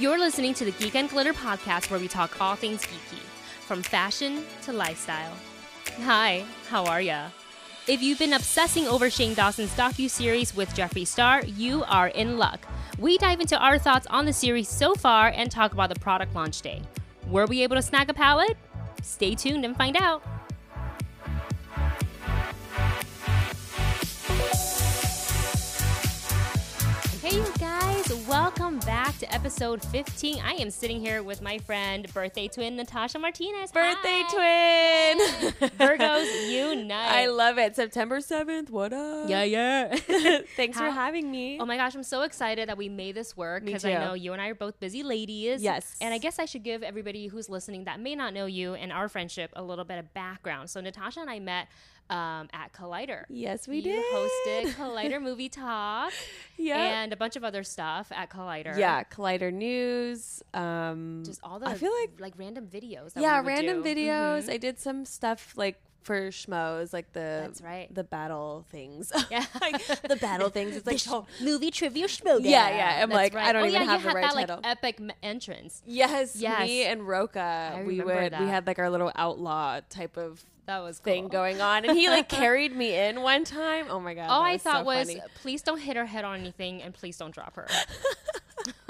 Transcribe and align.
You're 0.00 0.18
listening 0.18 0.54
to 0.54 0.64
the 0.64 0.70
Geek 0.70 0.94
and 0.94 1.10
Glitter 1.10 1.34
podcast 1.34 1.90
where 1.90 2.00
we 2.00 2.08
talk 2.08 2.40
all 2.40 2.54
things 2.54 2.80
geeky, 2.80 3.20
from 3.66 3.82
fashion 3.82 4.46
to 4.62 4.72
lifestyle. 4.72 5.36
Hi, 6.04 6.42
how 6.70 6.86
are 6.86 7.02
ya? 7.02 7.26
If 7.86 8.00
you've 8.00 8.18
been 8.18 8.32
obsessing 8.32 8.88
over 8.88 9.10
Shane 9.10 9.34
Dawson's 9.34 9.74
docu-series 9.74 10.56
with 10.56 10.70
Jeffree 10.70 11.06
Star, 11.06 11.44
you 11.44 11.84
are 11.84 12.08
in 12.08 12.38
luck. 12.38 12.66
We 12.98 13.18
dive 13.18 13.42
into 13.42 13.58
our 13.58 13.78
thoughts 13.78 14.06
on 14.08 14.24
the 14.24 14.32
series 14.32 14.70
so 14.70 14.94
far 14.94 15.34
and 15.36 15.50
talk 15.50 15.74
about 15.74 15.90
the 15.92 16.00
product 16.00 16.34
launch 16.34 16.62
day. 16.62 16.80
Were 17.28 17.44
we 17.44 17.62
able 17.62 17.76
to 17.76 17.82
snag 17.82 18.08
a 18.08 18.14
palette? 18.14 18.56
Stay 19.02 19.34
tuned 19.34 19.66
and 19.66 19.76
find 19.76 19.98
out. 19.98 20.22
Welcome 28.28 28.78
back 28.80 29.16
to 29.18 29.34
episode 29.34 29.84
15. 29.86 30.40
I 30.42 30.52
am 30.54 30.70
sitting 30.70 31.00
here 31.00 31.22
with 31.22 31.42
my 31.42 31.58
friend, 31.58 32.12
birthday 32.12 32.48
twin 32.48 32.76
Natasha 32.76 33.18
Martinez. 33.18 33.70
Birthday 33.70 34.22
Hi. 34.26 35.18
twin. 35.18 35.70
Virgos 35.78 36.50
unite. 36.50 36.92
I 37.12 37.26
love 37.26 37.58
it. 37.58 37.76
September 37.76 38.18
7th. 38.18 38.70
What 38.70 38.92
up? 38.92 39.28
Yeah, 39.28 39.44
yeah. 39.44 39.94
Thanks 40.56 40.78
for 40.78 40.90
having 40.90 41.30
me. 41.30 41.58
Oh 41.60 41.66
my 41.66 41.76
gosh, 41.76 41.94
I'm 41.94 42.02
so 42.02 42.22
excited 42.22 42.68
that 42.68 42.76
we 42.76 42.88
made 42.88 43.14
this 43.14 43.36
work 43.36 43.64
because 43.64 43.84
I 43.84 43.94
know 43.94 44.14
you 44.14 44.32
and 44.32 44.42
I 44.42 44.48
are 44.48 44.54
both 44.54 44.80
busy 44.80 45.02
ladies. 45.02 45.62
Yes. 45.62 45.96
And 46.00 46.12
I 46.12 46.18
guess 46.18 46.38
I 46.38 46.46
should 46.46 46.64
give 46.64 46.82
everybody 46.82 47.28
who's 47.28 47.48
listening 47.48 47.84
that 47.84 48.00
may 48.00 48.14
not 48.14 48.34
know 48.34 48.46
you 48.46 48.74
and 48.74 48.92
our 48.92 49.08
friendship 49.08 49.52
a 49.54 49.62
little 49.62 49.84
bit 49.84 49.98
of 49.98 50.12
background. 50.14 50.70
So 50.70 50.80
Natasha 50.80 51.20
and 51.20 51.30
I 51.30 51.38
met 51.38 51.68
um, 52.10 52.48
at 52.52 52.72
Collider. 52.72 53.24
yes, 53.28 53.66
we 53.68 53.76
you 53.76 53.82
did. 53.82 54.04
hosted 54.14 54.72
Collider 54.74 55.22
Movie 55.28 55.48
Talk 55.48 56.12
yeah. 56.56 56.76
and 57.02 57.12
a 57.12 57.16
bunch 57.16 57.36
of 57.36 57.44
other 57.44 57.62
stuff 57.62 58.10
at 58.14 58.30
Collider. 58.30 58.76
yeah, 58.76 59.04
Collider 59.04 59.52
News. 59.52 60.42
Um, 60.54 61.22
Just 61.24 61.40
all 61.42 61.58
the 61.58 61.66
I 61.68 61.74
feel 61.74 61.92
like 62.00 62.10
like 62.18 62.34
random 62.36 62.66
videos. 62.66 63.14
That 63.14 63.22
yeah, 63.22 63.40
random 63.44 63.82
do. 63.82 63.88
videos. 63.94 64.44
Mhm. 64.44 64.50
I 64.50 64.56
did 64.56 64.78
some 64.78 65.04
stuff 65.04 65.52
like 65.56 65.80
for 66.02 66.28
schmoes, 66.30 66.94
like 66.94 67.12
the 67.12 67.20
That's 67.44 67.60
right. 67.60 67.94
the 67.94 68.02
battle 68.04 68.64
things. 68.70 69.12
Yeah. 69.30 69.44
like 69.60 69.84
the 70.02 70.16
battle 70.16 70.48
things. 70.48 70.74
It's 70.74 70.86
like 70.86 70.98
sh- 70.98 71.42
movie 71.42 71.70
trivia 71.70 72.06
schmo. 72.06 72.40
Yeah, 72.42 72.70
yeah, 72.70 73.02
I'm 73.02 73.10
That's 73.10 73.34
like, 73.34 73.34
I 73.36 73.52
don't 73.52 73.64
oh, 73.64 73.66
even 73.66 73.82
yeah, 73.82 73.86
have 73.92 74.02
the 74.02 74.08
right 74.08 74.22
that, 74.22 74.32
title. 74.32 74.56
Like, 74.56 74.66
epic 74.66 74.96
m- 74.98 75.12
entrance. 75.22 75.82
yes, 75.86 76.36
Yes. 76.36 76.66
me 76.66 76.84
and 76.84 77.06
Roka, 77.06 77.82
we 77.86 78.00
would 78.00 78.32
that. 78.32 78.40
we 78.40 78.46
had 78.48 78.66
like 78.66 78.78
our 78.78 78.88
little 78.88 79.12
outlaw 79.14 79.80
type 79.90 80.16
of 80.16 80.42
That 80.70 80.84
was 80.84 81.00
thing 81.00 81.26
going 81.26 81.60
on, 81.60 81.84
and 81.84 81.98
he 81.98 82.08
like 82.08 82.28
carried 82.42 82.76
me 82.76 82.96
in 82.96 83.22
one 83.22 83.42
time. 83.42 83.86
Oh 83.90 83.98
my 83.98 84.14
god! 84.14 84.30
All 84.30 84.42
I 84.42 84.56
thought 84.56 84.82
so 84.82 84.84
was, 84.84 85.08
funny. 85.08 85.20
please 85.42 85.62
don't 85.62 85.80
hit 85.80 85.96
her 85.96 86.06
head 86.06 86.24
on 86.24 86.38
anything, 86.38 86.80
and 86.80 86.94
please 86.94 87.16
don't 87.16 87.34
drop 87.34 87.56
her. 87.56 87.66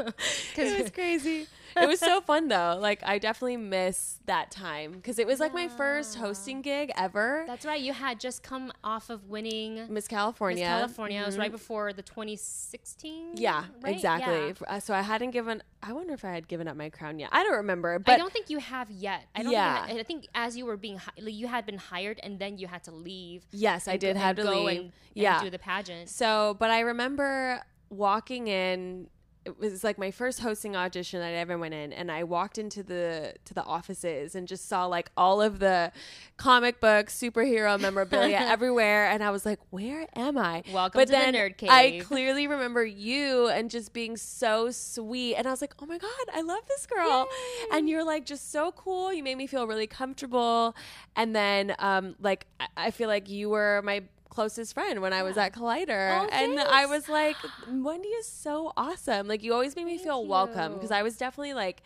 it 0.57 0.83
was 0.83 0.91
crazy. 0.91 1.47
It 1.77 1.87
was 1.89 2.01
so 2.01 2.21
fun 2.21 2.49
though. 2.49 2.77
Like 2.81 3.01
I 3.05 3.19
definitely 3.19 3.57
miss 3.57 4.19
that 4.27 4.51
time 4.51 4.93
because 4.93 5.21
it 5.21 5.27
was 5.27 5.39
like 5.39 5.55
my 5.55 5.69
first 5.69 6.17
hosting 6.17 6.63
gig 6.63 6.91
ever. 6.97 7.45
That's 7.47 7.65
right. 7.65 7.81
You 7.81 7.93
had 7.93 8.19
just 8.19 8.43
come 8.43 8.73
off 8.83 9.09
of 9.09 9.29
winning 9.29 9.87
Miss 9.89 10.09
California. 10.09 10.65
Miss 10.65 10.69
California. 10.69 11.23
It 11.23 11.27
was 11.27 11.39
right 11.39 11.53
before 11.53 11.93
the 11.93 12.03
2016. 12.03 13.37
Yeah, 13.37 13.65
right? 13.83 13.95
exactly. 13.95 14.49
Yeah. 14.49 14.53
Uh, 14.77 14.81
So 14.81 14.95
I 14.95 15.03
hadn't 15.03 15.31
given. 15.31 15.63
I 15.83 15.93
wonder 15.93 16.13
if 16.13 16.25
I 16.25 16.33
had 16.33 16.49
given 16.49 16.67
up 16.67 16.77
my 16.77 16.91
crown 16.91 17.19
yet. 17.21 17.31
I 17.33 17.43
don't 17.45 17.57
remember, 17.57 17.99
But 17.99 18.13
I 18.13 18.17
don't 18.19 18.33
think 18.33 18.51
you 18.51 18.59
have 18.59 18.91
yet. 18.91 19.27
I 19.35 19.43
don't. 19.45 19.53
Yeah. 19.53 19.87
Think, 19.87 20.01
I 20.01 20.03
think 20.03 20.27
as 20.35 20.57
you 20.57 20.67
were 20.67 20.77
being, 20.77 20.99
hi- 20.99 21.13
you 21.19 21.47
had 21.47 21.67
been 21.67 21.79
hired, 21.79 22.19
and 22.23 22.39
then 22.39 22.59
you 22.59 22.67
had 22.67 22.83
to 22.85 22.91
leave. 22.91 23.45
yes, 23.53 23.87
I 23.89 23.97
did 23.97 24.15
go- 24.15 24.21
have 24.21 24.37
to 24.37 24.51
leave. 24.51 24.69
And, 24.69 24.79
and 24.81 24.93
yeah. 25.15 25.41
do 25.41 25.51
the 25.51 25.59
pageant. 25.59 26.09
So, 26.09 26.57
but 26.59 26.71
I 26.71 26.81
remember 26.81 27.63
walking 27.91 28.49
in. 28.49 29.09
It 29.45 29.59
was 29.59 29.83
like 29.83 29.97
my 29.97 30.11
first 30.11 30.41
hosting 30.41 30.77
audition 30.77 31.21
that 31.21 31.29
I 31.29 31.35
ever 31.35 31.57
went 31.57 31.73
in, 31.73 31.93
and 31.93 32.11
I 32.11 32.25
walked 32.25 32.59
into 32.59 32.83
the 32.83 33.35
to 33.47 33.55
the 33.55 33.65
offices 33.65 34.35
and 34.35 34.47
just 34.47 34.69
saw 34.69 34.87
like 34.87 35.11
all 35.17 35.41
of 35.41 35.59
the 35.61 35.93
comic 36.37 36.79
books, 36.81 37.19
superhero 37.19 37.81
memorabilia 37.81 38.37
everywhere, 38.41 39.07
and 39.07 39.23
I 39.25 39.31
was 39.31 39.47
like, 39.47 39.59
"Where 39.71 40.07
am 40.15 40.37
I?" 40.37 40.63
Welcome 40.73 40.99
but 40.99 41.07
to 41.07 41.13
the 41.13 41.19
then 41.19 41.35
nerd 41.35 41.69
I 41.69 42.03
clearly 42.05 42.47
remember 42.47 42.85
you 42.85 43.49
and 43.49 43.71
just 43.71 43.93
being 43.93 44.17
so 44.17 44.71
sweet, 44.71 45.37
and 45.37 45.47
I 45.47 45.51
was 45.51 45.63
like, 45.63 45.75
"Oh 45.81 45.87
my 45.87 45.99
god, 45.99 46.11
I 46.35 46.43
love 46.43 46.63
this 46.69 46.87
girl!" 46.87 47.29
And 47.73 47.89
you're 47.89 48.05
like 48.05 48.27
just 48.27 48.53
so 48.53 48.73
cool. 48.73 49.13
You 49.13 49.23
made 49.23 49.39
me 49.39 49.47
feel 49.47 49.67
really 49.67 49.87
comfortable, 49.87 50.77
and 51.17 51.35
then 51.35 51.75
um, 51.79 52.15
like 52.21 52.47
I, 52.61 52.67
I 52.77 52.91
feel 52.91 53.09
like 53.09 53.31
you 53.31 53.49
were 53.49 53.81
my 53.85 54.03
closest 54.31 54.75
friend 54.75 55.01
when 55.03 55.13
I 55.13 55.23
was 55.23 55.37
Yeah. 55.37 55.45
at 55.47 55.53
Collider, 55.55 56.21
Oh, 56.23 56.29
and 56.33 56.59
I 56.61 56.87
was 56.87 57.09
like, 57.09 57.37
Wendy 57.67 58.09
is 58.09 58.27
so 58.27 58.73
awesome. 58.77 59.29
Like 59.29 59.43
you 59.43 59.53
always 59.53 59.77
made 59.77 59.85
me 59.85 59.93
Thank 59.93 60.05
feel 60.05 60.27
welcome 60.27 60.75
because 60.75 60.91
I 60.91 61.03
was 61.03 61.17
definitely 61.17 61.55
like. 61.55 61.83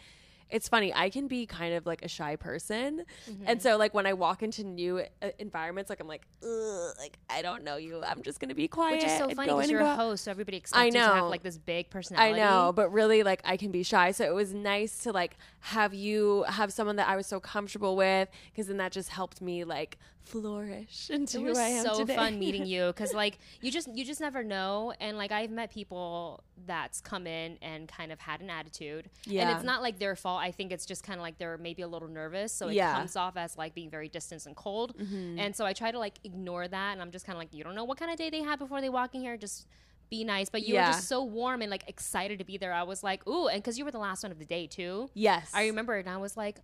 It's 0.50 0.68
funny. 0.68 0.92
I 0.94 1.10
can 1.10 1.26
be 1.26 1.46
kind 1.46 1.74
of 1.74 1.86
like 1.86 2.04
a 2.04 2.08
shy 2.08 2.36
person, 2.36 3.04
Mm-hmm. 3.28 3.44
and 3.46 3.60
so 3.62 3.76
like 3.76 3.94
when 3.94 4.06
I 4.06 4.12
walk 4.12 4.42
into 4.42 4.62
new 4.64 5.00
uh, 5.22 5.28
environments, 5.38 5.88
like 5.90 6.00
I'm 6.00 6.06
like, 6.08 6.26
Ugh, 6.42 6.94
like 6.98 7.18
I 7.30 7.42
don't 7.42 7.64
know 7.64 7.76
you. 7.76 8.02
I'm 8.04 8.22
just 8.22 8.40
gonna 8.40 8.54
be 8.54 8.68
quiet. 8.68 8.96
Which 8.96 9.04
is 9.04 9.18
so 9.18 9.28
funny 9.30 9.50
because 9.52 9.70
you're 9.70 9.80
a 9.80 9.94
host, 9.96 10.24
so 10.24 10.30
everybody 10.30 10.56
expects 10.58 10.80
I 10.80 10.86
you 10.86 10.92
to 10.92 10.98
have 11.00 11.24
like 11.24 11.42
this 11.42 11.58
big 11.58 11.90
personality 11.90 12.34
I 12.34 12.36
know, 12.44 12.72
but 12.72 12.92
really, 12.92 13.22
like 13.22 13.40
I 13.44 13.56
can 13.56 13.70
be 13.70 13.82
shy. 13.82 14.10
So 14.12 14.24
it 14.24 14.34
was 14.34 14.52
nice 14.54 14.98
to 15.04 15.12
like 15.12 15.36
have 15.60 15.94
you 15.94 16.44
have 16.48 16.72
someone 16.72 16.96
that 16.96 17.08
I 17.08 17.16
was 17.16 17.26
so 17.26 17.40
comfortable 17.40 17.96
with, 17.96 18.28
because 18.52 18.66
then 18.68 18.76
that 18.78 18.92
just 18.92 19.08
helped 19.10 19.40
me 19.40 19.64
like 19.64 19.98
flourish 20.38 21.10
into 21.10 21.36
It 21.38 21.40
who 21.42 21.46
was 21.48 21.58
I 21.58 21.68
am 21.68 21.84
so 21.84 21.98
today. 21.98 22.16
fun 22.16 22.38
meeting 22.38 22.66
you 22.74 22.86
because 22.88 23.12
like 23.14 23.38
you 23.60 23.70
just 23.70 23.88
you 23.94 24.04
just 24.04 24.20
never 24.20 24.42
know 24.42 24.92
and 24.98 25.16
like 25.18 25.30
I've 25.32 25.50
met 25.50 25.70
people 25.70 26.42
that's 26.66 27.00
come 27.00 27.26
in 27.26 27.58
and 27.62 27.86
kind 27.86 28.10
of 28.10 28.18
had 28.20 28.40
an 28.40 28.48
attitude 28.50 29.10
and 29.26 29.50
it's 29.50 29.62
not 29.64 29.82
like 29.82 29.98
their 29.98 30.16
fault 30.16 30.33
I 30.36 30.50
think 30.50 30.72
it's 30.72 30.86
just 30.86 31.02
kind 31.02 31.18
of 31.18 31.22
like 31.22 31.38
they're 31.38 31.58
maybe 31.58 31.82
a 31.82 31.88
little 31.88 32.08
nervous 32.08 32.52
so 32.52 32.68
it 32.68 32.74
Yeah. 32.74 32.88
Mm-hmm. 32.90 32.98
comes 32.98 33.16
off 33.16 33.36
as 33.36 33.56
like 33.58 33.74
being 33.74 33.90
very 33.90 34.08
distant 34.08 34.46
and 34.46 34.54
cold 34.56 34.94
and 34.98 35.54
so 35.54 35.64
I 35.64 35.72
try 35.72 35.90
to 35.90 35.98
like 35.98 36.14
ignore 36.24 36.66
that 36.68 36.92
and 36.92 37.00
I'm 37.02 37.10
just 37.10 37.24
kind 37.26 37.36
of 37.36 37.40
like 37.40 37.52
you 37.54 37.64
don't 37.64 37.74
know 37.74 37.84
what 37.84 37.98
kind 37.98 38.10
of 38.10 38.16
day 38.16 38.30
they 38.30 38.42
had 38.42 38.58
before 38.58 38.80
they 38.80 38.88
walk 38.88 39.14
in 39.14 39.20
here 39.20 39.36
just 39.36 39.66
be 40.10 40.22
nice 40.24 40.48
but 40.50 40.62
you 40.62 40.74
Yeah. 40.74 40.88
were 40.88 40.92
just 40.94 41.08
so 41.08 41.22
warm 41.24 41.62
and 41.62 41.70
like 41.70 41.84
excited 41.88 42.38
to 42.38 42.44
be 42.44 42.56
there 42.58 42.72
I 42.72 42.82
was 42.82 43.02
like 43.02 43.26
ooh 43.26 43.48
and 43.48 43.62
because 43.62 43.78
you 43.78 43.84
were 43.84 43.90
the 43.90 43.98
last 43.98 44.22
one 44.22 44.32
of 44.32 44.38
the 44.38 44.44
day 44.44 44.66
too 44.66 45.08
yes, 45.14 45.50
I 45.54 45.66
remember 45.66 45.94
and 45.96 46.08
I 46.08 46.18
was 46.18 46.36
like 46.36 46.56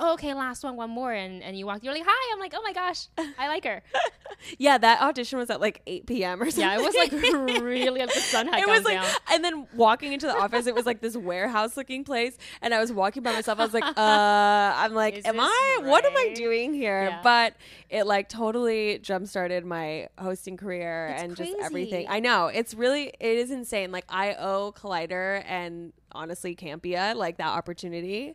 oh, 0.00 0.14
okay 0.14 0.34
last 0.34 0.64
one 0.64 0.76
one 0.76 0.90
more 0.90 1.12
and 1.12 1.42
and 1.42 1.56
you 1.56 1.66
walked 1.66 1.84
you're 1.84 1.94
like 1.94 2.04
hi 2.06 2.32
I'm 2.32 2.40
like 2.40 2.52
oh 2.56 2.62
my 2.62 2.72
gosh 2.72 3.08
I 3.38 3.48
like 3.48 3.64
her 3.64 3.82
Yeah, 4.58 4.78
that 4.78 5.00
audition 5.00 5.38
was 5.38 5.50
at 5.50 5.60
like 5.60 5.82
8 5.86 6.06
p.m. 6.06 6.42
or 6.42 6.50
something. 6.50 6.62
Yeah, 6.62 6.78
it 6.78 6.82
was 6.82 6.94
like 6.94 7.12
really 7.62 7.88
like 8.00 8.12
the 8.12 8.20
sun 8.20 8.48
had 8.48 8.60
it 8.60 8.68
was 8.68 8.84
like, 8.84 9.00
down. 9.00 9.10
and 9.30 9.44
then 9.44 9.66
walking 9.74 10.12
into 10.12 10.26
the 10.26 10.36
office, 10.36 10.66
it 10.66 10.74
was 10.74 10.86
like 10.86 11.00
this 11.00 11.16
warehouse 11.16 11.76
looking 11.76 12.04
place, 12.04 12.36
and 12.60 12.74
I 12.74 12.80
was 12.80 12.92
walking 12.92 13.22
by 13.22 13.32
myself. 13.32 13.60
I 13.60 13.64
was 13.64 13.74
like, 13.74 13.84
uh, 13.84 13.92
I'm 13.96 14.94
like, 14.94 15.18
Is 15.18 15.24
am 15.24 15.40
I? 15.40 15.78
What 15.82 16.04
am 16.04 16.16
I 16.16 16.32
doing 16.34 16.74
here? 16.74 17.08
Yeah. 17.10 17.20
But 17.22 17.54
it 17.88 18.04
like 18.06 18.28
totally 18.28 18.98
jump 18.98 19.26
started 19.26 19.64
my 19.64 20.08
hosting 20.18 20.56
career 20.56 21.08
It's 21.14 21.22
and 21.22 21.36
just 21.36 21.52
everything. 21.62 22.06
I 22.08 22.20
know 22.20 22.46
it's 22.46 22.74
really 22.74 23.12
it 23.20 23.38
is 23.38 23.50
insane. 23.50 23.92
Like 23.92 24.04
I 24.08 24.34
owe 24.34 24.72
Collider 24.72 25.42
and 25.46 25.92
honestly 26.14 26.54
Campia 26.56 27.14
like 27.14 27.36
that 27.38 27.48
opportunity 27.48 28.34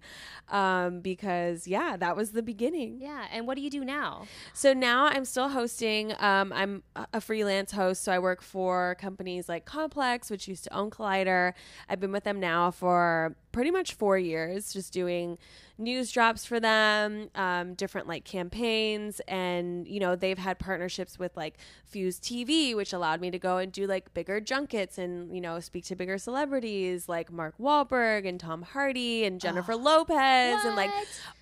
um 0.49 1.01
because 1.01 1.67
yeah 1.67 1.97
that 1.97 2.15
was 2.15 2.31
the 2.31 2.43
beginning 2.43 2.97
Yeah, 2.99 3.25
and 3.31 3.45
what 3.47 3.55
do 3.55 3.61
you 3.61 3.69
do 3.69 3.83
now? 3.83 4.25
so 4.53 4.73
now 4.73 5.05
I'm 5.05 5.25
still 5.25 5.49
hosting. 5.49 6.13
Um, 6.19 6.51
I'm 6.53 6.83
a 6.95 7.07
a 7.13 7.21
freelance 7.21 7.71
host, 7.71 8.03
so 8.03 8.11
I 8.11 8.19
work 8.19 8.41
for 8.41 8.95
companies 8.99 9.49
like 9.49 9.65
Complex, 9.65 10.29
which 10.29 10.47
used 10.47 10.63
to 10.65 10.73
own 10.73 10.89
Collider. 10.91 11.53
I've 11.89 11.99
been 11.99 12.11
with 12.11 12.23
them 12.25 12.39
now 12.39 12.71
for 12.71 13.35
pretty 13.57 13.71
much 13.71 13.95
four 13.95 14.19
years, 14.19 14.71
just 14.71 14.93
doing 14.93 15.35
news 15.79 16.11
drops 16.11 16.45
for 16.45 16.59
them, 16.59 17.27
um, 17.33 17.73
different 17.73 18.07
like 18.07 18.23
campaigns, 18.23 19.19
and 19.27 19.87
you 19.87 19.99
know 19.99 20.15
they've 20.15 20.37
had 20.37 20.59
partnerships 20.59 21.17
with 21.17 21.35
like 21.35 21.55
Fuse 21.83 22.19
TV, 22.19 22.75
which 22.75 22.93
allowed 22.93 23.19
me 23.19 23.31
to 23.31 23.39
go 23.39 23.57
and 23.57 23.71
do 23.71 23.87
like 23.87 24.13
bigger 24.13 24.39
junkets 24.39 24.99
and 24.99 25.33
you 25.33 25.41
know 25.41 25.59
speak 25.59 25.85
to 25.85 25.95
bigger 25.95 26.19
celebrities 26.19 27.09
like 27.09 27.31
Mark 27.31 27.55
Wahlberg 27.59 28.27
and 28.27 28.39
Tom 28.39 28.61
Hardy 28.61 29.25
and 29.25 29.41
Jennifer 29.41 29.75
Lopez 29.75 30.63
and 30.63 30.75
like 30.75 30.91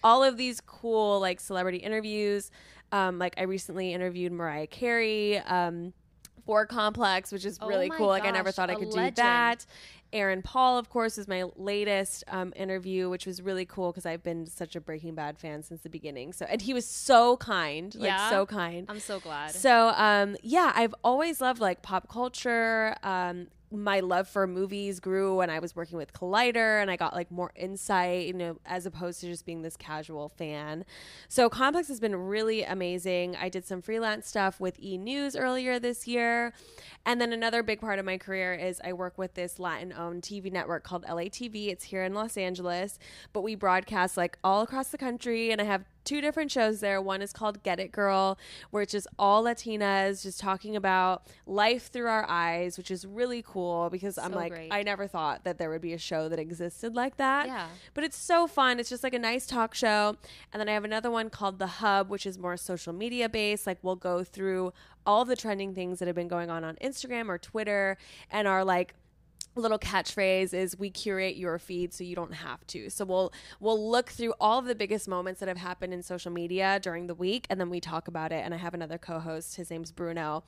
all 0.01 0.23
of 0.23 0.37
these 0.37 0.61
cool 0.61 1.19
like 1.19 1.41
celebrity 1.41 1.79
interviews. 1.79 2.49
Um, 2.93 3.19
like 3.19 3.33
I 3.37 3.43
recently 3.43 3.91
interviewed 3.91 4.31
Mariah 4.31 4.67
Carey 4.67 5.39
um, 5.39 5.91
for 6.45 6.65
Complex, 6.65 7.33
which 7.33 7.43
is 7.43 7.57
Oh 7.61 7.67
really 7.67 7.89
cool. 7.89 8.07
Like 8.07 8.23
I 8.23 8.31
never 8.31 8.53
thought 8.53 8.69
I 8.69 8.75
could 8.75 8.93
legend. 8.93 9.15
do 9.17 9.21
that. 9.21 9.65
Aaron 10.15 10.41
Paul, 10.41 10.77
of 10.77 10.89
course, 10.89 11.17
is 11.17 11.27
my 11.27 11.43
latest 11.57 12.23
um, 12.29 12.53
interview, 12.55 13.09
which 13.09 13.25
was 13.25 13.41
really 13.41 13.65
cool 13.65 13.91
because 13.91 14.05
I've 14.05 14.23
been 14.23 14.47
such 14.47 14.75
a 14.77 14.81
Breaking 14.81 15.13
Bad 15.13 15.37
fan 15.37 15.61
since 15.61 15.81
the 15.81 15.89
beginning. 15.89 16.31
So, 16.31 16.45
and 16.45 16.61
he 16.61 16.73
was 16.73 16.87
so 16.87 17.35
kind, 17.37 17.93
like 17.95 18.07
Yeah? 18.07 18.29
so 18.29 18.45
kind. 18.45 18.85
I'm 18.87 19.01
so 19.01 19.19
glad. 19.19 19.51
So, 19.51 19.89
um, 19.89 20.37
yeah, 20.41 20.71
I've 20.73 20.95
always 21.03 21.41
loved 21.41 21.59
like 21.59 21.81
pop 21.81 22.07
culture. 22.07 22.95
Um, 23.03 23.47
my 23.75 23.99
love 23.99 24.27
for 24.27 24.47
movies 24.47 24.99
grew 24.99 25.35
when 25.37 25.49
I 25.49 25.59
was 25.59 25.75
working 25.75 25.97
with 25.97 26.13
Collider 26.13 26.81
and 26.81 26.89
I 26.89 26.95
got 26.95 27.13
like 27.13 27.31
more 27.31 27.51
insight, 27.55 28.27
you 28.27 28.33
know, 28.33 28.57
as 28.65 28.85
opposed 28.85 29.21
to 29.21 29.27
just 29.27 29.45
being 29.45 29.61
this 29.61 29.77
casual 29.77 30.29
fan. 30.29 30.85
So 31.27 31.49
Complex 31.49 31.87
has 31.87 31.99
been 31.99 32.15
really 32.15 32.63
amazing. 32.63 33.35
I 33.35 33.49
did 33.49 33.65
some 33.65 33.81
freelance 33.81 34.27
stuff 34.27 34.59
with 34.59 34.79
E 34.79 34.97
News 34.97 35.35
earlier 35.35 35.79
this 35.79 36.07
year. 36.07 36.53
And 37.05 37.21
then 37.21 37.33
another 37.33 37.63
big 37.63 37.79
part 37.81 37.99
of 37.99 38.05
my 38.05 38.17
career 38.17 38.53
is 38.53 38.81
I 38.83 38.93
work 38.93 39.17
with 39.17 39.33
this 39.33 39.59
Latin 39.59 39.93
owned 39.93 40.23
TV 40.23 40.51
network 40.51 40.83
called 40.83 41.05
LATV. 41.05 41.67
It's 41.67 41.85
here 41.85 42.03
in 42.03 42.13
Los 42.13 42.37
Angeles, 42.37 42.97
but 43.33 43.41
we 43.41 43.55
broadcast 43.55 44.17
like 44.17 44.37
all 44.43 44.61
across 44.61 44.89
the 44.89 44.97
country 44.97 45.51
and 45.51 45.61
I 45.61 45.65
have 45.65 45.85
two 46.05 46.21
different 46.21 46.51
shows 46.51 46.79
there. 46.79 47.01
One 47.01 47.21
is 47.21 47.33
called 47.33 47.63
Get 47.63 47.79
It 47.79 47.91
Girl, 47.91 48.37
where 48.69 48.83
it's 48.83 48.91
just 48.91 49.07
all 49.19 49.43
Latinas 49.43 50.23
just 50.23 50.39
talking 50.39 50.75
about 50.75 51.23
life 51.45 51.91
through 51.91 52.07
our 52.07 52.25
eyes, 52.29 52.77
which 52.77 52.91
is 52.91 53.05
really 53.05 53.43
cool 53.45 53.89
because 53.89 54.17
I'm 54.17 54.31
like, 54.31 54.51
great. 54.51 54.71
I 54.71 54.83
never 54.83 55.07
thought 55.07 55.43
that 55.43 55.57
there 55.57 55.69
would 55.69 55.81
be 55.81 55.93
a 55.93 55.97
show 55.97 56.29
that 56.29 56.39
existed 56.39 56.95
like 56.95 57.17
that. 57.17 57.47
Yeah. 57.47 57.67
But 57.93 58.03
it's 58.03 58.17
so 58.17 58.47
fun. 58.47 58.79
It's 58.79 58.89
just 58.89 59.03
like 59.03 59.13
a 59.13 59.19
nice 59.19 59.45
talk 59.45 59.73
show. 59.73 60.15
And 60.53 60.59
then 60.59 60.69
I 60.69 60.73
have 60.73 60.85
another 60.85 61.11
one 61.11 61.29
called 61.29 61.59
The 61.59 61.67
Hub, 61.67 62.09
which 62.09 62.25
is 62.25 62.37
more 62.37 62.55
social 62.55 62.93
media 62.93 63.27
based. 63.27 63.67
Like 63.67 63.79
we'll 63.81 63.95
go 63.95 64.23
through 64.23 64.71
all 65.05 65.25
the 65.25 65.35
trending 65.35 65.73
things 65.73 65.99
that 65.99 66.07
have 66.07 66.15
been 66.15 66.27
going 66.27 66.49
on 66.49 66.63
on 66.63 66.75
Instagram 66.77 67.29
or 67.29 67.37
Twitter 67.37 67.97
and 68.31 68.47
are 68.47 68.63
like, 68.63 68.93
little 69.55 69.79
catchphrase 69.79 70.53
is 70.53 70.77
we 70.77 70.89
curate 70.89 71.35
your 71.35 71.57
feed 71.59 71.93
so 71.93 72.03
you 72.03 72.15
don't 72.15 72.33
have 72.33 72.65
to. 72.67 72.89
So 72.89 73.05
we'll 73.05 73.33
we'll 73.59 73.89
look 73.89 74.09
through 74.09 74.33
all 74.39 74.59
of 74.59 74.65
the 74.65 74.75
biggest 74.75 75.07
moments 75.07 75.39
that 75.39 75.47
have 75.47 75.57
happened 75.57 75.93
in 75.93 76.03
social 76.03 76.31
media 76.31 76.79
during 76.81 77.07
the 77.07 77.15
week 77.15 77.47
and 77.49 77.59
then 77.59 77.69
we 77.69 77.79
talk 77.79 78.07
about 78.07 78.31
it 78.31 78.43
and 78.43 78.53
I 78.53 78.57
have 78.57 78.73
another 78.73 78.97
co-host 78.97 79.55
his 79.55 79.69
name's 79.69 79.91
Bruno. 79.91 80.43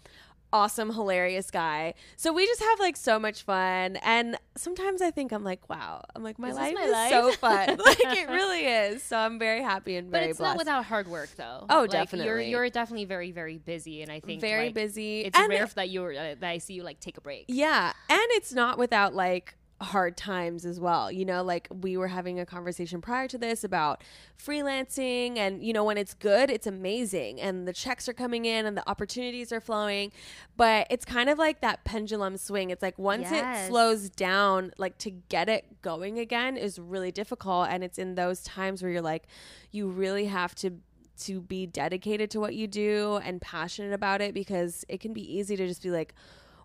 Awesome, 0.53 0.93
hilarious 0.93 1.51
guy. 1.51 1.93
So 2.15 2.31
we 2.31 2.45
just 2.45 2.61
have 2.61 2.79
like 2.79 2.95
so 2.95 3.19
much 3.19 3.43
fun 3.43 3.97
and 3.97 4.37
sometimes 4.55 5.01
I 5.01 5.11
think 5.11 5.33
I'm 5.33 5.43
like, 5.43 5.67
wow. 5.69 6.03
I'm 6.15 6.23
like 6.23 6.39
my 6.39 6.49
Is 6.49 6.55
life 6.55 6.73
my 6.73 6.81
is 6.83 6.91
life? 6.91 7.09
so 7.11 7.31
fun. 7.33 7.77
like 7.85 7.99
it 7.99 8.29
really 8.29 8.65
is. 8.65 9.03
So 9.03 9.17
I'm 9.17 9.37
very 9.39 9.61
happy 9.61 9.97
and 9.97 10.09
very 10.09 10.23
But 10.25 10.29
it's 10.29 10.39
blessed. 10.39 10.51
not 10.53 10.57
without 10.57 10.85
hard 10.85 11.07
work, 11.09 11.29
though. 11.35 11.65
Oh, 11.69 11.79
Like, 11.79 11.79
You're 11.79 11.87
definitely. 11.87 12.49
you're 12.49 12.69
definitely 12.69 13.05
very 13.05 13.31
very 13.31 13.57
busy, 13.57 14.01
and 14.01 14.11
I 14.11 14.21
think 14.21 14.39
very 14.41 14.67
like, 14.67 14.73
busy. 14.75 15.21
It's 15.25 15.37
And- 15.37 15.49
rare 15.49 15.65
that 15.75 15.89
you're 15.89 16.13
uh, 16.13 16.35
that 16.39 16.43
I 16.49 16.59
see 16.59 16.75
you 16.75 16.83
like 16.83 16.99
take 17.01 17.17
a 17.17 17.21
break. 17.21 17.45
Yeah. 17.49 17.91
And 18.09 18.19
it's 18.31 18.53
not 18.53 18.77
without 18.77 19.13
like 19.13 19.55
hard 19.79 20.17
times 20.17 20.65
as 20.65 20.79
well. 20.79 21.11
You 21.11 21.23
know, 21.25 21.43
like 21.43 21.67
we 21.69 21.97
were 21.97 22.07
having 22.07 22.39
a 22.39 22.45
conversation 22.45 22.99
prior 23.01 23.27
to 23.27 23.37
this 23.37 23.63
about 23.63 24.03
freelancing 24.57 25.37
and 25.37 25.63
you 25.63 25.73
know 25.73 25.83
when 25.83 25.97
it's 25.97 26.13
good, 26.13 26.49
it's 26.49 26.65
amazing 26.67 27.39
and 27.39 27.67
the 27.67 27.73
checks 27.73 28.07
are 28.09 28.13
coming 28.13 28.45
in 28.45 28.65
and 28.65 28.75
the 28.75 28.89
opportunities 28.89 29.51
are 29.51 29.61
flowing, 29.61 30.11
but 30.55 30.87
it's 30.89 31.05
kind 31.05 31.29
of 31.29 31.37
like 31.37 31.61
that 31.61 31.83
pendulum 31.83 32.37
swing. 32.37 32.69
It's 32.69 32.81
like 32.81 32.97
once 32.97 33.27
Yes. 33.29 33.65
it 33.65 33.69
slows 33.69 34.09
down, 34.09 34.71
like 34.77 34.97
to 34.99 35.11
get 35.11 35.49
it 35.49 35.81
going 35.81 36.17
again 36.19 36.57
is 36.57 36.79
really 36.79 37.11
difficult 37.11 37.67
and 37.69 37.83
it's 37.83 37.97
in 37.99 38.15
those 38.15 38.41
times 38.43 38.81
where 38.81 38.91
you're 38.91 39.01
like 39.01 39.27
you 39.71 39.87
really 39.87 40.25
have 40.25 40.55
to 40.55 40.71
to 41.19 41.41
be 41.41 41.65
dedicated 41.65 42.29
to 42.29 42.39
what 42.39 42.53
you 42.53 42.67
do 42.67 43.19
and 43.23 43.41
passionate 43.41 43.91
about 43.93 44.21
it 44.21 44.33
because 44.35 44.85
it 44.87 44.99
can 44.99 45.13
be 45.13 45.37
easy 45.37 45.55
to 45.55 45.67
just 45.67 45.81
be 45.81 45.89
like 45.89 46.13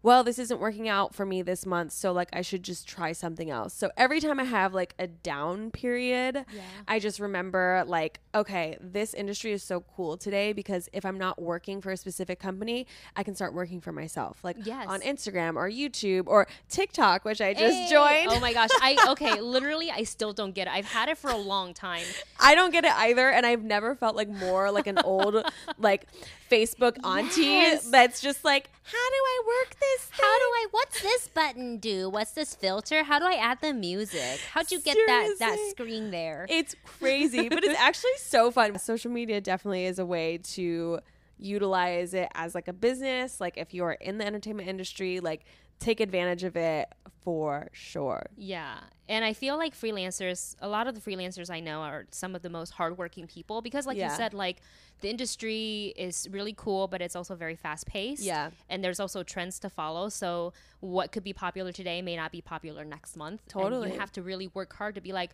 well, 0.03 0.25
this 0.25 0.39
isn't 0.39 0.59
working 0.61 0.89
out 0.89 1.15
for 1.15 1.25
me 1.25 1.43
this 1.43 1.65
month, 1.65 1.93
so 1.93 2.13
like 2.13 2.29
I 2.33 2.43
should 2.43 2.63
just 2.63 2.89
try 2.89 3.13
something 3.13 3.51
else. 3.51 3.73
So 3.75 3.91
every 3.97 4.21
time 4.21 4.41
I 4.41 4.45
have 4.45 4.75
like 4.75 4.95
a 4.99 5.07
down 5.07 5.71
period, 5.71 6.45
Yeah. 6.53 6.63
I 6.89 6.99
just 6.99 7.21
remember 7.21 7.85
like, 7.87 8.21
okay, 8.35 8.77
this 8.81 9.15
industry 9.15 9.53
is 9.53 9.63
so 9.63 9.85
cool 9.97 10.17
today 10.17 10.53
because 10.53 10.89
if 10.93 11.05
I'm 11.07 11.19
not 11.19 11.41
working 11.41 11.81
for 11.81 11.91
a 11.93 11.97
specific 11.97 12.41
company, 12.41 12.87
I 13.15 13.23
can 13.23 13.35
start 13.35 13.55
working 13.55 13.81
for 13.81 13.93
myself, 13.93 14.39
like 14.43 14.57
Yes. 14.65 14.87
on 14.89 15.01
Instagram 15.03 15.57
or 15.57 15.69
YouTube 15.71 16.25
or 16.27 16.49
TikTok, 16.69 17.25
which 17.25 17.41
I 17.41 17.55
just 17.55 17.77
Hey! 17.77 17.89
joined. 17.91 18.29
Oh 18.31 18.41
my 18.41 18.53
gosh. 18.53 18.71
I 18.81 18.97
okay, 19.11 19.41
literally 19.41 19.91
I 19.91 20.03
still 20.05 20.33
don't 20.33 20.53
get 20.53 20.67
it. 20.67 20.73
I've 20.73 20.87
had 20.87 21.09
it 21.11 21.19
for 21.19 21.31
a 21.31 21.37
long 21.37 21.75
time. 21.75 22.05
I 22.41 22.55
don't 22.55 22.71
get 22.73 22.85
it 22.85 22.93
either, 22.93 23.31
and 23.31 23.47
I've 23.47 23.63
never 23.63 23.95
felt 23.95 24.17
like 24.17 24.29
more 24.29 24.71
like 24.73 24.87
an 24.89 24.99
old 24.99 25.45
like 25.79 26.07
Facebook 26.51 26.97
auntie 27.05 27.43
Yes. 27.43 27.89
that's 27.91 28.21
just 28.21 28.45
like, 28.45 28.69
how 28.85 29.09
do 29.11 29.17
I 29.17 29.43
work 29.47 29.77
this? 29.79 30.09
How 30.11 30.39
do 30.39 30.45
I 30.45 30.67
what's 30.71 31.03
this 31.03 31.29
button 31.29 31.79
do? 31.79 32.09
What's 32.09 32.33
this 32.33 32.55
filter? 32.55 33.05
How 33.05 33.19
do 33.19 33.27
I 33.27 33.35
add 33.35 33.59
the 33.61 33.73
music? 33.73 34.41
How'd 34.53 34.71
you 34.71 34.81
get 34.81 34.97
that 35.07 35.35
that 35.39 35.59
screen 35.71 36.11
there? 36.11 36.47
It's 36.49 36.75
crazy, 36.85 37.49
but 37.49 37.65
it's 37.65 37.79
actually 37.79 38.17
so 38.19 38.51
fun. 38.51 38.79
Social 38.79 39.11
media 39.11 39.41
definitely 39.41 39.87
is 39.87 39.99
a 39.99 40.07
way 40.07 40.39
to 40.39 41.01
utilize 41.39 42.15
it 42.15 42.29
as 42.35 42.55
like 42.55 42.69
a 42.69 42.73
business. 42.73 43.41
Like 43.41 43.57
if 43.57 43.75
you're 43.75 43.93
in 43.93 44.19
the 44.19 44.27
entertainment 44.27 44.69
industry, 44.69 45.21
like 45.21 45.45
take 45.83 46.01
advantage 46.01 46.45
of 46.45 46.57
it 46.57 46.89
for 47.23 47.69
sure. 47.73 48.27
Yeah. 48.37 48.79
And 49.09 49.25
I 49.25 49.33
feel 49.33 49.57
like 49.57 49.75
freelancers, 49.75 50.57
a 50.61 50.69
lot 50.69 50.87
of 50.87 50.95
the 50.95 51.01
freelancers 51.01 51.51
I 51.51 51.61
know 51.61 51.81
are 51.81 52.07
some 52.11 52.35
of 52.35 52.43
the 52.43 52.51
most 52.51 52.71
hardworking 52.73 53.27
people 53.27 53.61
because, 53.63 53.87
like 53.87 53.97
Yeah. 53.97 54.11
you 54.11 54.17
said, 54.17 54.35
like 54.35 54.59
the 55.01 55.11
industry 55.11 55.93
is 55.97 56.29
really 56.31 56.55
cool, 56.57 56.89
but 56.89 57.01
it's 57.03 57.15
also 57.15 57.35
very 57.35 57.57
fast 57.57 57.87
paced. 57.87 58.23
Yeah. 58.23 58.51
And 58.69 58.83
there's 58.83 59.01
also 59.01 59.23
trends 59.23 59.59
to 59.61 59.69
follow. 59.71 60.09
So 60.09 60.53
what 60.81 61.13
could 61.13 61.25
be 61.25 61.33
popular 61.33 61.73
today 61.73 62.03
may 62.03 62.17
not 62.17 62.33
be 62.33 62.41
popular 62.41 62.85
next 62.85 63.17
month. 63.17 63.43
And 63.43 63.51
Totally. 63.63 63.93
you 63.93 63.99
have 64.01 64.13
to 64.13 64.23
really 64.23 64.49
work 64.49 64.73
hard 64.75 64.95
to 64.95 65.01
be 65.01 65.13
like, 65.13 65.31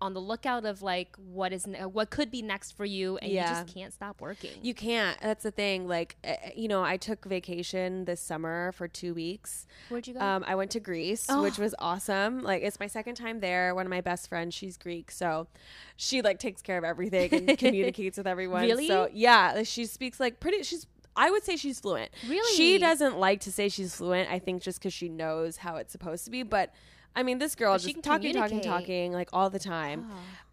on 0.00 0.14
the 0.14 0.20
lookout 0.20 0.64
of 0.64 0.80
like 0.82 1.16
what 1.16 1.52
is 1.52 1.66
ne- 1.66 1.84
what 1.84 2.10
could 2.10 2.30
be 2.30 2.40
next 2.42 2.72
for 2.76 2.84
you 2.84 3.16
and 3.18 3.30
Yeah. 3.32 3.48
you 3.58 3.64
just 3.64 3.74
can't 3.74 3.92
stop 3.92 4.20
working 4.20 4.52
You 4.62 4.72
can't. 4.74 5.20
That's 5.20 5.42
the 5.42 5.50
thing. 5.50 5.88
Like, 5.88 6.16
uh, 6.24 6.34
you 6.54 6.68
know, 6.68 6.82
I 6.84 6.96
took 6.96 7.24
vacation 7.24 8.04
this 8.04 8.20
summer 8.20 8.72
for 8.72 8.86
two 8.88 9.12
weeks. 9.14 9.66
where'd 9.88 10.06
you 10.06 10.14
go 10.14 10.20
Um, 10.20 10.44
I 10.46 10.54
went 10.54 10.70
to 10.72 10.80
Greece, 10.80 11.26
Oh. 11.28 11.42
which 11.42 11.58
was 11.58 11.74
awesome. 11.78 12.42
Like, 12.42 12.62
it's 12.62 12.78
my 12.78 12.86
second 12.86 13.16
time 13.16 13.40
there. 13.40 13.74
One 13.74 13.86
of 13.86 13.90
my 13.90 14.00
best 14.00 14.28
friends, 14.28 14.54
she's 14.54 14.76
Greek, 14.76 15.10
so 15.10 15.48
she 15.96 16.22
like 16.22 16.38
takes 16.38 16.62
care 16.62 16.78
of 16.78 16.84
everything 16.84 17.32
and 17.34 17.58
communicates 17.58 18.16
with 18.18 18.26
everyone. 18.26 18.62
Really? 18.62 18.86
So 18.88 19.08
yeah, 19.12 19.62
she 19.64 19.86
speaks 19.86 20.20
like 20.20 20.40
pretty. 20.40 20.62
She's. 20.62 20.86
I 21.16 21.30
would 21.32 21.42
say 21.42 21.56
she's 21.56 21.80
fluent. 21.80 22.12
Really? 22.28 22.54
She 22.56 22.78
doesn't 22.78 23.18
like 23.18 23.40
to 23.40 23.50
say 23.50 23.68
she's 23.68 23.96
fluent. 23.96 24.30
I 24.30 24.38
think 24.38 24.62
just 24.62 24.78
because 24.78 24.92
she 24.94 25.08
knows 25.08 25.56
how 25.56 25.74
it's 25.74 25.90
supposed 25.90 26.24
to 26.26 26.30
be. 26.30 26.44
But 26.44 26.72
I 27.18 27.24
mean, 27.24 27.38
this 27.38 27.56
girl 27.56 27.74
But 27.74 27.80
she 27.80 27.94
just 27.94 28.04
talking, 28.04 28.32
talking, 28.32 28.60
talking 28.60 29.12
like 29.12 29.28
all 29.32 29.50
the 29.50 29.58
time. 29.58 30.06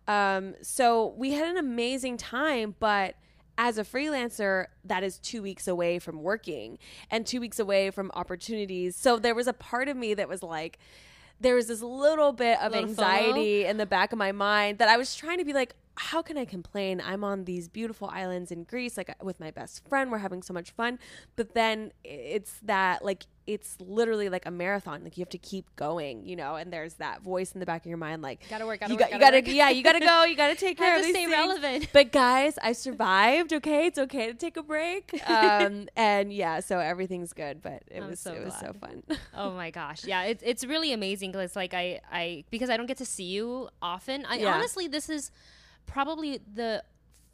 Ah. 0.08 0.38
Um, 0.38 0.56
so 0.64 1.14
we 1.16 1.34
had 1.34 1.48
an 1.48 1.58
amazing 1.58 2.18
time, 2.18 2.74
but 2.80 3.16
as 3.56 3.78
a 3.78 3.84
freelancer, 3.84 4.66
that 4.84 5.04
is 5.04 5.20
two 5.20 5.44
weeks 5.44 5.68
away 5.68 6.00
from 6.00 6.24
working 6.24 6.80
and 7.12 7.26
two 7.26 7.40
weeks 7.40 7.60
away 7.60 7.92
from 7.92 8.10
opportunities. 8.16 8.96
So 8.96 9.20
there 9.20 9.36
was 9.36 9.46
a 9.46 9.54
part 9.54 9.90
of 9.90 9.96
me 9.96 10.16
that 10.16 10.28
was 10.28 10.42
like, 10.42 10.80
there 11.40 11.54
was 11.54 11.68
this 11.68 11.84
little 11.84 12.34
bit 12.34 12.60
of 12.60 12.72
Little 12.72 12.90
FOMO? 12.90 12.90
anxiety 12.90 13.66
in 13.66 13.78
the 13.78 13.86
back 13.86 14.12
of 14.12 14.18
my 14.18 14.32
mind 14.32 14.80
that 14.80 14.90
I 14.90 14.98
was 14.98 15.16
trying 15.16 15.38
to 15.38 15.46
be 15.46 15.54
like, 15.54 15.76
how 15.98 16.22
can 16.22 16.38
I 16.38 16.46
complain? 16.46 17.02
I'm 17.04 17.24
on 17.24 17.46
these 17.46 17.68
beautiful 17.70 18.10
islands 18.10 18.52
in 18.52 18.64
Greece, 18.64 18.98
like 18.98 19.16
with 19.24 19.40
my 19.40 19.52
best 19.52 19.88
friend. 19.88 20.12
We're 20.12 20.18
having 20.18 20.42
so 20.42 20.54
much 20.54 20.72
fun. 20.72 21.00
But 21.36 21.54
then 21.54 21.94
it's 22.04 22.60
that, 22.64 23.04
like, 23.06 23.26
it's 23.48 23.78
literally 23.80 24.28
like 24.28 24.46
a 24.46 24.52
marathon. 24.52 25.04
Like, 25.04 25.18
you 25.18 25.22
have 25.22 25.30
to 25.30 25.38
keep 25.38 25.74
going, 25.76 26.26
you 26.26 26.36
know? 26.36 26.56
And 26.56 26.74
there's 26.74 26.96
that 26.96 27.22
voice 27.22 27.52
in 27.54 27.60
the 27.60 27.66
back 27.66 27.82
of 27.84 27.88
your 27.88 27.98
mind, 27.98 28.22
like, 28.24 28.42
Gotta 28.50 28.66
work, 28.66 28.80
gotta 28.82 28.92
you 28.94 28.98
work, 28.98 29.10
got, 29.12 29.20
gotta, 29.20 29.22
gotta, 29.42 29.48
work. 29.50 29.56
yeah, 29.56 29.70
you 29.70 29.84
gotta 29.84 30.00
go. 30.00 30.24
You 30.26 30.36
gotta 30.36 30.56
take 30.66 30.78
care 30.78 30.88
Have 30.92 31.00
of 31.00 31.02
to 31.04 31.14
these 31.14 31.16
stay 31.16 31.26
things. 31.26 31.32
relevant. 31.32 31.88
But 31.94 32.12
guys, 32.12 32.58
I 32.62 32.74
survived. 32.74 33.54
Okay, 33.54 33.86
it's 33.86 34.00
okay 34.00 34.28
to 34.28 34.34
take 34.34 34.58
a 34.58 34.64
break. 34.64 35.22
Um, 35.36 35.88
and 35.96 36.32
yeah, 36.34 36.60
so 36.60 36.80
everything's 36.80 37.34
good. 37.34 37.62
But 37.62 37.84
it 37.90 38.02
I'm 38.02 38.10
was 38.10 38.20
so 38.20 38.34
it 38.34 38.44
was 38.44 38.56
so 38.58 38.74
fun. 38.74 39.04
Oh 39.36 39.52
my 39.52 39.70
gosh. 39.72 40.06
Yeah, 40.06 40.24
it's 40.24 40.44
it's 40.46 40.66
really 40.66 40.92
amazing 40.94 41.32
because 41.32 41.46
it's 41.46 41.56
like 41.56 41.74
I 41.74 42.00
I 42.12 42.44
because 42.52 42.70
I 42.70 42.78
don't 42.78 42.86
get 42.86 42.98
to 42.98 43.06
see 43.06 43.24
you 43.26 43.70
often. 43.82 44.26
I 44.26 44.38
Yeah. 44.38 44.54
honestly 44.56 44.88
this 44.88 45.10
is 45.10 45.32
probably 45.86 46.40
the 46.54 46.84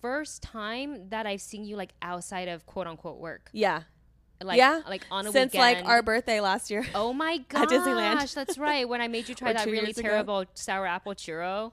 first 0.02 0.42
time 0.42 1.10
that 1.10 1.26
I've 1.28 1.42
seen 1.42 1.64
you 1.64 1.76
like 1.76 1.94
outside 2.02 2.48
of 2.48 2.66
quote 2.66 2.88
unquote 2.88 3.20
work. 3.20 3.50
yeah, 3.54 3.84
Like 4.42 4.58
Yeah. 4.58 4.82
like 4.88 5.06
on 5.12 5.28
a 5.28 5.32
since 5.32 5.54
weekend. 5.54 5.82
like 5.82 5.88
our 5.88 6.02
birthday 6.02 6.40
last 6.40 6.72
year. 6.72 6.86
Oh 6.96 7.14
my 7.14 7.38
gosh, 7.50 7.64
at 7.64 7.70
Disneyland. 7.70 8.34
that's 8.34 8.58
right. 8.58 8.88
When 8.90 9.00
I 9.02 9.08
made 9.08 9.30
you 9.30 9.36
try 9.42 9.54
that 9.54 9.66
really 9.68 9.92
ago. 9.92 10.02
terrible 10.02 10.46
sour 10.56 10.88
apple 10.88 11.14
churro. 11.14 11.72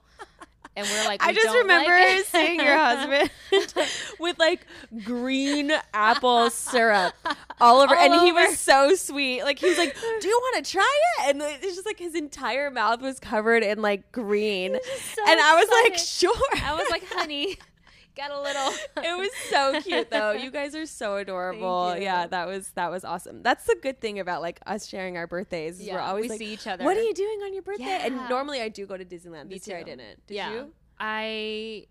And 0.79 0.87
we're 0.87 1.05
like, 1.05 1.21
I 1.21 1.33
just 1.33 1.55
remember 1.55 1.91
like 1.91 2.25
seeing 2.25 2.59
your 2.59 2.77
husband 2.77 3.29
with 4.19 4.39
like 4.39 4.65
green 5.03 5.73
apple 5.93 6.49
syrup 6.49 7.13
all 7.59 7.81
over, 7.81 7.95
All 7.95 8.01
and 8.01 8.21
he 8.21 8.31
was 8.31 8.57
so 8.57 8.95
sweet. 8.95 9.43
Like 9.43 9.59
he 9.59 9.67
was 9.67 9.77
like, 9.77 9.95
"Do 10.21 10.27
you 10.27 10.39
want 10.41 10.63
to 10.63 10.71
try 10.71 11.01
it?" 11.19 11.29
And 11.31 11.41
it's 11.41 11.75
just 11.75 11.85
like 11.85 11.99
his 11.99 12.15
entire 12.15 12.71
mouth 12.71 13.01
was 13.01 13.19
covered 13.19 13.63
in 13.63 13.81
like 13.81 14.09
green, 14.11 14.77
so 15.13 15.21
and 15.27 15.39
I 15.39 15.55
was 15.55 15.69
like, 15.83 15.97
"Sure." 15.97 16.63
I 16.63 16.73
was 16.73 16.89
like, 16.89 17.03
honey, 17.11 17.57
got 18.19 18.31
a 18.31 18.41
little. 18.41 18.73
it 19.03 19.17
was 19.17 19.29
so 19.49 19.81
cute 19.81 20.09
though. 20.09 20.31
You 20.31 20.51
guys 20.51 20.75
are 20.75 20.85
so 20.85 21.17
adorable. 21.17 21.95
Yeah, 21.97 22.27
that 22.27 22.47
was 22.47 22.69
that 22.71 22.91
was 22.91 23.03
awesome. 23.03 23.41
That's 23.43 23.65
the 23.65 23.77
good 23.81 23.99
thing 23.99 24.19
about 24.19 24.41
like 24.41 24.59
us 24.65 24.87
sharing 24.87 25.17
our 25.17 25.27
birthdays. 25.27 25.79
is 25.79 25.89
we're 25.89 25.99
always 25.99 26.23
we 26.23 26.29
like, 26.29 26.39
see 26.39 26.53
each 26.53 26.67
other. 26.67 26.83
What 26.83 26.97
are 26.97 27.03
you 27.03 27.13
doing 27.13 27.41
on 27.43 27.53
your 27.53 27.63
birthday? 27.63 27.99
And 28.03 28.15
normally 28.29 28.61
I 28.61 28.69
do 28.69 28.85
go 28.85 28.97
to 28.97 29.05
Disneyland. 29.05 29.47
Me 29.47 29.55
this 29.55 29.67
year 29.67 29.77
I 29.77 29.83
didn't. 29.83 30.25
Did 30.27 30.35
yeah. 30.35 30.51
you? 30.51 30.73
I 30.99 31.87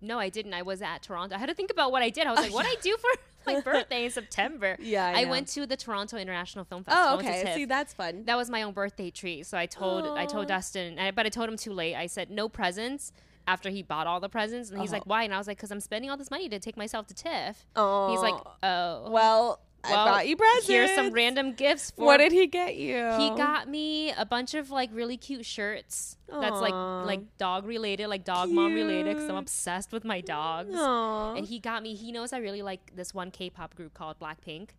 no, 0.00 0.18
I 0.18 0.28
didn't. 0.28 0.54
I 0.54 0.62
was 0.62 0.82
at 0.82 1.02
Toronto. 1.02 1.36
I 1.36 1.38
had 1.38 1.48
to 1.48 1.54
think 1.54 1.70
about 1.70 1.92
what 1.92 2.02
I 2.02 2.10
did. 2.10 2.26
I 2.26 2.30
was 2.30 2.40
like, 2.40 2.52
what 2.52 2.66
I 2.66 2.74
do 2.82 2.96
for 2.96 3.08
my 3.46 3.60
birthday 3.60 4.04
in 4.04 4.10
September. 4.10 4.76
Yeah, 4.80 5.12
I 5.14 5.22
I, 5.22 5.24
went 5.26 5.48
to 5.48 5.64
the 5.64 5.76
Toronto 5.76 6.16
International 6.16 6.64
Film 6.64 6.84
oh, 6.88 6.90
Festival. 6.90 7.12
Oh, 7.12 7.16
went 7.16 7.28
to 7.28 7.40
okay. 7.40 7.54
See, 7.54 7.64
that's 7.66 7.94
fun. 7.94 8.24
that 8.24 8.36
was 8.36 8.50
my 8.50 8.62
own 8.62 8.72
birthday 8.72 9.10
treat. 9.10 9.46
So 9.46 9.56
I 9.56 9.66
told 9.66 10.06
I 10.06 10.26
told 10.26 10.46
oh. 10.46 10.48
Dustin, 10.48 10.98
I, 10.98 11.10
but 11.12 11.26
I 11.26 11.28
told 11.28 11.48
him 11.48 11.56
too 11.56 11.72
late. 11.72 11.94
I 11.94 12.06
said 12.06 12.30
no 12.30 12.48
presents 12.48 13.12
after 13.46 13.70
he 13.70 13.82
bought 13.82 14.06
all 14.06 14.20
the 14.20 14.28
presents, 14.28 14.70
and 14.70 14.80
he's 14.80 14.92
like, 14.92 15.06
"Why?" 15.06 15.24
And 15.24 15.34
I 15.34 15.38
was 15.38 15.46
like, 15.46 15.58
"Cause 15.58 15.70
I'm 15.70 15.80
spending 15.80 16.10
all 16.10 16.16
this 16.16 16.30
money 16.30 16.48
to 16.48 16.58
take 16.58 16.76
myself 16.76 17.06
to 17.08 17.14
TIFF." 17.14 17.66
Oh, 17.76 18.10
He's 18.10 18.20
like, 18.20 18.34
"Oh, 18.62 19.10
well, 19.10 19.60
I 19.84 19.90
well, 19.90 20.06
bought 20.06 20.28
you 20.28 20.36
presents. 20.36 20.68
Here's 20.68 20.94
some 20.94 21.12
random 21.12 21.52
gifts 21.52 21.90
for." 21.90 22.04
What 22.04 22.18
did 22.18 22.32
he 22.32 22.46
get 22.46 22.76
you? 22.76 22.96
he 23.18 23.30
got 23.30 23.68
me 23.68 24.12
a 24.12 24.24
bunch 24.24 24.54
of 24.54 24.70
like 24.70 24.90
really 24.92 25.16
cute 25.16 25.44
shirts. 25.44 26.16
That's 26.28 26.60
like 26.60 26.72
like 26.72 27.36
dog 27.38 27.66
related, 27.66 28.08
like 28.08 28.24
dog 28.24 28.50
mom 28.50 28.74
related. 28.74 29.16
Cause 29.16 29.28
I'm 29.28 29.36
obsessed 29.36 29.92
with 29.92 30.04
my 30.04 30.20
dogs. 30.20 30.74
Aw. 30.74 31.34
And 31.34 31.46
he 31.46 31.58
got 31.58 31.82
me. 31.82 31.94
He 31.94 32.12
knows 32.12 32.32
I 32.32 32.38
really 32.38 32.62
like 32.62 32.94
this 32.94 33.12
one 33.12 33.30
K-pop 33.30 33.74
group 33.74 33.94
called 33.94 34.18
Blackpink. 34.18 34.70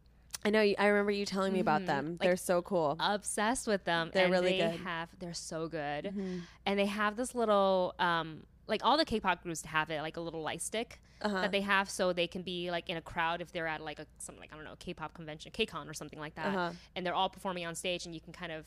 I 0.46 0.50
know. 0.50 0.60
I 0.60 0.88
remember 0.88 1.12
you 1.12 1.26
telling 1.26 1.54
me 1.54 1.60
about 1.60 1.86
them. 1.86 2.18
They're 2.22 2.36
so 2.36 2.62
cool. 2.62 2.98
obsessed 3.00 3.68
with 3.68 3.86
them. 3.86 4.12
They're 4.14 4.26
and 4.26 4.34
really 4.34 4.52
they 4.52 4.58
good. 4.58 4.72
Mm-hmm. 4.76 4.86
Have 4.86 5.10
they're 5.20 5.34
so 5.34 5.68
good, 5.68 6.14
and 6.66 6.80
they 6.80 6.86
have 6.86 7.16
this 7.16 7.34
little 7.34 7.96
um 8.00 8.44
like 8.74 8.84
all 8.84 8.98
the 8.98 9.06
K-pop 9.06 9.44
groups 9.44 9.62
have 9.66 9.90
it 9.92 10.02
like 10.02 10.18
a 10.18 10.22
little 10.28 10.42
light 10.50 10.62
stick 10.62 11.00
Uh-huh. 11.22 11.42
that 11.44 11.52
they 11.52 11.62
have 11.62 11.90
so 11.90 12.12
they 12.14 12.28
can 12.28 12.42
be 12.42 12.72
like 12.76 12.90
in 12.90 12.98
a 12.98 13.02
crowd 13.02 13.40
if 13.42 13.50
they're 13.54 13.68
at 13.76 13.82
like 13.90 14.00
a 14.00 14.06
some 14.18 14.36
like 14.42 14.50
I 14.52 14.56
don't 14.58 14.66
know 14.66 14.76
K-pop 14.80 15.14
convention, 15.14 15.52
K-Con 15.54 15.88
or 15.88 15.94
something 15.94 16.20
like 16.26 16.36
that, 16.36 16.48
Uh-huh. 16.48 16.72
and 16.96 17.06
they're 17.06 17.14
all 17.22 17.30
performing 17.30 17.66
on 17.66 17.76
stage, 17.76 18.06
and 18.06 18.14
you 18.16 18.22
can 18.22 18.34
kind 18.34 18.52
of 18.52 18.66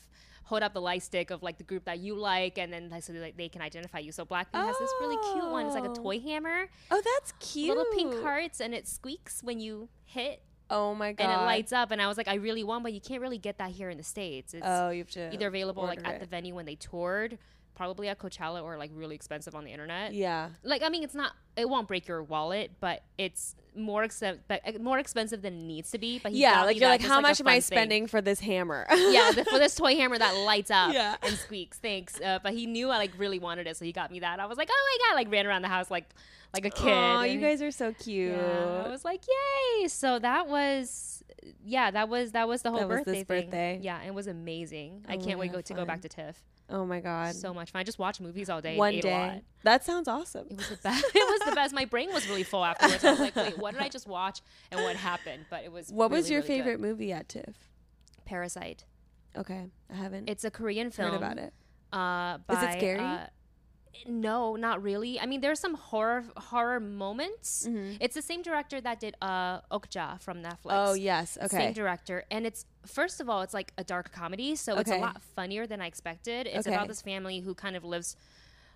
hold 0.49 0.63
up 0.63 0.73
the 0.73 0.81
light 0.89 1.03
stick 1.03 1.29
of 1.29 1.43
like 1.43 1.57
the 1.57 1.63
group 1.71 1.83
that 1.85 1.99
you 1.99 2.15
like, 2.15 2.57
and 2.57 2.71
then 2.73 2.89
like, 2.89 3.03
so 3.03 3.11
they, 3.11 3.33
they 3.37 3.49
can 3.49 3.61
identify 3.61 3.99
you. 3.99 4.11
So 4.13 4.23
Blackpink 4.25 4.63
has 4.69 4.77
this 4.79 4.93
really 5.01 5.17
cute 5.33 5.49
one. 5.51 5.65
It's 5.65 5.75
like 5.75 5.83
a 5.83 5.89
Oh. 5.89 6.03
toy 6.05 6.19
hammer, 6.21 6.59
oh, 6.89 7.01
that's 7.11 7.33
cute. 7.39 7.67
little 7.67 7.91
pink 7.93 8.13
hearts, 8.23 8.61
and 8.61 8.73
it 8.73 8.87
squeaks 8.87 9.43
when 9.43 9.59
you 9.59 9.89
hit. 10.05 10.41
Oh 10.69 10.93
my 10.95 11.11
god. 11.13 11.23
And 11.23 11.31
it 11.33 11.45
lights 11.45 11.71
up, 11.73 11.91
and 11.91 12.01
I 12.01 12.07
was 12.07 12.17
like, 12.17 12.27
I 12.29 12.35
really 12.35 12.63
want, 12.63 12.81
but 12.83 12.91
you 12.93 13.01
can't 13.01 13.21
really 13.21 13.37
get 13.37 13.57
that 13.59 13.71
here 13.71 13.89
in 13.89 13.97
the 13.97 14.03
states. 14.03 14.53
It's, 14.53 14.65
Oh, 14.65 14.89
you 14.89 14.99
have 15.03 15.11
to 15.11 15.33
either 15.33 15.47
available 15.47 15.83
like 15.83 16.05
at 16.07 16.15
it. 16.15 16.19
the 16.21 16.25
venue 16.27 16.55
when 16.55 16.65
they 16.65 16.75
toured, 16.75 17.37
probably 17.77 18.07
at 18.09 18.17
Coachella, 18.19 18.63
or 18.63 18.75
like 18.77 18.91
really 18.93 19.15
expensive 19.15 19.53
on 19.55 19.63
the 19.63 19.71
internet. 19.71 20.13
Yeah. 20.13 20.49
Like 20.63 20.81
I 20.83 20.89
mean, 20.89 21.03
it's 21.03 21.15
not. 21.15 21.31
It 21.55 21.69
won't 21.69 21.87
break 21.87 22.07
your 22.07 22.21
wallet, 22.23 22.71
but 22.79 23.03
it's 23.17 23.55
more 23.75 24.03
expensive, 24.03 24.41
more 24.81 24.97
expensive 24.99 25.41
than 25.43 25.53
it 25.53 25.63
needs 25.63 25.91
to 25.91 25.97
be. 25.99 26.19
But 26.19 26.31
he 26.31 26.39
Yeah, 26.41 26.63
like 26.63 26.79
you're 26.79 26.89
like, 26.89 27.01
how 27.01 27.19
a 27.19 27.21
much 27.21 27.39
am 27.39 27.47
I 27.47 27.51
fun 27.51 27.55
thing. 27.55 27.61
spending 27.61 28.07
for 28.07 28.21
this 28.21 28.39
hammer? 28.39 28.85
yeah, 28.89 29.31
the, 29.31 29.45
for 29.45 29.59
this 29.59 29.75
toy 29.81 29.95
hammer 29.95 30.17
that 30.17 30.35
lights 30.45 30.71
up 30.71 30.93
Yeah. 30.93 31.15
and 31.21 31.35
squeaks. 31.35 31.77
Thanks. 31.79 32.19
Uh, 32.19 32.39
but 32.43 32.53
he 32.53 32.65
knew 32.65 32.89
I 32.89 32.97
like 32.97 33.11
really 33.17 33.39
wanted 33.39 33.67
it, 33.67 33.77
so 33.77 33.85
he 33.85 33.91
got 33.91 34.11
me 34.11 34.19
that. 34.21 34.39
I 34.39 34.45
was 34.47 34.57
like, 34.57 34.69
oh 34.71 34.97
my 35.01 35.07
god! 35.09 35.15
Like 35.15 35.31
ran 35.31 35.45
around 35.47 35.61
the 35.61 35.67
house 35.69 35.89
like 35.91 36.09
like 36.53 36.65
a 36.65 36.69
kid. 36.69 36.91
Oh, 36.93 37.21
you 37.23 37.39
guys 37.39 37.61
are 37.61 37.71
so 37.71 37.93
cute. 37.93 38.31
yeah, 38.35 38.83
I 38.85 38.89
was 38.89 39.05
like, 39.05 39.21
yay! 39.27 39.87
So 39.87 40.17
that 40.19 40.47
was, 40.47 41.23
yeah, 41.65 41.91
that 41.91 42.09
was 42.09 42.31
that 42.31 42.47
was 42.47 42.61
the 42.63 42.71
whole 42.71 42.79
That 42.79 42.87
was 42.87 42.97
birthday 42.99 43.11
this 43.19 43.23
thing. 43.27 43.41
birthday. 43.45 43.79
Yeah, 43.81 44.01
it 44.03 44.13
was 44.13 44.27
amazing. 44.27 45.05
I 45.07 45.15
Oh, 45.15 45.19
can't 45.19 45.39
wait 45.39 45.51
go 45.51 45.61
to 45.61 45.73
go 45.73 45.85
back 45.85 46.01
to 46.01 46.09
TIFF. 46.09 46.35
Oh 46.69 46.85
my 46.85 46.99
god. 46.99 47.33
So 47.35 47.53
much 47.53 47.71
fun. 47.71 47.79
I 47.79 47.83
just 47.83 47.97
watched 47.99 48.19
movies 48.19 48.49
all 48.49 48.59
day. 48.61 48.71
and 48.71 48.77
One 48.77 48.93
ate 48.93 49.05
A 49.05 49.09
lot. 49.09 49.29
day. 49.35 49.41
That 49.63 49.85
sounds 49.85 50.07
awesome. 50.07 50.47
It 50.49 50.57
was 50.57 50.67
the 50.69 50.75
best. 50.77 51.05
it 51.15 51.29
was 51.39 51.49
the 51.49 51.55
best. 51.55 51.73
My 51.73 51.85
brain 51.85 52.11
was 52.11 52.27
really 52.27 52.43
full 52.43 52.63
afterwards. 52.65 53.03
I 53.05 53.11
was 53.11 53.19
like, 53.21 53.35
wait, 53.37 53.57
what 53.57 53.73
did 53.73 53.81
I 53.81 53.87
just 53.89 54.05
watch 54.07 54.41
and 54.71 54.81
what 54.83 54.95
happened? 54.97 55.45
But 55.49 55.63
it 55.63 55.71
was. 55.71 55.89
What 55.91 56.11
was 56.11 56.29
your 56.29 56.41
really 56.41 56.47
good. 56.57 56.63
favorite 56.63 56.79
movie 56.81 57.13
at 57.13 57.29
TIFF? 57.29 57.55
Parasite. 58.25 58.83
Okay, 59.37 59.67
I 59.91 59.95
haven't 59.95 60.29
It's 60.29 60.43
a 60.43 60.51
Korean 60.51 60.89
film. 60.91 61.11
heard 61.11 61.17
about 61.17 61.37
it. 61.37 61.53
Uh, 61.93 62.37
Is 62.51 62.63
it 62.63 62.71
scary? 62.79 62.99
uh, 62.99 63.27
no, 64.05 64.55
not 64.55 64.83
really. 64.83 65.19
I 65.19 65.25
mean, 65.25 65.41
there's 65.41 65.59
some 65.59 65.75
horror 65.75 66.23
horror 66.37 66.79
moments. 66.79 67.67
It's 67.99 68.15
the 68.15 68.21
same 68.21 68.41
director 68.41 68.79
that 68.81 68.99
did 68.99 69.15
uh, 69.21 69.61
Okja 69.71 70.21
from 70.21 70.37
Netflix. 70.43 70.71
Mm-hmm. 70.71 70.89
Oh 70.89 70.93
yes, 70.93 71.37
okay. 71.41 71.57
Same 71.57 71.73
director. 71.73 72.23
And 72.29 72.45
it's, 72.45 72.65
first 72.85 73.19
of 73.21 73.29
all, 73.29 73.41
it's 73.41 73.53
like 73.53 73.73
a 73.77 73.83
dark 73.83 74.11
comedy. 74.11 74.55
So 74.55 74.77
it's 74.77 74.91
a 74.91 74.97
lot 74.97 75.21
funnier 75.35 75.65
than 75.67 75.81
I 75.81 75.87
expected. 75.87 76.47
It's 76.47 76.67
Okay. 76.67 76.75
about 76.75 76.87
this 76.87 77.01
family 77.01 77.39
who 77.39 77.53
kind 77.55 77.75
of 77.75 77.83
lives 77.83 78.15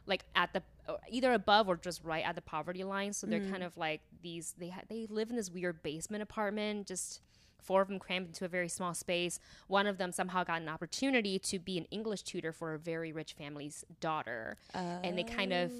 like 0.07 0.23
at 0.35 0.51
the, 0.53 0.63
either 1.09 1.31
above 1.33 1.69
or 1.69 1.77
just 1.77 2.03
right 2.03 2.25
at 2.25 2.35
the 2.35 2.41
poverty 2.41 2.83
line. 2.83 3.13
So 3.13 3.27
they're 3.27 3.39
Mm. 3.39 3.51
kind 3.51 3.63
of 3.63 3.77
like 3.77 4.01
these, 4.23 4.55
they, 4.57 4.69
ha- 4.69 4.81
they 4.89 5.05
live 5.09 5.29
in 5.29 5.35
this 5.35 5.51
weird 5.51 5.83
basement 5.83 6.23
apartment, 6.23 6.87
just 6.87 7.21
four 7.61 7.81
of 7.81 7.87
them 7.87 7.99
crammed 7.99 8.27
into 8.27 8.45
a 8.45 8.47
very 8.47 8.67
small 8.69 8.93
space. 8.93 9.39
One 9.67 9.87
of 9.87 9.97
them 9.97 10.11
somehow 10.11 10.43
got 10.43 10.61
an 10.61 10.69
opportunity 10.69 11.39
to 11.39 11.59
be 11.59 11.77
an 11.77 11.85
English 11.91 12.23
tutor 12.23 12.51
for 12.51 12.73
a 12.73 12.79
very 12.79 13.11
rich 13.11 13.33
family's 13.33 13.85
daughter. 13.99 14.57
And 14.73 15.17
they 15.17 15.23
kind 15.23 15.53
of 15.53 15.71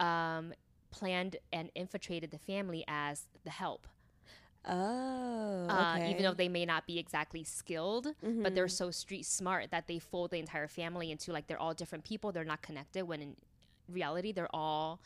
um, 0.00 0.52
planned 0.90 1.36
and 1.52 1.70
infiltrated 1.74 2.30
the 2.30 2.38
family 2.38 2.84
as 2.88 3.26
the 3.44 3.50
help. 3.50 3.86
Oh, 4.68 5.66
Uh, 5.68 5.98
even 6.06 6.22
though 6.22 6.34
they 6.34 6.48
may 6.48 6.64
not 6.64 6.86
be 6.86 6.98
exactly 6.98 7.44
skilled, 7.44 8.04
but 8.04 8.28
Mm-hmm. 8.28 8.54
they're 8.54 8.68
so 8.68 8.90
street 8.90 9.24
smart 9.26 9.70
that 9.70 9.86
they 9.86 9.98
fold 9.98 10.30
the 10.30 10.38
entire 10.38 10.68
family 10.68 11.10
into 11.10 11.32
like 11.32 11.46
they're 11.46 11.58
all 11.58 11.74
different 11.74 12.04
people. 12.04 12.32
They're 12.32 12.44
not 12.44 12.62
connected 12.62 13.04
when 13.04 13.22
in 13.22 13.36
reality 13.88 14.32
they're 14.32 14.54
all 14.54 15.00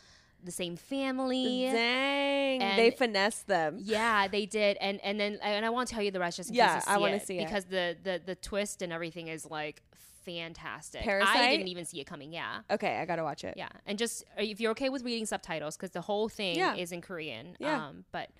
the 0.46 0.52
same 0.52 0.76
family. 0.76 1.64
Dang, 1.70 2.62
And- 2.62 2.78
they 2.78 2.90
finessed 2.90 3.46
them. 3.46 3.78
Yeah, 3.80 4.28
they 4.28 4.46
did, 4.46 4.78
and 4.80 4.98
and 5.04 5.20
then 5.20 5.38
and 5.42 5.66
I 5.66 5.70
won't 5.70 5.88
tell 5.88 6.02
you 6.02 6.10
the 6.10 6.20
rest 6.20 6.38
just 6.38 6.48
in 6.50 6.54
Yeah, 6.56 6.80
I 6.86 6.94
see 6.94 7.00
wanna 7.00 7.16
it, 7.16 7.26
see 7.26 7.38
it. 7.38 7.44
because 7.46 7.66
the 7.66 7.96
the 8.02 8.22
the 8.24 8.34
twist 8.34 8.80
and 8.82 8.92
everything 8.92 9.28
is 9.28 9.44
like 9.44 9.82
fantastic. 10.24 11.02
Parasite? 11.02 11.36
I 11.36 11.50
didn't 11.50 11.68
even 11.68 11.84
see 11.84 12.00
it 12.00 12.04
coming. 12.06 12.32
Yeah. 12.32 12.60
Okay, 12.70 12.98
I 12.98 13.04
gotta 13.04 13.22
watch 13.22 13.44
it. 13.44 13.54
Yeah, 13.56 13.68
and 13.86 13.98
just 13.98 14.24
if 14.38 14.60
you're 14.60 14.72
okay 14.72 14.88
with 14.88 15.02
reading 15.04 15.26
subtitles, 15.26 15.76
because 15.76 15.90
the 15.90 16.00
whole 16.00 16.28
thing 16.28 16.56
Yeah. 16.56 16.74
is 16.74 16.92
in 16.92 17.00
Korean. 17.00 17.56
Yeah. 17.60 17.86
Um, 17.88 18.04
but 18.12 18.30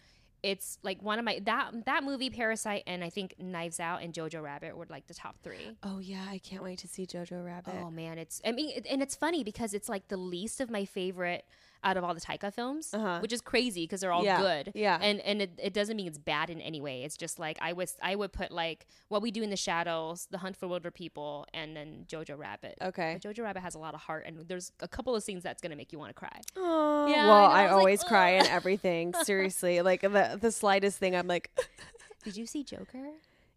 it's 0.43 0.79
like 0.83 1.03
one 1.03 1.19
of 1.19 1.25
my 1.25 1.41
that 1.45 1.87
that 1.87 2.05
movie 2.05 2.31
Parasite 2.31 2.83
and 2.87 3.03
I 3.03 3.11
think 3.11 3.35
Knives 3.39 3.81
Out 3.81 4.03
and 4.03 4.13
Jojo 4.13 4.43
Rabbit 4.43 4.77
were 4.77 4.87
like 4.89 5.07
the 5.07 5.15
top 5.15 5.37
three. 5.43 5.77
Oh 5.83 5.99
yeah, 5.99 6.27
I 6.29 6.39
can't 6.39 6.63
wait 6.63 6.79
to 6.81 6.89
see 6.89 7.07
Jojo 7.07 7.45
Rabbit. 7.45 7.75
Oh 7.81 7.91
man, 7.91 8.19
it's 8.19 8.41
I 8.45 8.53
mean, 8.53 8.71
it, 8.77 8.87
and 8.91 9.01
it's 9.03 9.15
funny 9.15 9.43
because 9.45 9.73
it's 9.75 9.89
like 9.89 10.09
the 10.09 10.17
least 10.19 10.61
of 10.61 10.71
my 10.71 10.85
favorite 10.85 11.45
out 11.87 11.97
of 11.97 12.05
all 12.05 12.13
the 12.15 12.21
Taika 12.21 12.53
films, 12.53 12.93
Uh-huh. 12.93 13.21
which 13.21 13.33
is 13.33 13.41
crazy 13.41 13.85
because 13.85 14.01
they're 14.01 14.13
all 14.13 14.25
Yeah, 14.25 14.41
good. 14.41 14.73
yeah. 14.75 14.99
and 15.01 15.21
and 15.21 15.41
it, 15.41 15.53
it 15.63 15.73
doesn't 15.73 15.97
mean 15.97 16.07
it's 16.09 16.19
bad 16.19 16.51
in 16.51 16.61
any 16.61 16.81
way. 16.81 17.05
It's 17.05 17.17
just 17.17 17.39
like 17.39 17.57
I 17.63 17.73
was 17.73 17.97
I 18.03 18.17
would 18.17 18.33
put 18.33 18.51
like 18.51 18.87
What 19.09 19.23
We 19.23 19.31
Do 19.31 19.43
in 19.43 19.51
the 19.51 19.57
Shadows, 19.57 20.27
The 20.31 20.39
Hunt 20.39 20.57
for 20.57 20.67
Wilderpeople, 20.67 21.45
and 21.55 21.77
then 21.77 22.05
Jojo 22.09 22.37
Rabbit. 22.37 22.77
Okay. 22.83 23.19
But 23.23 23.31
Jojo 23.31 23.45
Rabbit 23.45 23.61
has 23.61 23.75
a 23.75 23.79
lot 23.79 23.95
of 23.95 24.01
heart, 24.01 24.25
and 24.27 24.47
there's 24.49 24.73
a 24.81 24.89
couple 24.89 25.15
of 25.15 25.23
scenes 25.23 25.43
that's 25.43 25.63
gonna 25.63 25.77
make 25.77 25.93
you 25.93 25.99
want 25.99 26.11
to 26.11 26.15
cry. 26.15 26.41
Aw. 26.59 27.07
Yeah, 27.07 27.27
well, 27.29 27.45
I 27.45 27.63
I 27.63 27.63
I, 27.63 27.63
was 27.65 27.71
like, 27.71 27.79
always 27.79 28.05
cry 28.05 28.31
in 28.31 28.47
everything. 28.47 29.15
Seriously, 29.25 29.81
like 29.83 30.01
the 30.03 30.39
the 30.41 30.51
slightest 30.53 30.99
thing, 30.99 31.15
I'm 31.15 31.29
like, 31.29 31.51
Did 32.25 32.37
you 32.37 32.47
see 32.47 32.65
Joker? 32.65 33.07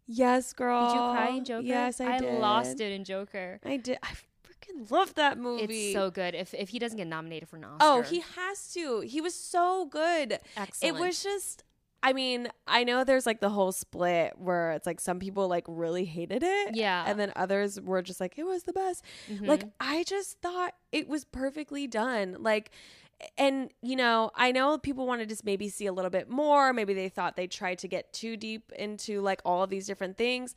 yes, 0.06 0.54
girl. 0.54 0.88
Did 0.88 0.94
you 0.96 1.00
cry 1.02 1.30
in 1.38 1.46
Joker? 1.46 1.66
Yes, 1.66 2.00
I, 2.02 2.20
did. 2.20 2.40
lost 2.40 2.80
it 2.80 2.92
in 2.92 3.04
Joker. 3.04 3.60
I 3.66 3.78
did. 3.78 3.98
I 4.04 4.10
freaking 4.60 4.90
love 4.92 5.14
that 5.16 5.38
movie. 5.38 5.64
It's 5.92 5.94
so 5.94 6.10
good. 6.12 6.36
If 6.36 6.54
if 6.54 6.70
he 6.70 6.80
doesn't 6.80 6.98
get 6.98 7.08
nominated 7.08 7.50
for 7.50 7.58
an 7.58 7.64
Oscar, 7.66 7.78
Oh, 7.82 8.02
he 8.02 8.22
has 8.36 8.72
to. 8.74 9.02
He 9.02 9.22
was 9.22 9.34
so 9.36 9.86
good. 9.86 10.40
excellent. 10.58 10.96
It 10.98 11.00
was 11.00 11.24
just 11.24 11.64
I 12.02 12.14
mean, 12.14 12.48
I 12.66 12.86
know 12.86 13.04
there's 13.04 13.26
like 13.26 13.42
the 13.42 13.50
whole 13.50 13.74
split 13.74 14.34
where 14.38 14.72
it's 14.72 14.86
like 14.88 15.02
some 15.02 15.20
people 15.20 15.50
like 15.50 15.66
really 15.68 16.06
hated 16.06 16.44
it. 16.44 16.76
Yeah. 16.76 17.04
And 17.06 17.20
then 17.20 17.34
others 17.36 17.80
were 17.82 18.02
just 18.02 18.22
like, 18.22 18.38
it 18.38 18.46
was 18.46 18.64
the 18.64 18.72
best. 18.72 19.04
Mhm. 19.30 19.46
Like, 19.46 19.64
I 19.82 20.04
just 20.04 20.40
thought 20.40 20.76
it 20.94 21.10
was 21.10 21.26
perfectly 21.26 21.88
done. 21.88 22.38
Like, 22.40 22.72
and 23.38 23.70
you 23.82 23.98
know, 23.98 24.32
I 24.34 24.54
know 24.54 24.78
people 24.78 25.08
wanted 25.08 25.28
to 25.28 25.36
maybe 25.44 25.68
see 25.68 25.88
a 25.88 25.92
little 25.92 26.10
bit 26.10 26.30
more. 26.30 26.72
Maybe 26.72 26.94
they 26.94 27.10
thought 27.10 27.36
they 27.36 27.48
tried 27.48 27.80
to 27.80 27.90
get 27.90 28.14
too 28.14 28.38
deep 28.38 28.72
into 28.78 29.20
like 29.20 29.42
all 29.44 29.62
of 29.64 29.70
these 29.70 29.86
different 29.86 30.16
things. 30.18 30.56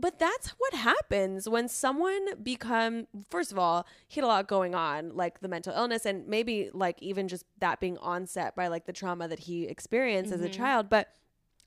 But 0.00 0.18
that's 0.18 0.48
what 0.58 0.74
happens 0.74 1.48
when 1.48 1.68
someone 1.68 2.42
become 2.42 3.06
first 3.30 3.52
of 3.52 3.58
all 3.58 3.86
he 4.06 4.20
had 4.20 4.24
a 4.24 4.28
lot 4.28 4.46
going 4.48 4.74
on 4.74 5.16
like 5.16 5.40
the 5.40 5.48
mental 5.48 5.72
illness 5.74 6.06
and 6.06 6.26
maybe 6.28 6.70
like 6.72 7.00
even 7.02 7.28
just 7.28 7.44
that 7.58 7.80
being 7.80 7.98
onset 7.98 8.54
by 8.54 8.68
like 8.68 8.86
the 8.86 8.92
trauma 8.92 9.28
that 9.28 9.40
he 9.40 9.64
experienced 9.64 10.32
as 10.32 10.40
a 10.40 10.48
child 10.48 10.88
but 10.88 11.08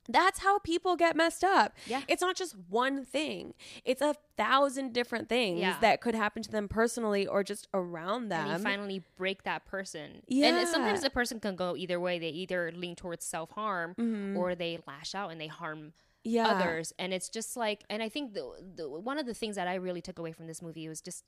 that's 0.08 0.40
how 0.40 0.58
people 0.58 0.96
get 0.96 1.14
messed 1.14 1.44
up. 1.44 1.76
Yeah. 1.86 2.00
It's 2.08 2.20
not 2.20 2.34
just 2.34 2.56
one 2.68 3.04
thing. 3.04 3.54
It's 3.84 4.02
a 4.02 4.16
thousand 4.36 4.92
different 4.92 5.28
things 5.28 5.60
Yeah. 5.60 5.76
that 5.80 6.00
could 6.00 6.16
happen 6.16 6.42
to 6.42 6.50
them 6.50 6.66
personally 6.66 7.24
or 7.24 7.44
just 7.44 7.68
around 7.72 8.28
them. 8.28 8.48
and 8.48 8.58
you 8.58 8.64
finally 8.64 9.02
break 9.16 9.44
that 9.44 9.64
person. 9.64 10.22
Yeah. 10.26 10.56
And 10.58 10.66
sometimes 10.68 11.04
a 11.04 11.10
person 11.10 11.38
can 11.38 11.54
go 11.54 11.76
either 11.76 12.00
way. 12.00 12.18
They 12.18 12.30
either 12.30 12.72
lean 12.74 12.96
towards 12.96 13.24
self 13.24 13.52
harm 13.52 13.94
or 14.36 14.56
they 14.56 14.80
lash 14.88 15.14
out 15.14 15.30
and 15.30 15.40
they 15.40 15.46
harm 15.46 15.78
Mm-hmm. 15.78 15.88
Yeah. 16.24 16.46
others. 16.48 16.92
And 16.98 17.12
it's 17.12 17.28
just 17.28 17.56
like, 17.56 17.84
and 17.90 18.02
I 18.02 18.08
think 18.08 18.34
the, 18.34 18.50
the 18.76 18.88
one 18.88 19.18
of 19.18 19.26
the 19.26 19.34
things 19.34 19.56
that 19.56 19.68
I 19.68 19.74
really 19.76 20.00
took 20.00 20.18
away 20.18 20.32
from 20.32 20.46
this 20.46 20.62
movie 20.62 20.88
was 20.88 21.00
just 21.00 21.24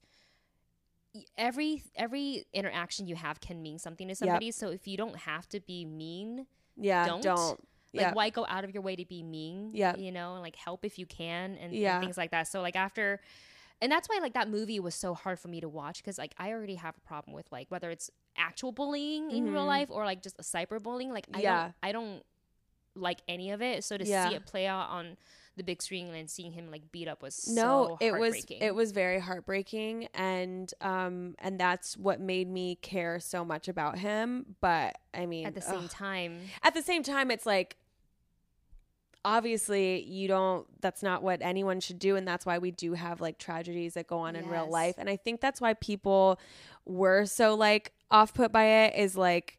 every 1.38 1.82
every 1.94 2.44
interaction 2.52 3.06
you 3.06 3.14
have 3.14 3.40
can 3.40 3.62
mean 3.62 3.78
something 3.78 4.08
to 4.08 4.14
somebody. 4.14 4.50
So 4.50 4.68
if 4.70 4.86
you 4.88 4.96
don't 4.96 5.16
have 5.16 5.48
to 5.50 5.60
be 5.60 5.84
mean, 5.84 6.46
Yeah. 6.76 7.06
don't. 7.06 7.22
Don't. 7.22 7.60
like 7.92 8.02
yeah. 8.06 8.12
why 8.12 8.28
go 8.30 8.44
out 8.48 8.64
of 8.64 8.72
your 8.74 8.82
way 8.82 8.96
to 8.96 9.04
be 9.04 9.22
mean 9.22 9.70
Yeah. 9.72 9.94
you 9.96 10.10
know 10.10 10.32
and 10.34 10.42
like 10.42 10.56
help 10.56 10.84
if 10.84 10.98
you 10.98 11.06
can 11.06 11.56
and, 11.60 11.72
and 11.72 12.02
things 12.02 12.18
like 12.18 12.32
that 12.32 12.48
so 12.48 12.60
like 12.60 12.74
after 12.74 13.20
and 13.80 13.92
that's 13.92 14.08
why 14.08 14.18
like 14.20 14.34
that 14.34 14.50
movie 14.50 14.80
was 14.80 14.96
so 14.96 15.14
hard 15.14 15.38
for 15.38 15.46
me 15.46 15.60
to 15.60 15.68
watch 15.68 15.98
because 15.98 16.18
like 16.18 16.34
i 16.36 16.50
already 16.50 16.74
have 16.74 16.96
a 16.96 17.00
problem 17.06 17.36
with 17.36 17.46
like 17.52 17.70
whether 17.70 17.92
it's 17.92 18.10
actual 18.36 18.72
bullying 18.72 19.30
in 19.30 19.44
real 19.52 19.62
Mhm. 19.62 19.66
life 19.68 19.90
or 19.92 20.04
like 20.04 20.24
just 20.24 20.34
a 20.40 20.42
cyberbullying 20.42 21.10
like 21.10 21.28
i 21.34 21.40
Yeah. 21.40 21.62
don't 21.62 21.74
i 21.84 21.92
don't 21.92 22.22
like 22.94 23.20
any 23.28 23.50
of 23.50 23.62
it. 23.62 23.84
So 23.84 23.96
to 23.96 24.04
Yeah. 24.04 24.28
see 24.28 24.34
it 24.36 24.46
play 24.46 24.66
out 24.66 24.88
on 24.90 25.16
the 25.56 25.62
big 25.62 25.80
screen 25.80 26.12
and 26.14 26.28
seeing 26.28 26.52
him 26.52 26.70
like 26.70 26.90
beat 26.90 27.06
up 27.06 27.22
was 27.22 27.48
no 27.48 27.96
so 27.98 27.98
it 28.00 28.18
was 28.18 28.44
it 28.48 28.74
was 28.74 28.90
very 28.90 29.20
heartbreaking 29.20 30.08
and 30.12 30.74
um 30.80 31.36
and 31.38 31.60
that's 31.60 31.96
what 31.96 32.18
made 32.20 32.48
me 32.48 32.74
care 32.82 33.20
so 33.20 33.44
much 33.44 33.68
about 33.68 33.96
him 33.96 34.56
but 34.60 34.98
i 35.14 35.26
mean 35.26 35.46
at 35.46 35.54
the 35.54 35.60
same 35.60 35.84
ugh. 35.84 35.90
time. 35.90 36.40
at 36.64 36.74
the 36.74 36.82
same 36.82 37.04
time 37.04 37.30
it's 37.30 37.46
like 37.46 37.76
obviously 39.24 40.02
you 40.02 40.28
don't 40.28 40.66
that's 40.82 41.02
not 41.02 41.22
what 41.22 41.40
anyone 41.40 41.80
should 41.80 41.98
do 41.98 42.16
and 42.16 42.28
that's 42.28 42.44
why 42.44 42.58
we 42.58 42.70
do 42.70 42.92
have 42.92 43.20
like 43.20 43.38
tragedies 43.38 43.94
that 43.94 44.06
go 44.06 44.18
on 44.18 44.36
in 44.36 44.48
real 44.48 44.68
life 44.68 44.96
and 44.98 45.08
i 45.08 45.16
think 45.16 45.40
that's 45.40 45.60
why 45.60 45.72
people 45.74 46.38
were 46.84 47.24
so 47.24 47.54
like 47.54 47.92
off 48.10 48.34
put 48.34 48.52
by 48.52 48.64
it 48.64 48.96
is 48.96 49.16
like 49.16 49.58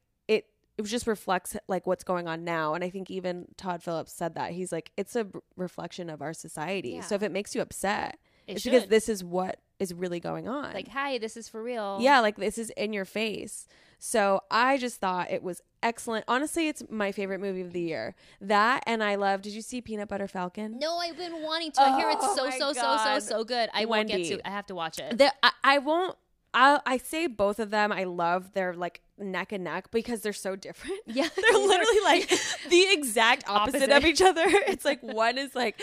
it 0.77 0.84
just 0.84 1.08
reflects 1.08 1.55
like 1.67 1.88
what's 1.88 2.03
going 2.03 2.27
on 2.27 2.44
now 2.44 2.74
and 2.74 2.84
i 2.84 2.89
think 2.89 3.10
even 3.10 3.46
todd 3.58 3.82
phillips 3.82 4.12
said 4.13 4.36
that 4.36 4.51
he's 4.51 4.72
like 4.72 4.91
it's 4.98 5.15
a 5.15 5.25
reflection 5.55 6.10
of 6.10 6.22
our 6.22 6.34
society 6.34 7.01
so 7.01 7.15
if 7.15 7.24
it 7.24 7.32
makes 7.32 7.55
you 7.55 7.62
upset 7.62 8.17
It 8.48 8.53
it's 8.58 8.63
because 8.63 8.88
this 8.88 9.10
is 9.10 9.24
what 9.24 9.60
is 9.79 9.94
really 9.94 10.20
going 10.20 10.48
on 10.48 10.74
like, 10.74 10.88
hi, 10.88 11.17
this 11.17 11.36
is 11.36 11.50
for 11.50 11.62
real. 11.62 11.98
yeah, 12.01 12.20
like 12.22 12.38
this 12.38 12.58
is 12.58 12.70
in 12.72 12.94
your 12.94 13.03
face. 13.03 13.67
So 14.00 14.41
I 14.50 14.77
just 14.77 15.01
thought 15.01 15.32
it 15.32 15.44
was 15.44 15.62
excellent. 15.84 16.24
Honestly, 16.29 16.70
it's 16.70 16.82
my 16.89 17.12
favorite 17.12 17.39
movie 17.41 17.60
of 17.62 17.74
the 17.74 17.82
year. 17.82 18.15
That 18.39 18.84
and 18.88 19.03
I 19.03 19.15
love. 19.15 19.41
Did 19.41 19.51
you 19.53 19.62
see 19.62 19.82
Peanut 19.82 20.08
Butter 20.08 20.27
Falcon? 20.29 20.79
No, 20.79 20.98
I've 20.98 21.17
been 21.17 21.41
wanting 21.41 21.72
to. 21.74 21.82
I 21.82 21.98
hear 21.98 22.10
it's 22.10 22.24
Oh 22.24 22.36
so 22.38 22.46
my 22.46 22.58
so 22.58 22.72
so 22.74 22.98
so 23.03 23.20
so 23.20 23.44
good. 23.44 23.70
I 23.74 23.84
won't 23.84 24.08
get 24.08 24.25
to. 24.27 24.48
I 24.48 24.51
have 24.51 24.65
to 24.67 24.75
watch 24.75 24.98
it. 25.00 25.17
The, 25.17 25.34
I, 25.44 25.51
I 25.63 25.77
won't. 25.79 26.15
I 26.53 26.79
I 26.86 26.98
say 26.98 27.27
both 27.27 27.60
of 27.60 27.70
them. 27.70 27.91
I 27.91 28.05
love 28.05 28.53
they're 28.53 28.74
like 28.74 29.01
neck 29.17 29.51
and 29.51 29.63
neck 29.63 29.91
because 29.91 30.22
they're 30.22 30.34
so 30.34 30.55
different. 30.55 31.00
Yeah. 31.05 31.27
they're 31.36 31.53
literally 31.53 32.01
like 32.03 32.29
the 32.69 32.86
exact 32.91 33.48
opposite, 33.48 33.91
of 33.91 34.05
each 34.05 34.22
other. 34.22 34.43
It's 34.45 34.86
like 34.86 35.01
one 35.01 35.38
is 35.38 35.55
like 35.55 35.81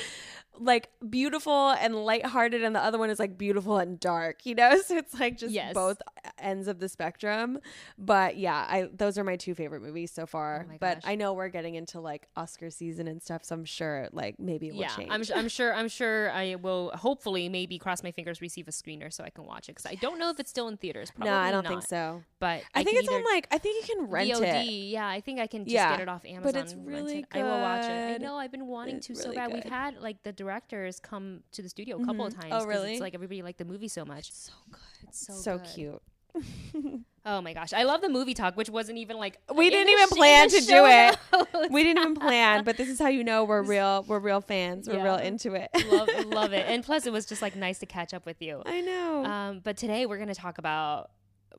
like 0.58 0.90
beautiful 1.08 1.70
and 1.70 1.94
lighthearted 2.04 2.62
and 2.62 2.74
the 2.76 2.80
other 2.80 2.98
one 2.98 3.10
is 3.10 3.18
like 3.18 3.36
beautiful 3.38 3.78
and 3.78 3.98
dark, 4.00 4.44
you 4.46 4.54
know? 4.54 4.76
So 4.82 4.96
it's 4.96 5.18
like 5.18 5.38
just 5.38 5.52
Yes. 5.54 5.74
both 5.74 5.98
ends 6.38 6.68
of 6.68 6.78
the 6.80 6.88
spectrum. 6.88 7.58
But 7.98 8.36
yeah, 8.36 8.66
I 8.68 8.88
those 8.92 9.16
are 9.18 9.24
my 9.24 9.36
two 9.36 9.54
favorite 9.54 9.82
movies 9.82 10.10
so 10.10 10.26
far. 10.26 10.66
Oh 10.70 10.76
but. 10.80 11.00
I 11.04 11.14
know 11.14 11.32
we're 11.32 11.48
getting 11.48 11.74
into 11.74 12.00
like 12.00 12.26
Oscar 12.36 12.70
season 12.70 13.08
and 13.08 13.22
stuff, 13.22 13.44
so 13.44 13.54
I'm 13.54 13.64
sure 13.64 14.08
like 14.12 14.38
maybe 14.38 14.68
it 14.68 14.74
will 14.74 14.80
yeah, 14.82 14.88
change. 14.88 15.10
I'm, 15.10 15.22
I'm 15.34 15.48
sure. 15.48 15.74
I'm 15.74 15.88
sure 15.88 16.30
I 16.32 16.56
will. 16.56 16.90
Hopefully, 16.94 17.48
maybe 17.48 17.78
cross 17.78 18.02
my 18.02 18.10
fingers, 18.12 18.40
receive 18.40 18.68
a 18.68 18.70
screener 18.70 19.12
so 19.12 19.24
I 19.24 19.30
can 19.30 19.44
watch 19.44 19.68
it 19.68 19.76
because 19.76 19.86
I 19.86 19.94
don't 19.96 20.18
know 20.18 20.30
if 20.30 20.38
it's 20.40 20.50
still 20.50 20.68
in 20.68 20.76
theaters. 20.76 21.10
Probably 21.10 21.30
no, 21.30 21.36
I 21.36 21.50
don't 21.50 21.64
not, 21.64 21.70
think 21.70 21.82
so. 21.82 22.22
But 22.38 22.62
I, 22.74 22.82
think 22.84 22.98
it's 22.98 23.08
on 23.08 23.24
like 23.24 23.46
I 23.50 23.58
think 23.58 23.86
you 23.86 23.94
can 23.94 24.10
rent 24.10 24.30
VOD. 24.30 24.66
it. 24.66 24.70
Yeah, 24.90 25.06
I 25.06 25.20
think 25.20 25.40
I 25.40 25.46
can 25.46 25.64
just 25.64 25.74
Yeah, 25.74 25.90
get 25.92 26.00
it 26.00 26.08
off 26.08 26.24
Amazon. 26.24 26.52
but 26.52 26.60
it's 26.60 26.74
really 26.74 27.20
it. 27.20 27.26
I 27.32 27.42
will 27.42 27.60
watch 27.60 27.84
it. 27.84 28.14
I 28.14 28.16
know. 28.18 28.36
I've 28.36 28.52
been 28.52 28.66
wanting 28.66 28.96
It's 28.96 29.06
to 29.08 29.14
so 29.14 29.24
really 29.24 29.36
bad. 29.36 29.52
We've 29.52 29.64
had 29.64 29.98
like 30.00 30.22
the 30.22 30.32
directors 30.42 30.98
come 31.00 31.42
to 31.52 31.62
the 31.62 31.68
studio 31.68 32.00
a 32.00 32.04
couple 32.04 32.26
of 32.26 32.34
Mhm. 32.34 32.40
times. 32.40 32.54
Oh, 32.56 32.66
really? 32.66 32.92
It's 32.92 33.00
like 33.00 33.14
everybody 33.14 33.42
liked 33.42 33.58
the 33.58 33.64
movie 33.64 33.88
so 33.88 34.04
much. 34.04 34.32
So 34.32 34.52
good. 34.70 34.80
It's 35.08 35.26
so 35.26 35.32
So, 35.34 35.58
good. 35.58 35.68
cute. 35.74 36.02
Oh 37.24 37.40
my 37.40 37.52
gosh, 37.52 37.72
I 37.72 37.84
love 37.84 38.00
the 38.00 38.08
movie 38.08 38.34
talk, 38.34 38.56
which 38.56 38.68
wasn't 38.68 38.98
even 38.98 39.16
like 39.16 39.38
We 39.54 39.70
didn't 39.70 39.90
even 39.90 40.08
sh- 40.08 40.10
plan 40.10 40.48
to 40.48 40.60
do 40.60 40.86
it. 40.86 41.70
we 41.70 41.84
didn't 41.84 42.00
even 42.00 42.14
plan, 42.16 42.64
but 42.64 42.76
this 42.76 42.88
is 42.88 42.98
how 42.98 43.06
you 43.06 43.22
know 43.22 43.44
we're 43.44 43.62
real. 43.62 44.04
We're 44.08 44.18
real 44.18 44.40
fans. 44.40 44.88
We're 44.88 45.04
real 45.04 45.14
into 45.18 45.54
it. 45.54 45.70
love, 45.88 46.08
love 46.26 46.52
it, 46.52 46.66
and 46.68 46.82
plus 46.82 47.06
it 47.06 47.12
was 47.12 47.24
just 47.26 47.40
like 47.40 47.54
nice 47.54 47.78
to 47.78 47.86
catch 47.86 48.12
up 48.12 48.26
with 48.26 48.42
you. 48.42 48.60
I 48.66 48.80
know. 48.80 49.24
Um, 49.24 49.60
but 49.62 49.76
today 49.76 50.04
we're 50.04 50.16
going 50.16 50.30
to 50.30 50.34
talk 50.34 50.58
about 50.58 51.10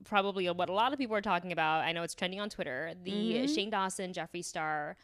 probably 0.04 0.50
what 0.50 0.68
a 0.68 0.74
lot 0.74 0.92
of 0.92 1.00
people 1.00 1.16
are 1.16 1.22
talking 1.22 1.54
about. 1.54 1.86
I 1.86 1.94
know 1.94 2.04
it's 2.04 2.14
trending 2.16 2.42
on 2.42 2.50
Twitter. 2.50 2.92
The 3.02 3.12
Mhm. 3.46 3.56
Shane 3.56 3.70
Dawson, 3.70 4.12
Jeffree 4.12 4.44
Star 4.44 4.98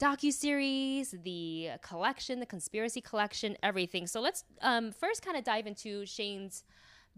docu 0.00 0.32
series, 0.32 1.14
the 1.22 1.70
collection, 1.82 2.40
the 2.40 2.46
conspiracy 2.46 3.00
collection, 3.00 3.56
everything. 3.62 4.06
So 4.06 4.20
let's 4.20 4.44
um, 4.62 4.92
first 4.92 5.24
kind 5.24 5.36
of 5.36 5.44
dive 5.44 5.66
into 5.66 6.06
Shane's 6.06 6.64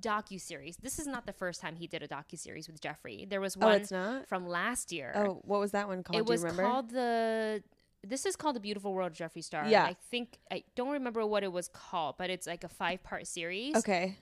docu 0.00 0.40
series. 0.40 0.76
This 0.78 0.98
is 0.98 1.06
not 1.06 1.26
the 1.26 1.32
first 1.32 1.60
time 1.60 1.76
he 1.76 1.86
did 1.86 2.02
a 2.02 2.08
docu 2.08 2.38
series 2.38 2.66
with 2.66 2.80
Jeffree. 2.80 3.28
There 3.28 3.40
was 3.40 3.56
oh, 3.60 3.66
one 3.66 3.86
not. 3.90 4.28
from 4.28 4.48
last 4.48 4.92
year. 4.92 5.12
Oh, 5.14 5.40
what 5.44 5.60
was 5.60 5.70
that 5.72 5.88
one 5.88 6.02
called? 6.02 6.18
it 6.18 6.26
was 6.26 6.42
you 6.42 6.48
remember? 6.48 6.70
called 6.70 6.90
the. 6.90 7.62
This 8.04 8.26
is 8.26 8.34
called 8.34 8.56
the 8.56 8.60
Beautiful 8.60 8.92
World 8.92 9.12
of 9.12 9.16
Jeffree 9.16 9.44
Star. 9.44 9.64
Yeah. 9.68 9.84
I 9.84 9.94
think 10.10 10.38
I 10.50 10.64
don't 10.74 10.90
remember 10.90 11.24
what 11.24 11.44
it 11.44 11.52
was 11.52 11.68
called, 11.68 12.16
but 12.18 12.30
it's 12.30 12.48
like 12.48 12.64
a 12.64 12.68
five 12.68 13.04
part 13.04 13.28
series 13.28 13.76
okay. 13.76 14.16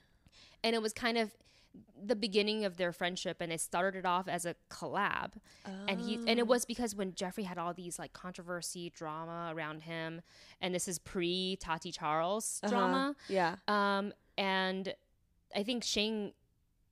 and 0.63 0.75
it 0.75 0.81
was 0.83 0.93
kind 0.93 1.17
of 1.17 1.31
the 2.03 2.15
beginning 2.15 2.65
of 2.65 2.77
their 2.77 2.91
friendship 2.91 3.37
and 3.39 3.51
it 3.51 3.61
started 3.61 4.05
off 4.05 4.27
as 4.27 4.45
a 4.45 4.55
collab 4.69 5.33
and 5.87 6.01
he 6.01 6.17
Oh. 6.17 6.23
and 6.27 6.39
it 6.39 6.47
was 6.47 6.65
because 6.65 6.95
when 6.95 7.13
Jeffree 7.13 7.45
had 7.45 7.57
all 7.57 7.73
these 7.73 7.97
like 7.99 8.11
controversy 8.11 8.89
drama 8.89 9.51
around 9.55 9.83
him 9.83 10.21
and 10.59 10.73
this 10.75 10.87
is 10.87 10.99
pre 10.99 11.57
Tati 11.61 11.91
Charles 11.91 12.59
Uh-huh. 12.63 12.71
drama 12.73 13.15
Yeah. 13.29 13.55
um 13.67 14.11
and 14.37 14.93
I 15.55 15.63
think 15.63 15.83
Shane 15.83 16.33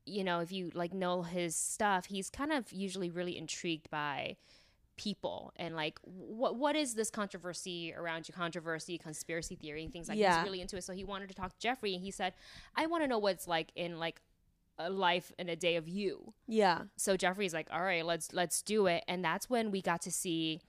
you 0.05 0.23
know 0.23 0.39
if 0.39 0.51
you 0.51 0.71
like 0.73 0.93
know 0.93 1.23
his 1.23 1.55
stuff 1.55 2.05
he's 2.05 2.29
kind 2.29 2.51
of 2.53 2.71
usually 2.71 3.09
really 3.09 3.37
intrigued 3.37 3.89
by 3.89 4.37
people 4.95 5.51
and 5.55 5.75
like 5.75 5.97
what 6.03 6.55
what 6.57 6.75
is 6.75 6.93
this 6.93 7.09
controversy 7.09 7.93
around 7.97 8.27
you 8.27 8.33
controversy 8.33 8.97
conspiracy 8.97 9.55
theory 9.55 9.83
and 9.83 9.93
things 9.93 10.09
like 10.09 10.17
Yeah. 10.17 10.37
he's 10.37 10.43
really 10.45 10.61
into 10.61 10.75
it 10.77 10.83
so 10.83 10.93
he 10.93 11.03
wanted 11.05 11.29
to 11.29 11.35
talk 11.35 11.57
to 11.57 11.67
Jeffree 11.67 11.93
and 11.95 12.03
he 12.03 12.11
said 12.11 12.33
I 12.75 12.85
want 12.85 13.03
to 13.03 13.07
know 13.07 13.17
what's 13.19 13.47
like 13.47 13.71
in 13.75 13.97
like 13.97 14.21
a 14.79 14.89
life 14.89 15.31
and 15.37 15.49
a 15.49 15.55
day 15.55 15.75
of 15.75 15.87
you 15.87 16.33
Yeah. 16.47 16.83
so 16.97 17.15
Jeffree's 17.17 17.53
like 17.53 17.67
all 17.71 17.83
right 17.83 18.05
let's 18.05 18.33
let's 18.33 18.61
do 18.61 18.87
it 18.87 19.03
and 19.07 19.23
that's 19.23 19.49
when 19.49 19.69
we 19.71 19.81
got 19.81 20.01
to 20.03 20.11
see 20.11 20.61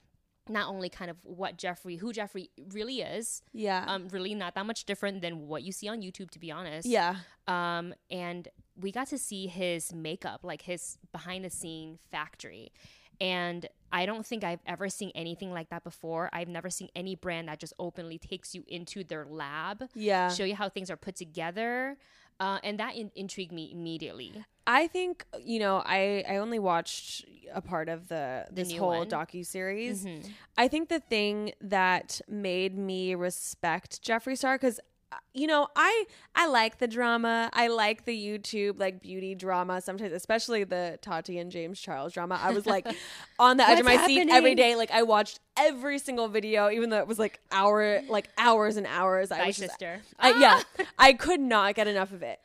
not 0.48 0.68
only 0.68 0.88
kind 0.88 1.10
of 1.10 1.16
what 1.22 1.56
Jeffree 1.56 1.98
who 2.00 2.12
Jeffree 2.12 2.48
really 2.72 3.00
is 3.02 3.40
Yeah. 3.52 3.84
um 3.86 4.08
really 4.08 4.34
not 4.34 4.54
that 4.56 4.66
much 4.66 4.84
different 4.84 5.22
than 5.22 5.46
what 5.46 5.62
you 5.62 5.70
see 5.72 5.88
on 5.88 6.02
YouTube 6.02 6.30
to 6.30 6.38
be 6.40 6.50
honest 6.50 6.88
yeah. 6.88 7.16
um, 7.46 7.94
and 8.10 8.48
we 8.80 8.90
got 8.92 9.08
to 9.08 9.18
see 9.18 9.46
his 9.46 9.92
makeup, 9.92 10.40
like 10.42 10.62
his 10.62 10.96
behind 11.12 11.44
the 11.44 11.50
scene 11.50 11.98
factory. 12.10 12.72
And 13.20 13.66
I 13.92 14.06
don't 14.06 14.24
think 14.24 14.42
I've 14.42 14.60
ever 14.64 14.88
seen 14.88 15.12
anything 15.14 15.52
like 15.52 15.68
that 15.68 15.84
before. 15.84 16.30
I've 16.32 16.48
never 16.48 16.70
seen 16.70 16.88
any 16.96 17.14
brand 17.14 17.48
that 17.48 17.58
just 17.60 17.74
openly 17.78 18.16
takes 18.16 18.54
you 18.54 18.64
into 18.68 19.04
their 19.04 19.26
lab, 19.26 19.84
Yeah. 19.94 20.30
show 20.30 20.44
you 20.44 20.54
how 20.54 20.70
things 20.70 20.90
are 20.90 20.96
put 20.96 21.16
together. 21.16 21.98
Uh, 22.40 22.58
and 22.64 22.80
that 22.80 22.96
in- 22.96 23.12
intrigued 23.14 23.52
me 23.52 23.70
immediately. 23.70 24.32
I 24.66 24.86
think 24.86 25.24
you 25.42 25.58
know 25.58 25.82
I 25.84 26.24
I 26.28 26.36
only 26.36 26.58
watched 26.58 27.24
a 27.52 27.60
part 27.60 27.88
of 27.88 28.08
the 28.08 28.46
The 28.48 28.54
this 28.54 28.68
new 28.68 28.78
whole 28.80 29.04
docu 29.04 29.44
series. 29.44 30.04
Mhm. 30.06 30.24
I 30.56 30.68
think 30.68 30.88
the 30.88 31.00
thing 31.00 31.52
that 31.60 32.20
made 32.28 32.76
me 32.78 33.14
respect 33.14 34.02
Jeffree 34.02 34.38
Star 34.38 34.56
because 34.56 34.80
Uh, 35.12 35.16
you 35.34 35.46
know 35.46 35.66
I 35.74 36.04
I 36.34 36.46
like 36.46 36.78
the 36.78 36.86
drama. 36.86 37.50
I 37.52 37.68
like 37.68 38.04
the 38.04 38.16
YouTube 38.16 38.78
like 38.78 39.00
beauty 39.00 39.34
drama 39.34 39.80
sometimes, 39.80 40.12
especially 40.12 40.64
the 40.64 40.98
Tati 41.02 41.38
and 41.38 41.50
James 41.50 41.80
Charles 41.80 42.12
drama. 42.12 42.38
I 42.40 42.52
was 42.52 42.64
like 42.66 42.86
on 43.38 43.56
the 43.56 43.68
edge 43.68 43.80
of 43.80 43.86
my 43.86 43.96
What's 43.96 44.06
seat 44.06 44.28
every 44.30 44.54
day. 44.54 44.76
Like 44.76 44.90
I 44.92 45.02
watched 45.02 45.40
every 45.56 45.98
single 45.98 46.28
video, 46.28 46.70
even 46.70 46.90
though 46.90 46.98
it 46.98 47.08
was 47.08 47.18
like 47.18 47.40
hour 47.50 48.02
like 48.08 48.28
hours 48.38 48.76
and 48.76 48.86
hours. 48.86 49.32
I 49.32 49.38
Bye, 49.38 49.46
was 49.48 49.56
just 49.56 49.70
sister. 49.70 50.00
I, 50.18 50.38
yeah, 50.38 50.84
I 50.98 51.12
could 51.12 51.40
not 51.40 51.74
get 51.74 51.88
enough 51.88 52.12
of 52.12 52.22
it. 52.22 52.38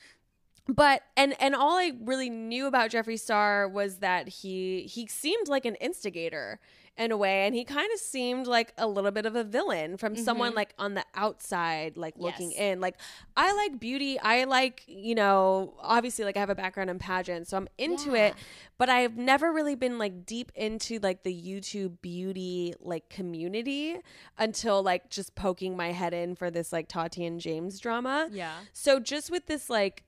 But 0.68 1.04
and 1.16 1.40
and 1.40 1.54
all 1.54 1.78
I 1.78 1.92
really 2.04 2.30
knew 2.30 2.66
about 2.66 2.90
Jeffree 2.90 3.20
Star 3.20 3.68
was 3.70 3.98
that 3.98 4.28
he 4.28 4.84
he 4.84 5.06
seemed 5.06 5.48
like 5.48 5.66
an 5.66 5.76
instigator 5.76 6.60
in 6.98 7.12
a 7.12 7.18
way, 7.18 7.46
and 7.46 7.54
he 7.54 7.66
kind 7.66 7.90
of 7.94 8.00
seemed 8.00 8.48
like 8.48 8.74
a 8.78 8.88
little 8.88 9.12
bit 9.12 9.26
of 9.26 9.36
a 9.36 9.44
villain 9.44 9.98
from 9.98 10.16
someone 10.16 10.50
mm-hmm. 10.50 10.58
like 10.58 10.74
on 10.80 10.94
the 10.94 11.04
outside, 11.14 11.98
like 11.98 12.14
looking 12.18 12.52
Yes. 12.52 12.60
in. 12.60 12.82
Like 12.82 12.96
I 13.36 13.54
like 13.54 13.80
beauty, 13.80 14.20
I 14.20 14.46
like 14.46 14.84
you 14.88 15.16
know 15.16 15.74
obviously 15.82 16.24
like 16.26 16.38
I 16.38 16.40
have 16.40 16.50
a 16.50 16.56
background 16.56 16.90
in 16.90 17.00
pageants, 17.00 17.50
so 17.50 17.58
I'm 17.58 17.68
into 17.78 18.12
Yeah. 18.12 18.28
it. 18.28 18.36
But 18.78 18.90
I've 18.90 19.18
never 19.18 19.52
really 19.52 19.76
been 19.76 19.98
like 19.98 20.26
deep 20.26 20.52
into 20.56 21.00
like 21.00 21.24
the 21.24 21.34
YouTube 21.34 22.02
beauty 22.02 22.74
like 22.80 23.10
community 23.10 23.98
until 24.38 24.82
like 24.84 25.10
just 25.10 25.36
poking 25.36 25.76
my 25.78 25.92
head 25.92 26.14
in 26.14 26.36
for 26.36 26.50
this 26.50 26.72
like 26.72 26.88
Tati 26.88 27.26
and 27.26 27.40
James 27.40 27.80
drama. 27.80 28.30
Yeah. 28.32 28.54
So 28.74 29.00
just 29.00 29.32
with 29.32 29.48
this 29.48 29.70
like 29.70 30.04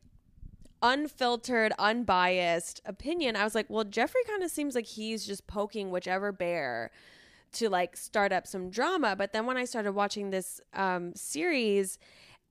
unfiltered, 0.82 1.74
unbiased 1.80 2.82
opinion, 2.86 3.36
I 3.36 3.44
was 3.44 3.56
like, 3.56 3.68
well, 3.70 3.86
Jeffree 3.86 4.26
kind 4.28 4.44
of 4.44 4.52
seems 4.52 4.76
like 4.76 4.86
he's 4.86 5.26
just 5.26 5.48
poking 5.48 5.90
whichever 5.92 6.32
bear 6.32 6.92
to 7.54 7.70
like 7.70 7.96
start 7.98 8.32
up 8.32 8.46
some 8.48 8.70
drama. 8.70 9.16
But 9.16 9.34
then 9.34 9.46
when 9.46 9.58
I 9.58 9.66
started 9.66 9.94
watching 9.94 10.30
this 10.30 10.62
um, 10.74 11.14
series 11.16 11.98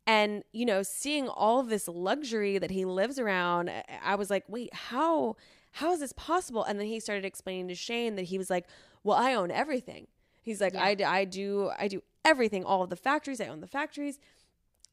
and, 0.06 0.42
you 0.52 0.64
know, 0.64 0.82
seeing 0.82 1.28
all 1.28 1.62
this 1.62 1.88
luxury 1.88 2.58
that 2.58 2.70
he 2.70 2.84
lives 2.84 3.18
around, 3.18 3.70
I- 4.04 4.14
was 4.14 4.30
like, 4.30 4.44
wait, 4.48 4.72
how 4.74 5.36
how 5.72 5.92
is 5.92 6.00
this 6.00 6.14
possible? 6.14 6.64
And 6.64 6.80
then 6.80 6.86
he 6.86 7.00
started 7.00 7.26
explaining 7.26 7.68
to 7.68 7.74
Shane 7.74 8.16
that 8.16 8.22
he 8.24 8.38
was 8.38 8.48
like, 8.48 8.66
well, 9.04 9.16
I 9.18 9.34
own 9.34 9.50
everything. 9.50 10.06
He's 10.40 10.60
like, 10.60 10.72
Yeah. 10.72 10.82
I, 10.84 10.96
I 11.20 11.24
do 11.26 11.70
I 11.78 11.88
do 11.88 12.02
everything, 12.24 12.64
all 12.64 12.82
of 12.82 12.90
the 12.90 12.96
factories, 12.96 13.40
I 13.40 13.46
own 13.48 13.60
the 13.60 13.66
factories 13.66 14.18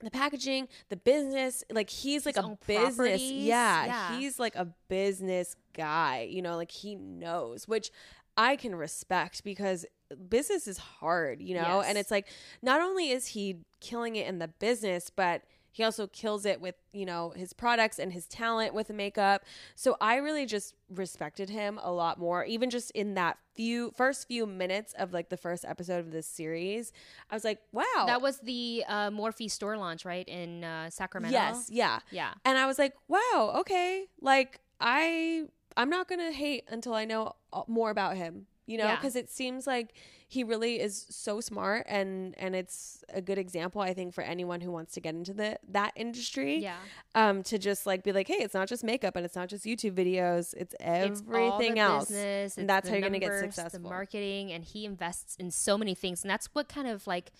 the 0.03 0.11
packaging, 0.11 0.67
the 0.89 0.97
business, 0.97 1.63
like 1.71 1.89
he's 1.89 2.25
like 2.25 2.35
His 2.35 2.45
a 2.45 2.57
business. 2.65 3.21
Yeah, 3.21 3.85
yeah. 3.85 4.17
he's 4.17 4.39
like 4.39 4.55
a 4.55 4.67
business 4.87 5.55
guy, 5.73 6.27
you 6.29 6.41
know, 6.41 6.55
like 6.55 6.71
he 6.71 6.95
knows, 6.95 7.67
which 7.67 7.91
I 8.37 8.55
can 8.55 8.75
respect 8.75 9.43
because 9.43 9.85
business 10.29 10.67
is 10.67 10.77
hard, 10.77 11.41
you 11.41 11.55
know? 11.55 11.79
Yes. 11.79 11.85
And 11.87 11.97
it's 11.97 12.11
like 12.11 12.27
not 12.61 12.81
only 12.81 13.11
is 13.11 13.27
he 13.27 13.57
killing 13.79 14.15
it 14.15 14.27
in 14.27 14.39
the 14.39 14.47
business, 14.47 15.09
but 15.09 15.43
he 15.73 15.83
also 15.83 16.07
kills 16.07 16.45
it 16.45 16.61
with, 16.61 16.75
you 16.93 17.05
know, 17.05 17.33
his 17.35 17.51
products 17.51 17.99
and 17.99 18.13
his 18.13 18.25
talent 18.27 18.73
with 18.73 18.89
makeup. 18.91 19.43
So 19.75 19.97
I 19.99 20.15
really 20.17 20.45
just 20.45 20.75
respected 20.89 21.49
him 21.49 21.79
a 21.83 21.91
lot 21.91 22.17
more, 22.19 22.45
even 22.45 22.69
just 22.69 22.91
in 22.91 23.15
that 23.15 23.37
few 23.55 23.91
first 23.97 24.27
few 24.27 24.45
minutes 24.45 24.93
of 24.97 25.11
like 25.11 25.29
the 25.29 25.35
first 25.37 25.65
episode 25.67 25.99
of 25.99 26.11
this 26.11 26.27
series. 26.27 26.93
I 27.29 27.35
was 27.35 27.43
like, 27.43 27.59
wow. 27.71 28.05
That 28.05 28.21
was 28.21 28.39
the 28.39 28.85
uh, 28.87 29.09
Morphe 29.09 29.49
store 29.51 29.75
launch, 29.77 30.05
right 30.05 30.27
in 30.27 30.63
uh, 30.63 30.89
Sacramento. 30.91 31.33
yes, 31.37 31.67
yeah. 31.71 31.99
Yeah. 32.11 32.33
And 32.45 32.57
I 32.57 32.65
was 32.67 32.77
like, 32.79 32.93
wow, 33.07 33.55
okay. 33.61 34.05
Like 34.21 34.61
I 34.79 35.45
I'm 35.75 35.89
not 35.89 36.07
going 36.07 36.19
to 36.21 36.31
hate 36.31 36.65
until 36.69 36.93
I 36.93 37.05
know 37.05 37.33
uh, 37.51 37.63
more 37.67 37.89
about 37.89 38.15
him, 38.15 38.45
you 38.67 38.77
know, 38.77 38.85
Yeah. 38.85 38.95
because 38.95 39.15
it 39.15 39.31
seems 39.31 39.65
like 39.65 39.93
he 40.33 40.43
really 40.43 40.79
is 40.79 41.05
so 41.09 41.39
smart 41.39 41.85
and 41.87 42.33
and 42.39 42.55
it's 42.55 43.03
a 43.13 43.21
good 43.21 43.37
example 43.37 43.81
I 43.81 43.93
think 43.93 44.13
for 44.13 44.23
anyone 44.23 44.61
who 44.61 44.71
wants 44.71 44.93
to 44.93 45.01
get 45.05 45.13
into 45.13 45.33
the 45.33 45.59
that 45.69 45.91
industry. 45.95 46.57
Yeah. 46.57 46.77
Um 47.13 47.43
to 47.43 47.57
just 47.57 47.85
like 47.85 48.03
be 48.03 48.11
like, 48.11 48.27
"Hey, 48.27 48.41
it's 48.45 48.53
not 48.59 48.67
just 48.67 48.83
makeup 48.83 49.15
and 49.15 49.25
it's 49.25 49.35
not 49.35 49.47
just 49.53 49.63
YouTube 49.65 49.95
videos, 50.03 50.53
it's 50.55 50.75
It's 50.79 51.21
everything 51.21 51.75
the 51.75 51.81
else." 51.81 52.07
business, 52.09 52.57
and 52.57 52.67
that's 52.67 52.87
how 52.89 52.95
you're 52.95 53.01
going 53.01 53.13
to 53.13 53.19
get 53.19 53.31
numbers, 53.31 53.55
successful. 53.55 53.79
The 53.81 53.89
marketing, 53.89 54.51
and 54.51 54.63
he 54.63 54.85
invests 54.85 55.35
in 55.35 55.51
so 55.51 55.77
many 55.77 55.93
things, 55.93 56.23
and 56.23 56.29
that's 56.33 56.47
what 56.53 56.67
kind 56.67 56.87
of 56.87 57.05
like 57.05 57.31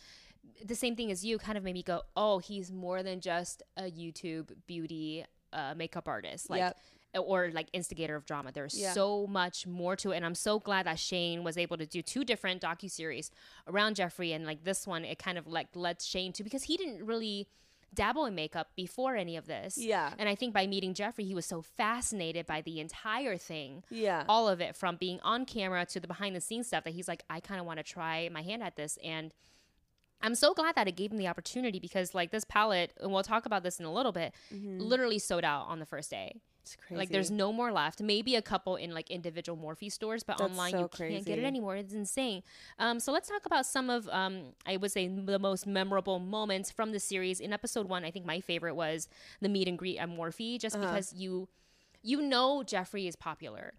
the 0.63 0.75
same 0.75 0.95
thing 0.95 1.09
as 1.11 1.25
you 1.25 1.37
kind 1.37 1.57
of 1.57 1.63
made 1.63 1.73
me 1.73 1.83
go, 1.83 2.01
oh, 2.15 2.39
he's 2.39 2.71
more 2.71 3.01
than 3.01 3.19
just 3.21 3.63
a 3.77 3.83
YouTube 3.83 4.51
beauty 4.67 5.25
uh, 5.51 5.73
makeup 5.75 6.07
artist, 6.07 6.49
like. 6.49 6.59
Yep. 6.59 6.77
Or 7.19 7.51
like 7.51 7.67
instigator 7.73 8.15
of 8.15 8.25
drama. 8.25 8.51
There's 8.51 8.77
Yeah. 8.79 8.93
so 8.93 9.27
much 9.27 9.67
more 9.67 9.95
to 9.97 10.11
it, 10.11 10.17
and 10.17 10.25
I'm 10.25 10.35
so 10.35 10.59
glad 10.59 10.85
that 10.87 10.97
Shane 10.99 11.43
was 11.43 11.57
able 11.57 11.77
to 11.77 11.85
do 11.85 12.01
two 12.01 12.23
different 12.23 12.61
docu 12.61 12.89
series 12.89 13.29
around 13.67 13.97
Jeffree, 13.97 14.35
and 14.35 14.45
like 14.45 14.63
this 14.63 14.87
one, 14.87 15.05
it 15.05 15.19
kind 15.19 15.37
of 15.37 15.45
like 15.47 15.67
led 15.75 16.01
Shane 16.01 16.33
to 16.33 16.43
because 16.43 16.63
he 16.63 16.75
didn't 16.77 17.05
really 17.05 17.47
dabble 17.93 18.25
in 18.25 18.33
makeup 18.33 18.69
before 18.75 19.15
any 19.15 19.37
of 19.37 19.45
this. 19.45 19.77
Yeah. 19.77 20.11
and 20.17 20.27
I 20.27 20.33
think 20.33 20.51
by 20.51 20.65
meeting 20.65 20.95
Jeffree, 20.95 21.27
he 21.27 21.35
was 21.35 21.45
so 21.45 21.61
fascinated 21.61 22.47
by 22.47 22.61
the 22.61 22.79
entire 22.79 23.37
thing 23.37 23.83
Yeah. 23.91 24.23
all 24.27 24.49
of 24.49 24.59
it 24.61 24.75
from 24.75 24.95
being 24.95 25.19
on 25.21 25.45
camera 25.45 25.85
to 25.85 25.99
the 25.99 26.07
behind 26.07 26.35
the 26.35 26.41
scenes 26.41 26.65
stuff 26.65 26.85
that 26.85 26.93
he's 26.95 27.07
like 27.07 27.21
i 27.29 27.39
kind 27.39 27.59
of 27.59 27.67
want 27.67 27.77
to 27.77 27.83
try 27.83 28.29
my 28.29 28.41
hand 28.41 28.63
at 28.63 28.75
this 28.77 28.97
and 29.03 29.31
i'm 30.21 30.33
so 30.33 30.55
glad 30.55 30.73
that 30.75 30.87
it 30.87 30.95
gave 30.95 31.11
him 31.11 31.17
the 31.19 31.27
opportunity 31.27 31.79
because 31.79 32.15
like 32.15 32.31
this 32.31 32.43
palette 32.43 32.93
and 32.99 33.11
we'll 33.13 33.21
talk 33.21 33.45
about 33.45 33.61
this 33.61 33.79
in 33.79 33.85
a 33.85 33.93
little 33.93 34.11
bit 34.11 34.33
mm-hmm. 34.51 34.79
literally 34.79 35.19
sold 35.19 35.43
out 35.43 35.67
on 35.67 35.77
the 35.79 35.85
first 35.85 36.09
day 36.09 36.41
It's 36.63 36.75
crazy. 36.77 36.97
like 36.97 37.09
there's 37.09 37.29
no 37.29 37.51
more 37.51 37.71
left. 37.71 38.01
Maybe 38.01 38.35
a 38.35 38.41
couple 38.41 38.77
in 38.77 38.93
like 38.93 39.09
individual 39.11 39.57
morphe 39.57 39.91
stores 39.91 40.23
but 40.23 40.37
That's 40.37 40.49
online 40.49 40.71
so 40.71 40.79
you 40.79 40.87
can't 40.87 41.25
get 41.25 41.37
it 41.37 41.43
anymore. 41.45 41.75
It's 41.75 41.93
insane. 41.93 42.41
Um, 42.79 42.99
so 42.99 43.11
let's 43.11 43.27
talk 43.29 43.45
about 43.45 43.65
some 43.65 43.89
of 43.89 44.07
um, 44.09 44.53
i 44.65 44.77
would 44.77 44.91
say 44.91 45.07
the 45.07 45.39
most 45.39 45.67
memorable 45.67 46.19
moments 46.19 46.71
from 46.71 46.91
the 46.93 46.99
series. 46.99 47.39
In 47.39 47.51
episode 47.53 47.87
one 47.89 48.03
i 48.05 48.11
think 48.11 48.25
my 48.25 48.39
favorite 48.39 48.75
was 48.75 49.09
the 49.41 49.49
meet 49.49 49.67
and 49.67 49.77
greet 49.77 49.97
at 49.97 50.09
morphe 50.09 50.59
just 50.59 50.75
Uh-huh. 50.75 50.85
because 50.87 51.13
you 51.13 51.47
you 52.01 52.21
know 52.21 52.63
jeffree 52.65 53.07
is 53.07 53.15
popular 53.15 53.73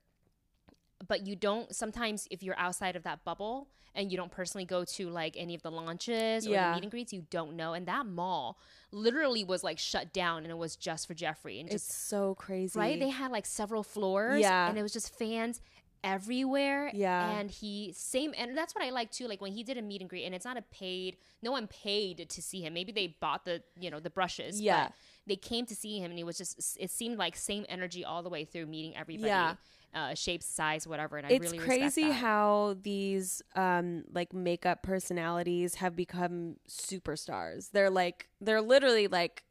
but 1.09 1.27
you 1.27 1.37
don't 1.37 1.75
sometimes 1.75 2.27
if 2.31 2.43
you're 2.43 2.59
outside 2.59 2.97
of 2.97 3.03
that 3.03 3.25
bubble 3.25 3.69
and 3.97 4.11
you 4.11 4.17
don't 4.17 4.31
personally 4.31 4.65
go 4.65 4.85
to 4.85 5.09
like 5.09 5.35
any 5.37 5.55
of 5.55 5.63
the 5.63 5.71
launches 5.71 6.47
or 6.47 6.51
Yeah. 6.51 6.69
the 6.71 6.75
meet 6.77 6.83
and 6.85 6.91
greets 6.91 7.13
you 7.13 7.25
don't 7.31 7.55
know 7.57 7.73
and 7.75 7.87
that 7.87 8.07
mall 8.07 8.59
literally 8.93 9.45
was 9.45 9.63
like 9.65 9.79
shut 9.79 10.13
down 10.13 10.43
and 10.45 10.51
it 10.51 10.57
was 10.59 10.77
just 10.77 11.07
for 11.07 11.15
jeffree 11.15 11.61
and 11.61 11.69
just 11.71 11.89
it's 11.91 11.95
so 11.97 12.35
crazy. 12.37 12.79
right 12.79 12.99
they 12.99 13.09
had 13.11 13.31
like 13.31 13.47
several 13.47 13.83
floors 13.83 14.41
Yeah. 14.41 14.69
and 14.69 14.79
it 14.79 14.83
was 14.83 14.93
just 14.93 15.15
fans 15.17 15.61
everywhere 16.05 16.91
Yeah. 16.95 17.39
and 17.39 17.51
he 17.51 17.93
same 17.97 18.35
and 18.37 18.57
that's 18.57 18.75
what 18.75 18.85
i 18.85 18.91
like 18.91 19.11
too 19.11 19.27
like 19.27 19.41
when 19.41 19.53
he 19.53 19.63
did 19.65 19.79
a 19.79 19.83
meet 19.83 20.01
and 20.03 20.09
greet 20.11 20.25
and 20.25 20.35
it's 20.35 20.45
not 20.45 20.57
a 20.59 20.63
paid 20.63 21.17
no 21.43 21.51
one 21.51 21.67
paid 21.67 22.29
to 22.29 22.43
see 22.43 22.61
him 22.61 22.75
maybe 22.75 22.93
they 22.93 23.17
bought 23.21 23.45
the 23.45 23.63
you 23.81 23.91
know 23.91 24.01
the 24.01 24.11
brushes 24.11 24.61
Yeah. 24.61 24.89
They 25.27 25.37
came 25.37 25.65
to 25.67 25.75
see 25.75 25.99
him 25.99 26.11
and 26.11 26.19
he 26.19 26.25
was 26.25 26.37
just 26.39 26.77
it 26.79 26.91
seemed 26.91 27.17
like 27.19 27.37
same 27.37 27.65
energy 27.69 28.05
all 28.05 28.23
the 28.23 28.29
way 28.29 28.45
through 28.45 28.67
meeting 28.67 28.97
everybody 28.97 29.27
Yeah. 29.29 29.55
uh, 29.95 30.15
shape 30.15 30.43
size 30.43 30.87
whatever 30.87 31.17
and 31.17 31.27
i 31.27 31.31
it's 31.31 31.45
really 31.45 31.59
respect 31.59 31.79
crazy 31.79 32.11
how 32.11 32.77
these 32.83 33.41
um 33.57 34.05
like 34.13 34.33
makeup 34.33 34.83
personalities 34.83 35.77
have 35.77 35.95
become 35.97 36.57
superstars. 36.69 37.71
They're 37.73 37.91
like 37.91 38.29
they're 38.41 38.61
literally 38.63 39.07
like 39.09 39.45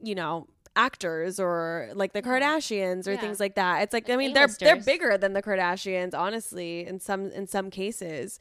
you 0.00 0.14
know 0.14 0.46
actors 0.74 1.40
or 1.40 1.88
like 1.94 2.12
the 2.12 2.20
kardashians 2.22 3.06
or 3.06 3.12
Yeah. 3.12 3.20
things 3.20 3.40
like 3.40 3.54
that. 3.54 3.82
It's 3.82 3.94
like 3.94 4.08
i 4.10 4.12
Like 4.12 4.18
mean 4.18 4.32
they're 4.34 4.46
they're 4.48 4.76
bigger 4.76 5.16
than 5.16 5.32
the 5.32 5.42
kardashians 5.42 6.12
honestly 6.14 6.86
in 6.86 7.00
some 7.00 7.30
in 7.30 7.46
some 7.46 7.70
cases. 7.70 8.38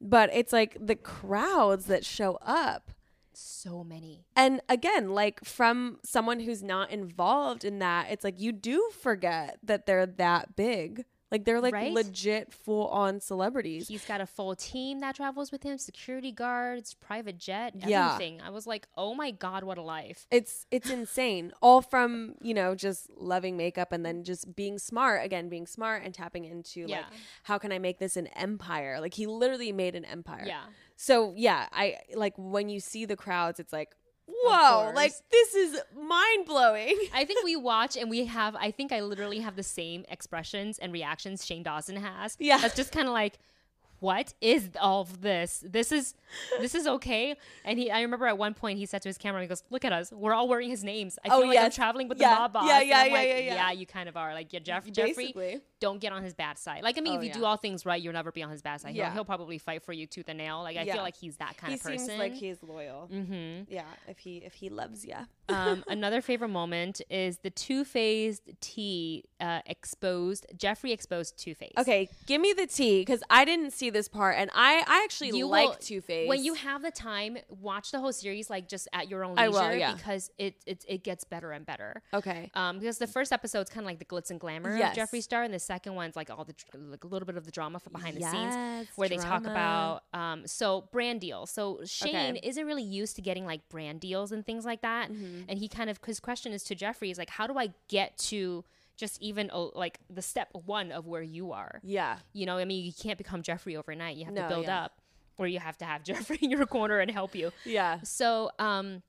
But 0.00 0.30
it's 0.32 0.52
like 0.52 0.76
the 0.80 0.96
crowds 0.96 1.86
that 1.86 2.04
show 2.04 2.38
up 2.42 2.90
so 3.34 3.84
many. 3.84 4.24
And 4.36 4.60
again 4.68 5.10
like 5.10 5.44
from 5.44 5.98
someone 6.04 6.40
who's 6.40 6.62
not 6.62 6.90
involved 6.90 7.64
in 7.64 7.78
that 7.80 8.10
it's 8.10 8.24
like 8.24 8.40
you 8.40 8.52
do 8.52 8.90
forget 9.00 9.58
that 9.62 9.86
they're 9.86 10.06
that 10.06 10.56
big 10.56 11.04
like 11.32 11.44
they're 11.44 11.60
like 11.60 11.74
Right? 11.74 11.92
legit 11.92 12.52
full 12.52 12.86
on 12.88 13.18
celebrities. 13.18 13.88
He's 13.88 14.04
got 14.04 14.20
a 14.20 14.26
full 14.26 14.54
team 14.54 15.00
that 15.00 15.16
travels 15.16 15.50
with 15.50 15.62
him 15.64 15.78
security 15.78 16.30
guards 16.30 16.94
private 16.94 17.38
jet 17.38 17.74
Yeah. 17.74 18.12
everything. 18.12 18.40
I 18.42 18.50
was 18.50 18.66
like 18.66 18.86
oh 18.96 19.14
my 19.14 19.30
god 19.32 19.64
what 19.64 19.78
a 19.78 19.82
life. 19.82 20.26
It's 20.30 20.66
it's 20.70 20.90
insane. 20.90 21.52
All 21.60 21.82
from 21.82 22.34
you 22.40 22.54
know 22.54 22.74
just 22.76 23.08
loving 23.16 23.56
makeup 23.56 23.90
and 23.92 24.04
then 24.06 24.22
just 24.22 24.54
being 24.54 24.78
smart 24.78 25.24
again 25.24 25.48
being 25.48 25.66
smart 25.66 26.04
and 26.04 26.14
tapping 26.14 26.44
into 26.44 26.86
like 26.86 27.06
how 27.44 27.58
can 27.58 27.72
i 27.72 27.78
make 27.78 27.98
this 27.98 28.16
an 28.16 28.26
empire? 28.28 29.00
Like 29.00 29.14
he 29.14 29.26
literally 29.26 29.72
made 29.72 29.94
an 29.96 30.04
empire. 30.04 30.44
Yeah. 30.46 30.62
So 30.96 31.32
yeah 31.36 31.66
i 31.72 31.96
like 32.14 32.34
when 32.36 32.68
you 32.68 32.78
see 32.78 33.06
the 33.06 33.16
crowds 33.16 33.58
it's 33.58 33.72
like 33.72 33.96
whoa 34.26 34.92
like 34.94 35.12
this 35.30 35.54
is 35.54 35.80
mind-blowing 35.94 36.96
I 37.14 37.24
think 37.24 37.44
we 37.44 37.56
watch 37.56 37.96
and 37.96 38.08
we 38.10 38.26
have. 38.26 38.56
I 38.56 38.70
think 38.70 38.92
I 38.92 39.00
literally 39.00 39.40
have 39.40 39.56
the 39.56 39.62
same 39.62 40.04
expressions 40.08 40.78
and 40.78 40.92
reactions 40.92 41.44
Shane 41.44 41.62
Dawson 41.62 41.96
has. 41.96 42.36
Yeah. 42.38 42.58
that's 42.58 42.74
just 42.76 42.92
kind 42.92 43.06
of 43.06 43.14
like, 43.14 43.38
what 44.02 44.34
is 44.40 44.70
all 44.80 45.02
of 45.02 45.20
this? 45.22 45.64
This 45.66 45.92
is 45.92 46.14
this 46.60 46.74
is 46.74 46.86
okay. 46.86 47.36
And 47.64 47.78
he, 47.78 47.90
I 47.90 48.02
remember 48.02 48.26
at 48.26 48.36
one 48.36 48.52
point 48.52 48.78
he 48.78 48.86
said 48.86 49.00
to 49.02 49.08
his 49.08 49.16
camera, 49.16 49.40
he 49.42 49.46
goes, 49.46 49.62
"Look 49.70 49.84
at 49.84 49.92
us, 49.92 50.10
we're 50.12 50.34
all 50.34 50.48
wearing 50.48 50.68
his 50.70 50.82
names. 50.82 51.18
I 51.24 51.28
feel 51.28 51.38
Oh, 51.38 51.40
like 51.42 51.58
I'm 51.58 51.70
traveling 51.70 52.08
with 52.08 52.18
Yeah. 52.18 52.34
the 52.34 52.40
mob 52.40 52.52
boss." 52.52 52.66
Yeah, 52.66 52.80
yeah, 52.80 53.04
yeah, 53.04 53.12
like, 53.12 53.28
yeah, 53.28 53.38
yeah. 53.38 53.70
you 53.70 53.86
kind 53.86 54.08
of 54.08 54.16
are. 54.16 54.34
Like, 54.34 54.52
yeah, 54.52 54.58
Jeff, 54.60 54.84
Jeffree, 54.86 55.16
Basically. 55.16 55.60
don't 55.78 56.00
get 56.00 56.12
on 56.12 56.22
his 56.24 56.34
bad 56.34 56.58
side. 56.58 56.82
Like, 56.82 56.98
I 56.98 57.00
mean, 57.00 57.12
Oh, 57.14 57.16
if 57.18 57.22
you 57.22 57.28
yeah. 57.28 57.34
do 57.34 57.44
all 57.44 57.56
things 57.56 57.86
right, 57.86 58.00
you'll 58.02 58.12
never 58.12 58.32
be 58.32 58.42
on 58.42 58.50
his 58.50 58.60
bad 58.60 58.80
side. 58.80 58.94
Yeah. 58.96 59.04
He'll, 59.06 59.14
he'll 59.14 59.24
probably 59.24 59.58
fight 59.58 59.82
for 59.84 59.92
you 59.92 60.06
tooth 60.06 60.28
and 60.28 60.38
nail. 60.38 60.62
Like, 60.62 60.76
I 60.76 60.82
Yeah. 60.82 60.94
feel 60.94 61.02
like 61.02 61.16
he's 61.16 61.36
that 61.36 61.56
kind 61.56 61.70
he 61.72 61.76
of 61.76 61.82
person. 61.82 61.98
seems 62.06 62.18
like 62.18 62.32
he's 62.34 62.62
loyal 62.62 63.08
mm-hmm. 63.12 63.72
yeah 63.72 63.84
if 64.08 64.18
he 64.18 64.38
if 64.38 64.54
he 64.54 64.68
loves 64.68 65.04
you 65.04 65.14
um, 65.48 65.84
another 65.88 66.20
favorite 66.20 66.48
moment 66.48 67.00
is 67.10 67.38
the 67.38 67.50
Too 67.50 67.84
Faced 67.84 68.42
tea 68.60 69.24
uh, 69.40 69.60
exposed. 69.66 70.46
Jeffree 70.56 70.92
exposed 70.92 71.36
Too 71.38 71.54
Faced. 71.54 71.78
okay 71.78 72.08
give 72.26 72.40
me 72.40 72.52
the 72.52 72.66
tea 72.66 73.00
because 73.00 73.22
i 73.30 73.44
didn't 73.44 73.72
see 73.72 73.90
this 73.92 74.08
part 74.08 74.36
and 74.38 74.50
i 74.54 74.82
i 74.86 75.02
actually 75.04 75.28
You 75.36 75.46
like 75.46 75.68
will- 75.68 75.74
two-face 75.76 76.28
When 76.28 76.44
you 76.44 76.54
have 76.54 76.82
the 76.82 76.90
time, 76.90 77.36
watch 77.48 77.90
the 77.92 78.00
whole 78.00 78.12
series 78.12 78.48
like 78.50 78.68
just 78.68 78.88
at 78.92 79.08
your 79.08 79.24
own 79.24 79.38
I 79.38 79.48
leisure 79.48 79.68
will, 79.70 79.76
yeah. 79.76 79.94
because 79.94 80.30
it, 80.38 80.54
it 80.66 80.84
it 80.88 81.04
gets 81.04 81.24
better 81.24 81.52
and 81.52 81.64
better. 81.66 82.02
okay 82.12 82.50
Um, 82.54 82.78
because 82.78 82.98
the 82.98 83.06
first 83.06 83.32
episode's 83.32 83.70
kind 83.70 83.84
of 83.84 83.86
like 83.86 83.98
the 83.98 84.04
glitz 84.04 84.30
and 84.30 84.40
glamour 84.40 84.76
Yes. 84.76 84.96
of 84.96 85.02
Jeffree 85.08 85.22
Star, 85.22 85.42
and 85.42 85.52
the 85.54 85.58
second 85.58 85.94
one's 85.94 86.16
like 86.16 86.30
all 86.30 86.44
the 86.44 86.54
like 86.74 87.04
a 87.04 87.06
little 87.06 87.26
bit 87.26 87.36
of 87.36 87.44
the 87.44 87.50
drama 87.52 87.78
from 87.78 87.92
behind 87.92 88.16
the 88.16 88.22
scenes, 88.28 88.88
where 88.96 89.08
they 89.08 89.16
talk 89.18 89.42
about 89.42 90.02
um, 90.14 90.46
so 90.46 90.88
brand 90.92 91.20
deals. 91.20 91.50
So 91.50 91.80
Shane 91.84 92.36
Okay. 92.36 92.40
isn't 92.42 92.66
really 92.66 92.82
used 92.82 93.16
to 93.16 93.22
getting 93.22 93.44
like 93.46 93.68
brand 93.68 94.00
deals 94.00 94.32
and 94.32 94.44
things 94.44 94.64
like 94.64 94.82
that, 94.82 95.10
Mm-hmm. 95.10 95.42
and 95.48 95.58
he 95.58 95.68
kind 95.68 95.90
of 95.90 95.98
his 96.06 96.20
question 96.20 96.52
is 96.52 96.62
to 96.64 96.74
Jeffree 96.74 97.10
is 97.10 97.18
like, 97.18 97.30
how 97.30 97.46
do 97.46 97.58
I 97.58 97.72
get 97.88 98.16
to 98.30 98.64
just 98.96 99.20
even 99.22 99.50
oh, 99.52 99.72
like 99.74 99.98
the 100.10 100.22
step 100.22 100.48
one 100.52 100.92
of 100.92 101.06
where 101.06 101.22
you 101.22 101.52
are? 101.52 101.80
yeah 101.82 102.18
You 102.32 102.46
know, 102.46 102.58
I 102.58 102.64
mean, 102.64 102.84
you 102.84 102.92
can't 102.92 103.18
become 103.18 103.42
Jeffree 103.42 103.76
overnight. 103.76 104.16
You 104.16 104.24
have 104.26 104.34
No, 104.34 104.42
to 104.42 104.48
build 104.48 104.64
yeah. 104.66 104.84
up, 104.84 105.00
or 105.38 105.46
you 105.46 105.58
have 105.58 105.76
to 105.78 105.84
have 105.84 106.02
Jeffree 106.08 106.42
in 106.42 106.50
your 106.50 106.66
corner 106.66 106.98
and 107.00 107.10
help 107.10 107.34
you. 107.34 107.50
yeah 107.64 108.00
So, 108.02 108.50
um, 108.58 109.02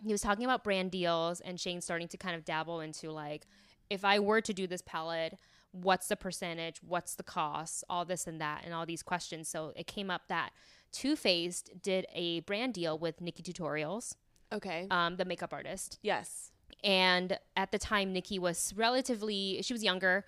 he 0.00 0.12
was 0.12 0.20
talking 0.20 0.44
about 0.44 0.62
brand 0.62 0.90
deals, 0.92 1.40
and 1.40 1.58
Shane 1.58 1.80
starting 1.80 2.06
to 2.08 2.16
kind 2.16 2.36
of 2.36 2.44
dabble 2.44 2.80
into 2.80 3.10
like, 3.10 3.46
if 3.90 4.04
I 4.04 4.18
were 4.20 4.40
to 4.40 4.52
do 4.52 4.66
this 4.66 4.82
palette, 4.82 5.38
what's 5.72 6.06
the 6.08 6.16
percentage? 6.16 6.78
What's 6.82 7.14
the 7.14 7.22
cost? 7.24 7.82
All 7.90 8.04
this 8.04 8.26
and 8.26 8.40
that, 8.40 8.62
and 8.64 8.72
all 8.74 8.86
these 8.86 9.02
questions. 9.02 9.48
So 9.48 9.72
it 9.76 9.86
came 9.86 10.08
up 10.10 10.22
that 10.28 10.50
Too 10.92 11.16
Faced 11.16 11.70
did 11.82 12.06
a 12.14 12.40
brand 12.40 12.74
deal 12.74 12.98
with 12.98 13.20
NikkieTutorials, 13.20 14.14
okay 14.52 14.86
um, 14.90 15.16
the 15.16 15.24
makeup 15.24 15.52
artist, 15.52 15.98
yes 16.02 16.52
and 16.84 17.38
at 17.56 17.72
the 17.72 17.78
time 17.78 18.14
Nikkie 18.14 18.38
was 18.38 18.72
relatively 18.76 19.60
she 19.62 19.72
was 19.72 19.82
younger. 19.82 20.24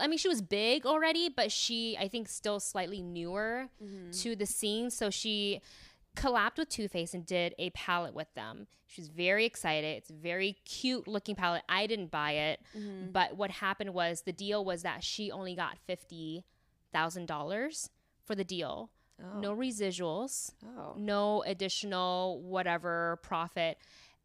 I 0.00 0.08
mean, 0.08 0.18
she 0.18 0.28
was 0.28 0.42
big 0.42 0.84
already, 0.86 1.28
but 1.28 1.52
she 1.52 1.96
I 1.98 2.08
think 2.08 2.28
still 2.28 2.60
slightly 2.60 3.00
newer 3.00 3.68
mm-hmm. 3.82 4.10
to 4.10 4.36
the 4.36 4.46
scene. 4.46 4.90
So 4.90 5.08
she 5.10 5.60
collabed 6.16 6.58
with 6.58 6.68
Too 6.68 6.88
Faced 6.88 7.14
and 7.14 7.24
did 7.24 7.54
a 7.58 7.70
palette 7.70 8.14
with 8.14 8.32
them. 8.34 8.66
She 8.86 9.00
was 9.00 9.08
very 9.08 9.46
excited. 9.46 9.96
It's 9.98 10.10
a 10.10 10.14
very 10.14 10.56
cute 10.64 11.06
looking 11.06 11.36
palette. 11.36 11.62
I 11.68 11.86
didn't 11.86 12.10
buy 12.10 12.32
it, 12.32 12.60
mm-hmm. 12.76 13.12
but 13.12 13.36
what 13.36 13.52
happened 13.52 13.94
was 13.94 14.22
the 14.22 14.32
deal 14.32 14.64
was 14.64 14.82
that 14.82 15.04
she 15.04 15.30
only 15.30 15.54
got 15.54 15.78
fifty 15.86 16.44
thousand 16.92 17.26
dollars 17.26 17.88
for 18.24 18.34
the 18.34 18.44
deal. 18.44 18.90
Oh. 19.22 19.38
No 19.38 19.54
residuals, 19.54 20.52
Oh. 20.76 20.94
no 20.96 21.42
additional 21.44 22.40
whatever 22.42 23.20
profit. 23.22 23.78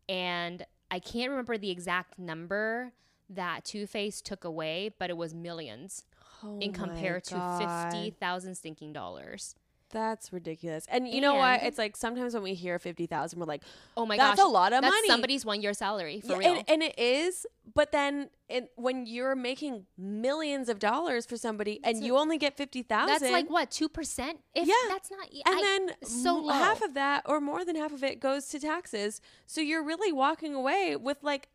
And 0.08 0.66
I 0.92 1.00
can't 1.00 1.30
remember 1.30 1.58
the 1.58 1.72
exact 1.72 2.18
number 2.20 2.94
that 3.30 3.66
Too 3.66 3.88
Faced 3.88 4.26
took 4.26 4.44
away, 4.44 4.92
but 4.98 5.10
it 5.10 5.18
was 5.18 5.34
millions 5.34 6.06
Oh 6.44 6.60
in 6.60 6.74
compared 6.74 7.24
to 7.26 7.58
fifty 7.60 8.12
thousand 8.12 8.56
stinking 8.56 8.94
dollars. 8.94 9.56
That's 9.96 10.34
ridiculous. 10.34 10.86
And 10.90 11.08
you 11.08 11.22
know 11.22 11.36
what? 11.36 11.60
And- 11.60 11.68
It's 11.68 11.78
like 11.78 11.96
sometimes 11.96 12.34
when 12.34 12.44
we 12.44 12.54
hear 12.54 12.78
50,000 12.80 13.40
we're 13.40 13.46
like, 13.46 13.64
Oh 13.96 14.06
my 14.06 14.18
gosh. 14.18 14.32
That's 14.32 14.42
gosh, 14.42 14.46
a 14.46 14.54
lot 14.54 14.74
of 14.74 14.82
that's 14.82 14.94
money. 14.94 15.08
Somebody's 15.08 15.46
one 15.46 15.62
year 15.62 15.74
salary 15.74 16.20
for 16.20 16.34
Yeah, 16.34 16.38
real. 16.38 16.56
And, 16.58 16.64
and 16.70 16.84
it 16.84 17.00
is, 17.00 17.48
but 17.74 17.92
then 17.94 18.30
it, 18.50 18.72
when 18.76 19.06
you're 19.06 19.36
making 19.36 19.86
millions 19.98 20.68
of 20.70 20.80
dollars 20.80 21.26
for 21.26 21.38
somebody 21.38 21.80
and 21.84 22.04
you 22.04 22.18
only 22.18 22.38
get 22.38 22.58
50,000 22.58 23.08
that's 23.08 23.32
like 23.32 23.50
what 23.50 23.72
two 23.72 23.88
percent? 23.90 24.42
If 24.54 24.68
Yeah. 24.68 24.74
that's 24.90 25.10
not 25.10 25.30
and 25.32 25.42
I- 25.46 25.62
then 25.62 26.08
so 26.08 26.38
m- 26.40 26.44
low. 26.46 26.54
half 26.54 26.82
of 26.82 26.94
that 26.94 27.24
or 27.26 27.40
more 27.40 27.64
than 27.64 27.76
half 27.78 27.94
of 27.94 28.04
it 28.04 28.20
goes 28.20 28.48
to 28.50 28.60
taxes. 28.60 29.22
So 29.48 29.62
you're 29.62 29.84
really 29.84 30.12
walking 30.12 30.54
away 30.54 30.96
with 30.98 31.24
like 31.24 31.48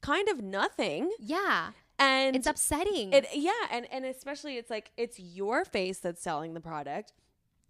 kind 0.00 0.28
of 0.30 0.42
nothing. 0.42 1.10
yeah, 1.20 1.70
And 1.98 2.34
it's 2.36 2.46
upsetting. 2.46 3.12
It 3.12 3.26
yeah, 3.34 3.52
and 3.70 3.86
and 3.92 4.04
especially 4.04 4.56
it's 4.56 4.70
like 4.70 4.90
it's 4.96 5.18
your 5.20 5.64
face 5.64 5.98
that's 5.98 6.20
selling 6.22 6.54
the 6.54 6.60
product, 6.60 7.12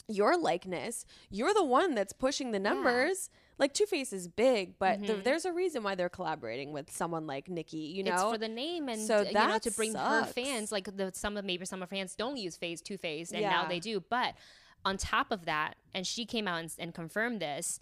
your 0.08 0.36
likeness. 0.36 1.04
You're 1.30 1.54
the 1.54 1.64
one 1.64 1.94
that's 1.94 2.12
pushing 2.12 2.50
the 2.52 2.58
numbers. 2.58 3.30
Like 3.58 3.72
Too 3.72 3.86
Faced 3.86 4.12
is 4.12 4.26
big, 4.26 4.78
but 4.80 5.00
th- 5.06 5.22
there's 5.24 5.44
a 5.44 5.52
reason 5.52 5.82
why 5.84 5.94
they're 5.94 6.08
collaborating 6.08 6.72
with 6.72 6.90
someone 6.90 7.26
like 7.26 7.46
Nikkie. 7.46 7.94
You 7.94 8.02
know, 8.02 8.10
Mm-hmm. 8.10 8.22
it's 8.24 8.32
for 8.32 8.38
the 8.38 8.48
name 8.48 8.88
and 8.88 9.00
So 9.00 9.20
you 9.22 9.32
know 9.32 9.58
to 9.58 9.70
bring 9.70 9.94
her 9.94 10.24
fans. 10.24 10.72
Like 10.72 10.96
the 10.96 11.12
some 11.14 11.36
of 11.36 11.44
maybe 11.44 11.64
some 11.64 11.80
of 11.82 11.88
her 11.88 11.96
fans 11.96 12.16
don't 12.16 12.36
use 12.36 12.56
phase 12.56 12.80
two 12.80 12.96
phase, 12.98 13.30
and 13.32 13.42
now 13.42 13.66
they 13.68 13.78
do. 13.78 14.02
But 14.10 14.34
on 14.84 14.96
top 14.96 15.30
of 15.30 15.44
that, 15.46 15.74
and 15.94 16.04
she 16.06 16.24
came 16.26 16.48
out 16.48 16.60
and, 16.60 16.74
and 16.78 16.94
confirmed 16.94 17.40
this. 17.40 17.78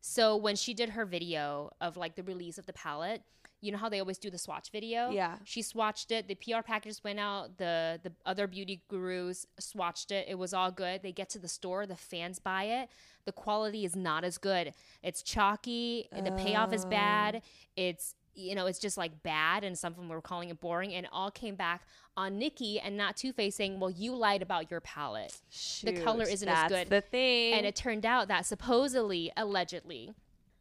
So 0.00 0.36
when 0.36 0.56
she 0.56 0.74
did 0.74 0.90
her 0.90 1.06
video 1.06 1.72
of 1.80 1.96
like 1.96 2.14
the 2.16 2.22
release 2.22 2.58
of 2.58 2.66
the 2.66 2.74
palette, 2.74 3.22
you 3.64 3.72
know 3.72 3.78
how 3.78 3.88
they 3.88 3.98
always 4.00 4.18
do 4.18 4.30
the 4.30 4.38
swatch 4.38 4.70
video. 4.70 5.10
Yeah. 5.10 5.36
she 5.44 5.62
swatched 5.62 6.10
it. 6.10 6.28
The 6.28 6.34
PR 6.34 6.62
packages 6.62 7.02
went 7.02 7.18
out. 7.18 7.56
The 7.56 7.98
the 8.02 8.12
other 8.26 8.46
beauty 8.46 8.82
gurus 8.88 9.46
swatched 9.60 10.10
it. 10.10 10.26
It 10.28 10.38
was 10.38 10.52
all 10.52 10.70
good. 10.70 11.02
They 11.02 11.12
get 11.12 11.30
to 11.30 11.38
the 11.38 11.48
store, 11.48 11.86
the 11.86 11.96
fans 11.96 12.38
buy 12.38 12.64
it. 12.64 12.90
The 13.24 13.32
quality 13.32 13.86
is 13.86 13.96
not 13.96 14.22
as 14.22 14.36
good. 14.36 14.74
It's 15.02 15.22
chalky. 15.22 16.08
The 16.12 16.32
payoff 16.32 16.72
is 16.74 16.84
bad. 16.84 17.36
Oh. 17.36 17.40
It's 17.76 18.14
you 18.34 18.54
know, 18.54 18.66
it's 18.66 18.80
just 18.80 18.98
like 18.98 19.22
bad, 19.22 19.62
and 19.64 19.78
some 19.78 19.92
of 19.92 19.96
them 19.96 20.08
were 20.08 20.20
calling 20.20 20.48
it 20.50 20.60
boring, 20.60 20.92
and 20.92 21.06
it 21.06 21.10
all 21.12 21.30
came 21.30 21.54
back 21.54 21.86
on 22.16 22.38
Nikkie 22.40 22.80
and 22.82 22.96
not 22.96 23.16
Too 23.16 23.32
Faced 23.32 23.56
saying, 23.56 23.78
"Well, 23.80 23.90
you 23.90 24.14
lied 24.14 24.42
about 24.42 24.70
your 24.70 24.80
palette." 24.80 25.40
the 25.82 25.92
color 26.02 26.24
isn't 26.24 26.48
as 26.48 26.68
good. 26.68 26.88
The 26.88 27.00
thing, 27.00 27.54
And 27.54 27.64
it 27.64 27.76
turned 27.76 28.04
out 28.04 28.28
that 28.28 28.44
supposedly, 28.44 29.32
allegedly, 29.36 30.12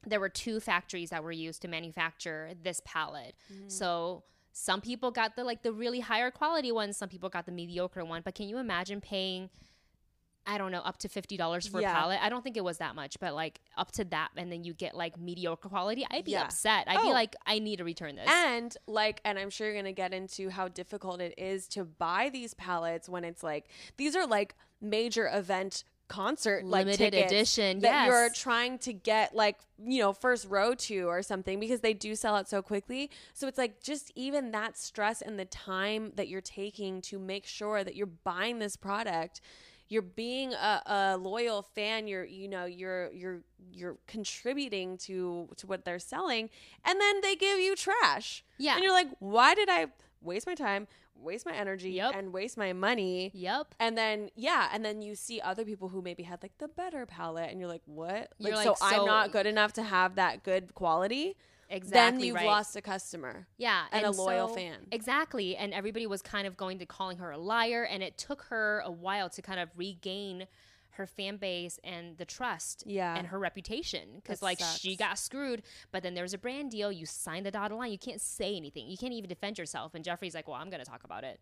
there 0.05 0.19
were 0.19 0.29
two 0.29 0.59
factories 0.59 1.09
that 1.11 1.23
were 1.23 1.31
used 1.31 1.61
to 1.63 1.67
manufacture 1.67 2.51
this 2.61 2.81
palette. 2.85 3.35
Mm. 3.51 3.71
So 3.71 4.23
some 4.51 4.81
people 4.81 5.11
got 5.11 5.35
the 5.35 5.43
like 5.43 5.63
the 5.63 5.71
really 5.73 5.99
higher 6.01 6.29
quality 6.31 6.71
one, 6.71 6.93
some 6.93 7.09
people 7.09 7.29
got 7.29 7.45
the 7.45 7.51
mediocre 7.51 8.03
one. 8.05 8.21
But 8.23 8.35
can 8.35 8.47
you 8.49 8.57
imagine 8.57 9.01
paying 9.01 9.49
I 10.45 10.57
don't 10.57 10.73
know, 10.73 10.81
up 10.81 10.97
to 10.97 11.07
fifty 11.07 11.37
dollars 11.37 11.67
for 11.67 11.79
Yeah. 11.79 11.91
a 11.91 11.95
palette. 11.95 12.19
I 12.21 12.27
don't 12.27 12.43
think 12.43 12.57
it 12.57 12.65
was 12.65 12.79
that 12.79 12.95
much, 12.95 13.17
but 13.17 13.33
like 13.33 13.61
up 13.77 13.93
to 13.93 14.03
that, 14.05 14.31
and 14.35 14.51
then 14.51 14.65
you 14.65 14.73
get 14.73 14.93
like 14.93 15.17
mediocre 15.17 15.69
quality. 15.69 16.05
I'd 16.11 16.25
be 16.25 16.31
Yeah. 16.31 16.43
upset. 16.43 16.89
I'd 16.89 16.97
Oh. 16.97 17.01
be 17.03 17.13
like, 17.13 17.33
I 17.45 17.59
need 17.59 17.77
to 17.77 17.85
return 17.85 18.15
this. 18.17 18.27
And 18.29 18.75
like, 18.85 19.21
and 19.23 19.39
I'm 19.39 19.49
sure 19.49 19.67
you're 19.67 19.75
gonna 19.81 19.93
get 19.93 20.13
into 20.13 20.49
how 20.49 20.67
difficult 20.67 21.21
it 21.21 21.33
is 21.37 21.65
to 21.69 21.85
buy 21.85 22.29
these 22.29 22.53
palettes 22.55 23.07
when 23.07 23.23
it's 23.23 23.41
like 23.41 23.69
these 23.95 24.17
are 24.17 24.27
like 24.27 24.55
major 24.81 25.29
event 25.33 25.85
concert 26.13 26.63
like 26.65 26.85
Limited 26.85 27.13
edition, 27.13 27.79
that 27.79 28.07
you're 28.07 28.29
trying 28.29 28.77
to 28.79 28.93
get 28.93 29.35
like 29.35 29.57
you 29.83 29.99
know 29.99 30.13
first 30.13 30.47
row 30.47 30.73
to 30.75 31.01
or 31.05 31.21
something 31.23 31.59
because 31.59 31.79
they 31.81 31.93
do 31.93 32.15
sell 32.15 32.35
out 32.35 32.47
so 32.47 32.61
quickly. 32.61 33.09
So 33.33 33.47
it's 33.47 33.57
like 33.57 33.81
just 33.81 34.11
even 34.15 34.51
that 34.51 34.77
stress 34.77 35.21
and 35.21 35.39
the 35.39 35.45
time 35.45 36.11
that 36.15 36.27
you're 36.27 36.41
taking 36.61 37.01
to 37.09 37.19
make 37.19 37.45
sure 37.47 37.83
that 37.83 37.95
you're 37.95 38.05
buying 38.23 38.59
this 38.59 38.75
product 38.75 39.41
you're 39.89 40.01
being 40.01 40.53
a, 40.53 40.81
a 40.87 41.17
loyal 41.17 41.61
fan 41.61 42.07
you're 42.07 42.23
you 42.23 42.47
know 42.47 42.65
you're 42.65 43.11
you're 43.11 43.41
you're 43.71 43.97
contributing 44.07 44.97
to 44.97 45.47
to 45.57 45.67
what 45.67 45.83
they're 45.85 45.99
selling 45.99 46.49
and 46.85 46.99
then 46.99 47.21
they 47.21 47.35
give 47.35 47.59
you 47.59 47.75
trash 47.75 48.43
Yeah. 48.57 48.75
and 48.75 48.83
you're 48.83 48.93
like 48.93 49.09
why 49.19 49.53
did 49.53 49.69
i 49.69 49.87
waste 50.23 50.47
my 50.47 50.55
time 50.55 50.87
waste 51.15 51.45
my 51.45 51.53
energy 51.53 51.91
Yep. 51.91 52.15
and 52.15 52.33
waste 52.33 52.57
my 52.57 52.73
money 52.73 53.31
yep. 53.33 53.75
and 53.79 53.97
then 53.97 54.29
yeah 54.35 54.69
and 54.73 54.83
then 54.83 55.01
you 55.01 55.15
see 55.15 55.39
other 55.41 55.63
people 55.65 55.89
who 55.89 56.01
maybe 56.01 56.23
had 56.23 56.41
like 56.41 56.57
the 56.57 56.67
better 56.67 57.05
palette 57.05 57.49
and 57.51 57.59
you're 57.59 57.69
like 57.69 57.83
what 57.85 58.31
You're 58.39 58.55
like, 58.55 58.65
like, 58.67 58.77
so 58.77 58.85
i'm 58.85 59.05
not 59.05 59.31
good 59.31 59.45
enough 59.45 59.73
to 59.73 59.83
have 59.83 60.15
that 60.15 60.43
good 60.43 60.73
quality 60.75 61.35
Exactly. 61.69 61.91
then 61.91 62.19
you've 62.27 62.35
right. 62.35 62.45
lost 62.45 62.75
a 62.75 62.81
customer 62.81 63.47
Yeah, 63.57 63.85
and 63.91 64.05
a 64.05 64.11
loyal 64.11 64.49
so- 64.49 64.55
fan. 64.55 64.75
Exactly, 64.91 65.55
and 65.55 65.73
everybody 65.73 66.05
was 66.05 66.21
kind 66.21 66.45
of 66.45 66.55
going 66.55 66.77
to 66.79 66.85
calling 66.85 67.17
her 67.17 67.31
a 67.31 67.37
liar, 67.37 67.83
and 67.83 68.03
it 68.03 68.15
took 68.15 68.43
her 68.43 68.83
a 68.85 68.91
while 68.91 69.27
to 69.31 69.41
kind 69.41 69.59
of 69.59 69.69
regain 69.75 70.45
her 70.93 71.05
fan 71.07 71.37
base 71.37 71.79
and 71.83 72.17
the 72.17 72.25
trust 72.25 72.83
Yeah. 72.85 73.15
and 73.17 73.27
her 73.27 73.39
reputation. 73.39 74.09
Because 74.15 74.41
like 74.41 74.59
she 74.59 74.95
got 74.95 75.17
screwed 75.19 75.63
but 75.91 76.03
then 76.03 76.13
there 76.13 76.23
was 76.23 76.33
a 76.33 76.37
brand 76.37 76.71
deal. 76.71 76.91
You 76.91 77.05
signed 77.05 77.45
the 77.45 77.51
dotted 77.51 77.77
line. 77.77 77.91
You 77.91 77.97
can't 77.97 78.21
say 78.21 78.55
anything. 78.55 78.87
You 78.87 78.97
can't 78.97 79.13
even 79.13 79.29
defend 79.29 79.57
yourself. 79.57 79.93
And 79.95 80.03
jeffree's 80.03 80.35
like 80.35 80.47
well 80.47 80.57
i'm 80.57 80.69
going 80.69 80.83
to 80.83 80.89
talk 80.89 81.03
about 81.03 81.23
it. 81.23 81.39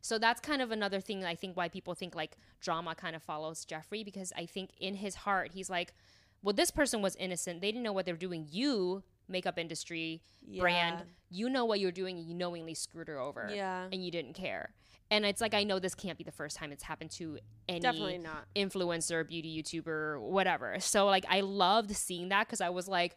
So 0.00 0.18
that's 0.18 0.40
kind 0.40 0.60
of 0.60 0.70
another 0.70 1.00
thing 1.00 1.24
i 1.24 1.34
think 1.34 1.56
why 1.56 1.68
people 1.68 1.94
think 1.94 2.14
like 2.14 2.36
drama 2.60 2.94
kind 2.94 3.16
of 3.16 3.22
follows 3.22 3.64
jeffree 3.64 4.04
because 4.04 4.32
i 4.36 4.44
think 4.46 4.70
in 4.78 4.94
his 4.96 5.14
heart 5.14 5.52
he's 5.54 5.70
like 5.70 5.94
well 6.42 6.52
this 6.52 6.70
person 6.70 7.00
was 7.02 7.16
innocent. 7.16 7.60
They 7.62 7.68
didn't 7.72 7.84
know 7.84 7.92
what 7.92 8.04
they're 8.04 8.16
doing. 8.16 8.46
You 8.50 9.02
makeup 9.28 9.58
industry 9.58 10.20
brand 10.58 11.02
you 11.30 11.48
know 11.48 11.64
what 11.64 11.80
you're 11.80 11.90
doing. 11.90 12.18
You 12.18 12.34
knowingly 12.34 12.74
screwed 12.74 13.08
her 13.08 13.18
over 13.18 13.50
Yeah. 13.52 13.88
and 13.90 14.04
you 14.04 14.10
didn't 14.10 14.34
care 14.34 14.74
and 15.14 15.24
it's 15.24 15.40
like 15.40 15.54
i 15.54 15.62
know 15.64 15.78
this 15.78 15.94
can't 15.94 16.18
be 16.18 16.24
the 16.24 16.32
first 16.32 16.56
time 16.56 16.72
it's 16.72 16.82
happened 16.82 17.10
to 17.10 17.38
any 17.68 17.80
Definitely 17.80 18.18
not. 18.18 18.44
influencer 18.56 19.26
beauty 19.26 19.50
youtuber 19.62 20.20
whatever. 20.20 20.76
So 20.80 21.06
like 21.06 21.24
i 21.28 21.40
loved 21.40 21.94
seeing 21.96 22.28
that 22.30 22.46
because 22.46 22.60
i 22.60 22.70
was 22.70 22.86
like 22.88 23.16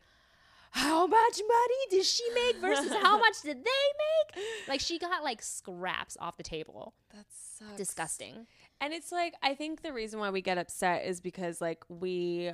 how 0.72 1.08
much 1.08 1.40
money 1.48 1.82
did 1.90 2.06
she 2.06 2.24
make 2.36 2.58
versus 2.62 2.92
how 3.02 3.18
much 3.18 3.42
did 3.42 3.58
they 3.58 3.88
make? 4.36 4.46
Like 4.68 4.82
she 4.82 5.00
got 5.00 5.24
like 5.24 5.42
scraps 5.42 6.18
off 6.20 6.36
the 6.38 6.44
table. 6.44 6.94
That's 7.16 7.62
disgusting. 7.78 8.46
And 8.82 8.94
it's 8.94 9.12
like 9.12 9.34
I 9.42 9.56
think 9.56 9.82
the 9.82 9.94
reason 9.94 10.20
why 10.20 10.30
we 10.30 10.42
get 10.42 10.58
upset 10.58 11.06
is 11.06 11.22
because 11.22 11.62
like 11.62 11.84
we 11.88 12.52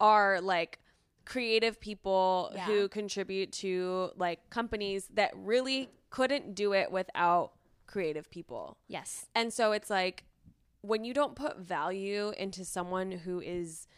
are 0.00 0.40
like 0.40 0.78
creative 1.24 1.78
people 1.80 2.52
Yeah. 2.54 2.64
who 2.66 2.88
contribute 2.88 3.50
to 3.54 4.10
like 4.16 4.48
companies 4.48 5.08
that 5.14 5.32
really 5.36 5.90
couldn't 6.08 6.54
do 6.54 6.72
it 6.72 6.90
without 6.92 7.50
creative 7.86 8.30
people. 8.30 8.76
yes 8.88 9.26
And 9.34 9.52
so 9.52 9.72
it's 9.72 9.90
like 9.90 10.24
when 10.82 11.04
you 11.04 11.12
don't 11.14 11.34
put 11.34 11.58
value 11.58 12.32
into 12.38 12.64
someone 12.64 13.10
who 13.10 13.40
is 13.40 13.88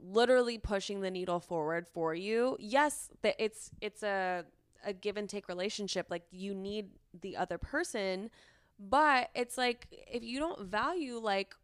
literally 0.00 0.58
pushing 0.58 1.00
the 1.00 1.10
needle 1.10 1.40
forward 1.40 1.86
for 1.88 2.14
you, 2.14 2.56
yes, 2.60 3.10
that 3.22 3.34
it's 3.38 3.70
it's 3.80 4.02
a 4.02 4.44
a 4.84 4.92
give 4.92 5.16
and 5.16 5.28
take 5.28 5.48
relationship. 5.48 6.06
Like 6.08 6.24
you 6.30 6.54
need 6.54 6.90
the 7.20 7.36
other 7.36 7.58
person, 7.58 8.30
but 8.78 9.30
it's 9.34 9.58
like 9.58 9.88
if 9.90 10.22
you 10.22 10.38
don't 10.38 10.60
value 10.60 11.18
like 11.18 11.54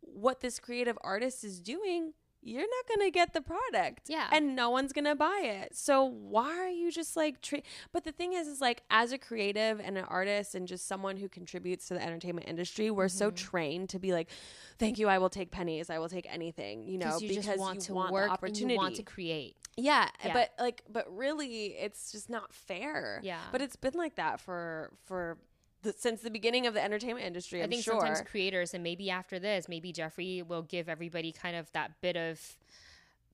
what 0.00 0.40
this 0.40 0.58
creative 0.58 0.98
artist 1.02 1.44
is 1.44 1.60
doing, 1.60 2.12
you're 2.46 2.60
not 2.60 2.86
going 2.96 3.06
to 3.06 3.10
get 3.10 3.32
the 3.32 3.40
product. 3.40 4.02
Yeah. 4.08 4.28
And 4.30 4.54
no 4.54 4.68
one's 4.70 4.92
going 4.92 5.06
to 5.06 5.14
buy 5.14 5.40
it. 5.44 5.74
So 5.76 6.04
why 6.04 6.50
are 6.58 6.68
you 6.68 6.92
just 6.92 7.16
like 7.16 7.40
tre- 7.40 7.62
But 7.92 8.04
the 8.04 8.12
thing 8.12 8.34
is 8.34 8.46
is 8.46 8.60
like 8.60 8.82
as 8.90 9.12
a 9.12 9.18
creative 9.18 9.80
and 9.80 9.96
an 9.96 10.04
artist 10.04 10.54
and 10.54 10.68
just 10.68 10.86
someone 10.86 11.16
who 11.16 11.28
contributes 11.28 11.88
to 11.88 11.94
the 11.94 12.02
entertainment 12.02 12.46
industry, 12.48 12.90
we're 12.90 13.08
so 13.08 13.28
Mm-hmm. 13.28 13.34
trained 13.36 13.88
to 13.90 13.98
be 13.98 14.12
like, 14.12 14.28
"Thank 14.78 14.98
you, 14.98 15.08
I 15.08 15.18
will 15.18 15.30
take 15.30 15.50
pennies. 15.50 15.88
I 15.90 15.98
will 15.98 16.08
take 16.10 16.26
anything." 16.30 16.86
You 16.86 16.98
know, 16.98 17.16
you 17.18 17.28
because 17.28 17.46
just 17.46 17.58
want 17.58 17.76
you 17.76 17.80
to 17.82 17.94
want 17.94 18.12
work 18.12 18.26
the 18.28 18.32
opportunity. 18.32 18.74
you 18.74 18.78
want 18.78 18.96
to 18.96 19.02
create 19.02 19.56
Yeah, 19.76 20.08
Yeah. 20.24 20.32
but 20.34 20.50
like, 20.60 20.82
but 20.88 21.06
really, 21.16 21.68
it's 21.68 22.12
just 22.12 22.28
not 22.28 22.52
fair. 22.52 23.20
Yeah. 23.24 23.40
but 23.52 23.62
it's 23.62 23.76
been 23.76 23.94
like 23.94 24.16
that 24.16 24.40
for 24.40 24.92
for 25.06 25.38
the, 25.84 25.94
since 25.96 26.20
the 26.22 26.30
beginning 26.30 26.66
of 26.66 26.74
the 26.74 26.82
entertainment 26.82 27.24
industry. 27.24 27.60
I'm 27.60 27.66
I 27.66 27.70
think 27.70 27.84
sure. 27.84 27.94
sometimes 28.00 28.22
creators, 28.22 28.74
and 28.74 28.82
maybe 28.82 29.10
after 29.10 29.38
this, 29.38 29.68
maybe 29.68 29.92
Jeffree 29.92 30.46
will 30.46 30.62
give 30.62 30.88
everybody 30.88 31.30
kind 31.32 31.54
of 31.56 31.70
that 31.72 32.00
bit 32.00 32.16
of 32.16 32.40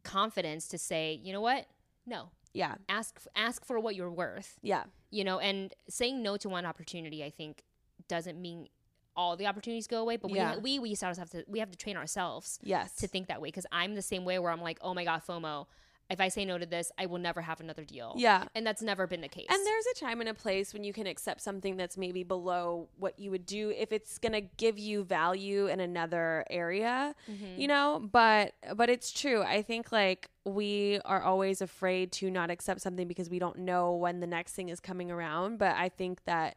confidence 0.02 0.68
to 0.68 0.78
say, 0.78 1.18
you 1.22 1.32
know 1.32 1.40
what? 1.40 1.66
No, 2.06 2.30
yeah, 2.52 2.74
ask 2.88 3.20
ask 3.36 3.64
for 3.64 3.78
what 3.78 3.94
you're 3.94 4.10
worth. 4.10 4.58
yeah, 4.62 4.84
You 5.10 5.24
know, 5.24 5.38
and 5.38 5.72
saying 5.88 6.22
no 6.22 6.36
to 6.38 6.48
one 6.48 6.66
opportunity, 6.66 7.22
I 7.24 7.30
think, 7.30 7.62
doesn't 8.08 8.40
mean 8.40 8.68
all 9.16 9.36
the 9.36 9.46
opportunities 9.46 9.86
go 9.86 10.00
away. 10.00 10.16
But 10.16 10.30
Yeah. 10.32 10.56
we 10.56 10.78
we 10.78 10.78
we 10.78 10.94
just 10.94 11.02
have 11.18 11.30
to 11.30 11.44
we 11.46 11.58
have 11.60 11.70
to 11.70 11.76
train 11.76 11.96
ourselves 11.96 12.58
yes, 12.62 12.94
to 12.96 13.06
think 13.06 13.28
that 13.28 13.40
way 13.40 13.48
because 13.48 13.66
I'm 13.70 13.94
the 13.94 14.02
same 14.02 14.24
way 14.24 14.38
where 14.38 14.50
I'm 14.52 14.62
like, 14.62 14.78
oh 14.82 14.94
my 14.94 15.04
god, 15.04 15.22
FOMO. 15.26 15.66
If 16.10 16.20
I 16.20 16.28
say 16.28 16.44
no 16.44 16.58
to 16.58 16.66
this, 16.66 16.90
I 16.98 17.06
will 17.06 17.18
never 17.18 17.40
have 17.40 17.60
another 17.60 17.84
deal. 17.84 18.14
Yeah. 18.16 18.44
And 18.54 18.66
that's 18.66 18.82
never 18.82 19.06
been 19.06 19.20
the 19.20 19.28
case. 19.28 19.46
And 19.48 19.64
there's 19.66 19.84
a 19.94 20.00
time 20.00 20.20
and 20.20 20.28
a 20.28 20.34
place 20.34 20.74
when 20.74 20.82
you 20.84 20.92
can 20.92 21.06
accept 21.06 21.40
something 21.40 21.76
that's 21.76 21.96
maybe 21.96 22.24
below 22.24 22.88
what 22.98 23.18
you 23.18 23.30
would 23.30 23.46
do 23.46 23.70
if 23.70 23.92
it's 23.92 24.18
going 24.18 24.32
to 24.32 24.40
give 24.40 24.78
you 24.78 25.04
value 25.04 25.68
in 25.68 25.78
another 25.80 26.44
area, 26.50 27.14
Mm-hmm. 27.30 27.60
you 27.60 27.68
know? 27.68 28.06
But 28.12 28.54
but 28.74 28.90
it's 28.90 29.12
true. 29.12 29.42
I 29.42 29.62
think 29.62 29.92
like 29.92 30.28
we 30.44 31.00
are 31.04 31.22
always 31.22 31.60
afraid 31.60 32.10
to 32.12 32.30
not 32.30 32.50
accept 32.50 32.80
something 32.80 33.06
because 33.06 33.30
we 33.30 33.38
don't 33.38 33.58
know 33.58 33.92
when 33.94 34.20
the 34.20 34.26
next 34.26 34.54
thing 34.54 34.68
is 34.68 34.80
coming 34.80 35.10
around, 35.10 35.58
but 35.58 35.76
I 35.76 35.88
think 35.90 36.24
that 36.24 36.56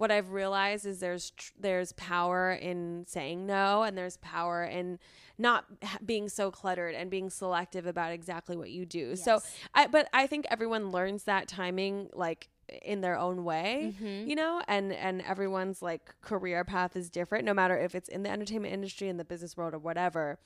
what 0.00 0.10
I've 0.10 0.30
realized 0.32 0.86
is 0.86 1.00
there's 1.00 1.30
tr- 1.32 1.52
there's 1.60 1.92
power 1.92 2.52
in 2.52 3.04
saying 3.06 3.46
no 3.46 3.82
and 3.82 3.96
there's 3.98 4.16
power 4.16 4.64
in 4.64 4.98
not 5.36 5.64
being 6.06 6.28
so 6.28 6.50
cluttered 6.50 6.94
and 6.94 7.10
being 7.10 7.28
selective 7.28 7.86
about 7.86 8.10
exactly 8.12 8.56
what 8.56 8.70
you 8.70 8.86
do. 8.86 9.14
So 9.16 9.40
I 9.74 9.86
but 9.88 10.08
I 10.12 10.26
think 10.26 10.46
everyone 10.50 10.90
learns 10.90 11.24
that 11.24 11.48
timing 11.48 12.08
like 12.14 12.48
in 12.82 13.00
their 13.00 13.18
own 13.18 13.44
way, 13.44 13.94
Mm-hmm. 14.00 14.28
you 14.30 14.36
know, 14.36 14.62
and 14.68 14.92
and 14.92 15.20
everyone's 15.22 15.82
like 15.82 16.14
career 16.22 16.64
path 16.64 16.96
is 16.96 17.10
different 17.10 17.44
no 17.44 17.52
matter 17.52 17.76
if 17.78 17.94
it's 17.94 18.08
in 18.08 18.22
the 18.22 18.30
entertainment 18.30 18.72
industry 18.72 19.08
in 19.08 19.16
the 19.18 19.24
business 19.24 19.56
world 19.56 19.74
or 19.74 19.78
whatever. 19.78 20.38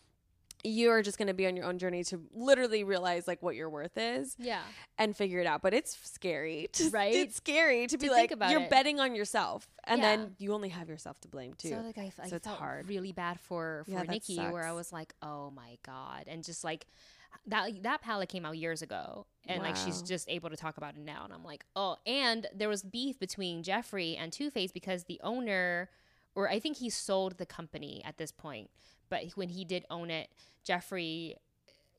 You're 0.66 1.02
just 1.02 1.18
going 1.18 1.28
to 1.28 1.34
be 1.34 1.46
on 1.46 1.56
your 1.56 1.66
own 1.66 1.78
journey 1.78 2.02
to 2.04 2.20
literally 2.32 2.84
realize 2.84 3.28
like 3.28 3.42
what 3.42 3.54
your 3.54 3.68
worth 3.68 3.98
is 3.98 4.34
yeah. 4.38 4.62
and 4.98 5.14
figure 5.14 5.38
it 5.38 5.46
out. 5.46 5.60
But 5.60 5.74
it's 5.74 5.96
scary, 6.02 6.68
to, 6.72 6.88
Right? 6.88 7.14
It's 7.14 7.36
scary 7.36 7.86
to, 7.88 7.98
be 7.98 8.08
like 8.08 8.30
about 8.32 8.50
you're 8.50 8.62
it. 8.62 8.70
betting 8.70 8.98
on 8.98 9.14
yourself, 9.14 9.68
and 9.84 10.00
Yeah. 10.00 10.16
then 10.16 10.34
you 10.38 10.54
only 10.54 10.70
have 10.70 10.88
yourself 10.88 11.20
to 11.20 11.28
blame 11.28 11.52
too. 11.54 11.68
So 11.68 11.76
like 11.80 11.98
I, 11.98 12.10
I 12.22 12.28
So 12.28 12.36
it's 12.36 12.46
felt 12.46 12.58
hard. 12.58 12.88
really 12.88 13.12
bad 13.12 13.38
for 13.40 13.82
for 13.84 13.90
Yeah, 13.90 14.04
Nikkie, 14.04 14.50
where 14.52 14.64
I 14.64 14.72
was 14.72 14.90
like, 14.92 15.14
oh 15.22 15.50
my 15.50 15.76
god, 15.84 16.24
and 16.28 16.42
just 16.42 16.64
like 16.64 16.86
that 17.46 17.82
that 17.82 18.00
palette 18.00 18.30
came 18.30 18.46
out 18.46 18.56
years 18.56 18.80
ago, 18.80 19.26
and 19.46 19.62
like 19.62 19.76
she's 19.76 20.00
just 20.00 20.30
able 20.30 20.48
to 20.48 20.56
talk 20.56 20.78
about 20.78 20.94
it 20.94 21.00
now, 21.00 21.24
and 21.24 21.32
I'm 21.32 21.44
like, 21.44 21.64
oh, 21.76 21.96
and 22.06 22.46
there 22.54 22.70
was 22.70 22.82
beef 22.82 23.18
between 23.18 23.62
Jeffree 23.62 24.16
and 24.18 24.32
Too 24.32 24.48
Faced 24.50 24.72
because 24.72 25.04
the 25.04 25.20
owner, 25.22 25.90
or 26.34 26.48
I 26.48 26.58
think 26.58 26.78
he 26.78 26.88
sold 26.88 27.36
the 27.36 27.44
company 27.44 28.00
at 28.04 28.16
this 28.16 28.32
point, 28.32 28.70
but 29.10 29.24
when 29.34 29.50
he 29.50 29.64
did 29.66 29.84
own 29.90 30.10
it, 30.10 30.30
Jeffree 30.64 31.34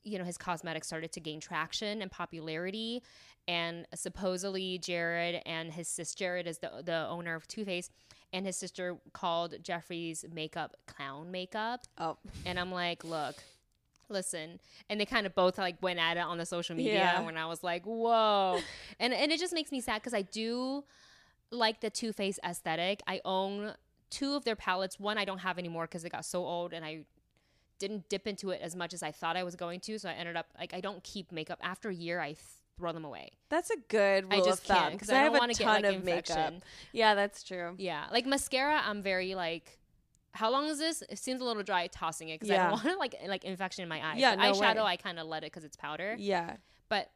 you 0.04 0.18
know 0.18 0.24
his 0.24 0.38
cosmetics 0.38 0.86
started 0.86 1.10
to 1.12 1.20
gain 1.20 1.40
traction 1.40 2.00
and 2.00 2.10
popularity. 2.10 3.02
And 3.48 3.86
supposedly 3.94 4.78
jerrod 4.80 5.40
and 5.46 5.72
his 5.72 5.86
sister 5.88 6.24
jerrod 6.36 6.46
is 6.46 6.58
the, 6.58 6.82
the 6.84 7.06
owner 7.08 7.34
of 7.34 7.46
Too 7.48 7.64
Faced. 7.64 7.90
And 8.32 8.44
his 8.46 8.56
sister 8.56 8.96
called 9.12 9.54
jeffree's 9.62 10.24
makeup 10.32 10.76
clown 10.86 11.30
makeup. 11.32 11.80
Oh, 11.98 12.18
and 12.44 12.58
i'm 12.58 12.70
like 12.72 13.02
look 13.04 13.36
listen. 14.08 14.60
And 14.88 15.00
they 15.00 15.06
kind 15.06 15.26
of 15.26 15.34
both 15.34 15.58
like 15.58 15.82
went 15.82 15.98
at 15.98 16.16
it 16.16 16.20
on 16.20 16.38
the 16.38 16.46
social 16.46 16.76
media 16.76 16.94
Yeah. 16.94 17.20
when 17.22 17.36
i 17.36 17.46
was 17.46 17.64
like 17.64 17.84
whoa. 17.84 18.60
And 19.00 19.12
and 19.12 19.32
it 19.32 19.40
just 19.40 19.52
makes 19.52 19.72
me 19.72 19.80
sad 19.80 19.96
because 20.02 20.14
i 20.14 20.22
do 20.22 20.84
like 21.50 21.80
the 21.80 21.90
Too 21.90 22.12
Faced 22.12 22.38
aesthetic. 22.44 23.00
I 23.08 23.20
own 23.24 23.74
two 24.10 24.34
of 24.34 24.44
their 24.44 24.56
palettes. 24.56 25.00
One 25.00 25.18
i 25.18 25.24
don't 25.24 25.38
have 25.38 25.58
anymore 25.58 25.84
because 25.86 26.04
it 26.04 26.10
got 26.12 26.24
so 26.24 26.44
old 26.44 26.72
and 26.72 26.84
i 26.84 27.04
didn't 27.78 28.08
dip 28.08 28.26
into 28.26 28.50
it 28.50 28.60
as 28.62 28.74
much 28.74 28.94
as 28.94 29.02
I 29.02 29.10
thought 29.12 29.36
I 29.36 29.44
was 29.44 29.56
going 29.56 29.80
to. 29.80 29.98
So 29.98 30.08
I 30.08 30.12
ended 30.12 30.36
up 30.36 30.46
like 30.58 30.74
I 30.74 30.80
don't 30.80 31.02
keep 31.04 31.32
makeup. 31.32 31.58
After 31.62 31.88
a 31.88 31.94
year, 31.94 32.20
I 32.20 32.36
throw 32.76 32.92
them 32.92 33.04
away. 33.04 33.30
that's 33.48 33.70
a 33.70 33.76
good 33.88 34.26
I 34.30 34.36
rule 34.36 34.44
just 34.44 34.68
of 34.68 34.76
thumb 34.76 34.92
because 34.92 35.10
I, 35.10 35.14
I 35.14 35.18
have 35.22 35.32
don't 35.32 35.36
a 35.36 35.38
want 35.40 35.54
to 35.54 35.62
ton 35.62 35.82
get 35.82 35.88
like 35.90 35.96
of 35.98 36.04
makeup. 36.04 36.54
Yeah, 36.92 37.14
that's 37.14 37.42
true. 37.42 37.74
Yeah, 37.78 38.06
like 38.12 38.26
mascara, 38.26 38.82
I'm 38.84 39.02
very 39.02 39.34
like. 39.34 39.78
How 40.32 40.50
long 40.50 40.66
is 40.66 40.78
this? 40.78 41.02
It 41.08 41.18
seems 41.18 41.40
a 41.40 41.44
little 41.44 41.62
dry 41.62 41.86
tossing 41.86 42.28
it 42.28 42.38
because 42.38 42.50
I 42.50 42.68
don't 42.68 42.84
want 42.84 42.98
like 42.98 43.14
like 43.26 43.44
infection 43.44 43.82
in 43.82 43.88
my 43.88 44.06
eyes. 44.06 44.18
Yeah, 44.18 44.34
no 44.34 44.52
eyeshadow, 44.52 44.84
way. 44.84 44.92
I 44.92 44.96
kind 44.96 45.18
of 45.18 45.26
let 45.26 45.42
it 45.44 45.46
because 45.46 45.64
it's 45.64 45.76
powder. 45.76 46.14
Yeah, 46.18 46.56
But 46.90 47.10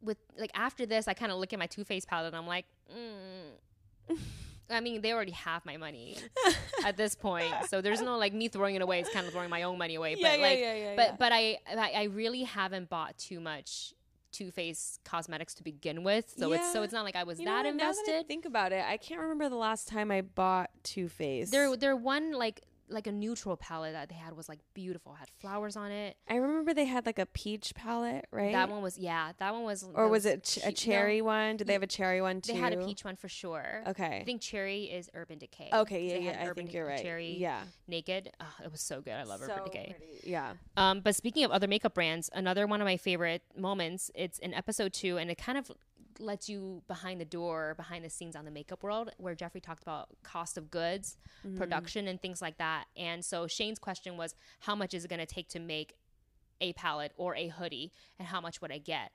with 0.00 0.16
like 0.38 0.50
after 0.54 0.86
this, 0.86 1.08
I 1.08 1.12
kind 1.14 1.30
of 1.30 1.38
look 1.38 1.52
at 1.52 1.58
my 1.58 1.66
Too 1.66 1.84
Faced 1.84 2.08
palette 2.08 2.28
and 2.28 2.36
I'm 2.36 2.46
like, 2.46 2.64
mm. 2.90 4.16
I 4.70 4.80
mean, 4.80 5.00
they 5.00 5.12
already 5.12 5.32
have 5.32 5.64
my 5.64 5.76
money 5.76 6.16
at 6.84 6.96
this 6.96 7.14
point, 7.14 7.52
so 7.68 7.80
there's 7.80 8.00
no 8.00 8.16
like 8.18 8.32
me 8.32 8.48
throwing 8.48 8.74
it 8.74 8.82
away. 8.82 9.00
It's 9.00 9.10
kind 9.10 9.26
of 9.26 9.32
throwing 9.32 9.50
my 9.50 9.62
own 9.62 9.78
money 9.78 9.94
away. 9.94 10.16
Yeah, 10.18 10.28
but 10.28 10.38
yeah, 10.38 10.46
like, 10.46 10.58
yeah, 10.58 10.74
yeah, 10.74 10.96
but 10.96 11.06
yeah. 11.08 11.16
but 11.18 11.32
I 11.32 11.58
I 11.68 11.90
I 11.96 12.02
really 12.04 12.42
haven't 12.42 12.88
bought 12.88 13.18
too 13.18 13.40
much 13.40 13.94
Too 14.32 14.50
Faced 14.50 15.00
cosmetics 15.04 15.54
to 15.54 15.62
begin 15.62 16.04
with, 16.04 16.32
so 16.36 16.52
it's 16.52 16.72
so 16.72 16.82
it's 16.82 16.92
not 16.92 17.04
like 17.04 17.16
I 17.16 17.24
was 17.24 17.38
You 17.38 17.46
know 17.46 17.52
that 17.52 17.64
what? 17.64 17.74
Now 17.76 17.92
that 17.92 17.98
invested. 17.98 18.28
think 18.28 18.44
about 18.44 18.72
it, 18.72 18.84
I 18.86 18.96
can't 18.96 19.20
remember 19.20 19.48
the 19.48 19.56
last 19.56 19.88
time 19.88 20.10
I 20.10 20.20
bought 20.20 20.70
Too 20.82 21.08
Faced. 21.08 21.52
They're 21.52 21.76
they're 21.76 21.96
one 21.96 22.32
like 22.32 22.62
like 22.90 23.06
a 23.06 23.12
neutral 23.12 23.56
palette 23.56 23.92
that 23.92 24.08
they 24.08 24.14
had 24.16 24.36
was 24.36 24.48
like 24.48 24.58
beautiful, 24.74 25.14
had 25.14 25.28
flowers 25.40 25.76
on 25.76 25.90
it. 25.90 26.16
I 26.28 26.36
remember 26.36 26.74
they 26.74 26.84
had 26.86 27.06
like 27.06 27.18
a 27.18 27.26
peach 27.26 27.72
palette, 27.74 28.26
right? 28.30 28.52
That 28.52 28.68
one 28.68 28.82
was 28.82 28.98
yeah, 28.98 29.32
that 29.38 29.52
one 29.54 29.62
was. 29.64 29.84
or 29.94 30.04
that 30.04 30.10
was 30.10 30.26
it 30.26 30.44
ch- 30.44 30.58
a 30.58 30.60
che- 30.60 30.90
no, 30.90 30.96
cherry 30.96 31.22
one? 31.22 31.56
Did 31.56 31.66
they 31.66 31.72
have 31.72 31.82
a 31.82 31.86
cherry 31.86 32.20
one 32.20 32.40
too? 32.40 32.52
They 32.52 32.58
had 32.58 32.72
a 32.72 32.84
peach 32.84 33.04
one 33.04 33.16
for 33.16 33.28
sure. 33.28 33.82
Okay. 33.86 34.18
I 34.20 34.24
think 34.24 34.40
cherry 34.40 34.84
is 34.84 35.08
Urban 35.14 35.38
Decay. 35.38 35.70
Okay, 35.72 36.08
yeah, 36.08 36.30
yeah. 36.32 36.38
I 36.40 36.44
Urban 36.46 36.54
think 36.54 36.68
Decay 36.68 36.78
you're 36.78 36.86
right. 36.86 37.02
Cherry, 37.02 37.36
Yeah. 37.38 37.60
Naked. 37.88 38.30
Oh, 38.40 38.54
it 38.64 38.70
was 38.72 38.80
so 38.80 39.00
good. 39.00 39.14
I 39.14 39.22
love 39.22 39.40
Urban 39.42 39.64
Decay. 39.64 39.94
pretty. 39.96 40.30
Yeah. 40.30 40.52
Um, 40.76 41.00
but 41.00 41.14
speaking 41.14 41.44
of 41.44 41.50
other 41.50 41.68
makeup 41.68 41.94
brands, 41.94 42.28
another 42.32 42.66
one 42.66 42.80
of 42.80 42.84
my 42.84 42.96
favorite 42.96 43.42
moments. 43.56 44.10
It's 44.14 44.38
in 44.38 44.52
episode 44.54 44.92
two, 44.92 45.16
and 45.18 45.30
it 45.30 45.38
kind 45.38 45.56
of 45.58 45.70
lets 46.20 46.48
you 46.48 46.82
behind 46.86 47.20
the 47.20 47.24
door, 47.24 47.74
behind 47.76 48.04
the 48.04 48.10
scenes 48.10 48.36
on 48.36 48.44
the 48.44 48.50
makeup 48.50 48.82
world, 48.82 49.10
where 49.16 49.34
Jeffree 49.34 49.62
talked 49.62 49.82
about 49.82 50.08
cost 50.22 50.58
of 50.58 50.70
goods, 50.70 51.16
Mm-hmm. 51.46 51.56
production, 51.56 52.06
and 52.06 52.20
things 52.20 52.42
like 52.42 52.58
that. 52.58 52.84
And 52.96 53.24
so 53.24 53.46
Shane's 53.46 53.78
question 53.78 54.16
was, 54.16 54.34
how 54.60 54.74
much 54.74 54.92
is 54.92 55.04
it 55.04 55.08
going 55.08 55.20
to 55.20 55.26
take 55.26 55.48
to 55.50 55.58
make 55.58 55.94
a 56.60 56.74
palette 56.74 57.12
or 57.16 57.34
a 57.34 57.48
hoodie, 57.48 57.92
and 58.18 58.28
how 58.28 58.40
much 58.40 58.60
would 58.60 58.70
I 58.70 58.78
get? 58.78 59.12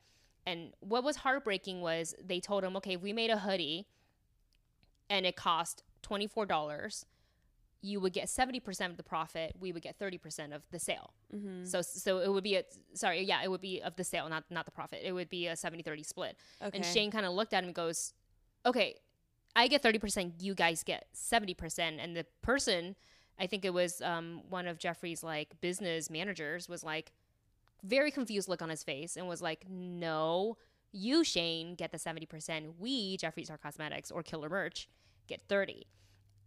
And 0.47 0.73
what 0.79 1.03
was 1.03 1.17
heartbreaking 1.17 1.81
was 1.81 2.15
they 2.23 2.39
told 2.39 2.63
him, 2.63 2.75
okay, 2.77 2.93
if 2.95 3.01
we 3.01 3.13
made 3.13 3.29
a 3.29 3.37
hoodie 3.37 3.87
and 5.09 5.25
it 5.25 5.35
cost 5.35 5.83
twenty 6.01 6.27
four 6.27 6.45
dollars, 6.45 7.05
you 7.85 7.99
would 7.99 8.13
get 8.13 8.29
seventy 8.29 8.59
percent 8.59 8.91
of 8.91 8.97
the 8.97 9.03
profit. 9.03 9.55
We 9.59 9.71
would 9.71 9.83
get 9.83 9.97
thirty 9.97 10.17
percent 10.17 10.53
of 10.53 10.63
the 10.71 10.79
sale. 10.79 11.13
Mm-hmm. 11.33 11.65
So 11.65 11.81
so 11.81 12.19
it 12.19 12.31
would 12.31 12.43
be 12.43 12.55
a 12.55 12.63
sorry, 12.93 13.21
yeah, 13.23 13.43
it 13.43 13.51
would 13.51 13.61
be 13.61 13.81
of 13.81 13.95
the 13.95 14.03
sale, 14.03 14.27
not 14.27 14.43
not 14.49 14.65
the 14.65 14.71
profit. 14.71 15.01
It 15.03 15.11
would 15.11 15.29
be 15.29 15.47
a 15.47 15.53
70-30 15.53 16.05
split. 16.05 16.37
Okay. 16.61 16.75
And 16.75 16.85
Shane 16.85 17.11
kind 17.11 17.25
of 17.25 17.33
looked 17.33 17.53
at 17.53 17.59
him 17.59 17.69
and 17.69 17.75
goes, 17.75 18.13
"Okay, 18.65 18.95
I 19.55 19.67
get 19.67 19.83
30%, 19.83 20.33
you 20.39 20.55
guys 20.55 20.83
get 20.83 21.07
70%." 21.15 21.97
And 21.99 22.15
the 22.15 22.25
person, 22.41 22.95
I 23.39 23.47
think 23.47 23.63
it 23.63 23.73
was 23.73 24.01
um, 24.01 24.41
one 24.49 24.67
of 24.67 24.79
Jeffree's 24.79 25.23
like 25.23 25.61
business 25.61 26.09
managers 26.09 26.67
was 26.67 26.83
like 26.83 27.11
very 27.83 28.09
confused 28.09 28.49
look 28.49 28.61
on 28.61 28.69
his 28.69 28.83
face 28.83 29.15
and 29.15 29.27
was 29.27 29.41
like, 29.41 29.65
"No, 29.69 30.57
you 30.91 31.23
Shane 31.23 31.75
get 31.75 31.91
the 31.91 31.99
70%. 31.99 32.79
We, 32.79 33.17
Jeffree 33.17 33.45
Star 33.45 33.57
Cosmetics 33.57 34.09
or 34.09 34.23
Killer 34.23 34.49
Merch, 34.49 34.89
get 35.27 35.41
30." 35.47 35.85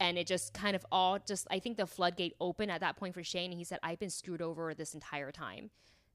And 0.00 0.18
it 0.18 0.26
just 0.26 0.54
kind 0.54 0.76
of 0.76 0.84
all 0.92 1.18
just 1.26 1.46
I 1.50 1.58
think 1.58 1.76
the 1.76 1.86
floodgate 1.86 2.34
opened 2.40 2.70
at 2.70 2.80
that 2.80 2.96
point 2.96 3.14
for 3.14 3.22
Shane 3.22 3.50
and 3.50 3.58
he 3.58 3.64
said 3.64 3.78
I've 3.82 3.98
been 3.98 4.10
screwed 4.10 4.42
over 4.42 4.74
this 4.74 4.94
entire 4.94 5.32
time. 5.32 5.70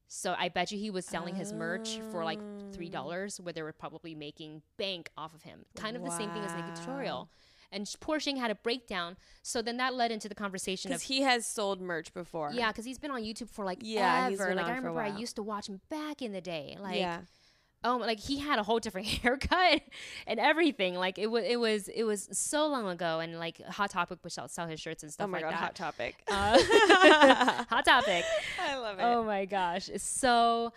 So 0.08 0.36
I 0.38 0.50
bet 0.50 0.72
you 0.72 0.78
he 0.78 0.92
was 0.92 1.06
selling 1.06 1.34
his 1.34 1.54
merch 1.54 2.00
for 2.12 2.24
like 2.24 2.40
three 2.72 2.88
oh. 2.90 2.92
dollars, 2.92 3.40
where 3.42 3.52
they 3.52 3.64
were 3.64 3.74
probably 3.74 4.14
making 4.14 4.62
bank 4.78 5.10
off 5.18 5.34
of 5.34 5.42
him. 5.42 5.66
Kind 5.76 5.98
of 5.98 6.04
the 6.04 6.12
same 6.12 6.30
thing 6.32 6.44
as 6.44 6.54
Naked 6.54 6.76
Tutorial. 6.76 7.30
And 7.72 7.92
poor 8.00 8.20
Shane 8.20 8.38
had 8.38 8.52
a 8.52 8.56
breakdown. 8.56 9.18
So 9.42 9.64
then 9.64 9.78
that 9.78 9.96
led 9.96 10.12
into 10.12 10.30
the 10.30 10.36
conversation 10.36 10.92
of 10.92 11.00
Because 11.00 11.08
he 11.08 11.24
has 11.24 11.48
sold 11.48 11.82
merch 11.82 12.14
before. 12.14 12.52
yeah, 12.54 12.72
because 12.72 12.86
he's 12.86 13.00
been 13.00 13.10
on 13.10 13.24
YouTube 13.24 13.50
for 13.50 13.66
like 13.66 13.80
Yeah, 13.82 14.30
he's 14.30 14.40
ever. 14.40 14.50
been 14.50 14.58
Like 14.58 14.66
on 14.68 14.72
I 14.72 14.76
for 14.76 14.88
a 14.90 14.92
remember 14.92 15.16
I 15.16 15.20
used 15.20 15.36
to 15.38 15.44
watch 15.44 15.68
him 15.68 15.82
back 15.90 16.22
in 16.22 16.32
the 16.34 16.42
day. 16.42 16.78
Like 16.80 16.98
yeah. 16.98 17.22
Oh 17.84 17.98
like 17.98 18.20
he 18.20 18.40
had 18.40 18.60
a 18.60 18.64
whole 18.64 18.80
different 18.80 19.08
haircut 19.24 19.82
and 20.28 20.40
everything 20.40 20.96
like 20.96 21.18
it 21.18 21.28
was 21.28 21.44
it 21.44 21.58
was 21.58 21.88
it 21.90 22.04
was 22.04 22.30
so 22.32 22.68
long 22.68 22.88
ago 22.88 23.20
and 23.20 23.38
like 23.40 23.62
hot 23.66 23.90
topic 23.92 24.20
would 24.24 24.32
sell, 24.32 24.48
sell 24.48 24.68
his 24.68 24.80
shirts 24.80 25.04
and 25.04 25.12
stuff 25.12 25.26
Oh 25.26 25.28
my 25.28 25.40
like 25.40 25.46
god, 25.46 25.54
that 25.54 25.60
hot 25.60 25.76
topic. 25.76 26.16
Uh, 26.30 26.58
hot 27.70 27.86
topic 27.86 28.24
I 28.62 28.78
love 28.78 29.00
it. 29.00 29.04
oh 29.04 29.24
my 29.24 29.46
gosh 29.46 29.90
so 29.98 30.72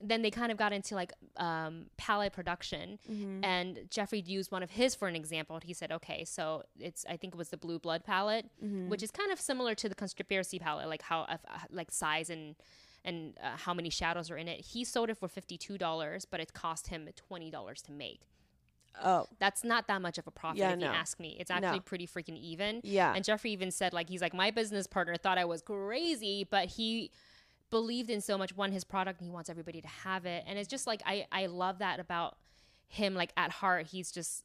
then 0.00 0.22
they 0.22 0.30
kind 0.30 0.52
of 0.52 0.58
got 0.58 0.72
into 0.72 0.94
like 0.94 1.12
um, 1.38 1.86
palette 1.96 2.32
production 2.32 2.98
Mm-hmm. 3.10 3.44
and 3.44 3.78
jeffree 3.90 4.24
used 4.26 4.50
one 4.52 4.62
of 4.62 4.70
his 4.70 4.94
for 4.94 5.08
an 5.08 5.16
example 5.16 5.58
he 5.64 5.74
said 5.74 5.90
okay 5.92 6.24
so 6.24 6.62
it's 6.78 7.04
i 7.08 7.16
think 7.16 7.34
it 7.34 7.36
was 7.36 7.48
the 7.48 7.56
blue 7.56 7.78
blood 7.78 8.04
palette 8.04 8.46
Mm-hmm. 8.64 8.88
which 8.90 9.02
is 9.02 9.10
kind 9.10 9.32
of 9.32 9.40
similar 9.40 9.74
to 9.76 9.88
the 9.88 9.94
conspiracy 9.94 10.58
palette 10.58 10.88
like 10.88 11.02
how 11.02 11.20
uh, 11.22 11.36
like 11.70 11.90
size 11.90 12.30
and 12.30 12.54
and 13.08 13.34
uh, 13.42 13.56
how 13.64 13.72
many 13.74 13.90
shadows 13.90 14.30
are 14.30 14.36
in 14.36 14.48
it. 14.48 14.60
He 14.72 14.84
sold 14.84 15.08
it 15.10 15.16
for 15.18 15.28
$52 15.28 16.26
but 16.30 16.40
it 16.40 16.52
cost 16.52 16.88
him 16.88 17.08
$20 17.30 17.82
to 17.86 17.92
make. 17.92 18.20
Oh, 19.02 19.26
that's 19.38 19.62
not 19.62 19.86
that 19.86 20.00
much 20.02 20.18
of 20.18 20.26
a 20.26 20.30
profit 20.30 20.58
Yeah, 20.58 20.72
if 20.72 20.78
no. 20.80 20.86
you 20.86 20.92
ask 20.92 21.20
me. 21.20 21.36
It's 21.40 21.50
actually 21.50 21.78
No. 21.78 21.90
pretty 21.90 22.06
freaking 22.06 22.38
even. 22.52 22.80
Yeah. 22.82 23.12
and 23.14 23.24
jeffree 23.24 23.50
even 23.50 23.70
said 23.70 23.92
like 23.92 24.08
he's 24.08 24.20
like 24.26 24.34
my 24.34 24.50
business 24.50 24.86
partner 24.86 25.16
thought 25.16 25.38
i 25.38 25.44
was 25.44 25.62
crazy 25.62 26.46
but 26.50 26.64
he 26.78 27.10
believed 27.70 28.10
in 28.10 28.20
so 28.20 28.36
much 28.38 28.56
one 28.56 28.72
his 28.72 28.84
product 28.84 29.20
and 29.20 29.26
he 29.28 29.32
wants 29.32 29.50
everybody 29.50 29.80
to 29.82 29.88
have 30.04 30.24
it. 30.26 30.42
And 30.46 30.58
it's 30.58 30.68
just 30.68 30.86
like 30.86 31.02
i 31.06 31.26
i 31.30 31.46
love 31.46 31.78
that 31.78 32.00
about 32.00 32.36
him 32.88 33.14
like 33.14 33.32
at 33.36 33.50
heart. 33.60 33.86
He's 33.88 34.10
just 34.10 34.44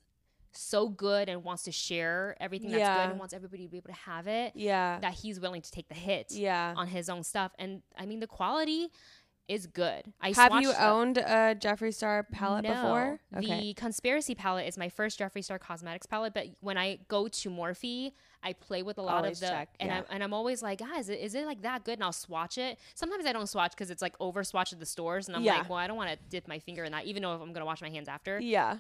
so 0.58 0.90
good 0.90 1.30
and 1.30 1.44
wants 1.44 1.64
to 1.64 1.72
share 1.72 2.36
everything 2.40 2.70
that's 2.72 2.80
Yeah. 2.80 3.04
good 3.06 3.12
and 3.12 3.20
wants 3.20 3.34
everybody 3.34 3.64
to 3.66 3.70
be 3.70 3.78
able 3.78 3.90
to 3.90 4.00
have 4.00 4.28
it 4.28 4.54
yeah. 4.56 5.00
that 5.02 5.14
he's 5.16 5.40
willing 5.40 5.62
to 5.62 5.72
take 5.72 5.88
the 5.88 5.96
hit 5.96 6.32
Yeah. 6.32 6.74
on 6.78 6.88
his 6.88 7.10
own 7.10 7.24
stuff 7.24 7.52
and 7.60 7.82
i 7.98 8.06
mean 8.06 8.20
the 8.20 8.28
quality 8.28 8.90
is 9.50 9.68
good. 9.68 10.14
I 10.22 10.32
Have 10.32 10.62
you 10.62 10.72
owned 10.74 11.18
a 11.18 11.54
Jeffree 11.54 11.94
Star 11.94 12.24
palette 12.24 12.64
no. 12.64 12.74
before? 12.76 13.20
The 13.42 13.74
conspiracy 13.74 14.36
palette 14.36 14.68
is 14.70 14.78
my 14.78 14.88
first 14.88 15.20
Jeffree 15.20 15.44
Star 15.44 15.60
Cosmetics 15.60 16.06
palette, 16.06 16.34
but 16.34 16.46
when 16.62 16.78
I 16.78 17.00
go 17.10 17.28
to 17.28 17.50
Morphe, 17.50 18.14
I 18.42 18.54
play 18.54 18.84
with 18.84 18.98
a 18.98 19.02
lot 19.02 19.18
Always 19.18 19.42
of 19.42 19.50
the 19.50 19.54
check, 19.54 19.70
and 19.82 19.90
yeah. 19.90 19.98
I'm 19.98 20.04
and 20.10 20.24
I'm 20.24 20.34
always 20.34 20.64
like, 20.64 20.80
guys, 20.80 21.06
is 21.06 21.10
it, 21.10 21.20
is 21.20 21.36
it 21.36 21.46
like 21.46 21.62
that 21.64 21.84
good? 21.84 21.96
And 21.96 22.06
I'll 22.06 22.14
swatch 22.14 22.58
it. 22.58 22.80
Sometimes 22.96 23.26
I 23.26 23.34
don't 23.34 23.48
swatch 23.48 23.72
because 23.72 23.90
it's 23.92 24.02
like 24.02 24.16
over 24.22 24.46
swatch 24.46 24.72
at 24.72 24.80
the 24.80 24.86
stores, 24.86 25.28
and 25.28 25.36
I'm 25.36 25.44
Yeah. 25.44 25.58
like, 25.58 25.70
well, 25.70 25.78
I 25.78 25.88
don't 25.88 25.98
want 25.98 26.10
to 26.12 26.18
dip 26.30 26.48
my 26.48 26.60
finger 26.60 26.86
in 26.86 26.94
that, 26.94 27.04
even 27.06 27.22
though 27.24 27.32
I'm 27.32 27.52
gonna 27.52 27.66
wash 27.66 27.82
my 27.82 27.90
hands 27.90 28.08
after. 28.08 28.40
Yeah. 28.40 28.78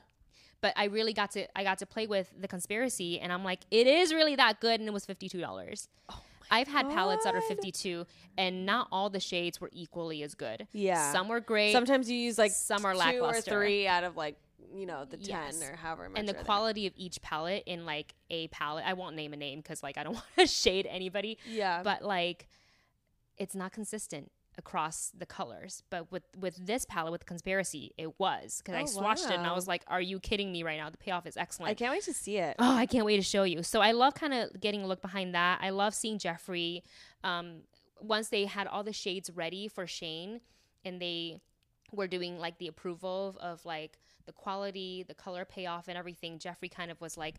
But 0.63 0.73
I 0.77 0.85
really 0.85 1.13
got 1.13 1.29
to 1.31 1.45
I 1.55 1.63
got 1.63 1.77
to 1.79 1.85
play 1.85 2.07
with 2.07 2.31
the 2.39 2.47
conspiracy, 2.47 3.19
and 3.19 3.31
I'm 3.31 3.43
like, 3.43 3.59
it 3.69 3.85
is 3.85 4.11
really 4.13 4.35
that 4.37 4.59
good, 4.61 4.79
and 4.79 4.87
it 4.89 4.93
was 4.93 5.05
fifty 5.05 5.27
two 5.29 5.41
dollars. 5.41 5.89
Oh 6.09 6.19
I've 6.49 6.67
had 6.67 6.87
palettes 6.89 7.23
that 7.25 7.33
are 7.35 7.39
God. 7.39 7.47
52, 7.49 8.05
and 8.37 8.65
not 8.65 8.87
all 8.91 9.09
the 9.09 9.19
shades 9.19 9.59
were 9.59 9.69
equally 9.73 10.23
as 10.23 10.35
good. 10.35 10.67
Yeah. 10.71 11.11
Some 11.11 11.27
were 11.27 11.39
great. 11.39 11.71
Sometimes 11.73 12.09
you 12.11 12.17
use 12.17 12.37
like 12.37 12.51
Some 12.51 12.85
are 12.85 12.93
two 12.93 12.99
lackluster. 12.99 13.51
or 13.51 13.59
three 13.61 13.87
out 13.87 14.03
of 14.03 14.15
like 14.15 14.37
you 14.75 14.85
know 14.85 15.03
the 15.05 15.17
ten 15.17 15.27
Yes. 15.45 15.61
or 15.61 15.75
however 15.75 16.09
much. 16.09 16.17
and 16.19 16.27
the 16.27 16.31
are 16.31 16.35
there. 16.35 16.43
quality 16.45 16.87
of 16.87 16.93
each 16.95 17.21
palette 17.21 17.63
in 17.65 17.85
like 17.85 18.15
a 18.31 18.47
palette 18.47 18.83
i 18.87 18.93
won't 18.93 19.15
name 19.15 19.31
a 19.33 19.37
name 19.37 19.59
because 19.59 19.83
like 19.83 19.97
i 19.99 20.03
don't 20.03 20.13
want 20.15 20.25
to 20.37 20.47
shade 20.47 20.87
anybody 20.89 21.37
Yeah. 21.47 21.83
but 21.83 22.01
like 22.03 22.47
it's 23.37 23.53
not 23.53 23.71
consistent 23.71 24.31
across 24.57 25.11
the 25.17 25.25
colors 25.25 25.81
but 25.89 26.11
with 26.11 26.23
with 26.37 26.55
this 26.65 26.85
palette 26.85 27.11
with 27.11 27.25
conspiracy 27.25 27.91
it 27.97 28.19
was 28.19 28.61
because 28.63 28.75
i 28.75 28.81
Oh, 28.81 29.01
swatched 29.01 29.25
it 29.29 29.37
and 29.37 29.47
i 29.47 29.53
was 29.53 29.67
like 29.67 29.83
are 29.87 30.01
you 30.01 30.19
kidding 30.19 30.51
me 30.51 30.61
right 30.63 30.77
now 30.77 30.89
the 30.89 30.97
payoff 30.97 31.25
is 31.25 31.37
excellent 31.37 31.71
I 31.71 31.73
can't 31.73 31.91
wait 31.91 32.03
to 32.03 32.13
see 32.13 32.37
it. 32.37 32.55
Oh, 32.59 32.75
I 32.75 32.85
can't 32.85 33.05
wait 33.05 33.17
to 33.17 33.23
show 33.23 33.43
you. 33.43 33.63
So 33.63 33.81
I 33.81 33.91
love 33.91 34.13
kind 34.13 34.33
of 34.33 34.59
getting 34.59 34.83
a 34.83 34.87
look 34.87 35.01
behind 35.01 35.33
that. 35.33 35.59
I 35.61 35.71
love 35.71 35.93
seeing 35.95 36.19
Jeffree. 36.19 36.81
Um, 37.23 37.61
once 37.99 38.27
they 38.29 38.45
had 38.45 38.67
all 38.67 38.83
the 38.83 38.93
shades 38.93 39.29
ready 39.33 39.67
for 39.67 39.87
Shane, 39.87 40.41
and 40.85 41.01
they 41.01 41.39
were 41.91 42.07
doing 42.07 42.37
like 42.37 42.57
the 42.59 42.67
approval 42.67 43.29
of, 43.29 43.37
of 43.37 43.65
like 43.65 43.97
the 44.25 44.33
quality, 44.33 45.03
the 45.07 45.13
color 45.13 45.45
payoff, 45.45 45.87
and 45.87 45.97
everything. 45.97 46.37
Jeffree 46.39 46.69
kind 46.71 46.91
of 46.91 46.99
was 47.01 47.17
like, 47.17 47.35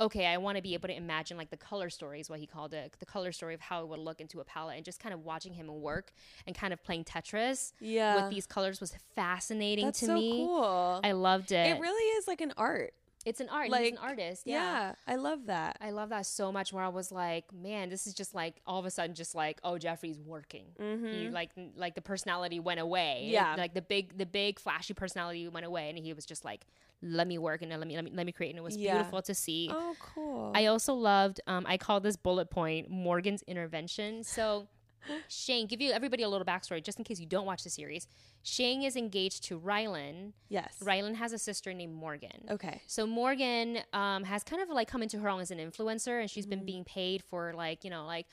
okay, 0.00 0.26
I 0.26 0.36
want 0.36 0.56
to 0.56 0.62
be 0.62 0.74
able 0.74 0.88
to 0.88 0.96
imagine 0.96 1.36
like 1.36 1.50
the 1.50 1.56
color 1.56 1.90
story 1.90 2.20
is 2.20 2.30
what 2.30 2.38
he 2.38 2.46
called 2.46 2.72
it, 2.74 2.94
the 2.98 3.06
color 3.06 3.32
story 3.32 3.54
of 3.54 3.60
how 3.60 3.82
it 3.82 3.88
would 3.88 3.98
look 3.98 4.20
into 4.20 4.40
a 4.40 4.44
palette, 4.44 4.76
and 4.76 4.84
just 4.84 5.00
kind 5.00 5.12
of 5.12 5.24
watching 5.24 5.54
him 5.54 5.66
work 5.80 6.12
and 6.46 6.54
kind 6.56 6.72
of 6.72 6.82
playing 6.82 7.04
Tetris 7.04 7.72
Yeah. 7.80 8.16
with 8.22 8.30
these 8.32 8.46
colors 8.46 8.80
was 8.80 8.94
fascinating 9.14 9.86
That's 9.86 10.00
to 10.00 10.06
so 10.06 10.14
me. 10.14 10.36
cool. 10.46 11.00
I 11.02 11.12
loved 11.12 11.52
it. 11.52 11.66
it 11.76 11.80
really 11.80 12.04
is 12.18 12.28
like 12.28 12.40
an 12.40 12.52
art. 12.56 12.94
it's 13.26 13.40
an 13.40 13.48
art. 13.48 13.66
He's 13.74 13.92
an 13.92 13.98
artist. 13.98 14.42
Yeah. 14.46 14.54
yeah. 14.62 14.92
I 15.06 15.16
love 15.16 15.46
that. 15.46 15.76
I 15.80 15.90
love 15.90 16.10
that 16.10 16.24
so 16.26 16.50
much. 16.52 16.72
Where 16.72 16.84
I 16.84 16.88
was 16.88 17.10
like, 17.12 17.52
man, 17.52 17.90
this 17.90 18.06
is 18.06 18.14
just 18.14 18.34
like 18.34 18.54
all 18.66 18.78
of 18.78 18.86
a 18.86 18.90
sudden, 18.90 19.14
just 19.14 19.34
like, 19.34 19.58
oh, 19.64 19.76
Jeffree's 19.76 20.18
working. 20.20 20.66
He 20.78 21.28
like, 21.28 21.50
like 21.76 21.94
the 21.96 22.00
personality 22.00 22.60
went 22.60 22.78
away. 22.80 23.22
Mm-hmm. 23.24 23.32
Yeah. 23.32 23.54
like 23.58 23.74
the 23.74 23.82
big, 23.82 24.16
the 24.16 24.24
big 24.26 24.58
flashy 24.60 24.94
personality 24.94 25.48
went 25.48 25.66
away, 25.66 25.90
and 25.90 25.98
he 25.98 26.12
was 26.12 26.24
just 26.24 26.44
like, 26.44 26.64
let 27.02 27.26
me 27.28 27.38
work 27.38 27.62
and 27.62 27.70
let 27.70 27.86
me, 27.86 27.94
let 27.96 28.04
me, 28.04 28.10
let 28.14 28.26
me 28.26 28.32
create, 28.32 28.50
and 28.50 28.58
it 28.58 28.62
was 28.62 28.76
Yeah. 28.76 28.94
beautiful 28.96 29.22
to 29.22 29.34
see. 29.34 29.70
Oh, 29.72 29.96
cool. 30.00 30.52
I 30.54 30.66
also 30.66 30.94
loved. 30.94 31.40
Um, 31.46 31.64
I 31.68 31.76
call 31.76 32.00
this 32.00 32.16
bullet 32.16 32.50
point 32.50 32.90
Morgan's 32.90 33.42
intervention. 33.42 34.24
So. 34.24 34.68
Shane, 35.28 35.66
give 35.66 35.80
you 35.80 35.90
everybody 35.92 36.22
a 36.22 36.28
little 36.28 36.44
backstory 36.44 36.82
just 36.82 36.98
in 36.98 37.04
case 37.04 37.18
you 37.20 37.24
don't 37.26 37.46
watch 37.46 37.62
the 37.62 37.70
series. 37.70 38.06
Shane 38.42 38.82
is 38.82 38.94
engaged 38.96 39.44
to 39.44 39.56
Ryland. 39.56 40.34
yes. 40.48 40.76
Ryland 40.82 41.16
has 41.16 41.32
a 41.32 41.38
sister 41.38 41.72
named 41.72 41.94
Morgan. 41.94 42.46
Okay. 42.50 42.82
So 42.86 43.06
Morgan 43.06 43.78
um, 43.92 44.24
has 44.24 44.42
kind 44.42 44.60
of 44.60 44.68
like 44.68 44.88
come 44.88 45.02
into 45.02 45.18
her 45.20 45.28
own 45.28 45.40
as 45.40 45.50
an 45.50 45.58
influencer, 45.58 46.20
and 46.20 46.28
she's 46.28 46.44
Mm-hmm. 46.44 46.50
been 46.50 46.64
being 46.66 46.84
paid 46.84 47.22
for 47.22 47.54
like 47.54 47.84
you 47.84 47.90
know 47.90 48.04
like 48.06 48.26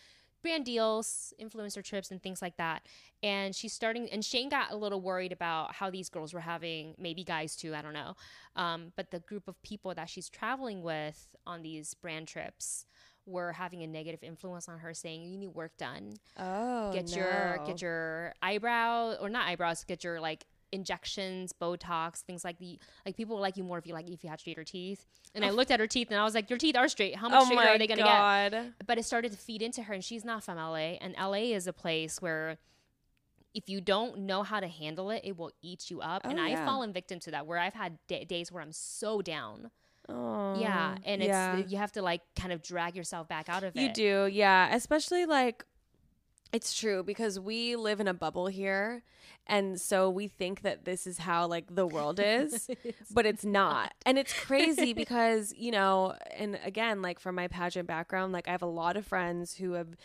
brand 0.45 0.63
deals, 0.65 1.33
influencer 1.41 1.83
trips, 1.83 2.11
and 2.11 2.21
things 2.21 2.41
like 2.41 2.55
that. 2.57 2.85
And 3.23 3.55
she's 3.55 3.73
starting, 3.73 4.07
and 4.11 4.23
Shane 4.23 4.49
got 4.49 4.71
a 4.71 4.75
little 4.75 5.01
worried 5.01 5.31
about 5.31 5.73
how 5.73 5.89
these 5.89 6.09
girls 6.09 6.33
were 6.33 6.39
having, 6.39 6.93
maybe 6.99 7.23
guys 7.23 7.55
too, 7.55 7.73
I 7.73 7.81
don't 7.81 7.93
know. 7.93 8.15
Um, 8.55 8.91
but 8.95 9.09
the 9.11 9.19
group 9.19 9.47
of 9.47 9.59
people 9.63 9.93
that 9.95 10.09
she's 10.09 10.29
traveling 10.29 10.83
with 10.83 11.35
on 11.47 11.63
these 11.63 11.95
brand 11.95 12.27
trips 12.27 12.85
were 13.25 13.53
having 13.53 13.81
a 13.81 13.87
negative 13.87 14.21
influence 14.21 14.69
on 14.69 14.77
her, 14.77 14.93
saying 14.93 15.23
you 15.23 15.37
need 15.39 15.47
work 15.47 15.75
done 15.77 16.13
Oh. 16.37 16.91
get 16.93 17.15
your 17.15 17.57
get 17.65 17.81
your 17.81 18.33
eyebrow 18.41 19.15
or 19.19 19.29
not 19.29 19.47
eyebrows 19.47 19.83
get 19.83 20.03
your 20.03 20.21
like 20.21 20.45
injections 20.75 21.53
botox 21.59 22.21
things 22.21 22.43
like 22.43 22.59
the 22.59 22.77
like 23.05 23.15
people 23.17 23.35
will 23.35 23.41
like 23.41 23.57
you 23.57 23.63
more 23.63 23.77
if 23.79 23.87
you 23.87 23.93
like 23.93 24.07
if 24.09 24.23
you 24.23 24.29
had 24.29 24.39
straighter 24.39 24.63
teeth 24.63 25.05
and 25.33 25.43
i 25.43 25.49
looked 25.49 25.71
at 25.71 25.79
her 25.79 25.87
teeth 25.87 26.09
and 26.11 26.19
i 26.19 26.23
was 26.23 26.35
like 26.35 26.49
your 26.49 26.59
teeth 26.59 26.75
are 26.77 26.87
straight 26.87 27.15
how 27.15 27.27
much 27.29 27.41
Oh 27.41 27.45
straighter 27.45 27.69
are 27.69 27.77
they 27.77 27.87
gonna 27.87 28.03
get 28.03 28.51
god. 28.51 28.73
but 28.85 28.97
it 28.97 29.03
started 29.03 29.31
to 29.31 29.37
feed 29.37 29.61
into 29.61 29.81
her 29.83 29.93
and 29.93 30.03
she's 30.03 30.23
not 30.23 30.43
from 30.43 30.57
la 30.57 30.75
and 30.75 31.15
la 31.17 31.33
is 31.33 31.65
a 31.65 31.73
place 31.73 32.21
where 32.21 32.57
if 33.53 33.69
you 33.69 33.79
don't 33.79 34.19
know 34.19 34.43
how 34.43 34.59
to 34.59 34.67
handle 34.67 35.09
it 35.09 35.21
it 35.23 35.37
will 35.37 35.51
eat 35.61 35.89
you 35.89 36.01
up 36.01 36.21
and 36.25 36.39
Oh, 36.39 36.43
i've 36.43 36.51
yeah. 36.51 36.65
fallen 36.65 36.91
victim 36.93 37.19
to 37.21 37.31
that 37.31 37.47
where 37.47 37.57
i've 37.57 37.73
had 37.73 37.97
da 38.07 38.25
days 38.25 38.51
where 38.51 38.61
i'm 38.61 38.71
so 38.73 39.21
down 39.21 39.71
Oh. 40.07 40.59
yeah 40.59 40.97
and 41.03 41.23
it's 41.23 41.29
yeah. 41.29 41.57
you 41.67 41.77
have 41.77 41.91
to 41.93 42.03
like 42.03 42.21
kind 42.39 42.53
of 42.53 42.61
drag 42.61 42.95
yourself 42.95 43.27
back 43.27 43.49
out 43.49 43.63
of 43.63 43.75
You 43.75 43.85
it 43.85 43.87
You 43.87 43.93
do, 43.93 44.29
yeah. 44.31 44.75
Especially 44.75 45.25
like 45.25 45.65
it's 46.51 46.73
true 46.73 47.03
because 47.03 47.39
we 47.39 47.75
live 47.75 47.99
in 47.99 48.07
a 48.07 48.13
bubble 48.13 48.47
here 48.47 49.03
and 49.47 49.79
so 49.79 50.09
we 50.09 50.27
think 50.27 50.61
that 50.61 50.85
this 50.85 51.05
is 51.05 51.19
how 51.19 51.47
like 51.47 51.75
the 51.75 51.85
world 51.85 52.19
is 52.21 52.69
but 53.11 53.25
it's 53.25 53.45
not. 53.45 53.93
And 54.05 54.17
it's 54.17 54.33
crazy 54.33 54.93
because 55.03 55.53
you 55.55 55.71
know 55.71 56.15
and 56.35 56.59
again 56.63 57.01
like 57.01 57.19
from 57.19 57.35
my 57.35 57.47
pageant 57.47 57.87
background 57.87 58.33
like 58.33 58.47
i 58.47 58.51
have 58.51 58.61
a 58.61 58.67
lot 58.67 58.97
of 58.97 59.05
friends 59.05 59.55
who 59.55 59.73
have 59.73 59.95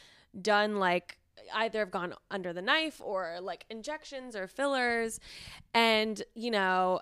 done 0.41 0.76
like 0.76 1.18
either 1.55 1.80
have 1.80 1.91
gone 1.91 2.14
under 2.30 2.53
the 2.53 2.62
knife 2.62 3.01
or 3.03 3.38
like 3.41 3.64
injections 3.70 4.36
or 4.36 4.47
fillers 4.47 5.20
and 5.74 6.22
you 6.34 6.51
know 6.51 7.01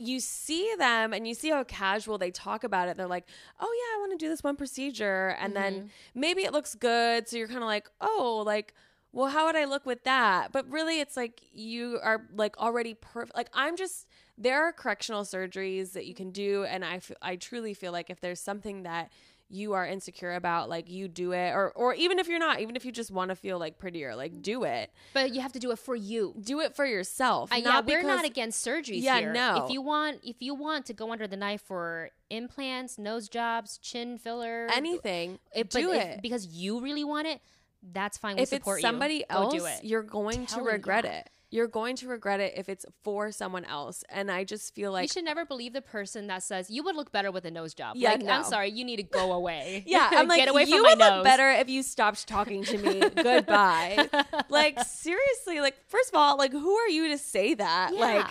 you 0.00 0.20
see 0.20 0.74
them 0.78 1.12
and 1.12 1.28
you 1.28 1.34
see 1.34 1.50
how 1.50 1.62
casual 1.64 2.18
they 2.18 2.30
talk 2.30 2.64
about 2.64 2.88
it. 2.88 2.96
They're 2.96 3.06
like, 3.06 3.26
oh, 3.60 3.72
yeah, 3.72 3.96
I 3.96 4.00
want 4.00 4.18
to 4.18 4.24
do 4.24 4.28
this 4.28 4.42
one 4.42 4.56
procedure. 4.56 5.36
And 5.40 5.54
then 5.54 5.74
mm-hmm. 5.74 5.86
maybe 6.20 6.42
it 6.42 6.52
looks 6.52 6.74
good. 6.74 7.28
So 7.28 7.36
you're 7.36 7.48
kind 7.48 7.62
of 7.62 7.66
like, 7.66 7.88
oh, 8.00 8.42
like, 8.44 8.74
well, 9.12 9.28
how 9.28 9.46
would 9.46 9.56
I 9.56 9.64
look 9.64 9.86
with 9.86 10.04
that? 10.04 10.52
But 10.52 10.70
really, 10.70 11.00
it's 11.00 11.16
like 11.16 11.42
you 11.52 11.98
are 12.02 12.26
like 12.34 12.56
already 12.58 12.94
perfect. 12.94 13.36
Like, 13.36 13.50
I'm 13.52 13.76
just, 13.76 14.06
there 14.38 14.64
are 14.64 14.72
correctional 14.72 15.22
surgeries 15.22 15.92
that 15.92 16.06
you 16.06 16.14
can 16.14 16.30
do. 16.30 16.64
And 16.64 16.84
I, 16.84 16.96
f- 16.96 17.12
I 17.20 17.36
truly 17.36 17.74
feel 17.74 17.92
like 17.92 18.08
if 18.08 18.20
there's 18.20 18.40
something 18.40 18.84
that 18.84 19.10
you 19.50 19.72
are 19.72 19.84
insecure 19.86 20.32
about, 20.34 20.68
like 20.68 20.88
you 20.88 21.08
do 21.08 21.32
it, 21.32 21.50
or, 21.50 21.72
or 21.72 21.92
even 21.94 22.18
if 22.18 22.28
you're 22.28 22.38
not, 22.38 22.60
even 22.60 22.76
if 22.76 22.84
you 22.84 22.92
just 22.92 23.10
want 23.10 23.30
to 23.30 23.34
feel 23.34 23.58
like 23.58 23.78
prettier, 23.78 24.14
like 24.14 24.40
do 24.42 24.62
it. 24.64 24.92
but 25.12 25.34
you 25.34 25.40
have 25.40 25.52
to 25.52 25.58
do 25.58 25.70
it 25.72 25.78
for 25.78 25.96
you 25.96 26.34
Do 26.40 26.60
it 26.60 26.76
for 26.76 26.86
yourself. 26.86 27.52
Uh, 27.52 27.56
yeah, 27.56 27.64
not 27.64 27.86
we're 27.86 28.02
not 28.02 28.24
against 28.24 28.64
surgeries 28.64 29.02
Yeah, 29.02 29.18
here. 29.18 29.32
no. 29.32 29.64
If 29.64 29.72
you 29.72 29.82
want, 29.82 30.20
if 30.22 30.36
you 30.40 30.54
want 30.54 30.86
to 30.86 30.92
go 30.92 31.10
under 31.12 31.26
the 31.26 31.36
knife 31.36 31.62
for 31.62 32.10
implants, 32.30 32.98
nose 32.98 33.28
jobs, 33.28 33.78
chin 33.78 34.18
filler, 34.18 34.68
anything. 34.72 35.38
it, 35.54 35.70
but 35.72 35.80
do 35.80 35.92
if- 35.92 36.02
it. 36.04 36.22
because 36.22 36.46
you 36.46 36.80
really 36.80 37.04
want 37.04 37.26
it. 37.26 37.40
That's 37.82 38.18
fine. 38.18 38.36
We 38.36 38.42
if 38.42 38.50
support 38.50 38.78
it's 38.78 38.82
somebody 38.86 39.14
you. 39.14 39.24
else, 39.30 39.52
Go 39.54 39.58
do 39.60 39.64
it. 39.66 39.84
you're 39.84 40.02
going 40.02 40.46
to 40.46 40.60
regret 40.62 41.04
ya. 41.04 41.10
it. 41.12 41.30
You're 41.50 41.66
going 41.66 41.96
to 41.96 42.08
regret 42.08 42.38
it 42.40 42.54
if 42.56 42.68
it's 42.68 42.86
for 43.02 43.32
someone 43.32 43.64
else. 43.64 44.04
And 44.08 44.30
I 44.30 44.44
just 44.44 44.74
feel 44.74 44.92
like 44.92 45.04
you 45.04 45.08
should 45.08 45.24
never 45.24 45.44
believe 45.44 45.72
the 45.72 45.82
person 45.82 46.28
that 46.28 46.42
says 46.42 46.70
you 46.70 46.84
would 46.84 46.94
look 46.94 47.10
better 47.10 47.30
with 47.32 47.44
a 47.44 47.50
nose 47.50 47.74
job. 47.74 47.96
Yeah, 47.96 48.12
like, 48.12 48.24
I'm 48.26 48.44
sorry, 48.44 48.70
you 48.70 48.84
need 48.84 48.96
to 48.96 49.02
go 49.02 49.32
away. 49.32 49.82
yeah, 49.86 50.08
I'm 50.12 50.28
like, 50.28 50.38
get 50.38 50.48
away 50.48 50.64
from 50.64 50.74
you 50.74 50.82
my 50.82 50.90
would 50.90 50.98
nose. 50.98 51.10
look 51.16 51.24
better 51.24 51.50
if 51.50 51.68
you 51.68 51.82
stopped 51.82 52.28
talking 52.28 52.62
to 52.64 52.78
me. 52.78 53.00
Goodbye. 53.22 54.08
like 54.48 54.80
seriously, 54.84 55.60
like 55.60 55.76
first 55.88 56.10
of 56.10 56.14
all, 56.16 56.36
like 56.38 56.52
who 56.52 56.74
are 56.76 56.88
you 56.88 57.08
to 57.08 57.18
say 57.18 57.54
that? 57.54 57.94
Like 57.94 58.26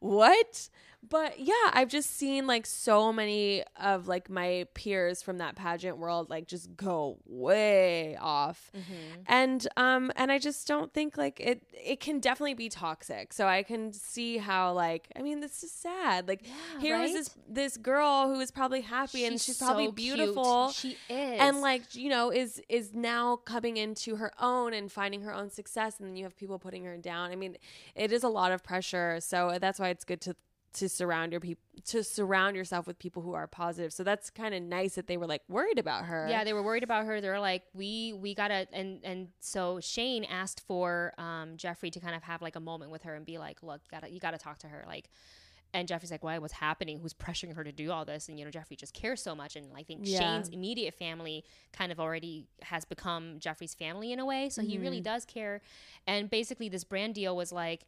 what? 0.00 0.68
But 1.08 1.40
yeah, 1.40 1.54
I've 1.72 1.88
just 1.88 2.16
seen 2.16 2.46
like 2.46 2.66
so 2.66 3.12
many 3.12 3.62
of 3.80 4.08
like 4.08 4.30
my 4.30 4.66
peers 4.74 5.22
from 5.22 5.38
that 5.38 5.56
pageant 5.56 5.98
world 5.98 6.30
like 6.30 6.46
just 6.46 6.76
go 6.76 7.18
way 7.26 8.16
off. 8.20 8.70
Mm-hmm. 8.76 9.22
And 9.26 9.68
um 9.76 10.12
and 10.16 10.32
I 10.32 10.38
just 10.38 10.66
don't 10.66 10.92
think 10.92 11.16
like 11.16 11.40
it 11.40 11.62
it 11.72 12.00
can 12.00 12.20
definitely 12.20 12.54
be 12.54 12.68
toxic. 12.68 13.32
So 13.32 13.46
I 13.46 13.62
can 13.62 13.92
see 13.92 14.38
how 14.38 14.72
like 14.72 15.08
I 15.16 15.22
mean 15.22 15.40
this 15.40 15.62
is 15.62 15.72
sad. 15.72 16.28
Like 16.28 16.42
Yeah, 16.44 16.80
here 16.80 16.98
was 16.98 17.10
right? 17.10 17.16
this 17.16 17.30
this 17.48 17.76
girl 17.76 18.32
who 18.32 18.40
is 18.40 18.50
probably 18.50 18.80
happy 18.80 19.24
and 19.24 19.40
she's 19.40 19.58
probably 19.58 19.86
so 19.86 19.92
cute. 19.92 20.16
beautiful 20.16 20.70
She 20.70 20.96
is, 21.08 21.40
and 21.40 21.60
like 21.60 21.94
you 21.94 22.08
know 22.08 22.30
is 22.30 22.62
is 22.68 22.94
now 22.94 23.36
coming 23.36 23.76
into 23.76 24.16
her 24.16 24.32
own 24.40 24.72
and 24.74 24.90
finding 24.90 25.22
her 25.22 25.34
own 25.34 25.50
success 25.50 25.98
and 25.98 26.08
then 26.08 26.16
you 26.16 26.24
have 26.24 26.36
people 26.36 26.58
putting 26.58 26.84
her 26.84 26.96
down 26.96 27.30
i 27.30 27.36
mean 27.36 27.56
it 27.94 28.12
is 28.12 28.22
a 28.22 28.28
lot 28.28 28.52
of 28.52 28.62
pressure 28.62 29.18
so 29.20 29.56
that's 29.60 29.78
why 29.78 29.88
it's 29.88 30.04
good 30.04 30.20
to 30.20 30.34
to 30.74 30.88
surround 30.88 31.32
your 31.32 31.40
people 31.40 31.62
to 31.86 32.04
surround 32.04 32.54
yourself 32.56 32.86
with 32.86 32.98
people 32.98 33.22
who 33.22 33.32
are 33.32 33.46
positive 33.46 33.92
so 33.92 34.04
that's 34.04 34.28
kind 34.30 34.54
of 34.54 34.62
nice 34.62 34.94
that 34.96 35.06
they 35.06 35.16
were 35.16 35.26
like 35.26 35.42
worried 35.48 35.78
about 35.78 36.04
her 36.04 36.28
Yeah, 36.28 36.44
they 36.44 36.52
were 36.52 36.62
worried 36.62 36.82
about 36.84 37.04
her. 37.06 37.20
They're 37.20 37.40
like, 37.40 37.62
we 37.74 38.12
we 38.12 38.34
gotta 38.34 38.66
and 38.72 39.00
and 39.04 39.28
so 39.40 39.80
Shane 39.80 40.24
asked 40.24 40.62
for 40.66 41.12
um 41.18 41.56
Jeffree 41.56 41.92
to 41.92 42.00
kind 42.00 42.14
of 42.14 42.22
have 42.24 42.42
like 42.42 42.56
a 42.56 42.60
moment 42.60 42.90
with 42.90 43.02
her 43.04 43.14
and 43.14 43.24
be 43.26 43.38
like, 43.38 43.62
look, 43.62 43.80
you 43.84 43.90
gotta 43.90 44.10
you 44.12 44.20
gotta 44.20 44.38
talk 44.38 44.58
to 44.58 44.68
her. 44.68 44.84
Like 44.86 45.08
And 45.74 45.88
Jeffree's 45.88 46.10
like, 46.12 46.22
why? 46.22 46.38
What's 46.38 46.52
happening? 46.54 47.00
Who's 47.00 47.14
pressuring 47.14 47.54
her 47.56 47.64
to 47.64 47.72
do 47.72 47.90
all 47.90 48.04
this? 48.04 48.28
And 48.28 48.38
you 48.38 48.44
know, 48.44 48.50
Jeffree 48.50 48.76
just 48.76 48.94
cares 48.94 49.20
so 49.22 49.34
much, 49.34 49.56
and 49.56 49.66
I 49.76 49.82
think 49.82 50.00
Yeah. 50.04 50.18
Shane's 50.20 50.48
immediate 50.48 50.94
family 50.94 51.44
kind 51.72 51.90
of 51.92 51.98
already 52.00 52.46
has 52.62 52.84
become 52.84 53.38
Jeffree's 53.40 53.74
family 53.74 54.12
in 54.12 54.18
a 54.20 54.24
way. 54.24 54.48
So 54.50 54.62
he 54.62 54.74
Mm-hmm. 54.74 54.82
really 54.84 55.00
does 55.00 55.24
care. 55.24 55.60
And 56.06 56.30
basically, 56.30 56.68
this 56.68 56.84
brand 56.84 57.14
deal 57.14 57.34
was 57.36 57.50
like, 57.52 57.82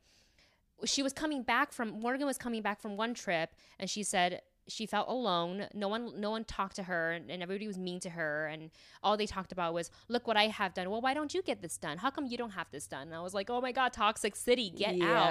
she 0.85 1.03
was 1.03 1.12
coming 1.12 1.43
back 1.43 1.72
from 1.72 2.01
Morgan 2.01 2.27
was 2.27 2.39
coming 2.39 2.62
back 2.62 2.81
from 2.81 2.97
one 2.97 3.14
trip, 3.14 3.51
and 3.79 3.89
she 3.89 4.03
said 4.03 4.43
she 4.68 4.85
felt 4.85 5.09
alone. 5.09 5.66
No 5.74 5.89
one, 5.89 6.20
no 6.20 6.31
one 6.31 6.45
talked 6.45 6.77
to 6.77 6.83
her, 6.85 7.12
and 7.12 7.31
everybody 7.31 7.66
was 7.66 7.79
mean 7.79 8.01
to 8.01 8.11
her. 8.11 8.47
And 8.47 8.70
all 9.03 9.16
they 9.16 9.27
talked 9.27 9.53
about 9.53 9.74
was, 9.74 9.91
"Look 10.09 10.27
what 10.27 10.37
I 10.37 10.49
have 10.49 10.74
done." 10.74 10.91
Well, 10.91 11.01
why 11.01 11.14
don't 11.14 11.33
you 11.33 11.43
get 11.43 11.62
this 11.62 11.79
done? 11.79 11.99
How 11.99 12.11
come 12.11 12.27
you 12.27 12.37
don't 12.37 12.51
have 12.51 12.66
this 12.70 12.87
done? 12.87 13.09
And 13.09 13.14
I 13.14 13.20
was 13.20 13.33
like, 13.35 13.49
"Oh 13.49 13.61
my 13.61 13.72
god, 13.72 13.93
Toxic 13.93 14.37
City, 14.37 14.70
get 14.70 14.97
out!" 15.03 15.31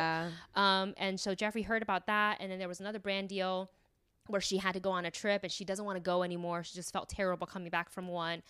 Um, 0.55 0.93
and 0.97 1.19
so 1.19 1.35
Jeffree 1.35 1.65
heard 1.65 1.81
about 1.81 2.07
that, 2.07 2.37
and 2.39 2.51
then 2.51 2.59
there 2.59 2.67
was 2.67 2.79
another 2.79 2.99
brand 2.99 3.29
deal 3.29 3.71
where 4.27 4.41
she 4.41 4.57
had 4.57 4.73
to 4.73 4.79
go 4.79 4.89
on 4.89 5.05
a 5.05 5.11
trip 5.11 5.43
and 5.43 5.51
she 5.51 5.63
doesn't 5.63 5.85
want 5.85 5.97
to 5.97 6.01
go 6.01 6.23
anymore. 6.23 6.63
She 6.63 6.73
just 6.73 6.91
felt 6.91 7.09
terrible 7.09 7.45
coming 7.45 7.69
back 7.69 7.91
from 7.91 8.07
one. 8.07 8.41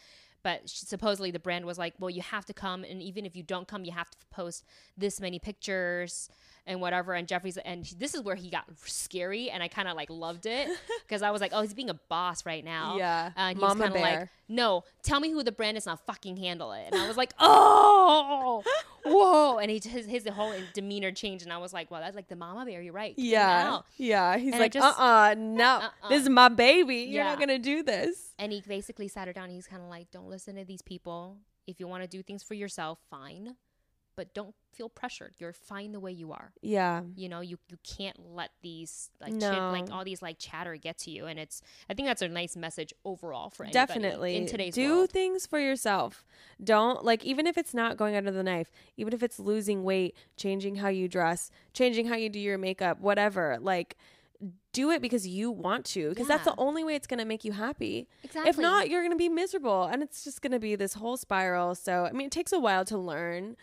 But 0.41 0.70
she, 0.70 0.86
supposedly 0.86 1.32
the 1.32 1.39
brand 1.39 1.66
was 1.66 1.78
like, 1.78 1.96
well, 2.00 2.10
you 2.10 2.22
have 2.22 2.46
to 2.46 2.54
come, 2.54 2.84
and 2.84 3.02
even 3.02 3.26
if 3.26 3.36
you 3.36 3.43
don't 3.43 3.68
come, 3.68 3.84
you 3.84 3.91
have 3.91 4.10
to 4.12 4.18
post 4.30 4.64
this 4.96 5.20
many 5.20 5.39
pictures 5.39 6.30
and 6.68 6.82
whatever. 6.82 7.13
And 7.13 7.28
Jeffree's, 7.28 7.57
and 7.57 7.86
this 7.97 8.13
is 8.16 8.22
where 8.22 8.36
he 8.36 8.49
got 8.49 8.66
scary, 8.86 9.49
and 9.49 9.61
I 9.61 9.68
kind 9.68 9.88
of 9.88 9.95
like 9.95 10.09
loved 10.09 10.45
it 10.45 10.68
because 11.07 11.22
I 11.22 11.32
was 11.32 11.41
like, 11.41 11.51
oh, 11.53 11.61
he's 11.61 11.74
being 11.74 11.89
a 11.89 11.99
boss 12.09 12.45
right 12.45 12.63
now. 12.66 12.97
Yeah. 12.97 13.32
Uh, 13.36 13.39
and 13.39 13.57
he 13.57 13.61
Mama 13.61 13.74
was 13.86 13.93
kind 13.93 13.95
of 13.95 14.01
like, 14.01 14.30
no, 14.47 14.84
tell 15.03 15.20
me 15.20 15.32
who 15.32 15.43
the 15.43 15.51
brand 15.51 15.78
is, 15.78 15.86
and 15.86 15.91
I'll 15.91 15.97
fucking 16.05 16.38
handle 16.38 16.72
it. 16.74 16.86
And 16.91 17.01
I 17.01 17.07
was 17.07 17.18
like, 17.18 17.34
oh, 17.39 18.63
whoa. 19.05 19.57
And 19.57 19.70
he, 19.72 19.80
his, 19.88 20.05
his 20.05 20.28
whole 20.28 20.53
demeanor 20.74 21.11
changed, 21.11 21.43
and 21.45 21.53
I 21.53 21.57
was 21.57 21.74
like, 21.74 21.89
well, 21.91 22.01
that's 22.01 22.16
like 22.16 22.28
the 22.28 22.36
mama 22.36 22.66
bear. 22.66 22.82
You're 22.82 22.93
right. 22.93 23.13
Yeah. 23.18 23.72
out. 23.74 23.86
Yeah. 23.97 24.38
He's 24.38 24.53
And 24.53 24.61
like, 24.61 24.76
uh 24.76 24.80
just- 24.80 24.99
uh 24.99 25.36
no. 25.38 25.63
Uh-uh. 25.66 26.09
This 26.09 26.24
is 26.24 26.30
my 26.30 26.49
baby. 26.49 26.95
You're 26.97 27.24
Yeah. 27.24 27.30
not 27.30 27.38
going 27.38 27.49
to 27.49 27.59
do 27.59 27.84
this. 27.84 28.34
And 28.38 28.51
he 28.51 28.61
basically 28.61 29.07
sat 29.07 29.28
her 29.28 29.34
down. 29.34 29.49
He's 29.49 29.68
kind 29.68 29.82
of 29.82 29.89
like, 29.89 30.11
don't 30.11 30.30
listen 30.30 30.55
to 30.55 30.66
these 30.66 30.82
people. 30.82 31.38
If 31.68 31.80
you 31.80 31.88
want 31.88 32.03
to 32.03 32.09
do 32.09 32.22
things 32.22 32.43
for 32.43 32.53
yourself, 32.53 32.99
fine. 33.09 33.55
But 34.16 34.34
don't 34.34 34.55
feel 34.74 34.89
pressured. 34.89 35.34
You're 35.39 35.53
fine 35.53 35.91
the 35.91 35.99
way 35.99 36.11
you 36.11 36.32
are. 36.32 36.51
Yeah. 36.61 37.01
You 37.16 37.30
know, 37.30 37.41
you, 37.41 37.57
you 37.70 37.78
can't 37.84 38.18
let 38.34 38.51
these 38.61 39.09
like 39.22 39.34
No. 39.34 39.72
like 39.72 39.91
all 39.91 40.03
these 40.03 40.22
like 40.22 40.38
chatter 40.39 40.76
get 40.78 40.97
to 40.99 41.11
you. 41.11 41.26
And 41.26 41.39
it's 41.39 41.61
I 41.89 41.93
think 41.93 42.07
that's 42.07 42.22
a 42.22 42.28
nice 42.28 42.55
message 42.55 42.93
overall 43.03 43.49
for 43.49 43.66
Definitely. 43.66 44.36
in 44.38 44.45
today's 44.45 44.76
Do 44.76 44.97
world. 44.97 45.11
things 45.11 45.45
for 45.45 45.59
yourself. 45.59 46.26
Don't 46.63 47.03
like 47.03 47.24
even 47.26 47.47
if 47.47 47.57
it's 47.57 47.74
not 47.74 47.97
going 47.97 48.16
under 48.16 48.32
the 48.32 48.43
knife, 48.43 48.72
even 48.97 49.13
if 49.13 49.22
it's 49.24 49.39
losing 49.39 49.84
weight, 49.84 50.16
changing 50.38 50.76
how 50.76 50.88
you 50.89 51.07
dress, 51.07 51.51
changing 51.74 52.07
how 52.07 52.16
you 52.16 52.30
do 52.30 52.39
your 52.39 52.57
makeup, 52.57 52.99
whatever. 52.99 53.57
Like 53.59 53.97
do 54.74 54.91
it 54.91 55.01
because 55.01 55.26
you 55.26 55.49
want 55.49 55.86
to 55.86 56.09
because 56.09 56.28
that's 56.28 56.43
the 56.43 56.53
only 56.57 56.84
way 56.84 56.93
it's 56.95 57.07
going 57.07 57.20
to 57.20 57.26
make 57.26 57.45
you 57.45 57.53
happy. 57.53 58.07
Exactly. 58.24 58.49
If 58.49 58.57
not, 58.57 58.89
you're 58.89 59.01
going 59.01 59.13
to 59.13 59.18
be 59.18 59.30
miserable 59.30 59.86
and 59.86 60.03
it's 60.03 60.26
just 60.26 60.41
going 60.41 60.51
to 60.51 60.59
be 60.59 60.76
this 60.76 60.93
whole 60.95 61.16
spiral. 61.16 61.74
So, 61.76 62.05
I 62.05 62.11
mean, 62.11 62.28
it 62.28 62.32
takes 62.34 62.51
a 62.51 62.59
while 62.59 62.84
to 62.86 62.97
learn 62.97 63.55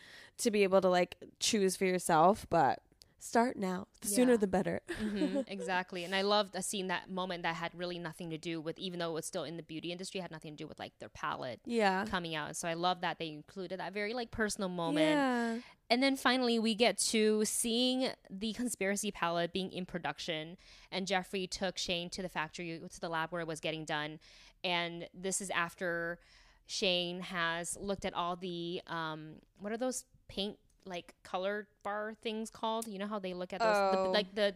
to 0.43 0.51
be 0.51 0.63
able 0.63 0.81
to 0.81 0.89
like 0.89 1.17
choose 1.41 1.77
for 1.77 1.85
yourself, 1.85 2.47
but 2.51 2.81
start 3.19 3.57
now. 3.57 3.87
The 4.01 4.09
sooner 4.09 4.37
the 4.37 4.49
better. 4.49 4.81
Mhm, 5.01 5.45
exactly. 5.49 6.03
And 6.03 6.13
I 6.15 6.23
loved 6.23 6.57
seeing 6.65 6.89
that 6.89 7.09
moment 7.09 7.45
that 7.45 7.55
had 7.55 7.73
really 7.75 7.99
nothing 7.99 8.31
to 8.31 8.39
do 8.39 8.61
with, 8.61 8.77
even 8.81 8.99
though 8.99 9.11
it 9.11 9.15
was 9.15 9.27
still 9.27 9.45
in 9.45 9.57
the 9.57 9.63
beauty 9.63 9.93
industry, 9.93 10.21
had 10.21 10.33
nothing 10.33 10.57
to 10.57 10.65
do 10.65 10.67
with 10.67 10.79
like 10.81 10.93
their 10.99 11.09
palette 11.09 11.61
Yeah. 11.65 12.05
coming 12.07 12.35
out. 12.35 12.57
So 12.57 12.67
I 12.67 12.75
love 12.75 13.01
that 13.03 13.19
they 13.21 13.29
included 13.29 13.79
that 13.79 13.93
very 13.93 14.13
like 14.13 14.33
personal 14.33 14.69
moment. 14.69 15.07
Yeah. 15.07 15.59
And 15.89 16.03
then 16.03 16.17
finally, 16.17 16.59
we 16.59 16.75
get 16.75 16.99
to 17.11 17.45
seeing 17.45 18.09
the 18.31 18.55
conspiracy 18.55 19.11
palette 19.13 19.53
being 19.53 19.71
in 19.73 19.87
production. 19.87 20.57
And 20.91 21.07
Jeffree 21.07 21.49
took 21.49 21.79
Shane 21.79 22.11
to 22.11 22.23
the 22.23 22.29
factory, 22.29 22.81
to 22.93 23.01
the 23.01 23.09
lab 23.09 23.31
where 23.31 23.41
it 23.43 23.47
was 23.47 23.61
getting 23.61 23.85
done. 23.85 24.19
And 24.65 25.07
this 25.15 25.41
is 25.41 25.51
after 25.51 26.19
Shane 26.67 27.21
has 27.21 27.77
looked 27.81 28.05
at 28.05 28.15
all 28.15 28.37
the, 28.37 28.81
um, 28.87 29.35
what 29.61 29.71
are 29.73 29.77
those 29.77 30.05
paint, 30.35 30.57
like 30.87 31.15
color 31.23 31.67
bar 31.83 32.15
things 32.23 32.51
called? 32.51 32.87
You 32.89 32.99
know 32.99 33.07
how 33.07 33.19
they 33.19 33.35
look 33.35 33.53
at 33.53 33.61
those, 33.61 33.77
the, 33.93 33.99
Oh. 33.99 34.11
like 34.11 34.35
the, 34.35 34.55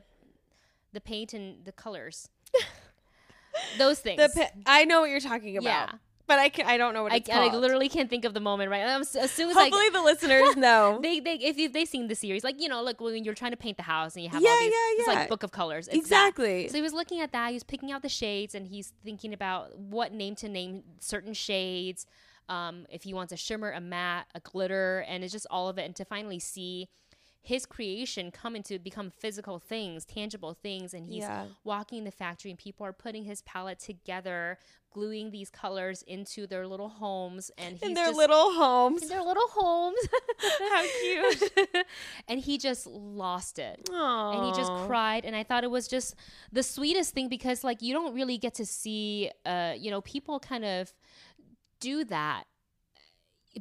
the 0.93 1.01
paint 1.01 1.35
and 1.35 1.64
the 1.64 1.72
colors. 1.72 2.29
those 3.79 3.99
things. 4.01 4.20
The 4.20 4.29
pa- 4.41 4.51
I 4.66 4.85
know 4.85 5.01
what 5.01 5.11
you're 5.11 5.20
talking 5.20 5.57
about. 5.57 5.68
Yeah. 5.91 5.99
But 6.29 6.41
I 6.41 6.49
can 6.49 6.66
I 6.66 6.77
don't 6.77 6.93
know 6.93 7.05
what 7.05 7.12
I, 7.12 7.16
it's 7.16 7.31
I 7.31 7.49
called. 7.51 7.61
literally 7.62 7.89
can't 7.89 8.11
think 8.11 8.24
of 8.24 8.35
the 8.35 8.41
moment 8.41 8.68
right 8.68 8.85
now. 8.85 8.99
As 8.99 9.11
soon 9.31 9.49
as 9.49 9.57
Hopefully 9.57 9.91
the 9.93 10.03
listeners 10.03 10.57
know. 10.66 10.99
they, 11.01 11.20
they 11.20 11.35
if 11.35 11.57
you've 11.57 11.72
they 11.72 11.85
seen 11.85 12.09
the 12.09 12.16
series, 12.16 12.43
like 12.43 12.61
you 12.61 12.68
know, 12.68 12.83
like 12.83 13.01
when 13.01 13.22
you're 13.22 13.33
trying 13.35 13.53
to 13.53 13.57
paint 13.57 13.77
the 13.77 13.85
house 13.85 14.16
and 14.16 14.24
you 14.24 14.31
have 14.31 14.43
Yeah, 14.43 14.51
all 14.51 14.59
these, 14.59 14.72
yeah, 14.72 14.93
it's 15.03 15.07
yeah. 15.07 15.14
like 15.20 15.29
book 15.29 15.45
of 15.45 15.53
colors. 15.53 15.87
It's 15.87 15.95
that. 15.95 16.01
exactly. 16.01 16.66
So 16.68 16.74
he 16.74 16.83
was 16.83 16.93
looking 16.93 17.20
at 17.20 17.31
that. 17.31 17.49
He 17.51 17.55
was 17.55 17.62
picking 17.62 17.93
out 17.93 18.03
the 18.03 18.09
shades, 18.09 18.57
and 18.57 18.66
he's 18.66 18.93
thinking 19.05 19.33
about 19.33 19.79
what 19.79 20.12
name 20.12 20.35
to 20.37 20.49
name 20.49 20.83
certain 20.99 21.33
shades. 21.33 22.07
Um, 22.49 22.86
if 22.90 23.03
he 23.03 23.12
wants 23.14 23.32
a 23.32 23.36
shimmer, 23.36 23.70
a 23.72 23.80
matte, 23.80 24.26
a 24.34 24.40
glitter, 24.40 25.05
and 25.09 25.24
it's 25.24 25.32
just 25.32 25.47
all 25.51 25.68
of 25.68 25.78
it. 25.78 25.84
And 25.84 25.97
to 25.97 26.05
finally 26.05 26.38
see 26.38 26.88
his 27.42 27.64
creation 27.64 28.30
come 28.32 28.57
into 28.57 28.76
become 28.78 29.09
physical 29.11 29.59
things, 29.61 30.05
tangible 30.05 30.53
things, 30.55 30.92
and 30.94 31.07
he's 31.07 31.22
Yeah. 31.22 31.47
walking 31.64 32.03
the 32.05 32.11
factory, 32.11 32.51
and 32.51 32.59
people 32.59 32.84
are 32.84 32.92
putting 32.92 33.22
his 33.24 33.42
palette 33.42 33.78
together, 33.78 34.59
gluing 34.90 35.30
these 35.30 35.49
colors 35.51 36.03
into 36.03 36.47
their 36.47 36.66
little 36.66 36.88
homes, 36.88 37.51
and 37.59 37.76
he's 37.76 37.88
in 37.88 37.94
their 37.94 38.07
just, 38.07 38.16
little 38.16 38.53
homes. 38.55 39.03
in 39.03 39.09
their 39.09 39.22
little 39.22 39.47
homes. 39.49 39.99
How 40.59 40.84
cute. 41.01 41.53
and 42.28 42.40
he 42.40 42.59
just 42.59 42.86
lost 42.86 43.59
it. 43.61 43.84
Aww. 43.90 44.34
And 44.34 44.44
he 44.47 44.53
just 44.53 44.72
cried. 44.86 45.24
And 45.24 45.36
I 45.36 45.42
thought 45.44 45.62
it 45.64 45.70
was 45.70 45.86
just 45.86 46.16
the 46.51 46.62
sweetest 46.64 47.12
thing 47.14 47.28
because, 47.28 47.62
like, 47.62 47.80
you 47.82 47.92
don't 47.92 48.14
really 48.14 48.38
get 48.38 48.55
to 48.55 48.66
see, 48.66 49.30
uh, 49.44 49.74
you 49.78 49.90
know, 49.90 50.01
people 50.01 50.40
kind 50.40 50.64
of 50.64 50.92
do 51.81 52.05
that 52.05 52.45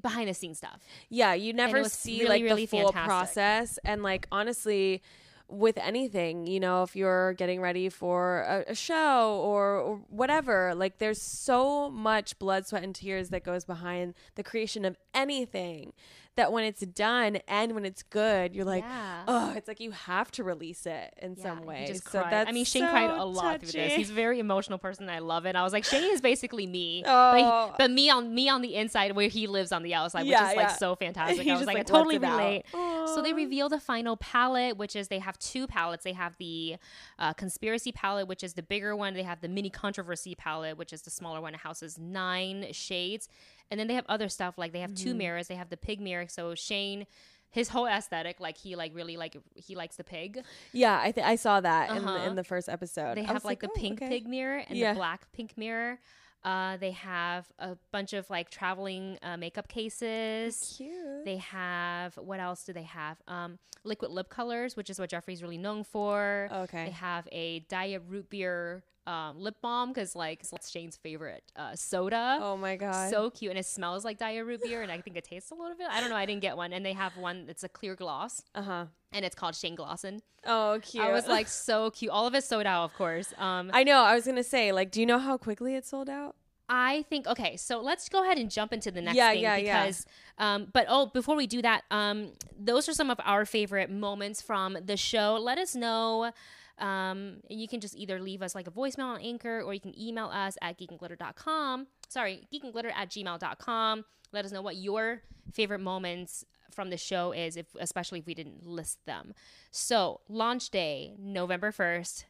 behind 0.02 0.30
the 0.30 0.34
scenes 0.34 0.58
stuff. 0.58 0.80
Yeah, 1.10 1.34
you 1.34 1.54
never 1.54 1.84
see 1.86 2.20
really, 2.20 2.30
like 2.30 2.44
really 2.44 2.66
the 2.66 2.78
full 2.78 2.92
fantastic. 2.92 3.06
process. 3.06 3.80
And 3.86 4.04
like 4.04 4.28
honestly, 4.32 5.02
with 5.48 5.78
anything, 5.78 6.48
you 6.48 6.60
know, 6.60 6.84
if 6.84 6.96
you're 6.96 7.34
getting 7.34 7.62
ready 7.62 7.90
for 7.90 8.42
a, 8.42 8.72
a 8.72 8.76
show 8.76 9.40
or, 9.44 9.78
or 9.78 9.96
whatever, 10.10 10.74
like 10.76 10.98
there's 10.98 11.22
so 11.22 11.90
much 11.90 12.38
blood, 12.40 12.66
sweat, 12.66 12.84
and 12.84 12.96
tears 12.96 13.30
that 13.30 13.44
goes 13.44 13.64
behind 13.64 14.16
the 14.36 14.44
creation 14.44 14.86
of 14.86 14.98
anything 15.14 15.94
that 16.36 16.52
when 16.52 16.64
it's 16.66 16.82
done 16.82 17.38
and 17.48 17.74
when 17.74 17.86
it's 17.86 18.04
good, 18.04 18.54
you're 18.54 18.66
like, 18.66 18.84
Yeah. 18.84 19.24
oh, 19.28 19.54
it's 19.56 19.68
like 19.68 19.80
you 19.80 19.92
have 19.92 20.32
to 20.32 20.44
release 20.44 20.86
it 20.86 21.14
in 21.22 21.36
Yeah, 21.38 21.44
some 21.44 21.66
way. 21.66 21.86
just 21.88 22.04
so 22.12 22.20
cried. 22.20 22.32
that's 22.34 22.50
I 22.50 22.52
mean, 22.52 22.66
Shane 22.66 22.84
so 22.84 22.90
cried 22.90 23.10
a 23.10 23.24
lot 23.24 23.62
through 23.62 23.72
this. 23.72 23.94
He's 23.94 24.10
a 24.10 24.14
very 24.14 24.40
emotional 24.40 24.78
person. 24.78 25.10
I 25.10 25.20
love 25.20 25.46
it. 25.46 25.56
I 25.56 25.64
was 25.64 25.72
like, 25.72 25.86
Shane 25.86 26.04
is 26.12 26.20
basically 26.22 26.68
me, 26.68 27.04
Oh. 27.06 27.32
but, 27.32 27.38
he- 27.38 27.76
but 27.78 27.92
me 27.92 28.10
on 28.10 28.34
me 28.36 28.50
on 28.50 28.62
the 28.62 28.76
inside, 28.76 29.16
where 29.16 29.30
he 29.30 29.48
lives 29.48 29.72
on 29.72 29.84
the 29.84 29.94
outside, 29.94 30.26
Yeah, 30.26 30.42
which 30.44 30.52
is 30.52 30.58
like 30.58 30.78
so 30.78 30.96
fantastic. 30.96 31.40
He 31.46 31.52
I 31.52 31.54
was 31.54 31.62
just, 31.62 31.68
like, 31.68 31.78
like, 31.78 31.88
I 31.90 31.90
totally 31.90 32.18
relate. 32.18 32.64
So 32.74 33.22
they 33.22 33.34
reveal 33.34 33.70
the 33.70 33.80
final 33.80 34.18
palette, 34.18 34.78
which 34.78 34.96
is 34.96 35.08
they 35.08 35.20
have 35.20 35.38
two 35.40 35.68
palettes. 35.68 36.04
They 36.04 36.14
have 36.14 36.36
the 36.38 36.76
uh, 37.20 37.34
conspiracy 37.34 37.92
palette, 37.92 38.28
which 38.28 38.44
is 38.44 38.54
the 38.56 38.64
bigger 38.64 38.96
one. 38.96 39.14
They 39.14 39.24
have 39.24 39.40
the 39.42 39.48
mini 39.48 39.70
controversy 39.70 40.36
palette, 40.36 40.78
which 40.78 40.92
is 40.92 41.04
the 41.04 41.12
smaller 41.12 41.40
one. 41.40 41.54
It 41.54 41.62
houses 41.62 41.98
nine 41.98 42.68
shades, 42.74 43.30
and 43.72 43.80
then 43.80 43.88
they 43.88 43.94
have 43.96 44.06
other 44.10 44.30
stuff 44.30 44.58
like 44.58 44.72
they 44.74 44.80
have 44.82 44.92
Mm-hmm. 44.92 45.04
two 45.04 45.14
mirrors. 45.16 45.48
They 45.48 45.56
have 45.56 45.70
the 45.70 45.78
pig 45.78 46.00
mirror. 46.02 46.28
So 46.28 46.56
Shane. 46.56 47.06
His 47.52 47.70
whole 47.70 47.88
aesthetic, 47.88 48.42
like 48.42 48.58
he 48.58 48.76
like 48.76 48.94
really 48.94 49.16
like 49.16 49.38
he 49.56 49.78
likes 49.78 49.96
the 49.96 50.04
pig. 50.04 50.44
Yeah, 50.74 51.00
I 51.02 51.12
th- 51.12 51.26
I 51.26 51.38
saw 51.38 51.62
that 51.62 51.90
in, 51.90 52.00
Uh-huh. 52.00 52.18
the, 52.18 52.26
in 52.28 52.36
the 52.36 52.44
first 52.44 52.68
episode. 52.68 53.16
They 53.16 53.22
I 53.22 53.28
have 53.28 53.36
was 53.36 53.46
like, 53.46 53.62
the 53.62 53.70
oh, 53.70 53.74
pink 53.80 54.02
okay. 54.02 54.10
pig 54.10 54.28
mirror 54.28 54.62
and 54.68 54.78
Yeah. 54.78 54.92
the 54.92 54.98
black 54.98 55.32
pink 55.32 55.58
mirror. 55.58 56.00
Uh, 56.44 56.76
they 56.76 56.92
have 56.92 57.48
a 57.58 57.78
bunch 57.94 58.12
of 58.12 58.30
like 58.30 58.50
traveling 58.50 59.18
uh, 59.24 59.38
makeup 59.38 59.70
cases. 59.70 60.76
Cute. 60.76 61.24
They 61.24 61.38
have 61.38 62.16
what 62.18 62.42
else 62.42 62.66
do 62.66 62.74
they 62.74 62.84
have? 62.84 63.22
Um, 63.26 63.58
liquid 63.86 64.12
lip 64.12 64.28
colors, 64.30 64.76
which 64.76 64.90
is 64.90 65.00
what 65.00 65.10
Jeffree's 65.10 65.42
really 65.42 65.58
known 65.58 65.86
for. 65.86 66.50
Okay. 66.52 66.86
They 66.86 66.92
have 66.92 67.26
a 67.32 67.60
diet 67.70 68.04
root 68.10 68.30
beer 68.30 68.84
um, 69.08 69.40
lip 69.40 69.56
balm 69.62 69.90
because 69.94 70.16
like 70.16 70.44
it's 70.52 70.70
Shane's 70.70 70.98
favorite 70.98 71.44
uh, 71.56 71.76
soda. 71.76 72.40
oh 72.42 72.58
my 72.58 72.76
god. 72.76 73.10
So 73.10 73.30
cute, 73.30 73.52
and 73.52 73.60
it 73.60 73.66
smells 73.66 74.04
like 74.04 74.18
diet 74.18 74.46
root 74.46 74.62
beer, 74.64 74.82
and 74.82 74.92
I 74.92 75.00
think 75.02 75.18
it 75.18 75.24
tastes 75.24 75.52
a 75.52 75.56
little 75.56 75.78
bit. 75.78 75.88
I 75.90 76.00
don't 76.02 76.10
know. 76.10 76.16
I 76.16 76.26
didn't 76.26 76.42
get 76.42 76.58
one, 76.58 76.74
and 76.74 76.86
they 76.86 76.94
have 76.94 77.16
one 77.18 77.46
that's 77.46 77.64
a 77.64 77.70
clear 77.70 77.96
gloss, 77.96 78.42
uh 78.56 78.62
huh. 78.62 78.86
and 79.12 79.24
it's 79.26 79.36
called 79.36 79.56
Shane 79.56 79.76
Glosson. 79.78 80.22
Oh, 80.46 80.80
cute. 80.82 81.04
I 81.04 81.12
was 81.12 81.28
like 81.28 81.48
so 81.68 81.92
cute. 81.92 82.12
All 82.12 82.28
of 82.28 82.36
it 82.36 82.44
sold 82.44 82.66
out, 82.66 82.84
of 82.86 82.94
course. 82.96 83.34
Um, 83.38 83.70
I 83.74 83.84
know. 83.84 84.00
I 84.02 84.16
was 84.16 84.26
gonna 84.26 84.44
say, 84.44 84.72
like, 84.72 84.92
do 84.92 85.00
you 85.00 85.06
know 85.06 85.20
how 85.20 85.38
quickly 85.38 85.76
it 85.76 85.86
sold 85.86 86.10
out? 86.10 86.36
I 86.68 87.04
think 87.12 87.28
okay, 87.28 87.58
so 87.58 87.80
let's 87.80 88.10
go 88.10 88.24
ahead 88.24 88.40
and 88.40 88.50
jump 88.50 88.74
into 88.74 88.90
the 88.90 89.00
next 89.02 89.16
Yeah, 89.16 89.32
thing 89.34 89.44
yeah, 89.44 89.56
yeah. 89.58 89.84
because 89.86 90.06
um 90.40 90.66
but 90.74 90.88
oh 90.90 91.06
before 91.14 91.36
we 91.36 91.46
do 91.46 91.62
that, 91.62 91.84
um 91.92 92.32
those 92.60 92.90
are 92.90 92.94
some 92.94 93.12
of 93.12 93.20
our 93.24 93.46
favorite 93.46 93.92
moments 93.92 94.42
from 94.42 94.76
the 94.84 94.98
show. 94.98 95.38
Let 95.40 95.60
us 95.60 95.76
know 95.76 96.32
um 96.80 97.38
you 97.50 97.68
can 97.68 97.80
just 97.80 97.96
either 97.96 98.20
leave 98.20 98.42
us 98.42 98.54
like 98.54 98.68
a 98.68 98.72
voicemail 98.72 99.16
on 99.16 99.22
Anchor 99.22 99.62
or 99.62 99.74
you 99.74 99.80
can 99.80 99.98
email 100.00 100.28
us 100.28 100.58
at 100.62 100.78
geekandglitter.com. 100.78 101.88
Sorry, 102.10 102.48
geekandglitter 102.54 102.92
at 102.94 103.10
gmail.com. 103.10 104.06
Let 104.32 104.46
us 104.46 104.52
know 104.52 104.62
what 104.62 104.76
your 104.76 105.22
favorite 105.54 105.80
moments 105.80 106.46
from 106.72 106.90
the 106.90 106.98
show 106.98 107.32
is 107.32 107.56
if 107.56 107.68
especially 107.80 108.20
if 108.20 108.26
we 108.26 108.34
didn't 108.34 108.66
list 108.66 109.06
them. 109.06 109.34
So, 109.72 110.22
launch 110.28 110.70
day, 110.70 111.16
November 111.18 111.72
1st, 111.72 112.26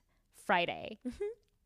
Friday. 0.46 1.00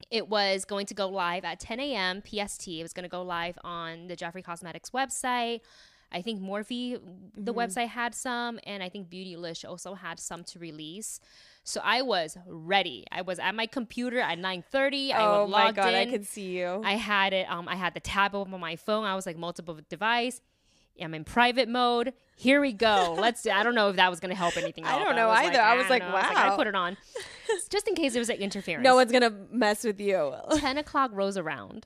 It 0.09 0.29
was 0.29 0.65
going 0.65 0.85
to 0.87 0.93
go 0.93 1.09
live 1.09 1.43
at 1.43 1.59
10 1.59 1.79
a.m. 1.81 2.21
PST. 2.21 2.67
It 2.69 2.81
was 2.83 2.93
going 2.93 3.03
to 3.03 3.09
go 3.09 3.21
live 3.21 3.57
on 3.63 4.07
the 4.07 4.15
Jeffree 4.15 4.43
Cosmetics 4.43 4.91
website. 4.91 5.59
I 6.11 6.21
think 6.21 6.41
Morphe, 6.41 6.99
the 7.35 7.53
website 7.53 7.89
had 7.89 8.15
some, 8.15 8.59
and 8.63 8.81
I 8.81 8.89
think 8.89 9.09
Beautylish 9.09 9.67
also 9.67 9.93
had 9.93 10.19
some 10.19 10.43
to 10.45 10.59
release. 10.59 11.19
So 11.63 11.81
I 11.83 12.01
was 12.01 12.35
ready. 12.47 13.05
I 13.11 13.21
was 13.21 13.37
at 13.37 13.53
my 13.53 13.67
computer 13.67 14.19
at 14.19 14.39
9:30. 14.39 15.13
I 15.13 15.17
oh 15.17 15.43
was 15.43 15.51
my 15.51 15.65
logged 15.65 15.75
god, 15.75 15.93
I 15.93 15.99
in. 15.99 16.11
can 16.11 16.23
see 16.23 16.57
you. 16.57 16.81
I 16.83 16.93
had 16.93 17.33
it. 17.33 17.49
Um, 17.49 17.67
I 17.67 17.75
had 17.75 17.93
the 17.93 17.99
tab 17.99 18.33
open 18.33 18.53
on 18.53 18.59
my 18.59 18.75
phone. 18.75 19.05
I 19.05 19.15
was 19.15 19.25
like 19.25 19.37
multiple 19.37 19.77
device. 19.89 20.41
I'm 21.01 21.13
in 21.13 21.23
private 21.23 21.69
mode. 21.69 22.13
Here 22.35 22.59
we 22.59 22.73
go. 22.73 23.15
Let's. 23.19 23.45
I 23.45 23.63
don't 23.63 23.75
know 23.75 23.89
if 23.89 23.95
that 23.97 24.09
was 24.09 24.19
going 24.19 24.31
to 24.31 24.35
help 24.35 24.57
anything. 24.57 24.85
I 24.85 25.01
don't 25.01 25.15
know 25.15 25.29
either. 25.29 25.61
I 25.61 25.77
was 25.77 25.89
like, 25.89 26.01
know. 26.01 26.09
I 26.09 26.49
wow. 26.49 26.55
put 26.55 26.67
it 26.67 26.75
on 26.75 26.97
just 27.69 27.87
in 27.87 27.95
case 27.95 28.13
there 28.13 28.19
was 28.19 28.29
like 28.29 28.39
interference. 28.39 28.83
no 28.83 28.95
one's 28.95 29.11
gonna 29.11 29.33
mess 29.51 29.83
with 29.83 30.01
you. 30.01 30.33
10 30.57 30.77
o'clock 30.77 31.11
rolls 31.13 31.37
around. 31.37 31.85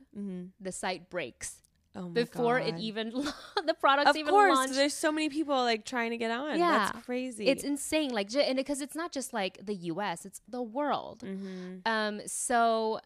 The 0.60 0.72
site 0.72 1.10
breaks 1.10 1.63
Oh 1.96 2.08
before 2.10 2.58
it 2.60 2.76
even 2.80 3.12
the 3.66 3.74
products 3.80 4.10
Of 4.10 4.16
even 4.18 4.32
course, 4.32 4.56
launched. 4.56 4.74
there's 4.74 4.94
so 4.96 5.12
many 5.12 5.30
people 5.30 5.56
like 5.56 5.86
trying 5.86 6.10
to 6.12 6.18
get 6.18 6.32
on. 6.32 6.58
Yeah. 6.58 6.90
that's 6.92 7.06
crazy. 7.06 7.48
It's 7.48 7.64
insane, 7.64 8.10
like, 8.12 8.34
and 8.36 8.56
because 8.56 8.82
it's 8.82 8.96
not 8.96 9.12
just 9.12 9.32
like 9.34 9.64
the 9.64 9.76
U.S., 9.76 10.26
it's 10.26 10.42
the 10.48 10.62
world. 10.64 11.20
Mm-hmm. 11.24 11.78
Um, 11.86 12.22
so 12.26 13.00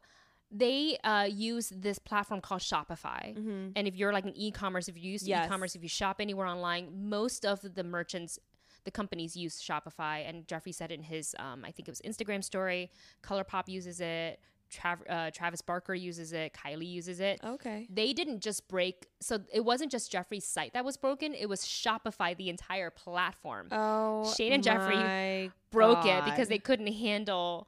they 0.49 0.97
uh, 1.03 1.27
use 1.29 1.73
this 1.75 1.99
platform 1.99 2.39
called 2.39 2.61
Shopify, 2.61 3.35
and 3.75 3.87
if 3.87 3.95
you're 3.95 4.13
like 4.13 4.23
an 4.25 4.31
e-commerce, 4.37 4.87
if 4.87 4.95
you 4.97 5.11
use 5.11 5.23
Mm-hmm. 5.23 5.29
Yes. 5.31 5.45
e-commerce, 5.47 5.75
if 5.75 5.83
you 5.83 5.89
shop 5.89 6.17
anywhere 6.21 6.47
online, 6.47 7.09
most 7.09 7.45
of 7.45 7.59
the 7.75 7.83
merchants. 7.83 8.39
The 8.85 8.91
companies 8.91 9.35
use 9.35 9.61
Shopify, 9.61 10.23
and 10.29 10.47
Jeffree 10.47 10.73
said 10.73 10.93
in 10.93 11.03
his, 11.03 11.35
um, 11.39 11.65
I 11.65 11.71
think 11.71 11.89
it 11.89 11.91
was 11.91 12.01
Instagram 12.03 12.41
story. 12.41 12.89
ColourPop 13.21 13.67
uses 13.67 13.99
it. 13.99 14.39
Trav- 14.69 15.09
uh, 15.09 15.31
Travis 15.31 15.61
Barker 15.61 15.93
uses 15.95 16.33
it. 16.33 16.53
Kylie 16.53 16.87
uses 16.89 17.19
it 17.19 17.39
okay. 17.43 17.87
they 17.89 18.13
didn't 18.13 18.41
just 18.41 18.67
break 18.67 19.07
so 19.19 19.39
it 19.53 19.63
wasn't 19.63 19.91
just 19.91 20.11
jeffree's 20.11 20.45
site 20.45 20.73
that 20.73 20.83
was 20.85 20.97
broken 20.97 21.33
it 21.33 21.47
was 21.47 21.61
shopify 21.63 22.35
the 22.37 22.49
entire 22.49 22.89
platform 22.89 23.67
Oh, 23.71 24.31
Shane 24.35 24.53
and 24.53 24.63
Jeffree 24.63 25.51
broke 25.71 26.05
it 26.05 26.25
because 26.25 26.47
they 26.47 26.59
couldn't 26.59 26.93
handle 26.93 27.67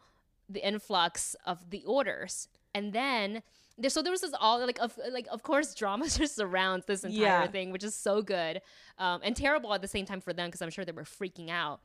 the 0.50 0.66
influx 0.66 1.36
of 1.46 1.70
the 1.70 1.84
orders 1.86 2.48
and 2.74 2.94
then 2.94 3.42
there, 3.78 3.90
so 3.90 4.02
there 4.02 4.12
was 4.12 4.22
this 4.22 4.34
all 4.40 4.66
like 4.66 4.80
of 4.80 4.98
like 5.12 5.28
of 5.32 5.42
course 5.44 5.74
drama 5.74 6.08
just 6.10 6.36
surrounds 6.36 6.86
this 6.86 7.04
entire 7.04 7.22
Yeah. 7.22 7.48
thing 7.48 7.72
which 7.72 7.84
is 7.84 7.96
so 7.96 8.22
good 8.22 8.62
um, 8.98 9.22
and 9.24 9.36
terrible 9.36 9.74
at 9.74 9.82
the 9.82 9.88
same 9.88 10.06
time 10.06 10.22
for 10.22 10.34
them 10.34 10.48
because 10.48 10.62
i'm 10.62 10.70
sure 10.70 10.84
they 10.86 10.92
were 10.92 11.04
freaking 11.04 11.50
out 11.50 11.80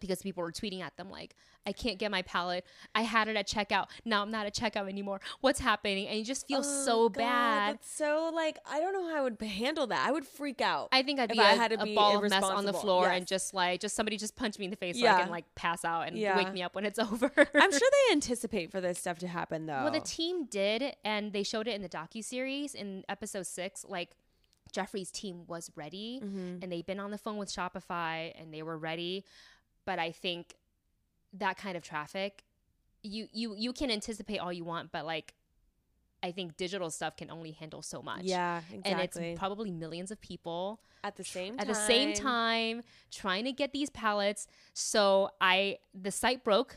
because 0.00 0.22
people 0.22 0.42
were 0.42 0.52
tweeting 0.52 0.80
at 0.82 0.96
them 0.96 1.10
like 1.10 1.34
i 1.66 1.72
can't 1.72 1.98
get 1.98 2.10
my 2.10 2.22
palette 2.22 2.64
i 2.94 3.02
had 3.02 3.28
it 3.28 3.36
at 3.36 3.46
checkout 3.48 3.86
now 4.04 4.22
i'm 4.22 4.30
not 4.30 4.46
at 4.46 4.54
checkout 4.54 4.88
anymore 4.88 5.20
what's 5.40 5.60
happening 5.60 6.06
and 6.06 6.18
you 6.18 6.24
just 6.24 6.46
feel 6.46 6.58
Oh, 6.58 6.84
so 6.84 7.08
God, 7.08 7.18
bad 7.18 7.74
that's 7.74 7.90
so 7.90 8.30
like 8.34 8.58
I 8.70 8.80
don't 8.80 8.92
know 8.92 9.08
how 9.08 9.16
I 9.16 9.20
would 9.22 9.40
handle 9.40 9.86
that. 9.88 10.06
I 10.06 10.12
would 10.12 10.26
freak 10.26 10.60
out. 10.60 10.88
I 10.92 11.02
think 11.02 11.18
I'd 11.20 11.30
if 11.30 11.36
be 11.36 11.42
I 11.42 11.52
a, 11.52 11.56
had 11.56 11.70
to 11.72 11.80
a 11.80 11.84
be 11.84 11.94
ball 11.94 12.22
of 12.22 12.30
mess 12.30 12.42
on 12.44 12.64
the 12.64 12.72
floor 12.72 13.04
Yes. 13.04 13.16
and 13.16 13.26
just 13.26 13.54
like 13.54 13.80
just 13.80 13.94
somebody 13.96 14.16
just 14.16 14.36
punch 14.36 14.58
me 14.58 14.64
in 14.66 14.70
the 14.70 14.76
face 14.76 14.96
so 14.96 15.02
Yeah. 15.04 15.16
I 15.16 15.20
can 15.22 15.30
like 15.30 15.44
pass 15.54 15.84
out 15.84 16.06
and 16.08 16.16
Yeah. 16.16 16.36
wake 16.36 16.52
me 16.52 16.62
up 16.62 16.74
when 16.74 16.84
it's 16.84 16.98
over. 17.08 17.30
I'm 17.36 17.70
sure 17.70 17.80
they 18.08 18.12
anticipate 18.12 18.70
for 18.70 18.80
this 18.80 18.98
stuff 18.98 19.18
to 19.20 19.28
happen 19.28 19.66
though. 19.66 19.82
Well, 19.84 19.90
the 19.92 20.00
team 20.00 20.44
did, 20.46 20.96
and 21.04 21.32
they 21.32 21.42
showed 21.42 21.66
it 21.68 21.74
in 21.74 21.82
the 21.82 21.88
docu 21.88 22.22
series 22.24 22.74
in 22.74 23.04
episode 23.08 23.46
six. 23.46 23.84
Like 23.88 24.10
Jeffree's 24.72 25.10
team 25.10 25.44
was 25.46 25.70
ready, 25.76 26.20
Mm-hmm. 26.22 26.62
and 26.62 26.70
they've 26.72 26.86
been 26.86 27.00
on 27.00 27.10
the 27.10 27.18
phone 27.18 27.36
with 27.38 27.50
Shopify, 27.50 28.32
and 28.40 28.52
they 28.52 28.62
were 28.62 28.76
ready. 28.78 29.24
But 29.88 29.98
I 29.98 30.10
think 30.12 30.54
that 31.32 31.56
kind 31.56 31.76
of 31.76 31.82
traffic, 31.82 32.44
you 33.02 33.26
you 33.32 33.54
you 33.56 33.72
can 33.72 33.90
anticipate 33.90 34.38
all 34.38 34.52
you 34.52 34.64
want, 34.64 34.92
but 34.92 35.04
like. 35.06 35.34
I 36.20 36.32
think 36.32 36.56
digital 36.56 36.90
stuff 36.90 37.16
can 37.16 37.30
only 37.30 37.52
handle 37.52 37.80
so 37.80 38.02
much. 38.02 38.22
yeah, 38.24 38.58
exactly. 38.72 38.90
And 38.90 39.00
it's 39.00 39.38
probably 39.38 39.70
millions 39.70 40.10
of 40.10 40.20
people 40.20 40.80
at 41.04 41.14
the 41.14 41.22
same 41.22 41.54
at 41.54 41.58
time. 41.60 41.68
the 41.68 41.74
same 41.92 42.12
time 42.12 42.82
trying 43.12 43.44
to 43.44 43.52
get 43.52 43.72
these 43.72 43.88
palettes. 43.88 44.48
So 44.74 45.30
I 45.40 45.78
the 45.94 46.10
site 46.10 46.42
broke 46.42 46.72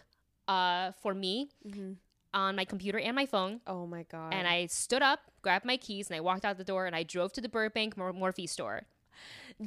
uh, 0.48 0.92
for 1.02 1.16
me 1.16 1.50
Mhm. 1.68 1.96
on 2.36 2.56
my 2.56 2.66
computer 2.66 3.00
and 3.00 3.16
my 3.16 3.26
phone. 3.26 3.62
Oh 3.66 3.88
my 3.88 4.04
god. 4.04 4.32
And 4.32 4.48
I 4.48 4.68
stood 4.68 5.02
up, 5.02 5.22
grabbed 5.42 5.66
my 5.66 5.78
keys, 5.78 6.08
and 6.12 6.16
I 6.16 6.22
walked 6.22 6.46
out 6.46 6.60
the 6.60 6.64
door 6.74 6.86
and 6.86 6.96
I 6.96 7.02
drove 7.02 7.34
to 7.34 7.42
the 7.42 7.50
Burbank 7.50 7.98
Mor- 7.98 8.14
Morphe 8.14 8.48
store. 8.48 8.84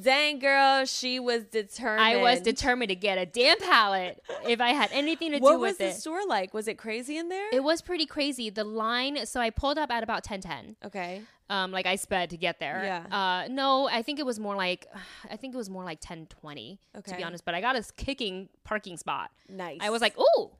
Dang 0.02 0.40
girl, 0.40 0.84
she 0.86 1.20
was 1.20 1.44
determined. 1.44 2.00
I 2.04 2.16
was 2.16 2.40
determined 2.40 2.88
to 2.88 2.96
get 2.96 3.16
a 3.16 3.26
damn 3.26 3.58
palette 3.60 4.20
if 4.44 4.60
I 4.60 4.70
had 4.70 4.90
anything 4.92 5.30
to 5.32 5.38
do 5.38 5.44
with 5.44 5.50
it. 5.50 5.52
What 5.52 5.60
was 5.60 5.76
the 5.78 5.92
store 5.92 6.26
like? 6.26 6.52
Was 6.52 6.66
it 6.66 6.78
crazy 6.78 7.16
in 7.16 7.28
there? 7.28 7.48
It 7.52 7.62
was 7.62 7.80
pretty 7.80 8.04
crazy. 8.06 8.50
The 8.50 8.64
line, 8.64 9.24
so 9.24 9.40
I 9.40 9.50
pulled 9.50 9.78
up 9.78 9.92
at 9.92 10.02
about 10.02 10.28
1010. 10.28 10.76
okay. 10.86 11.22
Um, 11.50 11.70
like 11.72 11.84
I 11.86 11.96
sped 11.96 12.30
to 12.30 12.38
get 12.38 12.58
there. 12.58 12.82
Yeah. 13.10 13.16
Uh, 13.44 13.48
no, 13.48 13.86
I 13.86 14.00
think 14.02 14.18
it 14.18 14.24
was 14.26 14.40
more 14.40 14.56
like, 14.56 14.86
I 15.30 15.36
think 15.36 15.54
it 15.54 15.58
was 15.58 15.68
more 15.70 15.84
like 15.84 15.98
1020 15.98 16.78
to 16.94 16.98
Okay. 17.00 17.16
be 17.18 17.22
honest. 17.22 17.44
But 17.44 17.54
I 17.54 17.60
got 17.60 17.76
a 17.76 17.84
kicking 17.96 18.48
parking 18.64 18.96
spot. 18.96 19.30
Nice. 19.48 19.78
I 19.82 19.90
was 19.90 20.00
like, 20.00 20.16
"Ooh, 20.18 20.50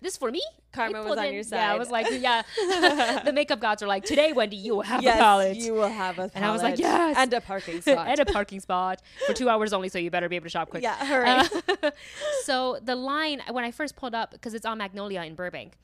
this 0.00 0.16
for 0.16 0.30
me." 0.30 0.42
Karma 0.72 1.02
was 1.02 1.18
on 1.18 1.26
in- 1.26 1.34
your 1.34 1.42
side. 1.42 1.56
Yeah, 1.56 1.72
I 1.72 1.76
was 1.76 1.90
like, 1.90 2.06
"Yeah." 2.10 2.42
the 3.24 3.32
makeup 3.32 3.60
gods 3.60 3.82
are 3.82 3.86
like, 3.86 4.04
"Today, 4.04 4.32
Wendy, 4.32 4.56
you 4.56 4.74
will 4.76 4.82
have 4.82 5.02
yes, 5.02 5.16
a 5.16 5.18
palette 5.18 5.56
you 5.56 5.74
will 5.74 5.88
have 5.88 6.18
a 6.18 6.30
And 6.34 6.44
I 6.44 6.50
was 6.52 6.62
like, 6.62 6.78
yes. 6.78 7.16
and 7.16 7.32
a 7.32 7.40
parking 7.40 7.80
spot. 7.80 8.06
and 8.08 8.20
a 8.20 8.26
parking 8.26 8.60
spot 8.60 9.02
for 9.26 9.32
two 9.32 9.48
hours 9.48 9.72
only, 9.72 9.88
so 9.88 9.98
you 9.98 10.10
better 10.10 10.28
be 10.28 10.36
able 10.36 10.44
to 10.44 10.50
shop 10.50 10.70
quick." 10.70 10.82
yeah, 10.82 10.96
hurry. 11.04 11.28
Uh, 11.28 11.90
so 12.44 12.78
the 12.82 12.96
line 12.96 13.42
when 13.50 13.64
I 13.64 13.70
first 13.70 13.96
pulled 13.96 14.14
up 14.14 14.30
because 14.32 14.54
it's 14.54 14.66
on 14.66 14.78
Magnolia 14.78 15.22
in 15.22 15.34
Burbank. 15.34 15.74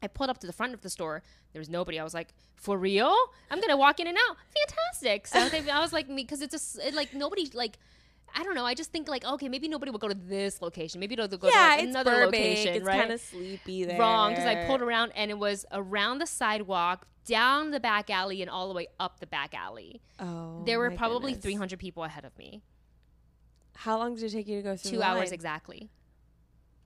I 0.00 0.06
pulled 0.06 0.30
up 0.30 0.38
to 0.38 0.46
the 0.46 0.52
front 0.52 0.74
of 0.74 0.82
the 0.82 0.90
store. 0.90 1.24
There 1.52 1.58
was 1.58 1.68
nobody. 1.68 1.98
I 1.98 2.04
was 2.04 2.14
like, 2.14 2.28
"For 2.54 2.78
real? 2.78 3.14
I'm 3.50 3.60
gonna 3.60 3.76
walk 3.76 3.98
in 3.98 4.06
and 4.06 4.16
out. 4.28 4.36
Fantastic!" 4.54 5.26
So 5.26 5.38
I 5.72 5.80
was 5.80 5.92
like, 5.92 6.08
"Me," 6.08 6.22
because 6.22 6.40
it's 6.40 6.52
just 6.52 6.78
it, 6.78 6.94
like 6.94 7.14
nobody 7.14 7.50
like. 7.54 7.78
I 8.34 8.42
don't 8.42 8.54
know. 8.54 8.64
I 8.64 8.74
just 8.74 8.92
think 8.92 9.08
like, 9.08 9.24
okay, 9.24 9.48
maybe 9.48 9.68
nobody 9.68 9.90
will 9.90 9.98
go 9.98 10.08
to 10.08 10.14
this 10.14 10.62
location. 10.62 11.00
Maybe 11.00 11.16
they'll 11.16 11.28
go 11.28 11.36
to 11.36 11.46
like, 11.46 11.82
another 11.82 12.10
Burbank. 12.26 12.34
location, 12.34 12.74
it's 12.74 12.84
right? 12.84 13.00
kind 13.00 13.12
of 13.12 13.20
sleepy 13.20 13.84
there. 13.84 13.98
wrong 13.98 14.30
because 14.30 14.46
I 14.46 14.66
pulled 14.66 14.82
around 14.82 15.12
and 15.14 15.30
it 15.30 15.38
was 15.38 15.66
around 15.72 16.18
the 16.18 16.26
sidewalk, 16.26 17.06
down 17.24 17.70
the 17.70 17.80
back 17.80 18.10
alley, 18.10 18.42
and 18.42 18.50
all 18.50 18.68
the 18.68 18.74
way 18.74 18.88
up 19.00 19.20
the 19.20 19.26
back 19.26 19.54
alley. 19.54 20.00
Oh, 20.18 20.62
there 20.64 20.78
were 20.78 20.90
probably 20.90 21.32
goodness. 21.32 21.44
300 21.44 21.78
people 21.78 22.04
ahead 22.04 22.24
of 22.24 22.36
me. 22.38 22.62
How 23.76 23.98
long 23.98 24.14
did 24.14 24.24
it 24.24 24.30
take 24.30 24.48
you 24.48 24.56
to 24.56 24.62
go 24.62 24.76
through? 24.76 24.90
Two 24.90 25.02
hours 25.02 25.30
exactly. 25.30 25.88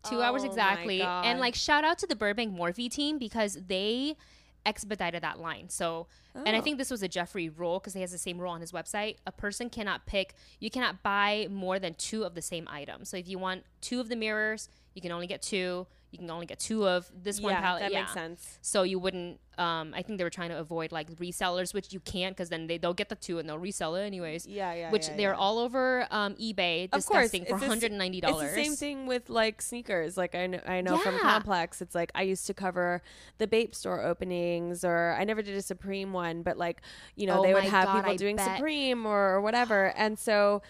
Two 0.09 0.20
hours 0.20 0.43
Oh 0.43 0.47
my 0.47 0.51
exactly. 0.51 1.03
And 1.03 1.38
like, 1.40 1.55
shout 1.55 1.84
out 1.84 1.99
to 2.01 2.07
the 2.07 2.16
Burbank 2.16 2.55
Morphe 2.55 2.90
team 2.90 3.18
because 3.18 3.57
they 3.66 4.16
expedited 4.65 5.23
that 5.23 5.41
line. 5.41 5.69
So, 5.69 6.07
and 6.35 6.57
I 6.57 6.59
Oh. 6.59 6.63
think 6.63 6.79
this 6.79 6.91
was 6.91 7.03
a 7.03 7.09
Jeffree 7.09 7.53
rule 7.57 7.79
because 7.79 7.95
he 7.95 8.01
has 8.01 8.13
the 8.13 8.19
same 8.19 8.39
rule 8.39 8.53
on 8.53 8.61
his 8.61 8.73
website. 8.73 9.17
A 9.27 9.33
person 9.33 9.69
cannot 9.71 10.07
pick, 10.07 10.35
you 10.61 10.71
cannot 10.71 11.03
buy 11.03 11.49
more 11.51 11.79
than 11.79 11.95
two 11.95 12.25
of 12.25 12.35
the 12.35 12.43
same 12.43 12.67
item. 12.71 13.05
So 13.05 13.17
if 13.17 13.29
you 13.29 13.39
want 13.39 13.65
two 13.81 14.01
of 14.01 14.09
the 14.09 14.17
mirrors, 14.17 14.69
you 14.95 15.03
can 15.03 15.11
only 15.13 15.27
get 15.27 15.43
two. 15.43 15.87
You 16.13 16.19
can 16.19 16.31
only 16.31 16.45
get 16.45 16.59
two 16.59 16.87
of 16.87 17.11
this 17.15 17.41
one 17.41 17.55
yeah, 17.55 17.61
palette. 17.63 17.81
that 17.81 17.91
yeah. 17.91 18.01
makes 18.01 18.13
sense. 18.13 18.59
So 18.61 18.83
you 18.83 18.99
wouldn't. 18.99 19.41
Um, 19.57 19.95
I 19.95 20.03
think 20.03 20.19
they 20.19 20.25
were 20.25 20.31
trying 20.31 20.51
to 20.51 20.59
avoid 20.59 20.93
like 20.93 21.11
resellers, 21.17 21.73
which 21.73 21.91
you 21.93 22.01
can't 22.01 22.37
because 22.37 22.51
then 22.51 22.67
they 22.67 22.77
they'll 22.77 22.93
get 22.93 23.09
the 23.09 23.15
two 23.15 23.39
and 23.39 23.49
they'll 23.49 23.59
resell 23.59 23.95
it 23.97 24.05
anyways. 24.05 24.47
Yeah, 24.47 24.75
yeah. 24.75 24.91
which 24.91 25.09
yeah, 25.09 25.17
they're 25.17 25.35
all 25.35 25.59
over 25.59 26.07
um, 26.11 26.35
eBay 26.35 26.91
Of 26.93 27.07
course, 27.07 27.31
for 27.31 27.39
the 27.39 27.51
190 27.51 28.21
dollars. 28.21 28.55
same 28.55 28.77
thing 28.77 29.07
with 29.07 29.31
like 29.31 29.63
sneakers. 29.63 30.19
Like 30.19 30.35
I 30.35 30.47
know, 30.49 30.61
I 30.67 30.83
know 30.83 30.99
from 30.99 31.19
Complex, 31.19 31.81
it's 31.81 31.95
like 31.95 32.13
I 32.15 32.23
used 32.23 32.47
to 32.47 32.55
cover 32.55 33.01
the 33.39 33.47
Bape 33.47 33.75
store 33.75 34.03
openings, 34.03 34.85
or 34.85 35.17
I 35.19 35.25
never 35.25 35.41
did 35.41 35.57
a 35.57 35.63
Supreme 35.63 36.13
one, 36.13 36.43
but 36.43 36.59
like 36.59 36.83
you 37.17 37.27
know 37.27 37.41
Oh 37.41 37.43
they 37.43 37.55
would 37.55 37.65
have 37.65 37.87
God, 37.87 37.97
people 37.97 38.13
I 38.13 38.17
doing 38.17 38.37
bet. 38.37 38.57
Supreme 38.57 39.07
or, 39.07 39.37
or 39.37 39.41
whatever, 39.41 39.87
and 39.97 40.19
so 40.19 40.61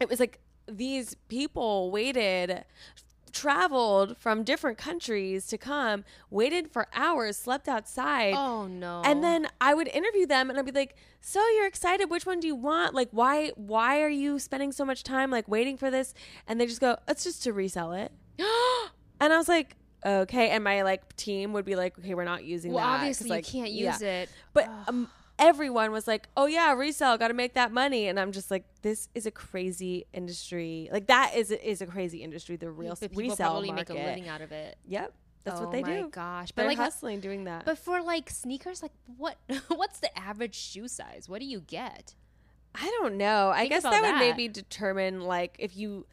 it 0.00 0.08
was 0.08 0.18
like 0.18 0.40
these 0.68 1.14
people 1.28 1.90
waited 1.90 2.64
traveled 3.36 4.16
from 4.16 4.42
different 4.42 4.78
countries 4.78 5.46
to 5.46 5.58
come 5.58 6.04
waited 6.30 6.70
for 6.70 6.86
hours 6.94 7.36
slept 7.36 7.68
outside 7.68 8.32
Oh 8.34 8.66
no! 8.66 9.02
and 9.04 9.22
then 9.22 9.46
I 9.60 9.74
would 9.74 9.88
interview 9.88 10.26
them 10.26 10.48
and 10.48 10.58
I'd 10.58 10.64
be 10.64 10.72
like, 10.72 10.96
"So 11.20 11.46
you're 11.56 11.66
excited? 11.66 12.08
Which 12.10 12.24
one 12.24 12.40
do 12.40 12.46
you 12.46 12.54
want? 12.54 12.94
Like 12.94 13.08
why 13.10 13.50
why 13.56 14.00
are 14.00 14.08
you 14.08 14.38
spending 14.38 14.72
so 14.72 14.84
much 14.84 15.02
time 15.02 15.30
like 15.30 15.46
waiting 15.48 15.76
for 15.76 15.90
this?" 15.90 16.14
And 16.46 16.60
they 16.60 16.66
just 16.66 16.80
go, 16.80 16.96
"It's 17.06 17.24
just 17.24 17.42
to 17.44 17.52
resell 17.52 17.92
it." 17.92 18.12
And 19.18 19.32
I 19.32 19.38
was 19.38 19.48
like, 19.48 19.76
"Okay." 20.04 20.50
And 20.50 20.62
my 20.62 20.82
like 20.82 21.16
team 21.16 21.54
would 21.54 21.64
be 21.64 21.74
like, 21.74 21.98
"Okay, 21.98 22.14
we're 22.14 22.24
not 22.24 22.44
using 22.44 22.72
that. 22.72 22.76
well, 22.76 22.86
that." 22.86 22.98
obviously 22.98 23.30
like, 23.30 23.52
you 23.52 23.60
can't 23.60 23.72
yeah. 23.72 23.92
use 23.92 24.02
it. 24.02 24.28
But 24.52 24.68
um, 24.88 25.08
everyone 25.38 25.92
was 25.92 26.06
like, 26.06 26.28
"Oh 26.36 26.46
yeah, 26.46 26.72
resell, 26.72 27.16
got 27.18 27.28
to 27.28 27.34
make 27.34 27.54
that 27.54 27.72
money." 27.72 28.08
And 28.08 28.18
I'm 28.18 28.32
just 28.32 28.50
like, 28.50 28.64
"This 28.82 29.08
is 29.14 29.26
a 29.26 29.30
crazy 29.30 30.06
industry. 30.12 30.88
Like 30.92 31.06
that 31.06 31.34
is 31.34 31.50
is 31.50 31.80
a 31.82 31.86
crazy 31.86 32.22
industry. 32.22 32.56
The 32.56 32.70
real 32.70 32.90
But 33.00 33.10
people 33.10 33.22
resell 33.22 33.50
probably 33.52 33.68
market. 33.72 33.94
make 33.94 34.02
a 34.02 34.06
living 34.06 34.28
out 34.28 34.40
of 34.40 34.52
it. 34.52 34.76
Yep, 34.86 35.12
that's 35.44 35.60
oh 35.60 35.64
what 35.64 35.72
they 35.72 35.82
do. 35.82 35.92
Oh 35.92 36.02
my. 36.02 36.08
Gosh, 36.08 36.52
but 36.52 36.62
They're 36.62 36.70
like, 36.70 36.78
uh, 36.78 36.84
hustling 36.84 37.20
doing 37.20 37.44
that. 37.44 37.64
but 37.64 37.78
for 37.78 38.02
like 38.02 38.30
sneakers, 38.30 38.82
like 38.82 38.92
what? 39.16 39.36
what's 39.68 40.00
the 40.00 40.16
average 40.18 40.54
shoe 40.54 40.88
size? 40.88 41.28
What 41.28 41.40
do 41.40 41.46
you 41.46 41.60
get? 41.60 42.14
I 42.74 42.94
don't 43.00 43.16
know. 43.16 43.50
I 43.54 43.68
guess 43.68 43.80
about 43.82 43.92
that, 43.92 44.02
would 44.02 44.18
maybe 44.18 44.48
determine 44.48 45.20
like 45.20 45.56
if 45.58 45.76
you. 45.76 46.06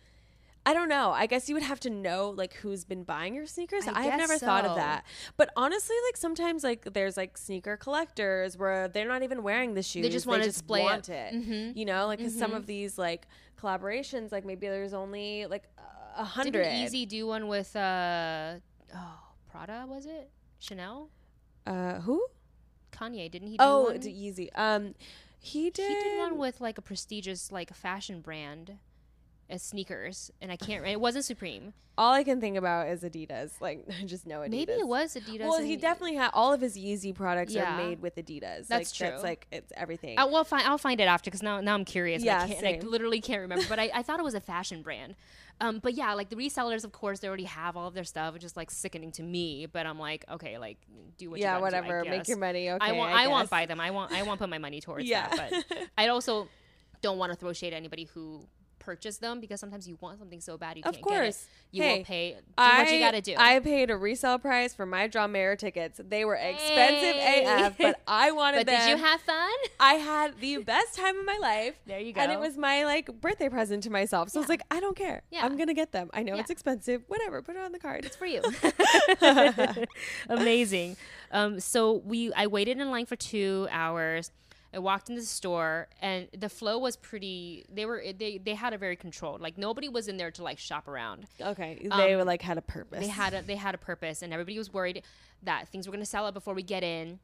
I 0.66 0.74
don't 0.74 0.88
know. 0.88 1.12
I 1.12 1.26
guess 1.26 1.50
you 1.50 1.56
would 1.56 1.64
have 1.64 1.80
to 1.82 1.90
know 1.90 2.30
like 2.30 2.54
who's 2.56 2.86
been 2.86 3.04
buying 3.04 3.36
your 3.36 3.46
sneakers. 3.46 3.86
I 3.88 3.92
I, 4.00 4.04
have 4.04 4.18
never 4.18 4.38
thought 4.38 4.64
of 4.66 4.76
that. 4.78 5.06
But 5.36 5.50
honestly, 5.58 5.96
like 6.08 6.16
sometimes 6.18 6.64
like 6.64 6.94
there's 6.94 7.18
like 7.18 7.38
sneaker 7.38 7.76
collectors 7.76 8.58
where 8.58 8.88
they're 8.88 9.08
not 9.08 9.24
even 9.24 9.44
wearing 9.44 9.74
the 9.74 9.84
shoes. 9.84 10.04
They 10.04 10.10
just 10.10 10.26
wanna 10.26 10.44
display 10.44 10.82
it. 10.82 10.84
want 10.86 11.10
it. 11.10 11.34
Mhm. 11.34 11.76
You 11.76 11.86
know, 11.86 12.08
like 12.08 12.20
'cause 12.20 12.34
some 12.38 12.54
of 12.54 12.66
these 12.66 12.98
like 12.98 13.28
collaborations, 13.62 14.32
like 14.32 14.46
maybe 14.46 14.68
there's 14.68 14.94
only 14.94 15.46
like 15.48 15.64
a 16.16 16.24
hundred. 16.24 16.66
Easy 16.74 17.06
do 17.06 17.28
one 17.28 17.48
with 17.50 17.76
uh 17.76 18.56
oh 18.96 19.20
Prada 19.52 19.86
was 19.88 20.06
it 20.06 20.30
Chanel 20.60 21.10
Uh, 21.68 22.00
who? 22.02 22.26
Kanye 22.92 23.30
didn't 23.30 23.48
he? 23.50 23.58
Do 23.58 23.64
Oh, 23.64 23.92
Yeezy. 23.94 24.50
Um, 24.56 24.94
he 25.40 25.70
did. 25.70 25.90
he 25.90 25.94
did 26.10 26.18
one 26.20 26.38
with 26.38 26.62
like 26.62 26.78
a 26.78 26.82
prestigious 26.82 27.52
like 27.52 27.74
fashion 27.76 28.22
brand, 28.22 28.78
as 29.50 29.62
sneakers, 29.62 30.32
and 30.42 30.52
I 30.52 30.56
can't. 30.56 30.86
It 30.86 31.00
wasn't 31.00 31.26
Supreme. 31.26 31.74
All 31.96 32.12
I 32.12 32.24
can 32.24 32.42
think 32.42 32.58
about 32.58 32.88
is 32.88 33.04
Adidas. 33.04 33.62
Like, 33.62 33.86
I 34.02 34.04
just 34.06 34.26
know 34.26 34.40
Adidas. 34.40 34.50
Maybe 34.50 34.72
it 34.74 34.88
was 34.88 35.14
Adidas. 35.16 35.42
Well, 35.42 35.60
he 35.62 35.76
definitely 35.76 36.16
had 36.16 36.32
all 36.34 36.52
of 36.54 36.60
his 36.62 36.76
Yeezy 36.76 37.14
products 37.14 37.54
Yeah. 37.54 37.76
are 37.76 37.78
made 37.78 38.02
with 38.02 38.16
Adidas. 38.16 38.68
That's 38.68 38.92
like, 38.92 38.94
true. 38.94 39.08
That's 39.10 39.24
like 39.24 39.48
it's 39.52 39.72
everything. 39.78 40.18
I, 40.18 40.26
well, 40.26 40.44
fine. 40.44 40.66
I'll 40.66 40.80
find 40.80 41.00
it 41.00 41.04
after 41.04 41.30
because 41.30 41.44
now, 41.44 41.62
now 41.62 41.76
I'm 41.76 41.86
curious. 41.86 42.22
and 42.22 42.26
Yeah, 42.26 42.42
I, 42.42 42.48
can't, 42.48 42.64
and 42.64 42.84
I 42.84 42.88
literally 42.88 43.22
can't 43.22 43.42
remember. 43.42 43.66
But 43.70 43.78
I, 43.80 43.92
I 43.94 44.02
thought 44.02 44.20
it 44.20 44.24
was 44.24 44.34
a 44.34 44.40
fashion 44.42 44.82
brand. 44.82 45.16
Um, 45.62 45.78
but 45.80 45.94
yeah, 45.94 46.14
like 46.16 46.30
the 46.30 46.36
resellers, 46.36 46.84
of 46.84 46.92
course, 46.92 47.20
they 47.20 47.28
already 47.28 47.44
have 47.44 47.78
all 47.78 47.88
of 47.88 47.94
their 47.94 48.04
stuff, 48.04 48.34
which 48.34 48.44
is 48.44 48.58
like 48.58 48.72
sickening 48.72 49.12
to 49.14 49.24
me. 49.24 49.68
But 49.68 49.86
I'm 49.86 50.00
like, 50.00 50.26
okay, 50.32 50.58
like 50.58 50.78
do 51.20 51.30
what. 51.30 51.40
yeah, 51.40 51.54
you 51.58 51.62
gotta 51.62 51.76
do, 51.82 51.88
whatever. 51.88 52.10
Make 52.10 52.28
your 52.28 52.38
money. 52.38 52.72
Okay. 52.72 52.84
I 52.86 52.92
want. 52.94 53.14
I, 53.14 53.28
won't 53.28 53.50
buy 53.52 53.68
them. 53.68 53.80
I 53.80 53.92
want. 53.92 54.12
I 54.12 54.24
won't 54.24 54.40
put 54.40 54.50
my 54.50 54.58
money 54.58 54.82
towards 54.82 55.06
Yeah. 55.06 55.28
that. 55.28 55.52
But 55.70 55.78
I 55.96 56.08
also 56.08 56.48
don't 57.04 57.20
want 57.20 57.32
to 57.32 57.38
throw 57.38 57.54
shade 57.54 57.74
at 57.74 57.78
anybody 57.78 58.06
who 58.06 58.48
purchased 58.84 59.22
them 59.22 59.40
because 59.40 59.60
sometimes 59.60 59.88
you 59.88 59.98
want 60.02 60.20
something 60.20 60.42
so 60.42 60.58
bad 60.58 60.78
you 60.78 60.84
Of 60.86 60.94
can't 60.96 61.06
get 61.08 61.14
it. 61.14 61.20
course. 61.24 61.46
You 61.72 61.84
Hey, 61.84 61.98
will 62.00 62.06
pay. 62.06 62.32
Do 62.34 62.38
I, 62.58 62.84
what 62.84 62.92
you 62.94 63.00
got 63.00 63.12
to 63.12 63.22
do. 63.22 63.36
I 63.38 63.60
paid 63.60 63.90
a 63.90 63.98
resale 63.98 64.38
price 64.38 64.74
for 64.76 64.86
my 64.86 65.08
John 65.08 65.32
Mayer 65.32 65.56
tickets. 65.56 66.00
They 66.04 66.24
were 66.26 66.36
expensive 66.36 67.16
Hey. 67.16 67.46
AF, 67.66 67.78
but 67.78 68.00
I 68.08 68.32
wanted 68.32 68.58
but 68.58 68.66
them. 68.68 68.80
did 68.88 68.90
you 68.98 69.04
have 69.04 69.22
fun? 69.22 69.50
I 69.80 69.94
had 69.96 70.40
the 70.40 70.58
best 70.66 70.96
time 70.96 71.18
of 71.18 71.26
my 71.26 71.38
life. 71.42 71.76
There 71.88 72.00
you 72.00 72.14
go. 72.14 72.22
And 72.22 72.32
it 72.32 72.40
was 72.40 72.58
my 72.58 72.86
like 72.86 73.10
birthday 73.22 73.50
present 73.50 73.84
to 73.84 73.90
myself. 73.90 74.30
So 74.30 74.40
I 74.40 74.42
was 74.42 74.50
like, 74.50 74.62
I 74.70 74.80
don't 74.80 74.96
care. 74.96 75.24
Yeah. 75.32 75.46
I'm 75.46 75.58
gonna 75.58 75.74
get 75.74 75.92
them. 75.92 76.10
I 76.14 76.24
know 76.24 76.36
Yeah. 76.36 76.42
it's 76.42 76.50
expensive. 76.52 77.02
Whatever. 77.08 77.42
Put 77.42 77.56
it 77.56 77.62
on 77.62 77.72
the 77.72 77.80
card. 77.80 78.06
It's 78.06 78.16
for 78.16 78.26
you. 78.26 78.42
Amazing. 80.30 80.98
Um, 81.32 81.60
so 81.60 81.94
we, 82.06 82.32
I 82.34 82.48
waited 82.48 82.80
in 82.80 82.92
line 82.92 83.06
for 83.06 83.16
two 83.16 83.68
hours. 83.72 84.32
I 84.74 84.80
walked 84.80 85.10
into 85.10 85.22
the 85.22 85.28
store, 85.28 85.88
and 86.02 86.28
the 86.36 86.50
flow 86.50 86.78
was 86.80 86.96
pretty. 86.96 87.66
They 87.72 87.86
were 87.86 88.04
they 88.18 88.40
they 88.40 88.56
had 88.56 88.74
a 88.74 88.78
very 88.78 88.96
controlled. 88.96 89.40
Like 89.42 89.58
nobody 89.58 89.88
was 89.90 90.08
in 90.08 90.18
there 90.18 90.32
to 90.32 90.44
like 90.44 90.58
shop 90.60 90.88
around. 90.88 91.28
Okay. 91.40 91.80
They 91.84 91.90
Um, 92.14 92.18
were 92.18 92.26
like 92.26 92.42
had 92.42 92.58
a 92.58 92.62
purpose. 92.62 93.00
They 93.00 93.08
had 93.08 93.34
a 93.34 93.42
they 93.44 93.56
had 93.56 93.76
a 93.76 93.78
purpose, 93.78 94.22
and 94.22 94.34
everybody 94.34 94.58
was 94.58 94.74
worried 94.74 95.04
that 95.44 95.68
things 95.70 95.88
were 95.88 95.92
going 95.92 96.04
to 96.04 96.10
sell 96.10 96.26
out 96.26 96.34
before 96.34 96.54
we 96.54 96.64
get 96.64 96.84
in. 96.84 97.20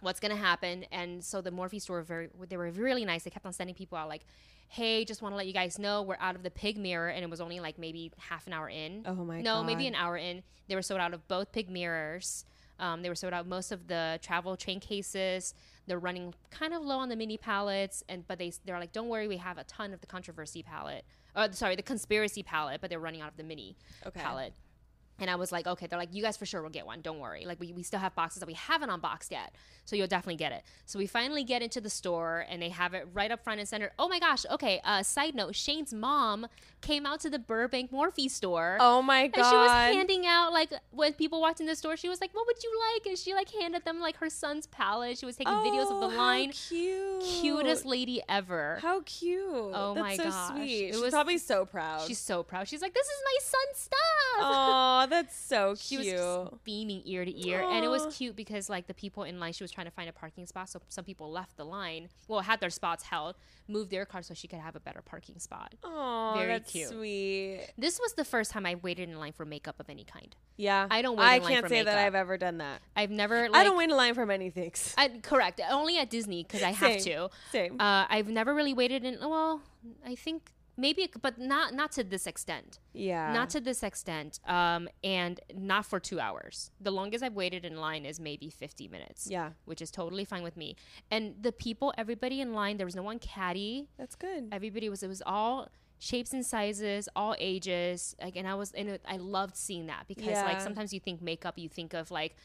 What's 0.00 0.20
going 0.20 0.30
to 0.30 0.40
happen? 0.40 0.84
And 0.92 1.24
so 1.24 1.40
the 1.40 1.50
Morphe 1.50 1.80
store 1.80 1.96
were 1.98 2.02
very 2.02 2.28
they 2.48 2.56
were 2.56 2.70
really 2.70 3.04
nice. 3.04 3.22
They 3.24 3.30
kept 3.30 3.46
on 3.46 3.52
sending 3.52 3.74
people 3.74 3.96
out 3.98 4.08
like, 4.08 4.22
"Hey, 4.68 5.04
just 5.04 5.22
want 5.22 5.32
to 5.32 5.36
let 5.36 5.46
you 5.46 5.52
guys 5.52 5.78
know 5.78 6.02
we're 6.02 6.16
out 6.20 6.34
of 6.36 6.42
the 6.42 6.50
pig 6.50 6.78
mirror," 6.78 7.08
and 7.08 7.22
it 7.22 7.30
was 7.30 7.40
only 7.40 7.60
like 7.60 7.78
maybe 7.78 8.10
half 8.18 8.46
an 8.46 8.52
hour 8.52 8.68
in. 8.68 9.02
Oh 9.06 9.14
my 9.14 9.36
god. 9.36 9.44
no, 9.44 9.62
maybe 9.64 9.86
an 9.86 9.94
hour 9.94 10.16
in. 10.16 10.42
They 10.68 10.74
were 10.74 10.82
sold 10.82 11.00
out 11.00 11.14
of 11.14 11.26
both 11.28 11.52
pig 11.52 11.68
mirrors. 11.70 12.44
Um, 12.80 13.02
they 13.02 13.08
were 13.08 13.16
sold 13.16 13.32
out 13.32 13.46
most 13.48 13.72
of 13.72 13.88
the 13.88 14.20
travel 14.22 14.56
train 14.56 14.78
cases. 14.78 15.52
They're 15.88 15.98
running 15.98 16.34
kind 16.50 16.74
of 16.74 16.82
low 16.82 16.98
on 16.98 17.08
the 17.08 17.16
mini 17.16 17.36
palettes, 17.38 18.04
and 18.08 18.26
but 18.28 18.38
they 18.38 18.52
they're 18.64 18.78
like, 18.78 18.92
don't 18.92 19.08
worry, 19.08 19.26
we 19.26 19.38
have 19.38 19.58
a 19.58 19.64
ton 19.64 19.92
of 19.92 20.00
the 20.00 20.06
controversy 20.06 20.62
palette. 20.62 21.04
Uh, 21.34 21.50
sorry, 21.52 21.76
the 21.76 21.82
conspiracy 21.82 22.42
palette, 22.42 22.80
but 22.80 22.90
they're 22.90 22.98
running 22.98 23.20
out 23.20 23.30
of 23.30 23.36
the 23.36 23.44
mini 23.44 23.76
Okay. 24.06 24.20
palette. 24.20 24.52
And 25.20 25.28
I 25.28 25.36
was 25.36 25.50
like, 25.50 25.66
okay, 25.66 25.86
they're 25.86 25.98
like, 25.98 26.14
you 26.14 26.22
guys 26.22 26.36
for 26.36 26.46
sure 26.46 26.62
will 26.62 26.70
get 26.70 26.86
one. 26.86 27.00
Don't 27.00 27.18
worry. 27.18 27.44
Like, 27.44 27.58
we, 27.60 27.72
we 27.72 27.82
still 27.82 27.98
have 28.00 28.14
boxes 28.14 28.40
that 28.40 28.46
we 28.46 28.54
haven't 28.54 28.90
unboxed 28.90 29.30
yet. 29.30 29.52
So 29.84 29.96
you'll 29.96 30.06
definitely 30.06 30.36
get 30.36 30.52
it. 30.52 30.62
So 30.86 30.98
we 30.98 31.06
finally 31.06 31.44
get 31.44 31.62
into 31.62 31.80
the 31.80 31.88
store 31.90 32.44
and 32.50 32.60
they 32.60 32.68
have 32.68 32.92
it 32.94 33.08
right 33.14 33.30
up 33.30 33.42
front 33.42 33.58
and 33.58 33.68
center. 33.68 33.90
Oh 33.98 34.06
my 34.08 34.18
gosh. 34.20 34.44
Okay. 34.50 34.80
Uh, 34.84 35.02
side 35.02 35.34
note 35.34 35.56
Shane's 35.56 35.94
mom 35.94 36.46
came 36.82 37.06
out 37.06 37.20
to 37.20 37.30
the 37.30 37.38
Burbank 37.38 37.90
Morphe 37.90 38.30
store. 38.30 38.76
Oh 38.80 39.00
my 39.02 39.28
god. 39.28 39.38
And 39.40 39.46
she 39.50 39.56
was 39.56 39.96
handing 39.96 40.26
out 40.26 40.52
like 40.52 40.72
when 40.90 41.14
people 41.14 41.40
walked 41.40 41.60
in 41.60 41.66
the 41.66 41.74
store, 41.74 41.96
she 41.96 42.08
was 42.08 42.20
like, 42.20 42.32
"What 42.34 42.46
would 42.46 42.62
you 42.62 42.70
like?" 42.94 43.06
And 43.06 43.18
she 43.18 43.32
like 43.34 43.50
handed 43.50 43.84
them 43.86 43.98
like 43.98 44.18
her 44.18 44.28
son's 44.30 44.66
palette. 44.66 45.18
She 45.18 45.24
was 45.26 45.36
taking 45.36 45.52
videos 45.54 45.84
of 45.90 45.92
Oh, 45.92 46.00
the 46.08 46.10
how 46.16 46.22
line. 46.22 46.52
Cute. 46.52 47.22
Cutest 47.22 47.84
lady 47.86 48.20
ever. 48.28 48.78
How 48.82 49.00
cute. 49.06 49.42
Oh 49.50 49.94
That's 49.94 50.04
my 50.04 50.16
so 50.18 50.24
gosh. 50.24 50.50
sweet. 50.50 50.84
It 50.90 50.94
She's 50.94 51.02
was- 51.02 51.12
probably 51.14 51.38
so 51.38 51.64
proud. 51.64 52.06
She's 52.06 52.18
so 52.18 52.42
proud. 52.42 52.68
She's 52.68 52.82
like, 52.82 52.92
"This 52.94 53.06
is 53.06 53.20
my 53.24 53.38
son's 53.40 53.78
stuff." 53.78 53.98
Oh, 54.40 55.06
that's 55.08 55.36
so 55.38 55.74
cute. 55.74 55.80
she 55.80 55.96
was 55.98 56.06
just 56.50 56.64
beaming 56.64 57.02
ear 57.04 57.24
to 57.24 57.48
ear 57.48 57.62
and 57.68 57.84
it 57.84 57.88
was 57.88 58.06
cute 58.16 58.36
because 58.36 58.68
like 58.68 58.86
the 58.86 58.94
people 58.94 59.22
in 59.24 59.38
line 59.40 59.52
she 59.52 59.64
was 59.64 59.70
trying 59.70 59.86
to 59.86 59.90
find 59.92 60.08
a 60.08 60.12
parking 60.12 60.46
spot 60.46 60.68
so 60.68 60.80
some 60.88 61.04
people 61.04 61.30
left 61.30 61.56
the 61.56 61.64
line 61.64 62.08
well 62.28 62.40
had 62.40 62.60
their 62.60 62.70
spots 62.70 63.04
held 63.04 63.34
moved 63.66 63.90
their 63.90 64.04
car 64.06 64.22
so 64.22 64.34
she 64.34 64.46
could 64.48 64.58
have 64.60 64.76
a 64.76 64.80
better 64.80 65.02
parking 65.02 65.38
spot 65.38 65.74
Oh, 65.84 66.34
Very 66.36 66.48
that's 66.52 66.70
cute. 66.70 66.88
sweet. 66.88 67.68
this 67.76 67.98
was 67.98 68.12
the 68.14 68.24
first 68.24 68.50
time 68.50 68.66
i 68.66 68.74
waited 68.76 69.08
in 69.08 69.18
line 69.18 69.32
for 69.32 69.44
makeup 69.44 69.80
of 69.80 69.88
any 69.90 70.04
kind 70.04 70.34
Yeah. 70.56 70.86
I 70.90 71.02
don't 71.02 71.16
wait 71.16 71.24
I 71.24 71.36
in 71.36 71.42
line 71.42 71.52
can't 71.54 71.68
say 71.68 71.82
that. 71.82 71.98
I've 71.98 72.14
ever 72.14 72.36
done 72.38 72.58
that. 72.58 72.80
i've 72.96 73.10
never 73.10 73.48
like 73.48 73.60
I 73.60 73.64
don't 73.64 73.76
wait 73.76 73.90
in 73.90 73.96
line 73.96 74.14
for 74.14 74.26
many 74.26 74.50
things. 74.50 74.94
I, 74.98 75.08
correct 75.22 75.60
only 75.70 75.98
at 75.98 76.10
disney 76.10 76.42
because 76.42 76.62
i 76.62 76.70
have 76.72 77.00
Same. 77.00 77.28
to 77.28 77.30
Same. 77.52 77.80
uh, 77.80 78.06
i've 78.08 78.28
never 78.28 78.54
really 78.54 78.74
waited 78.74 79.04
in 79.04 79.18
well 79.20 79.60
i 80.06 80.14
think 80.14 80.50
maybe 80.78 81.10
but 81.20 81.38
not 81.38 81.74
not 81.74 81.90
to 81.92 82.02
this 82.04 82.26
extent 82.26 82.78
yeah. 82.94 83.32
not 83.32 83.50
to 83.50 83.60
this 83.60 83.82
extent 83.82 84.38
um, 84.46 84.88
and 85.02 85.40
not 85.54 85.84
for 85.84 85.98
two 86.00 86.18
hours 86.20 86.70
the 86.80 86.90
longest 86.90 87.22
i've 87.24 87.34
waited 87.34 87.64
in 87.64 87.76
line 87.76 88.06
is 88.06 88.18
maybe 88.20 88.48
50 88.48 88.88
minutes 88.88 89.26
Yeah. 89.28 89.50
which 89.66 89.82
is 89.82 89.90
totally 89.90 90.24
fine 90.24 90.44
with 90.44 90.56
me 90.56 90.76
and 91.10 91.34
the 91.42 91.52
people 91.52 91.92
everybody 91.98 92.40
in 92.40 92.54
line 92.54 92.76
there 92.78 92.86
was 92.86 92.96
no 92.96 93.02
one 93.02 93.18
catty 93.18 93.88
That's 93.98 94.14
good. 94.14 94.48
everybody 94.52 94.88
was 94.88 95.02
it 95.02 95.08
was 95.08 95.22
all 95.26 95.68
shapes 95.98 96.32
and 96.32 96.46
sizes 96.46 97.08
all 97.16 97.34
ages 97.40 98.14
like 98.22 98.36
and 98.36 98.46
i 98.46 98.54
was 98.54 98.70
and 98.72 99.00
i 99.04 99.16
loved 99.16 99.56
seeing 99.56 99.86
that 99.88 100.04
because 100.06 100.36
like 100.44 100.60
sometimes 100.60 100.92
you 100.94 101.00
think 101.00 101.20
makeup 101.20 101.58
you 101.58 101.68
think 101.68 101.92
of 101.92 102.12
like 102.12 102.36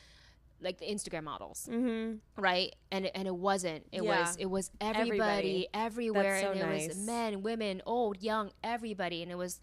like 0.64 0.78
the 0.80 0.86
instagram 0.86 1.24
models 1.24 1.68
Mm-hmm. 1.72 2.42
right 2.42 2.74
and 2.92 3.06
it, 3.06 3.12
and 3.16 3.28
it 3.28 3.36
wasn't 3.36 3.86
it 3.92 4.04
Yeah. 4.04 4.22
was 4.22 4.36
it 4.38 4.46
was 4.48 4.72
everybody, 4.82 5.10
Everybody. 5.12 5.68
everywhere 5.74 6.42
so 6.42 6.52
and 6.52 6.60
it 6.62 6.66
nice. 6.66 6.88
was 6.90 6.98
men 6.98 7.42
women 7.44 7.82
old 7.86 8.22
young 8.24 8.52
everybody 8.64 9.22
and 9.22 9.32
it 9.32 9.38
was 9.38 9.60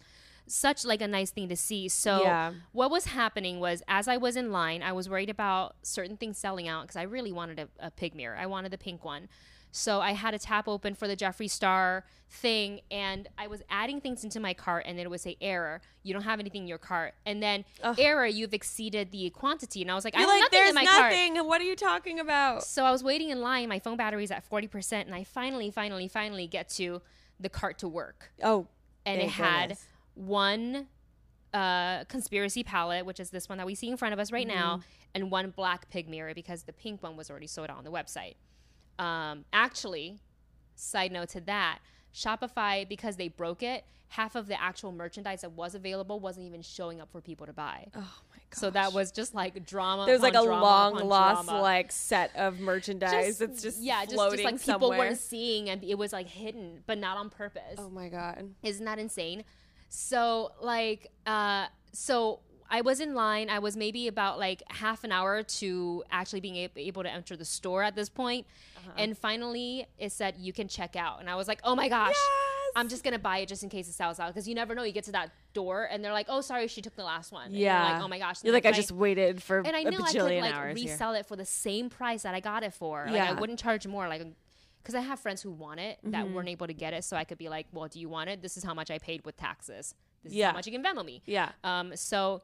such 0.47 0.83
like 0.83 1.01
a 1.01 1.07
nice 1.07 1.29
thing 1.31 1.47
to 1.49 1.55
see 1.55 1.87
so 1.87 2.23
Yeah. 2.23 2.53
what 2.71 2.91
was 2.91 3.05
happening 3.05 3.59
was 3.59 3.81
as 3.87 4.07
i 4.07 4.17
was 4.17 4.35
in 4.35 4.51
line 4.51 4.81
i 4.83 4.91
was 4.91 5.07
worried 5.09 5.29
about 5.29 5.75
certain 5.83 6.17
things 6.17 6.37
selling 6.37 6.67
out 6.67 6.83
because 6.83 6.95
i 6.97 7.03
really 7.03 7.31
wanted 7.31 7.59
a, 7.59 7.67
a 7.79 7.91
pig 7.91 8.15
mirror 8.15 8.35
i 8.37 8.45
wanted 8.45 8.71
the 8.71 8.77
pink 8.77 9.05
one 9.05 9.29
so 9.71 9.99
i 10.01 10.11
had 10.11 10.33
a 10.33 10.39
tab 10.39 10.67
open 10.67 10.93
for 10.93 11.07
the 11.07 11.15
jeffree 11.15 11.49
star 11.49 12.03
thing 12.29 12.79
and 12.91 13.27
i 13.37 13.47
was 13.47 13.61
adding 13.69 13.99
things 13.99 14.23
into 14.23 14.39
my 14.39 14.53
cart 14.53 14.83
and 14.87 14.97
then 14.97 15.05
it 15.05 15.09
would 15.09 15.19
say 15.21 15.35
error 15.41 15.81
you 16.03 16.13
don't 16.13 16.23
have 16.23 16.39
anything 16.39 16.61
in 16.63 16.67
your 16.67 16.77
cart 16.77 17.13
and 17.25 17.41
then 17.43 17.65
Ugh. 17.83 17.95
error 17.99 18.25
you've 18.25 18.53
exceeded 18.53 19.11
the 19.11 19.29
quantity 19.31 19.81
and 19.81 19.91
i 19.91 19.95
was 19.95 20.03
like 20.05 20.15
i 20.15 20.19
You're 20.21 20.29
have 20.29 20.35
like, 20.39 20.51
nothing 20.51 20.59
there's 20.59 20.69
in 20.69 20.75
my 20.75 20.85
cart 20.85 21.11
nothing. 21.11 21.37
What 21.47 21.61
are 21.61 21.65
you 21.65 21.75
talking 21.75 22.19
about? 22.19 22.63
so 22.63 22.83
I 22.85 22.91
was 22.91 23.03
waiting 23.03 23.29
in 23.29 23.41
line. 23.41 23.67
My 23.69 23.79
phone 23.79 23.97
battery's 23.97 24.31
at 24.31 24.49
40%, 24.49 25.01
and 25.05 25.13
I 25.15 25.23
finally, 25.23 25.69
finally, 25.71 26.07
finally 26.07 26.47
get 26.47 26.69
to 26.69 27.01
the 27.39 27.49
cart 27.49 27.77
to 27.79 27.87
work. 27.87 28.31
Oh, 28.43 28.67
And 29.05 29.19
it 29.21 29.29
had 29.29 29.61
goodness. 29.69 29.85
one 30.15 30.87
uh, 31.53 32.03
conspiracy 32.05 32.63
palette, 32.63 33.05
which 33.05 33.19
is 33.19 33.29
this 33.31 33.49
one 33.49 33.57
that 33.57 33.67
we 33.67 33.75
see 33.75 33.89
in 33.89 33.97
front 33.97 34.13
of 34.13 34.19
us 34.19 34.31
right 34.31 34.47
now, 34.47 34.77
Mm-hmm. 34.77 34.81
and 35.15 35.31
one 35.31 35.49
black 35.51 35.89
pig 35.89 36.07
mirror 36.07 36.33
because 36.33 36.63
the 36.63 36.73
pink 36.73 37.03
one 37.03 37.17
was 37.17 37.29
already 37.29 37.47
sold 37.47 37.69
out 37.69 37.77
on 37.77 37.83
the 37.83 37.91
website. 37.91 38.35
Um, 38.99 39.45
actually, 39.53 40.19
side 40.75 41.11
note 41.11 41.29
to 41.29 41.41
that, 41.41 41.79
Shopify, 42.13 42.87
because 42.87 43.15
they 43.15 43.27
broke 43.27 43.63
it, 43.63 43.83
half 44.11 44.35
of 44.35 44.47
the 44.47 44.61
actual 44.61 44.91
merchandise 44.91 45.41
that 45.41 45.51
was 45.53 45.73
available 45.73 46.19
wasn't 46.19 46.45
even 46.45 46.61
showing 46.61 46.99
up 46.99 47.09
for 47.11 47.21
people 47.21 47.45
to 47.45 47.53
buy. 47.53 47.87
oh 47.95 47.99
my 47.99 48.37
god. 48.49 48.59
So 48.59 48.69
that 48.69 48.91
was 48.91 49.11
just 49.11 49.33
like 49.33 49.65
drama. 49.65 50.05
there's 50.05 50.21
like 50.21 50.35
a 50.35 50.41
long 50.41 50.95
lost 50.95 51.45
drama 51.45 51.61
like 51.61 51.93
set 51.93 52.35
of 52.35 52.59
merchandise 52.59 53.37
that's 53.37 53.61
just 53.61 53.81
yeah, 53.81 54.03
just, 54.03 54.15
floating 54.15 54.39
just 54.45 54.67
like 54.67 54.75
people 54.75 54.89
weren't 54.89 55.17
seeing 55.17 55.69
and 55.69 55.81
it 55.83 55.97
was 55.97 56.11
like 56.11 56.27
hidden, 56.27 56.83
but 56.85 56.97
not 56.97 57.17
on 57.17 57.29
purpose. 57.29 57.77
oh 57.77 57.89
my 57.89 58.09
god. 58.09 58.49
Isn't 58.63 58.85
that 58.85 58.99
insane? 58.99 59.45
So 59.87 60.51
like, 60.61 61.09
uh, 61.25 61.67
so 61.93 62.41
I 62.71 62.81
was 62.81 62.99
in 63.01 63.13
line. 63.13 63.49
I 63.49 63.59
was 63.59 63.75
maybe 63.77 64.07
about 64.07 64.39
like 64.39 64.63
half 64.69 65.03
an 65.03 65.11
hour 65.11 65.43
to 65.43 66.03
actually 66.09 66.39
being 66.39 66.55
able 66.75 67.03
to 67.03 67.11
enter 67.11 67.35
the 67.35 67.45
store 67.45 67.83
at 67.83 67.95
this 67.95 68.09
point. 68.09 68.47
Uh-huh. 68.77 68.91
and 68.97 69.15
finally 69.15 69.85
it 69.99 70.11
said 70.11 70.35
you 70.39 70.51
can 70.53 70.67
check 70.67 70.95
out, 70.95 71.19
and 71.19 71.29
I 71.29 71.35
was 71.35 71.47
like, 71.47 71.59
oh 71.63 71.75
my 71.75 71.87
gosh. 71.89 72.15
Yes! 72.15 72.47
I'm 72.73 72.87
just 72.87 73.03
gonna 73.03 73.19
buy 73.19 73.39
it 73.39 73.49
just 73.49 73.63
in 73.63 73.69
case 73.69 73.89
it 73.89 73.93
sells 73.93 74.17
out 74.17 74.27
because 74.33 74.47
you 74.47 74.55
never 74.55 74.73
know. 74.73 74.83
You 74.83 74.93
get 74.93 75.03
to 75.03 75.11
that 75.11 75.29
door 75.53 75.89
and 75.91 76.01
they're 76.03 76.13
like, 76.13 76.27
"Oh, 76.29 76.39
sorry, 76.39 76.67
she 76.69 76.81
took 76.81 76.95
the 76.95 77.03
last 77.03 77.33
one." 77.33 77.47
And 77.47 77.53
you're 77.53 77.63
Yeah. 77.63 77.95
like, 77.95 78.01
oh 78.01 78.07
my 78.07 78.17
gosh. 78.17 78.37
You're 78.45 78.53
like, 78.53 78.65
I 78.65 78.69
And 78.69 78.75
just 78.77 78.93
waited 78.93 79.43
for 79.43 79.57
and 79.59 79.75
I 79.75 79.83
knew 79.83 79.99
I 80.01 80.11
could 80.13 80.21
like 80.23 80.53
hours 80.55 80.79
here. 80.81 80.89
resell 80.89 81.13
it 81.15 81.25
for 81.25 81.35
the 81.35 81.43
same 81.43 81.89
price 81.89 82.23
that 82.23 82.33
I 82.33 82.39
got 82.39 82.63
it 82.63 82.73
for. 82.73 83.03
Like 83.07 83.15
Yeah. 83.15 83.29
I 83.29 83.33
wouldn't 83.33 83.59
charge 83.59 83.85
more. 83.87 84.07
Like 84.07 84.25
because 84.81 84.95
I 84.95 85.01
have 85.01 85.19
friends 85.19 85.41
who 85.41 85.51
want 85.51 85.81
it 85.81 85.99
that 86.05 86.23
Mm-hmm. 86.25 86.33
weren't 86.33 86.47
able 86.47 86.65
to 86.67 86.73
get 86.73 86.93
it, 86.93 87.03
so 87.03 87.17
I 87.17 87.25
could 87.25 87.37
be 87.37 87.49
like, 87.49 87.67
well, 87.73 87.89
do 87.89 87.99
you 87.99 88.07
want 88.07 88.29
it? 88.29 88.41
This 88.41 88.55
is 88.55 88.63
how 88.63 88.73
much 88.73 88.89
I 88.89 88.97
paid 88.99 89.25
with 89.25 89.35
taxes. 89.35 89.93
This 90.23 90.31
is 90.31 90.37
Yeah. 90.37 90.47
how 90.51 90.53
much 90.53 90.65
you 90.65 90.71
can 90.71 90.81
Venmo 90.81 91.03
me. 91.03 91.21
Yeah. 91.25 91.51
Um, 91.65 91.93
so 91.97 92.41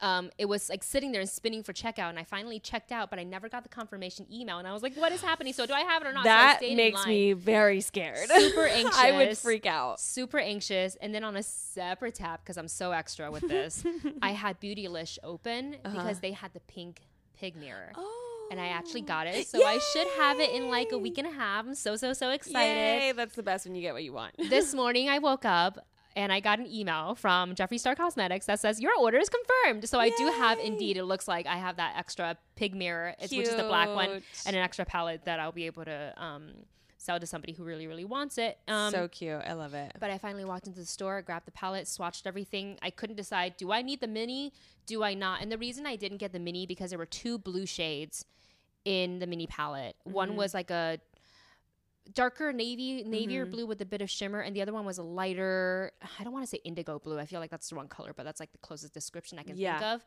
um, 0.00 0.30
it 0.38 0.46
was 0.46 0.68
like 0.68 0.82
sitting 0.82 1.12
there 1.12 1.20
and 1.20 1.30
spinning 1.30 1.62
for 1.62 1.72
checkout, 1.72 2.08
and 2.08 2.18
I 2.18 2.24
finally 2.24 2.58
checked 2.58 2.90
out, 2.90 3.10
but 3.10 3.18
I 3.18 3.24
never 3.24 3.48
got 3.48 3.62
the 3.62 3.68
confirmation 3.68 4.26
email, 4.32 4.58
and 4.58 4.66
I 4.66 4.72
was 4.72 4.82
like, 4.82 4.96
"What 4.96 5.12
is 5.12 5.22
happening? 5.22 5.52
So 5.52 5.66
do 5.66 5.72
I 5.72 5.82
have 5.82 6.02
it 6.02 6.08
or 6.08 6.12
not?" 6.12 6.24
So 6.24 6.28
that 6.28 6.62
in 6.62 6.76
makes 6.76 7.06
me 7.06 7.32
very 7.34 7.80
scared. 7.80 8.28
Super 8.28 8.66
anxious. 8.66 8.96
I 8.98 9.12
would 9.12 9.38
freak 9.38 9.66
out. 9.66 10.00
super 10.00 10.38
anxious, 10.38 10.96
and 11.00 11.14
then 11.14 11.22
on 11.22 11.36
a 11.36 11.42
separate 11.42 12.16
tab 12.16 12.40
because 12.40 12.56
I'm 12.56 12.68
so 12.68 12.90
extra 12.92 13.30
with 13.30 13.46
this, 13.48 13.84
I 14.22 14.30
had 14.30 14.60
Beautylish 14.60 15.18
open 15.22 15.76
because 15.84 16.20
they 16.20 16.32
had 16.32 16.52
the 16.52 16.60
pink 16.60 17.02
pig 17.36 17.56
mirror. 17.56 17.92
Uh-huh. 17.94 18.02
Oh. 18.04 18.18
And 18.50 18.60
I 18.60 18.66
actually 18.66 19.00
got 19.00 19.26
it, 19.28 19.46
so 19.46 19.64
I 19.64 19.78
should 19.78 20.06
have 20.18 20.38
it 20.38 20.50
in 20.50 20.68
like 20.68 20.92
a 20.92 20.98
week 20.98 21.16
and 21.16 21.26
a 21.26 21.30
half. 21.30 21.64
I'm 21.64 21.74
so 21.74 21.96
so 21.96 22.12
so 22.12 22.28
excited. 22.30 23.02
Yay, 23.02 23.12
that's 23.12 23.34
the 23.34 23.42
best 23.42 23.64
when 23.64 23.74
you 23.74 23.80
get 23.80 23.94
what 23.94 24.04
you 24.04 24.12
want. 24.12 24.34
this 24.36 24.74
morning 24.82 25.08
I 25.08 25.20
woke 25.20 25.46
up 25.46 25.78
and 26.16 26.32
I 26.32 26.40
got 26.40 26.58
an 26.58 26.66
email 26.66 27.14
from 27.14 27.54
Jeffree 27.54 27.80
Star 27.80 27.94
Cosmetics 27.94 28.46
that 28.46 28.60
says 28.60 28.80
your 28.80 28.92
order 28.98 29.18
is 29.18 29.28
confirmed. 29.28 29.88
So 29.88 29.98
I 29.98 30.10
do 30.10 30.26
have 30.26 30.58
indeed. 30.58 30.96
It 30.96 31.04
looks 31.04 31.26
like 31.28 31.46
I 31.46 31.56
have 31.56 31.76
that 31.76 31.94
extra 31.96 32.36
pig 32.56 32.74
mirror, 32.74 33.14
it's, 33.18 33.32
which 33.32 33.48
is 33.48 33.56
the 33.56 33.64
black 33.64 33.88
one, 33.94 34.22
and 34.46 34.56
an 34.56 34.62
extra 34.62 34.84
palette 34.84 35.24
that 35.24 35.40
I'll 35.40 35.52
be 35.52 35.66
able 35.66 35.84
to 35.84 36.14
um, 36.16 36.52
sell 36.98 37.18
to 37.18 37.26
somebody 37.26 37.52
who 37.52 37.64
really 37.64 37.86
really 37.86 38.04
wants 38.04 38.38
it. 38.38 38.58
Um, 38.68 38.92
so 38.92 39.08
cute. 39.08 39.42
I 39.46 39.54
love 39.54 39.74
it. 39.74 39.92
but 39.98 40.10
I 40.10 40.18
finally 40.18 40.44
walked 40.44 40.66
into 40.66 40.80
the 40.80 40.86
store, 40.86 41.20
grabbed 41.22 41.46
the 41.46 41.52
palette, 41.52 41.86
swatched 41.86 42.26
everything. 42.26 42.78
I 42.82 42.90
couldn't 42.90 43.16
decide 43.16 43.56
do 43.56 43.72
I 43.72 43.82
need 43.82 44.00
the 44.00 44.08
mini? 44.08 44.52
Do 44.86 45.02
I 45.02 45.14
not? 45.14 45.42
And 45.42 45.50
the 45.50 45.58
reason 45.58 45.86
I 45.86 45.96
didn't 45.96 46.18
get 46.18 46.32
the 46.32 46.38
mini 46.38 46.66
because 46.66 46.90
there 46.90 46.98
were 46.98 47.06
two 47.06 47.38
blue 47.38 47.66
shades 47.66 48.24
in 48.84 49.18
the 49.20 49.26
mini 49.26 49.46
palette. 49.46 49.96
One 50.04 50.36
was 50.36 50.54
like 50.54 50.70
a 50.70 50.98
darker 52.14 52.52
navy, 52.52 53.04
navy 53.04 53.38
or 53.38 53.46
blue 53.46 53.66
with 53.66 53.80
a 53.80 53.86
bit 53.86 54.02
of 54.02 54.10
shimmer, 54.10 54.40
and 54.40 54.54
the 54.56 54.62
other 54.62 54.72
one 54.72 54.84
was 54.84 54.98
a 54.98 55.02
lighter. 55.02 55.92
I 56.18 56.24
don't 56.24 56.32
want 56.32 56.44
to 56.44 56.48
say 56.50 56.58
indigo 56.64 56.98
blue. 56.98 57.18
I 57.18 57.26
feel 57.26 57.40
like 57.40 57.50
that's 57.50 57.68
the 57.68 57.76
wrong 57.76 57.88
color, 57.88 58.12
but 58.16 58.24
that's 58.24 58.40
like 58.40 58.52
the 58.52 58.58
closest 58.58 58.92
description 58.94 59.38
I 59.38 59.42
can 59.42 59.56
think 59.78 59.86
of. 59.86 60.04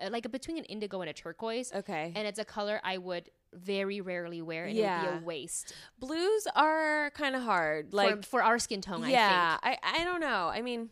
Uh, 0.00 0.10
Like 0.10 0.26
a, 0.26 0.28
between 0.28 0.58
an 0.58 0.64
indigo 0.64 1.00
and 1.00 1.08
a 1.08 1.12
turquoise. 1.12 1.72
Okay. 1.72 2.12
And 2.14 2.26
it's 2.28 2.38
a 2.38 2.44
color 2.44 2.80
I 2.84 2.98
would 2.98 3.30
very 3.54 4.00
rarely 4.00 4.42
wear, 4.42 4.64
and 4.66 4.76
it 4.76 4.82
would 4.82 5.10
be 5.18 5.24
a 5.24 5.26
waste 5.26 5.72
Blues 5.98 6.46
are 6.54 7.10
kind 7.14 7.34
of 7.34 7.42
hard. 7.42 7.94
Like 7.94 8.16
for, 8.24 8.28
for 8.28 8.42
our 8.42 8.58
skin 8.58 8.82
tone. 8.82 9.00
I 9.02 9.06
think. 9.06 9.12
yeah, 9.12 9.56
I, 9.62 9.78
I 9.82 10.04
don't 10.04 10.20
know. 10.20 10.50
I 10.52 10.60
mean, 10.60 10.90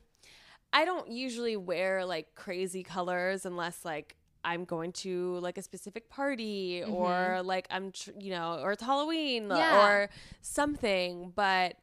I 0.72 0.84
don't 0.84 1.11
usually 1.11 1.57
wear 1.57 2.05
like 2.07 2.34
crazy 2.34 2.82
colors 2.82 3.44
unless 3.44 3.84
like 3.84 4.16
I'm 4.47 4.64
going 4.64 4.92
to 5.05 5.38
like 5.40 5.59
a 5.59 5.62
specific 5.62 6.09
party 6.09 6.82
or 6.86 7.42
like 7.42 7.66
I'm 7.70 7.90
tr- 7.92 8.12
you 8.18 8.30
know 8.30 8.61
or 8.62 8.72
it's 8.72 8.82
Halloween 8.82 9.49
Yeah. 9.51 9.84
or 9.86 10.09
something. 10.40 11.32
But 11.34 11.76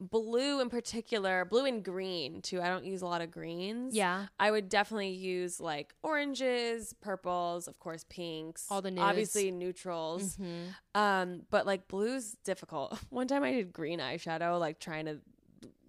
blue 0.00 0.60
in 0.60 0.68
particular, 0.68 1.44
blue 1.44 1.64
and 1.66 1.82
green 1.84 2.42
too. 2.42 2.60
I 2.60 2.66
don't 2.68 2.84
use 2.84 3.00
a 3.02 3.06
lot 3.06 3.20
of 3.22 3.30
greens. 3.30 3.94
Yeah. 3.94 4.26
I 4.38 4.50
would 4.50 4.68
definitely 4.68 5.10
use 5.10 5.60
like 5.60 5.94
oranges, 6.02 6.92
purples, 7.00 7.68
of 7.68 7.78
course, 7.78 8.04
pinks, 8.10 8.66
All 8.70 8.82
the 8.82 8.90
nudes. 8.90 9.02
obviously 9.02 9.50
neutrals. 9.50 10.36
Mhm. 10.36 10.74
Um, 11.00 11.42
but 11.50 11.64
like 11.64 11.88
blue's 11.88 12.36
difficult. 12.44 12.98
One 13.10 13.28
time 13.28 13.44
I 13.44 13.52
did 13.52 13.72
green 13.72 14.00
eyeshadow, 14.00 14.58
like 14.60 14.78
trying 14.80 15.06
to 15.06 15.18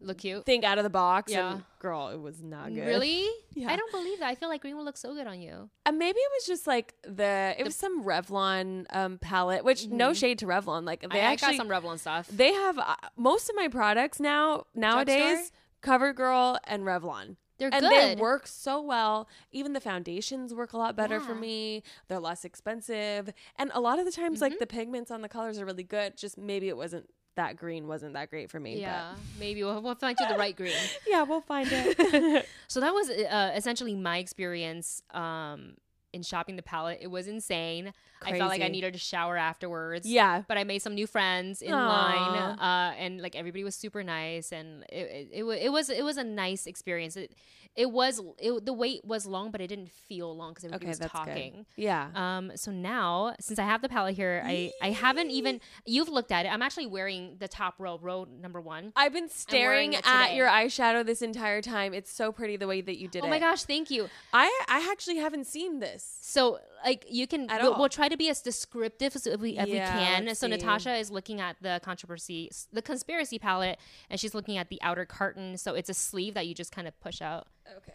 Look 0.05 0.19
cute. 0.19 0.45
think 0.45 0.63
out 0.63 0.77
of 0.77 0.83
the 0.83 0.89
box. 0.89 1.31
Yeah. 1.31 1.53
And 1.53 1.63
girl, 1.79 2.09
it 2.09 2.19
was 2.21 2.41
not 2.41 2.73
good. 2.73 2.85
Really? 2.85 3.27
Yeah. 3.57 3.71
I 3.71 3.77
don't 3.77 3.89
believe 3.91 4.19
that. 4.19 4.27
I 4.27 4.35
feel 4.35 4.49
like 4.49 4.59
green 4.61 4.75
will 4.75 4.83
look 4.83 4.97
so 4.97 5.13
good 5.13 5.27
on 5.27 5.39
you. 5.39 5.69
And 5.85 5.97
maybe 5.97 6.17
it 6.19 6.31
was 6.37 6.45
just 6.45 6.67
like 6.67 6.93
the 7.03 7.55
it 7.57 7.63
was 7.63 7.73
some 7.73 8.03
Revlon 8.03 8.85
um 8.89 9.17
palette, 9.17 9.63
which 9.63 9.87
no 9.87 10.13
shade 10.13 10.39
to 10.39 10.45
Revlon. 10.45 10.83
Like 10.85 11.01
they 11.01 11.07
Mm-hmm. 11.07 11.15
I, 11.17 11.19
actually 11.21 11.47
I 11.47 11.51
got 11.51 11.57
some 11.57 11.69
Revlon 11.69 11.97
stuff. 11.99 12.27
they 12.27 12.51
have 12.51 12.77
uh, 12.77 12.95
most 13.15 13.49
of 13.49 13.55
my 13.55 13.69
products 13.69 14.19
now 14.19 14.65
nowadays 14.75 15.53
CoverGirl 15.81 16.57
and 16.65 16.83
Revlon. 16.83 17.37
They're 17.57 17.69
and 17.71 17.81
good. 17.81 18.17
they 18.17 18.21
work 18.21 18.47
so 18.47 18.81
well. 18.81 19.29
Even 19.53 19.71
the 19.71 19.79
foundations 19.79 20.53
work 20.53 20.73
a 20.73 20.77
lot 20.77 20.97
better 20.97 21.21
for 21.21 21.33
me. 21.35 21.83
They're 22.09 22.19
less 22.19 22.43
expensive. 22.43 23.29
And 23.57 23.71
a 23.73 23.79
lot 23.79 23.97
of 23.99 24.03
the 24.05 24.11
times 24.11 24.35
Mm-hmm. 24.39 24.43
like 24.51 24.59
the 24.59 24.67
pigments 24.67 25.09
on 25.11 25.21
the 25.21 25.29
colors 25.29 25.57
are 25.59 25.65
really 25.65 25.83
good. 25.83 26.17
Just 26.17 26.37
maybe 26.37 26.67
it 26.67 26.75
wasn't 26.75 27.09
that 27.35 27.55
green 27.57 27.87
wasn't 27.87 28.13
that 28.13 28.29
great 28.29 28.49
for 28.49 28.59
me. 28.59 28.79
yeah, 28.79 29.13
maybe 29.39 29.63
we'll, 29.63 29.81
we'll 29.81 29.95
find 29.95 30.17
you 30.19 30.27
the 30.27 30.37
right 30.37 30.55
green. 30.55 30.73
Yeah, 31.07 31.23
we'll 31.23 31.41
find 31.41 31.67
it. 31.71 32.45
So 32.67 32.79
that 32.79 32.93
was 32.93 33.09
uh, 33.09 33.51
essentially 33.55 33.95
my 33.95 34.17
experience 34.17 35.01
um, 35.11 35.75
in 36.13 36.23
shopping 36.23 36.55
the 36.55 36.63
palette. 36.63 36.99
It 37.01 37.07
was 37.11 37.27
insane. 37.27 37.93
I 38.27 38.37
felt 38.37 38.49
like 38.49 38.61
I 38.61 38.67
needed 38.67 38.93
to 38.93 38.99
shower 38.99 39.37
afterwards. 39.37 40.05
yeah. 40.07 40.43
But 40.47 40.57
I 40.57 40.63
made 40.63 40.79
some 40.81 40.95
new 40.95 41.07
friends 41.07 41.61
in 41.61 41.73
Aw. 41.73 41.87
line, 41.87 42.59
uh, 42.59 42.93
and 42.97 43.21
like 43.21 43.35
everybody 43.35 43.63
was 43.63 43.75
super 43.75 44.03
nice, 44.03 44.51
and 44.51 44.83
it 44.91 45.29
it, 45.31 45.43
it, 45.43 45.43
it 45.65 45.69
was 45.71 45.89
it 45.89 46.03
was 46.03 46.17
a 46.17 46.23
nice 46.23 46.65
experience. 46.67 47.15
It 47.17 47.31
it 47.75 47.91
was 47.91 48.21
it, 48.39 48.65
the 48.65 48.71
wait 48.71 49.03
was 49.03 49.25
long, 49.25 49.51
but 49.51 49.59
it 49.59 49.67
didn't 49.67 49.91
feel 49.91 50.33
long 50.35 50.51
because 50.53 50.63
everybody 50.63 50.85
Okay, 50.85 50.97
was 51.03 51.11
talking. 51.11 51.53
good. 51.53 51.65
Yeah. 51.83 52.07
Um, 52.15 52.51
so 52.55 52.71
now, 52.71 53.35
since 53.41 53.59
I 53.59 53.63
have 53.65 53.81
the 53.81 53.89
palette 53.89 54.15
here, 54.15 54.41
I, 54.45 54.71
I 54.81 54.91
haven't 54.91 55.29
even 55.31 55.59
you've 55.85 56.07
looked 56.07 56.31
at 56.31 56.45
it. 56.45 56.49
I'm 56.53 56.61
actually 56.61 56.85
wearing 56.87 57.35
the 57.39 57.49
top 57.49 57.75
row, 57.77 57.99
row 58.01 58.25
number 58.41 58.61
one. 58.61 58.93
I've 58.95 59.11
been 59.11 59.27
staring 59.29 59.93
at 59.95 60.35
your 60.35 60.47
eyeshadow 60.47 61.05
this 61.05 61.21
entire 61.21 61.61
time. 61.61 61.93
It's 61.93 62.09
so 62.11 62.31
pretty 62.31 62.55
the 62.55 62.67
way 62.67 62.79
that 62.79 62.97
you 62.97 63.09
did 63.09 63.23
Oh 63.23 63.27
it. 63.27 63.29
my 63.29 63.39
gosh, 63.39 63.63
thank 63.63 63.91
you. 63.91 64.07
I 64.31 64.47
I 64.69 64.87
actually 64.89 65.17
haven't 65.17 65.45
seen 65.45 65.79
this. 65.79 66.17
So 66.21 66.59
like 66.85 67.05
you 67.09 67.27
can 67.27 67.49
At 67.49 67.61
we'll, 67.61 67.77
we'll 67.77 67.89
try 67.89 68.07
to 68.07 68.15
be 68.15 68.29
as 68.29 68.41
descriptive 68.41 69.15
as 69.15 69.27
we, 69.39 69.57
as 69.57 69.67
we 69.67 69.77
can. 69.77 70.27
So 70.27 70.33
see. 70.33 70.47
Natasha 70.47 70.95
is 70.95 71.09
looking 71.11 71.41
at 71.41 71.57
the 71.61 71.81
controversy, 71.83 72.51
the 72.71 72.81
conspiracy 72.81 73.39
palette, 73.39 73.79
and 74.09 74.19
she's 74.19 74.35
looking 74.35 74.57
at 74.57 74.69
the 74.69 74.81
outer 74.81 75.05
carton. 75.05 75.57
So 75.57 75.73
it's 75.73 75.89
a 75.89 75.93
sleeve 75.93 76.35
that 76.35 76.47
you 76.47 76.53
just 76.53 76.71
kind 76.71 76.87
of 76.87 76.97
push 77.01 77.21
out. 77.21 77.47
Okay. 77.77 77.93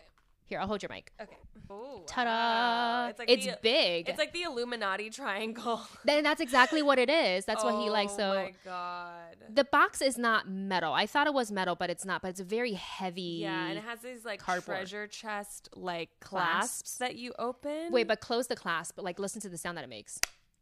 Here, 0.50 0.58
I'll 0.58 0.66
hold 0.66 0.82
your 0.82 0.90
mic. 0.92 1.12
Okay. 1.22 1.36
Ooh, 1.70 2.02
Ta-da! 2.08 2.28
wow. 2.28 3.06
It's, 3.10 3.20
It's 3.28 3.46
the, 3.46 3.58
big. 3.62 4.08
It's 4.08 4.18
like 4.18 4.32
the 4.32 4.42
Illuminati 4.42 5.08
triangle. 5.08 5.80
then 6.04 6.24
that's 6.24 6.40
exactly 6.40 6.82
what 6.82 6.98
it 6.98 7.08
is. 7.08 7.44
That's 7.44 7.62
what 7.62 7.80
he 7.80 7.88
likes. 7.88 8.14
Oh 8.14 8.16
So 8.16 8.34
my 8.34 8.52
god. 8.64 9.36
the 9.48 9.62
box 9.62 10.02
is 10.02 10.18
not 10.18 10.48
metal. 10.50 10.92
I 10.92 11.06
thought 11.06 11.28
it 11.28 11.34
was 11.34 11.52
metal, 11.52 11.76
but 11.76 11.88
it's 11.88 12.04
not. 12.04 12.20
But 12.22 12.28
it's 12.32 12.40
very 12.40 12.72
heavy. 12.72 13.38
Yeah, 13.42 13.66
and 13.68 13.78
it 13.78 13.84
has 13.84 14.00
these 14.00 14.24
like 14.24 14.40
cardboard. 14.40 14.78
treasure 14.78 15.06
chest 15.06 15.68
like 15.76 16.10
clasps, 16.18 16.82
Clasps. 16.82 16.98
that 16.98 17.14
you 17.14 17.32
open. 17.38 17.92
Wait, 17.92 18.08
but 18.08 18.18
close 18.20 18.48
the 18.48 18.56
clasp. 18.56 18.96
But 18.96 19.04
like, 19.04 19.20
listen 19.20 19.40
to 19.42 19.48
the 19.48 19.56
sound 19.56 19.78
that 19.78 19.84
it 19.84 19.90
makes. 19.90 20.18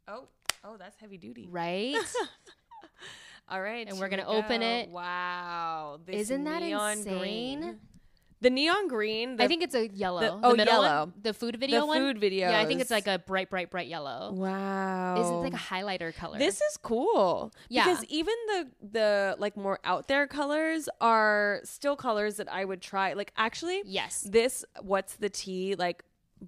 oh, 0.06 0.28
oh, 0.64 0.76
that's 0.76 0.96
heavy 1.00 1.16
duty. 1.16 1.48
Right? 1.50 1.96
All 3.50 3.62
right, 3.62 3.88
And 3.88 3.98
we're 3.98 4.10
gonna 4.10 4.28
we 4.30 4.36
open 4.36 4.60
it. 4.60 4.90
Wow, 4.90 6.00
this 6.04 6.16
Isn't 6.16 6.44
that 6.44 6.60
neon 6.62 6.98
insane? 6.98 7.60
Green. 7.60 7.78
The 8.40 8.50
neon 8.50 8.86
green. 8.88 9.36
The, 9.36 9.44
I 9.44 9.48
think 9.48 9.62
it's 9.62 9.74
a 9.74 9.88
yellow. 9.88 10.20
the- 10.20 10.26
The, 10.26 10.46
oh, 10.46 10.54
middle 10.54 10.82
yellow. 10.82 11.00
One, 11.00 11.12
the 11.22 11.34
food 11.34 11.56
video 11.56 11.80
the 11.80 11.86
one. 11.86 11.98
food 11.98 12.18
video. 12.18 12.50
Yeah, 12.50 12.60
I 12.60 12.66
think 12.66 12.80
it's 12.80 12.90
like 12.90 13.06
a 13.06 13.18
bright, 13.18 13.50
bright, 13.50 13.70
bright 13.70 13.88
yellow. 13.88 14.32
wow. 14.32 15.20
Isn't 15.20 15.34
it 15.34 15.38
like 15.38 15.54
a 15.54 15.56
highlighter 15.56 16.14
color? 16.14 16.38
This 16.38 16.60
is 16.60 16.76
cool. 16.76 17.52
Yeah. 17.68 17.84
Because 17.84 18.04
even 18.04 18.34
the 18.46 18.68
the 18.92 19.36
like 19.38 19.56
more 19.56 19.80
out 19.84 20.06
there 20.08 20.26
colors 20.26 20.88
are 21.00 21.60
still 21.64 21.96
colors 21.96 22.36
that 22.36 22.50
I 22.52 22.64
would 22.64 22.80
try. 22.80 23.14
Like 23.14 23.32
actually 23.36 23.82
yes. 23.84 24.20
this 24.30 24.64
what's 24.82 25.16
the 25.16 25.28
tea 25.28 25.74
like 25.74 26.04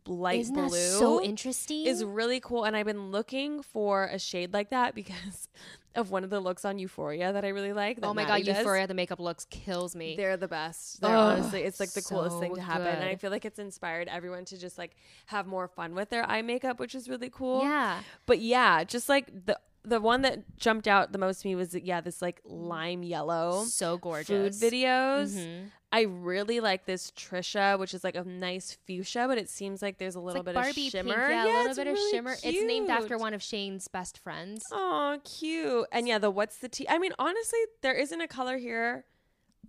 light 0.06 0.40
Isn't 0.40 0.54
blue 0.54 0.68
that 0.70 0.98
so 0.98 1.20
interesting? 1.20 1.86
is 1.86 2.04
really 2.04 2.38
cool 2.38 2.62
and 2.64 2.76
I've 2.76 2.86
been 2.86 3.10
looking 3.10 3.62
for 3.62 4.04
a 4.04 4.18
shade 4.20 4.52
like 4.52 4.70
that 4.70 4.94
because 5.00 5.48
of 5.94 6.10
one 6.10 6.24
of 6.24 6.30
the 6.30 6.40
looks 6.40 6.64
on 6.64 6.78
Euphoria 6.78 7.32
that 7.32 7.44
I 7.44 7.48
really 7.48 7.72
like. 7.72 7.98
oh 8.02 8.14
my 8.14 8.24
Maddy 8.24 8.42
god, 8.44 8.46
does. 8.52 8.58
Euphoria! 8.58 8.86
The 8.86 8.94
makeup 8.94 9.18
looks 9.20 9.44
kills 9.50 9.96
me. 9.96 10.16
They're 10.16 10.36
the 10.36 10.48
best. 10.48 11.00
They're 11.00 11.16
Ugh, 11.16 11.38
honestly, 11.38 11.62
it's 11.62 11.80
like 11.80 11.92
the 11.92 12.02
coolest 12.02 12.38
thing 12.38 12.54
to 12.54 12.60
happen. 12.60 12.86
And 12.86 13.04
I 13.04 13.16
feel 13.16 13.30
like 13.30 13.44
it's 13.44 13.58
inspired 13.58 14.08
everyone 14.08 14.44
to 14.46 14.58
just 14.58 14.78
like 14.78 14.94
have 15.26 15.46
more 15.46 15.68
fun 15.68 15.94
with 15.94 16.10
their 16.10 16.24
eye 16.24 16.42
makeup, 16.42 16.78
which 16.78 16.94
is 16.94 17.08
really 17.08 17.30
cool. 17.30 17.62
yeah. 17.62 18.00
But 18.26 18.38
yeah, 18.40 18.84
just 18.84 19.08
like 19.08 19.26
the 19.46 19.58
the 19.84 20.00
one 20.00 20.22
that 20.22 20.56
jumped 20.56 20.86
out 20.86 21.12
the 21.12 21.18
most 21.18 21.42
to 21.42 21.48
me 21.48 21.54
was 21.54 21.74
yeah, 21.74 22.00
this 22.00 22.20
like 22.20 22.40
lime 22.44 23.02
yellow 23.02 23.64
So 23.64 23.96
gorgeous 23.98 24.60
food 24.60 24.72
videos. 24.72 25.34
Mhm. 25.36 25.70
I 25.92 26.02
really 26.02 26.60
like 26.60 26.84
this 26.84 27.10
Trisha, 27.12 27.76
which 27.78 27.94
is 27.94 28.04
like 28.04 28.14
a 28.14 28.22
nice 28.22 28.78
fuchsia, 28.86 29.26
but 29.26 29.38
it 29.38 29.48
seems 29.48 29.82
like 29.82 29.98
there's 29.98 30.14
a 30.14 30.20
little 30.20 30.40
like 30.40 30.46
bit 30.46 30.54
Barbie 30.54 30.86
of 30.86 30.92
shimmer. 30.92 31.14
pink. 31.14 31.28
Yeah, 31.30 31.44
a 31.44 31.58
little 31.62 31.74
bit 31.74 31.86
of 31.88 31.94
really 31.94 32.10
shimmer. 32.12 32.36
It's 32.44 32.62
named 32.64 32.90
after 32.90 33.18
one 33.18 33.34
of 33.34 33.42
Shane's 33.42 33.88
best 33.88 34.18
friends. 34.18 34.66
Oh, 34.70 35.18
cute. 35.24 35.86
And 35.90 36.06
yeah, 36.06 36.18
the 36.18 36.30
what's 36.30 36.58
the 36.58 36.68
tea? 36.68 36.86
I 36.88 36.98
mean, 36.98 37.12
honestly, 37.18 37.58
there 37.82 37.94
isn't 37.94 38.20
a 38.20 38.28
color 38.28 38.58
here 38.58 39.04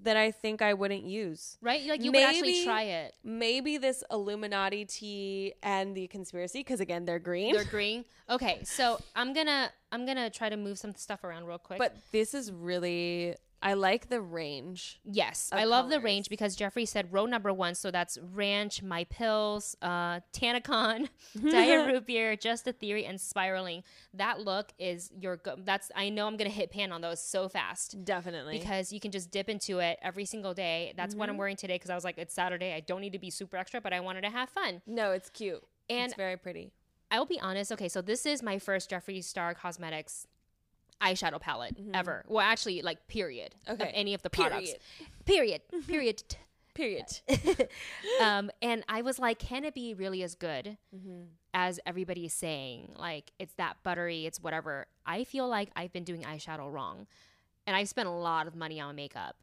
that 0.03 0.17
I 0.17 0.31
think 0.31 0.61
I 0.61 0.73
wouldn't 0.73 1.03
use. 1.03 1.57
Right? 1.61 1.85
Like 1.85 2.03
you 2.03 2.11
would 2.11 2.21
actually 2.21 2.63
try 2.63 2.83
it. 2.83 3.15
Maybe 3.23 3.77
this 3.77 4.03
Illuminati 4.11 4.85
tea 4.85 5.53
and 5.63 5.95
the 5.95 6.07
conspiracy, 6.07 6.59
because 6.59 6.79
again, 6.79 7.05
they're 7.05 7.19
green. 7.19 7.53
They're 7.53 7.63
green. 7.63 8.05
Okay, 8.29 8.61
so 8.63 8.99
I'm 9.15 9.33
gonna 9.33 9.71
I'm 9.91 10.05
gonna 10.05 10.29
try 10.29 10.49
to 10.49 10.57
move 10.57 10.77
some 10.77 10.95
stuff 10.95 11.23
around 11.23 11.45
real 11.45 11.57
quick. 11.57 11.79
but 11.79 11.95
this 12.11 12.33
is 12.33 12.51
really 12.51 13.35
I 13.61 13.73
like 13.73 14.09
the 14.09 14.21
range. 14.21 14.99
Yes, 15.03 15.49
I 15.51 15.65
love 15.65 15.89
the 15.89 15.99
range 15.99 16.29
because 16.29 16.57
Jeffree 16.57 16.87
said 16.87 17.13
row 17.13 17.25
number 17.25 17.53
one, 17.53 17.75
so 17.75 17.91
that's 17.91 18.17
Ranch, 18.33 18.81
My 18.81 19.03
Pills, 19.03 19.75
uh, 19.81 20.21
Tanacon, 20.33 21.09
Diet 21.51 21.87
Root 21.93 22.07
Beer, 22.07 22.35
Just 22.35 22.67
a 22.67 22.73
Theory, 22.73 23.05
and 23.05 23.21
Spiraling. 23.21 23.83
That 24.15 24.39
look 24.41 24.71
is 24.79 25.11
your 25.19 25.37
go- 25.37 25.57
that's 25.63 25.91
I 25.95 26.09
know 26.09 26.25
I'm 26.27 26.37
gonna 26.37 26.49
hit 26.49 26.71
pan 26.71 26.91
on 26.91 27.01
those 27.01 27.21
so 27.23 27.47
fast 27.47 28.03
Definitely. 28.03 28.57
because 28.57 28.91
you 28.91 28.99
can 28.99 29.11
just 29.11 29.29
dip 29.31 29.47
into 29.47 29.79
it 29.79 29.99
every 30.01 30.25
single 30.25 30.53
day. 30.53 30.93
That's 30.97 31.13
what 31.13 31.29
I'm 31.29 31.37
wearing 31.37 31.55
today 31.55 31.75
because 31.75 31.89
I 31.91 31.95
was 31.95 32.03
like 32.03 32.17
it's 32.17 32.33
Saturday. 32.33 32.73
I 32.73 32.79
don't 32.79 33.01
need 33.01 33.13
to 33.13 33.19
be 33.19 33.29
super 33.29 33.57
extra, 33.57 33.79
but 33.79 33.93
I 33.93 33.99
wanted 33.99 34.21
to 34.21 34.29
have 34.31 34.49
fun. 34.49 34.81
no, 34.87 35.11
it's 35.11 35.29
cute. 35.29 35.63
And 35.89 36.05
it's 36.05 36.15
very 36.15 36.37
pretty. 36.37 36.71
I'll 37.11 37.25
be 37.25 37.39
honest. 37.41 37.71
Okay, 37.73 37.89
so 37.89 38.01
this 38.01 38.25
is 38.25 38.41
my 38.41 38.57
first 38.57 38.89
Jeffree 38.89 39.21
Star 39.23 39.53
Cosmetics 39.53 40.25
eyeshadow 41.01 41.39
palette 41.39 41.75
ever. 41.93 42.23
Well, 42.27 42.45
actually, 42.45 42.81
like 42.81 43.07
period. 43.07 43.55
Of 43.67 43.77
Mm-hmm. 43.79 43.89
Any 43.93 44.13
of 44.13 44.21
the 44.21 44.29
products. 44.29 44.73
Period. 45.25 45.61
Period. 45.87 46.23
Period. 46.73 47.05
um, 48.21 48.49
and 48.61 48.83
I 48.87 49.01
was 49.01 49.19
like, 49.19 49.39
can 49.39 49.65
it 49.65 49.73
be 49.73 49.93
really 49.93 50.23
as 50.23 50.35
good 50.35 50.77
Mm-hmm. 50.95 51.23
as 51.53 51.79
everybody 51.85 52.25
is 52.25 52.33
saying? 52.33 52.93
Like, 52.97 53.31
it's 53.39 53.53
that 53.55 53.77
buttery, 53.83 54.25
it's 54.25 54.39
whatever. 54.41 54.87
I 55.05 55.23
feel 55.25 55.47
like 55.47 55.69
I've 55.75 55.91
been 55.91 56.03
doing 56.05 56.21
eyeshadow 56.23 56.71
wrong, 56.71 57.07
and 57.67 57.75
I've 57.75 57.89
spent 57.89 58.07
a 58.07 58.11
lot 58.11 58.47
of 58.47 58.55
money 58.55 58.79
on 58.79 58.95
makeup. 58.95 59.35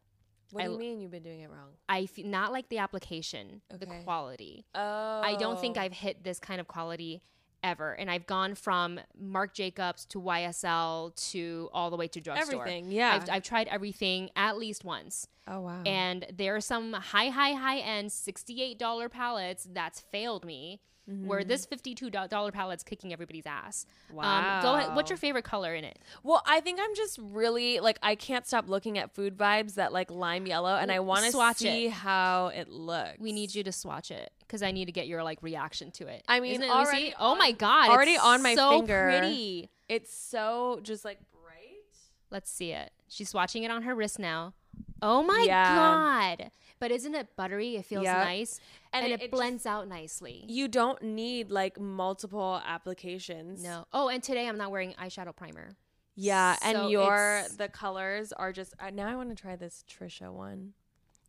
What 0.53 0.63
do 0.65 0.71
I- 0.71 0.73
you 0.73 0.79
mean 0.79 1.01
you've 1.01 1.11
been 1.11 1.23
doing 1.23 1.41
it 1.41 1.51
wrong? 1.51 1.69
I 1.89 2.09
not 2.25 2.53
like 2.53 2.71
the 2.71 2.79
application, 2.79 3.61
the 3.71 3.85
quality. 4.05 4.65
Oh. 4.75 5.21
I 5.23 5.37
don't 5.39 5.61
think 5.61 5.77
I've 5.77 5.93
hit 5.93 6.25
this 6.25 6.39
kind 6.39 6.61
of 6.61 6.67
quality 6.69 7.21
ever. 7.63 7.93
And 7.93 8.11
I've 8.11 8.27
gone 8.27 8.55
from 8.55 9.01
Marc 9.19 9.55
Jacobs 9.55 10.05
to 10.07 10.21
YSL 10.21 11.15
to 11.33 11.69
all 11.73 11.91
the 11.91 11.97
way 11.97 12.09
to 12.09 12.21
drugstore. 12.21 12.61
everything. 12.63 12.91
Yeah. 12.91 13.21
I've, 13.23 13.31
I've 13.31 13.43
tried 13.43 13.69
everything 13.69 14.31
at 14.37 14.59
least 14.59 14.85
once. 14.85 15.27
oh 15.47 15.61
wow. 15.61 15.83
And 15.87 16.27
there 16.37 16.55
are 16.57 16.61
some 16.61 16.93
high, 16.93 17.29
high, 17.29 17.53
high 17.53 17.79
end 17.79 18.11
$68 18.11 19.11
palettes 19.11 19.67
that's 19.73 20.01
failed 20.01 20.45
me. 20.45 20.81
Where 21.25 21.41
Mm-hmm. 21.41 21.49
this 21.49 21.67
$52 21.67 22.11
do- 22.11 22.51
palette's 22.53 22.83
kicking 22.85 23.15
everybody's 23.15 23.47
ass. 23.47 23.87
wow. 24.13 24.57
Um, 24.59 24.63
go 24.63 24.75
ahead. 24.75 24.95
What's 24.95 25.09
your 25.09 25.17
favorite 25.17 25.45
color 25.47 25.75
in 25.75 25.83
it? 25.83 25.99
Well, 26.23 26.43
I 26.45 26.61
think 26.61 26.79
I'm 26.83 26.95
just 26.95 27.19
really 27.23 27.81
like 27.81 27.99
I 28.03 28.15
can't 28.15 28.47
stop 28.47 28.69
looking 28.69 28.99
at 28.99 29.15
food 29.15 29.35
vibes 29.35 29.77
that 29.77 29.91
like 29.91 30.11
lime 30.11 30.47
yellow, 30.47 30.77
and 30.77 30.93
I 30.93 31.01
want 31.01 31.25
to 31.25 31.31
Swatch 31.33 31.57
see 31.57 31.87
it. 31.87 31.93
how 31.93 32.49
it 32.49 32.69
looks. 32.69 33.19
We 33.21 33.33
need 33.33 33.55
you 33.55 33.65
to 33.65 33.73
swatch 33.73 34.11
it 34.11 34.31
because 34.49 34.63
I 34.63 34.73
need 34.73 34.87
to 34.87 34.93
get 34.93 35.07
your 35.07 35.23
like 35.23 35.43
reaction 35.43 35.91
to 35.93 36.07
it. 36.09 36.25
I 36.27 36.41
mean, 36.41 36.53
Isn't 36.55 36.65
it- 36.65 36.71
already 36.71 37.11
see. 37.11 37.15
oh 37.21 37.37
my 37.37 37.53
god, 37.53 37.91
already 37.91 38.17
on 38.17 38.43
my 38.43 38.55
so 38.57 38.71
finger. 38.71 39.09
Pretty. 39.21 39.71
It's 39.89 40.13
so 40.13 40.81
just 40.83 41.05
like 41.05 41.19
bright. 41.33 41.85
Let's 42.31 42.51
see 42.51 42.73
it. 42.73 42.91
She's 43.09 43.33
swatching 43.33 43.63
it 43.65 43.71
on 43.71 43.83
her 43.83 43.95
wrist 43.95 44.19
now. 44.19 44.55
Oh 45.01 45.23
my 45.23 45.45
Yeah. 45.47 45.75
god! 45.77 46.51
But 46.81 46.91
isn't 46.91 47.15
it 47.15 47.35
buttery? 47.37 47.77
It 47.77 47.85
feels 47.85 48.05
nice, 48.05 48.61
And 48.93 49.05
and, 49.05 49.13
it- 49.13 49.15
it, 49.17 49.25
it 49.25 49.27
just- 49.27 49.31
blends 49.33 49.67
out 49.67 49.87
nicely. 49.89 50.45
You 50.49 50.67
don't 50.69 51.01
need 51.03 51.51
like 51.51 51.79
multiple 51.79 52.61
applications. 52.65 53.63
no. 53.63 53.87
Oh, 53.93 54.09
and 54.09 54.23
today 54.23 54.49
I'm 54.49 54.57
not 54.59 54.71
wearing 54.71 54.95
eyeshadow 54.95 55.35
primer. 55.37 55.71
Yeah, 56.17 56.55
So 56.57 56.67
and 56.83 56.91
your 56.91 57.45
the 57.57 57.69
colors 57.69 58.33
are 58.33 58.53
just. 58.53 58.75
Uh, 58.81 58.91
now 58.91 59.07
I 59.09 59.15
want 59.15 59.29
to 59.31 59.37
try 59.41 59.55
this 59.57 59.85
Trisha 59.89 60.33
one. 60.33 60.73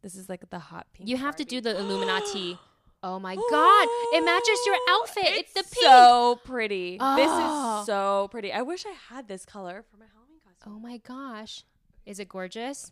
This 0.01 0.15
is 0.15 0.29
like 0.29 0.49
the 0.49 0.57
hot 0.59 0.87
pink. 0.93 1.07
You 1.09 1.17
have 1.17 1.35
to 1.35 1.45
do 1.45 1.61
the 1.61 1.77
Illuminati. 1.77 2.57
Oh 3.01 3.19
my 3.19 3.35
god! 3.49 3.87
It 4.13 4.25
matches 4.25 4.59
your 4.65 4.75
outfit. 4.89 5.23
It's, 5.27 5.53
the 5.53 5.63
pink. 5.63 5.85
So 5.85 6.39
pretty. 6.43 6.91
This 6.93 6.99
Oh. 7.01 7.17
is 7.17 7.29
ah. 7.31 7.83
so 7.85 8.27
pretty. 8.29 8.51
I 8.51 8.61
wish 8.61 8.85
I 8.85 8.93
had 9.13 9.27
this 9.27 9.45
color 9.45 9.83
for 9.89 9.97
my 9.97 10.05
Halloween 10.13 10.39
costume. 10.45 10.73
oh 10.75 10.79
my 10.79 10.97
gosh! 10.97 11.63
Is 12.05 12.19
it 12.19 12.27
gorgeous? 12.29 12.91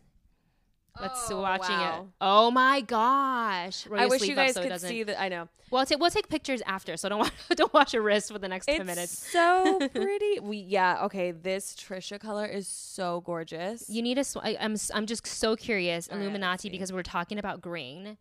Let's 0.99 1.29
Oh, 1.29 1.41
watching 1.41 1.75
wow. 1.75 2.01
it. 2.01 2.07
Oh 2.21 2.49
my 2.49 2.81
gosh! 2.81 3.85
Roll 3.85 4.01
I 4.01 4.07
wish 4.07 4.23
you 4.23 4.33
guys 4.33 4.55
so 4.55 4.63
could 4.67 4.81
see 4.81 5.03
that. 5.03 5.21
I 5.21 5.29
know. 5.29 5.47
Well, 5.69 5.85
ta- 5.85 5.97
we'll 5.99 6.09
take 6.09 6.27
pictures 6.29 6.63
after, 6.65 6.97
so 6.97 7.07
don't 7.09 7.19
wa- 7.19 7.29
don't 7.55 7.71
wash 7.73 7.93
your 7.93 8.01
wrist 8.01 8.31
for 8.31 8.39
the 8.39 8.47
next 8.47 8.65
ten 8.65 8.77
It's 8.81 8.85
minutes. 8.87 9.31
so 9.31 9.87
pretty. 9.93 10.39
We 10.39 10.57
yeah. 10.57 11.03
Okay, 11.05 11.31
this 11.31 11.75
Trisha 11.75 12.19
color 12.19 12.45
is 12.47 12.67
so 12.67 13.21
gorgeous. 13.25 13.87
You 13.89 14.01
need 14.01 14.17
a. 14.17 14.23
Sw- 14.23 14.37
I, 14.37 14.57
I'm 14.59 14.73
s- 14.73 14.89
I'm 14.93 15.05
just 15.05 15.27
so 15.27 15.55
curious, 15.55 16.07
All 16.07 16.15
right, 16.17 16.23
Illuminati, 16.23 16.63
see. 16.63 16.69
because 16.69 16.91
we're 16.91 17.03
talking 17.03 17.37
about 17.37 17.61
green. 17.61 18.17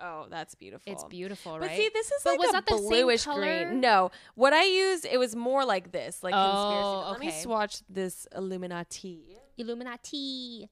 Oh, 0.00 0.26
that's 0.30 0.54
beautiful. 0.54 0.92
It's 0.92 1.04
beautiful, 1.04 1.52
But 1.52 1.68
right? 1.68 1.76
see, 1.76 1.90
this 1.92 2.06
is 2.10 2.22
But 2.24 2.30
like 2.30 2.38
was 2.40 2.48
a 2.50 2.52
that 2.52 2.66
the 2.66 2.78
same 2.78 2.88
bluish 2.88 3.24
color? 3.24 3.64
green. 3.66 3.80
No, 3.80 4.10
what 4.34 4.52
I 4.52 4.64
used 4.64 5.04
it 5.04 5.18
was 5.18 5.34
more 5.36 5.64
like 5.64 5.92
this, 5.92 6.22
like 6.22 6.34
Oh, 6.36 6.38
conspiracy. 7.10 7.10
Let 7.10 7.20
me 7.36 7.42
swatch 7.42 7.82
this 7.88 8.26
Illuminati. 8.36 9.36
Illuminati. 9.56 10.68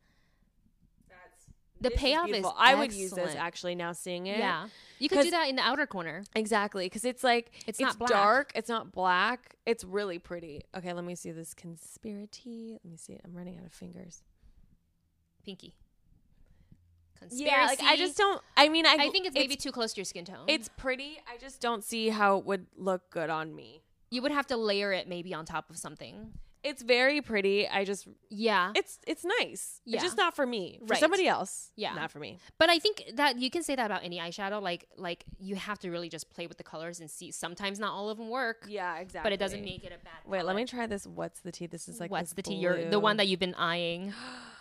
That's 1.08 1.44
The 1.80 1.90
this 1.90 1.98
payoff 1.98 2.26
is 2.28 2.32
beautiful. 2.32 2.54
I 2.56 2.74
would 2.74 2.92
use 2.92 3.10
this 3.10 3.34
actually 3.34 3.74
now 3.74 3.92
seeing 3.92 4.26
it. 4.26 4.38
Yeah, 4.38 4.68
you 4.98 5.08
could 5.08 5.22
do 5.22 5.30
that 5.30 5.48
in 5.48 5.56
the 5.56 5.62
outer 5.62 5.86
corner. 5.86 6.22
Exactly, 6.34 6.86
because 6.86 7.04
it's 7.04 7.24
like 7.24 7.50
It's 7.66 7.80
not 7.80 7.98
black. 7.98 8.10
dark. 8.10 8.52
It's 8.54 8.68
not 8.68 8.92
black. 8.92 9.56
It's 9.66 9.84
really 9.84 10.18
pretty. 10.18 10.62
Okay, 10.76 10.92
let 10.92 11.04
me 11.04 11.14
see 11.16 11.32
this 11.32 11.52
conspiracy. 11.54 12.72
Let 12.82 12.84
me 12.84 12.96
see. 12.96 13.18
I'm 13.24 13.34
running 13.34 13.58
out 13.58 13.64
of 13.66 13.72
fingers. 13.72 14.22
Pinky. 15.44 15.74
Conspiracy. 17.18 17.44
Yeah, 17.44 17.66
like 17.66 17.82
I 17.82 17.96
just 17.96 18.16
don't. 18.16 18.40
I 18.56 18.68
mean, 18.68 18.86
I 18.86 18.94
I 18.98 19.10
think 19.10 19.26
it's 19.26 19.34
maybe 19.34 19.56
too 19.56 19.72
close 19.72 19.92
to 19.94 19.98
your 19.98 20.04
skin 20.04 20.24
tone. 20.24 20.44
it's 20.48 20.68
pretty. 20.76 21.18
I 21.32 21.36
just 21.38 21.60
don't 21.60 21.82
see 21.84 22.08
how 22.08 22.38
it 22.38 22.44
would 22.46 22.66
look 22.76 23.10
good 23.10 23.30
on 23.30 23.54
me. 23.54 23.82
you 24.10 24.22
would 24.22 24.32
have 24.32 24.46
to 24.48 24.56
layer 24.56 24.92
it 24.92 25.08
maybe 25.08 25.34
on 25.34 25.44
top 25.44 25.68
of 25.70 25.76
something. 25.76 26.32
It's 26.62 26.82
very 26.82 27.20
pretty. 27.22 27.68
I 27.68 27.84
just 27.84 28.08
Yeah, 28.28 28.72
it's 28.74 28.98
it's 29.06 29.24
nice. 29.40 29.80
Yeah. 29.84 29.96
It's 29.96 30.04
just 30.04 30.16
not 30.16 30.34
for 30.34 30.44
me. 30.44 30.78
For 30.80 30.92
Right. 30.94 30.98
somebody 31.00 31.28
else. 31.28 31.70
Yeah. 31.76 31.94
Not 31.94 32.10
for 32.10 32.18
me. 32.18 32.38
but 32.58 32.68
I 32.70 32.80
think 32.80 33.04
that 33.14 33.38
you 33.38 33.50
can 33.50 33.62
say 33.62 33.76
that 33.76 33.86
about 33.86 34.02
any 34.02 34.18
eyeshadow. 34.18 34.60
Like 34.60 34.86
like 34.96 35.24
you 35.38 35.54
have 35.54 35.78
to 35.80 35.90
really 35.92 36.08
just 36.08 36.28
play 36.28 36.48
with 36.48 36.56
the 36.58 36.64
colors 36.64 36.98
and 36.98 37.08
see. 37.08 37.30
Sometimes 37.30 37.78
not 37.78 37.92
all 37.92 38.10
of 38.10 38.18
them 38.18 38.30
work, 38.30 38.66
Yeah, 38.68 38.96
exactly. 38.98 39.26
but 39.28 39.32
it 39.32 39.38
doesn't 39.38 39.62
make 39.64 39.84
it 39.84 39.92
a 39.92 40.02
bad. 40.04 40.18
Wait, 40.26 40.44
let 40.44 40.56
me 40.56 40.64
try 40.64 40.86
this. 40.88 41.06
What's 41.06 41.38
the 41.40 41.52
tea? 41.52 41.66
This 41.66 41.88
is 41.88 42.00
like 42.00 42.10
What's 42.10 42.32
the 42.32 42.42
tea? 42.42 42.56
You're 42.56 42.90
the 42.90 42.98
one 43.00 43.16
that 43.18 43.28
you've 43.28 43.40
been 43.40 43.54
eyeing. 43.54 44.12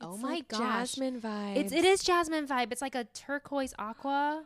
oh 0.00 0.16
my 0.16 0.30
like 0.30 0.48
gosh. 0.48 0.60
jasmine 0.60 1.20
vibe. 1.20 1.56
It's 1.56 1.72
it 1.72 1.84
is 1.84 2.02
jasmine 2.02 2.46
vibe. 2.46 2.72
It's 2.72 2.82
like 2.82 2.94
a 2.94 3.04
turquoise 3.04 3.74
aqua. 3.78 4.44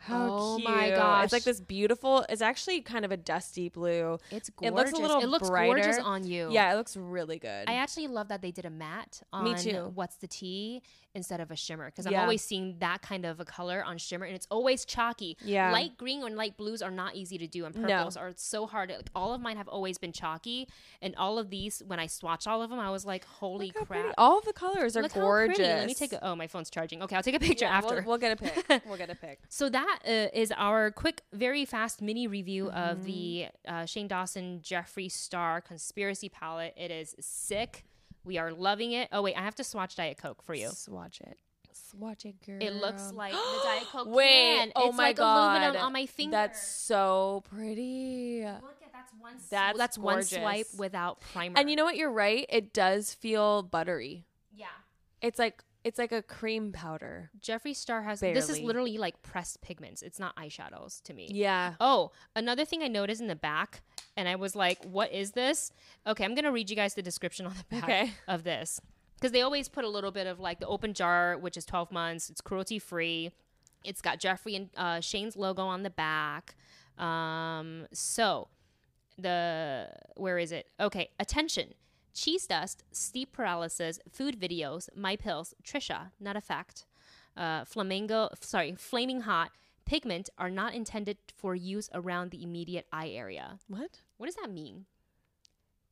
How 0.00 0.28
Oh 0.30 0.56
cute. 0.56 0.68
my 0.68 0.90
gosh. 0.90 1.24
It's 1.24 1.32
like 1.32 1.44
this 1.44 1.60
beautiful. 1.60 2.24
It's 2.28 2.42
actually 2.42 2.80
kind 2.80 3.04
of 3.04 3.12
a 3.12 3.16
dusty 3.16 3.68
blue. 3.68 4.18
It's 4.30 4.48
It 4.48 4.56
gorgeous. 4.56 4.76
looks 4.76 4.92
a 4.92 4.96
little 4.96 5.20
It 5.20 5.28
looks 5.28 5.48
brighter. 5.50 5.74
gorgeous 5.76 5.98
on 5.98 6.26
you. 6.26 6.48
Yeah, 6.50 6.72
it 6.72 6.76
looks 6.76 6.96
really 6.96 7.38
good. 7.38 7.68
I 7.68 7.74
actually 7.74 8.08
love 8.08 8.28
that 8.28 8.40
they 8.42 8.50
did 8.50 8.64
a 8.64 8.70
matte 8.70 9.22
on 9.32 9.44
Me 9.44 9.54
too. 9.54 9.92
What's 9.94 10.16
the 10.16 10.26
Tea 10.26 10.82
instead 11.12 11.40
of 11.40 11.50
a 11.50 11.56
shimmer 11.56 11.86
because 11.86 12.06
I'm 12.06 12.14
always 12.14 12.40
seeing 12.40 12.76
that 12.78 13.02
kind 13.02 13.24
of 13.26 13.40
a 13.40 13.44
color 13.44 13.82
on 13.84 13.98
shimmer 13.98 14.26
and 14.26 14.34
it's 14.36 14.46
always 14.48 14.84
chalky. 14.84 15.36
Yeah. 15.44 15.72
Light 15.72 15.98
green 15.98 16.22
or 16.22 16.30
light 16.30 16.56
blues 16.56 16.82
are 16.82 16.90
not 16.92 17.16
easy 17.16 17.36
to 17.38 17.48
do 17.48 17.64
and 17.64 17.74
No. 17.74 17.82
purples 17.88 18.16
are 18.16 18.30
so 18.36 18.64
hard. 18.66 18.90
Like, 18.90 19.10
all 19.14 19.34
of 19.34 19.40
mine 19.40 19.56
have 19.56 19.66
always 19.66 19.98
been 19.98 20.12
chalky 20.12 20.68
and 21.02 21.16
all 21.16 21.36
of 21.38 21.50
these 21.50 21.82
when 21.84 21.98
I 21.98 22.06
swatched 22.06 22.46
all 22.46 22.62
of 22.62 22.70
them 22.70 22.78
I 22.78 22.90
was 22.90 23.04
like 23.04 23.24
holy 23.24 23.70
crap. 23.70 23.88
pretty. 23.88 24.08
All 24.18 24.38
of 24.38 24.44
the 24.44 24.52
colors 24.52 24.96
are 24.96 25.02
Look 25.02 25.12
gorgeous. 25.14 25.58
Let 25.58 25.86
me 25.88 25.94
take 25.94 26.12
a, 26.12 26.24
oh 26.24 26.36
my 26.36 26.46
phone's 26.46 26.70
charging. 26.70 27.02
Okay, 27.02 27.16
I'll 27.16 27.22
take 27.24 27.34
a 27.34 27.40
picture 27.50 27.64
Yeah, 27.64 27.76
after. 27.78 27.96
We'll, 27.96 28.04
we'll 28.04 28.18
get 28.18 28.40
a 28.40 28.44
pic. 28.44 28.82
we'll 28.86 28.96
get 28.96 29.10
a 29.10 29.16
pic. 29.16 29.40
So 29.48 29.68
that 29.68 29.89
uh, 30.06 30.28
is 30.32 30.52
our 30.56 30.90
quick, 30.90 31.22
very 31.32 31.64
fast 31.64 32.00
mini 32.02 32.26
review 32.26 32.70
of 32.70 32.98
Mm-hmm. 32.98 33.06
the 33.06 33.46
uh, 33.66 33.84
Shane 33.86 34.08
Dawson 34.08 34.60
Jeffree 34.62 35.10
Star 35.10 35.60
Conspiracy 35.60 36.28
Palette. 36.28 36.74
It 36.76 36.90
is 36.90 37.14
sick. 37.20 37.84
We 38.24 38.36
are 38.38 38.52
loving 38.52 38.92
it. 38.92 39.08
Oh 39.12 39.22
wait, 39.22 39.34
I 39.36 39.40
have 39.42 39.54
to 39.56 39.64
swatch 39.64 39.96
Diet 39.96 40.18
Coke 40.18 40.42
for 40.42 40.54
you. 40.54 40.68
Swatch 40.68 41.20
it. 41.20 41.38
Swatch 41.72 42.24
it, 42.26 42.34
girl. 42.44 42.58
It 42.60 42.74
looks 42.74 43.12
like 43.12 43.32
the 43.32 43.38
Diet 43.64 43.84
Coke 43.90 44.08
Wait. 44.08 44.28
can. 44.58 44.72
Oh 44.76 44.88
it's 44.88 44.96
my 44.96 45.04
like 45.08 45.16
god. 45.16 45.62
aluminum 45.62 45.82
on 45.86 45.92
my 45.92 46.06
finger. 46.06 46.32
That's 46.32 46.60
so 46.66 47.42
pretty. 47.48 48.42
Look 48.44 48.82
at 48.84 48.92
that's 48.92 49.12
one. 49.18 49.38
sw- 49.38 49.48
That's 49.50 49.78
that's 49.78 49.98
one 49.98 50.22
swipe 50.22 50.66
without 50.76 51.20
primer. 51.20 51.58
And 51.58 51.70
you 51.70 51.76
know 51.76 51.84
what? 51.84 51.96
You're 51.96 52.10
right. 52.12 52.44
It 52.48 52.72
does 52.72 53.14
feel 53.14 53.62
buttery. 53.62 54.26
yeah. 54.54 54.66
It's 55.22 55.38
like 55.38 55.62
it's 55.84 55.98
like 55.98 56.12
a 56.12 56.22
cream 56.22 56.72
powder. 56.72 57.30
Jeffree 57.40 57.74
Star 57.74 58.02
has 58.02 58.20
this 58.20 58.48
is 58.50 58.60
literally 58.60 58.98
like 58.98 59.22
pressed 59.22 59.62
pigments. 59.62 60.02
It's 60.02 60.18
not 60.18 60.36
eyeshadows 60.36 61.02
to 61.04 61.14
me. 61.14 61.28
Yeah. 61.30 61.74
Oh, 61.80 62.12
another 62.36 62.64
thing 62.64 62.82
I 62.82 62.88
noticed 62.88 63.20
in 63.20 63.28
the 63.28 63.36
back, 63.36 63.82
and 64.16 64.28
I 64.28 64.36
was 64.36 64.54
like, 64.54 64.84
what 64.84 65.12
is 65.12 65.32
this? 65.32 65.72
Okay, 66.06 66.24
I'm 66.24 66.34
going 66.34 66.44
to 66.44 66.52
read 66.52 66.68
you 66.70 66.76
guys 66.76 66.94
the 66.94 67.02
description 67.02 67.46
on 67.46 67.54
the 67.56 67.64
back 67.76 67.84
Okay. 67.84 68.12
of 68.28 68.44
this. 68.44 68.80
Because 69.16 69.32
they 69.32 69.42
always 69.42 69.68
put 69.68 69.84
a 69.84 69.88
little 69.88 70.10
bit 70.10 70.26
of 70.26 70.40
like 70.40 70.60
the 70.60 70.66
open 70.66 70.94
jar, 70.94 71.36
which 71.38 71.56
is 71.56 71.64
12 71.66 71.92
months, 71.92 72.30
it's 72.30 72.40
cruelty 72.40 72.78
free. 72.78 73.30
It's 73.84 74.00
got 74.02 74.20
Jeffree 74.20 74.56
and 74.56 74.70
uh, 74.76 75.00
Shane's 75.00 75.36
logo 75.36 75.62
on 75.66 75.82
the 75.82 75.90
back. 75.90 76.56
Um, 76.98 77.86
so, 77.92 78.48
the 79.18 79.88
where 80.16 80.38
is 80.38 80.52
it? 80.52 80.66
Okay, 80.78 81.10
attention. 81.18 81.74
Cheese 82.14 82.46
dust, 82.46 82.84
sleep 82.92 83.32
paralysis, 83.32 83.98
food 84.10 84.38
videos, 84.40 84.88
my 84.96 85.16
pills, 85.16 85.54
Trisha, 85.64 86.10
not 86.20 86.36
a 86.36 86.40
fact. 86.40 86.86
Uh, 87.36 87.64
flamingo, 87.64 88.28
sorry, 88.40 88.74
flaming 88.76 89.22
hot, 89.22 89.50
pigment 89.86 90.28
are 90.36 90.50
not 90.50 90.74
intended 90.74 91.18
for 91.36 91.54
use 91.54 91.88
around 91.94 92.30
the 92.30 92.42
immediate 92.42 92.86
eye 92.92 93.10
area. 93.10 93.58
What? 93.68 94.00
What 94.16 94.26
does 94.26 94.36
that 94.36 94.50
mean? 94.50 94.86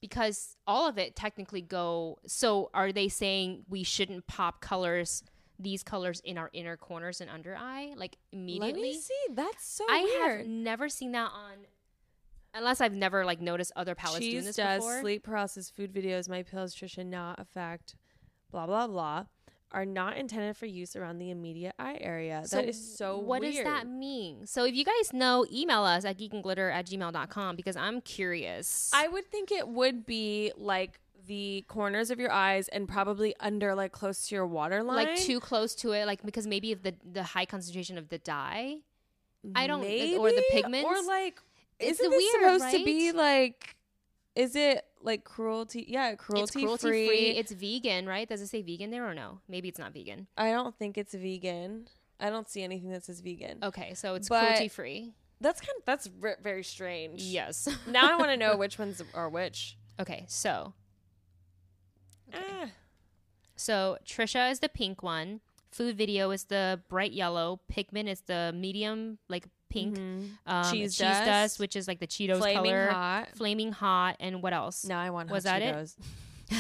because 0.01 0.57
all 0.67 0.89
of 0.89 0.99
it 0.99 1.17
technically 1.17 1.61
go. 1.61 2.19
So 2.27 2.71
are 2.73 2.93
they 2.93 3.09
saying 3.09 3.65
we 3.69 3.83
shouldn't 3.83 4.27
pop 4.27 4.61
colors? 4.61 5.25
These 5.59 5.83
colors 5.83 6.21
in 6.25 6.39
our 6.39 6.51
inner 6.53 6.77
corners 6.77 7.21
and 7.21 7.29
under 7.29 7.57
eye, 7.57 7.93
like 7.97 8.17
immediately. 8.31 8.75
Let 8.75 8.81
me 8.81 8.95
see. 9.01 9.15
That's 9.35 9.67
so 9.67 9.85
I 9.91 10.03
weird. 10.05 10.39
have 10.39 10.47
never 10.47 10.89
seen 10.89 11.11
that 11.13 11.33
on, 11.35 11.67
unless 12.55 12.81
I've 12.81 12.93
never 12.95 13.25
like 13.25 13.41
noticed 13.41 13.73
other 13.77 13.95
palettes 13.95 14.25
doing 14.27 14.45
this 14.45 14.57
does 14.57 14.79
before. 14.79 15.01
sleep 15.01 15.23
paralysis 15.23 15.71
food 15.71 15.93
videos. 15.93 16.29
My 16.29 16.43
pills 16.43 16.75
nutrition 16.75 17.11
not 17.11 17.39
affect. 17.41 17.95
Blah 18.51 18.67
blah 18.67 18.87
blah. 18.87 19.25
Are 19.71 19.85
not 19.85 20.17
intended 20.17 20.57
for 20.57 20.65
use 20.65 20.97
around 20.97 21.19
the 21.19 21.31
immediate 21.31 21.75
eye 21.79 21.99
area. 22.01 22.43
that 22.53 22.65
is 22.67 22.97
so 22.97 23.19
What 23.19 23.43
weird. 23.43 23.55
does 23.55 23.65
that 23.65 23.87
mean? 23.87 24.47
So 24.47 24.65
if 24.65 24.75
you 24.75 24.83
guys 24.83 25.13
know, 25.13 25.45
email 25.53 25.83
us 25.83 26.07
at 26.07 26.17
geekandglitter 26.19 26.73
at 26.73 26.87
gmail.com 26.87 27.55
because 27.55 27.77
I'm 27.77 28.01
curious. 28.01 28.91
I 28.95 29.09
would 29.09 29.27
think 29.31 29.53
it 29.53 29.69
would 29.69 30.07
be 30.07 30.53
like 30.57 31.01
the 31.27 31.67
corners 31.69 32.11
of 32.11 32.19
your 32.19 32.33
eyes 32.33 32.69
and 32.69 32.89
probably 32.89 33.35
under 33.41 33.75
like 33.75 33.93
close 33.93 34.27
to 34.29 34.35
your 34.37 34.47
waterline. 34.47 34.97
like 35.05 35.17
too 35.19 35.39
close 35.39 35.75
to 35.75 35.93
it, 35.93 36.07
like 36.07 36.25
because 36.25 36.47
maybe 36.47 36.73
of 36.73 36.83
the 36.83 36.95
the 37.05 37.23
high 37.23 37.45
concentration 37.45 37.99
of 37.99 38.09
the 38.09 38.17
dye. 38.17 38.77
I 39.55 39.67
don't- 39.67 39.81
or 39.83 39.85
the 39.85 40.37
Maybe? 40.37 40.45
pigments? 40.51 40.87
Or 40.89 41.03
like 41.03 41.41
It's 41.81 42.01
isn't 42.01 42.11
weird, 42.11 42.61
supposed 42.61 42.77
to 42.77 42.85
be 42.85 43.13
like 43.13 43.77
is 44.35 44.55
it 44.57 44.85
like 45.03 45.25
cruelty 45.25 45.85
yeah, 45.89 46.15
cruelty, 46.15 46.43
it's 46.43 46.51
cruelty 46.53 46.89
free. 46.89 47.07
free. 47.09 47.27
It's 47.37 47.53
vegan, 47.53 48.07
right? 48.07 48.29
Does 48.29 48.41
it 48.41 48.49
say 48.49 48.63
vegan 48.63 48.91
there 48.91 49.09
or 49.09 49.15
no? 49.15 49.41
Maybe 49.49 49.69
it's 49.69 49.79
not 49.79 49.93
vegan. 49.93 50.27
I 50.37 50.51
don't 50.53 50.77
think 50.77 50.97
it's 50.99 51.15
vegan. 51.15 51.89
I 52.21 52.31
don't 52.31 52.49
see 52.49 52.63
anything 52.63 52.91
that 52.91 53.05
says 53.05 53.21
vegan. 53.21 53.59
Okay, 53.63 53.95
so 53.95 54.15
it's 54.15 54.29
But- 54.29 54.45
cruelty 54.47 54.69
free. 54.69 55.15
That's 55.41 55.61
kind 55.61 55.77
of 55.79 55.85
that's 55.85 56.07
ver- 56.09 56.39
very 56.43 56.65
strange. 56.65 57.23
Yes. 57.23 57.69
now 57.87 58.13
I 58.13 58.17
want 58.17 58.31
to 58.31 58.37
know 58.37 58.57
which 58.63 58.77
ones 58.79 59.01
are 59.15 59.29
which. 59.29 59.77
okay, 60.01 60.25
so 60.29 60.75
Ah. 62.35 62.71
So 63.57 63.99
Trisha 64.05 64.51
is 64.51 64.61
the 64.61 64.69
pink 64.69 65.03
one. 65.03 65.41
Food 65.71 65.97
video 65.97 66.31
is 66.31 66.45
the 66.45 66.81
bright 66.89 67.13
yellow. 67.13 67.61
Pigment 67.69 68.09
is 68.09 68.23
the 68.23 68.53
medium, 68.55 69.19
like 69.29 69.47
pink. 69.69 69.99
Um, 70.47 70.65
Cheese 70.65 70.97
cheese 70.97 70.99
dust. 70.99 71.25
dust, 71.25 71.59
which 71.61 71.77
is 71.77 71.87
like 71.89 72.01
the 72.01 72.07
Cheetos 72.07 72.39
Flaming 72.39 72.65
color. 72.73 72.89
hot. 72.89 73.29
Flaming 73.37 73.73
hot, 73.73 74.17
and 74.21 74.43
what 74.43 74.53
else? 74.53 74.85
No, 74.85 74.97
I 74.97 75.11
want 75.11 75.31
Was 75.31 75.45
hot 75.47 75.61
that 75.61 75.63
it? 75.63 75.95
Me 76.51 76.55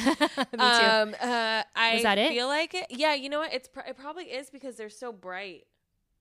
too. 0.58 0.62
Um, 0.62 1.14
uh, 1.20 1.62
I 1.74 1.94
Was 1.94 2.02
that 2.02 2.18
it? 2.18 2.28
feel 2.30 2.46
like 2.46 2.74
it. 2.74 2.86
Yeah, 2.90 3.14
you 3.14 3.28
know 3.28 3.38
what? 3.38 3.52
It's 3.54 3.68
pr- 3.68 3.80
it 3.88 3.96
probably 3.96 4.24
is 4.24 4.50
because 4.50 4.76
they're 4.76 4.90
so 4.90 5.12
bright. 5.12 5.64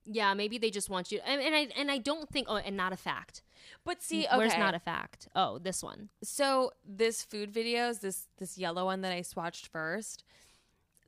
yeah, 0.06 0.32
maybe 0.32 0.56
they 0.56 0.70
just 0.70 0.88
want 0.88 1.12
you. 1.12 1.20
And, 1.26 1.40
and 1.42 1.54
I 1.54 1.68
and 1.76 1.90
I 1.90 1.98
don't 1.98 2.28
think. 2.30 2.46
Oh, 2.48 2.56
and 2.56 2.76
not 2.76 2.92
a 2.94 2.96
fact. 2.96 3.42
But 3.84 4.02
see, 4.02 4.26
okay. 4.26 4.36
Where's 4.38 4.56
not 4.56 4.74
a 4.74 4.78
fact? 4.78 5.28
Oh, 5.36 5.58
this 5.58 5.82
one. 5.82 6.08
so 6.22 6.72
this 6.86 7.22
food 7.22 7.52
videos, 7.52 8.00
this 8.00 8.26
this 8.38 8.56
yellow 8.56 8.86
one 8.86 9.02
that 9.02 9.12
I 9.12 9.20
swatched 9.20 9.66
first, 9.68 10.24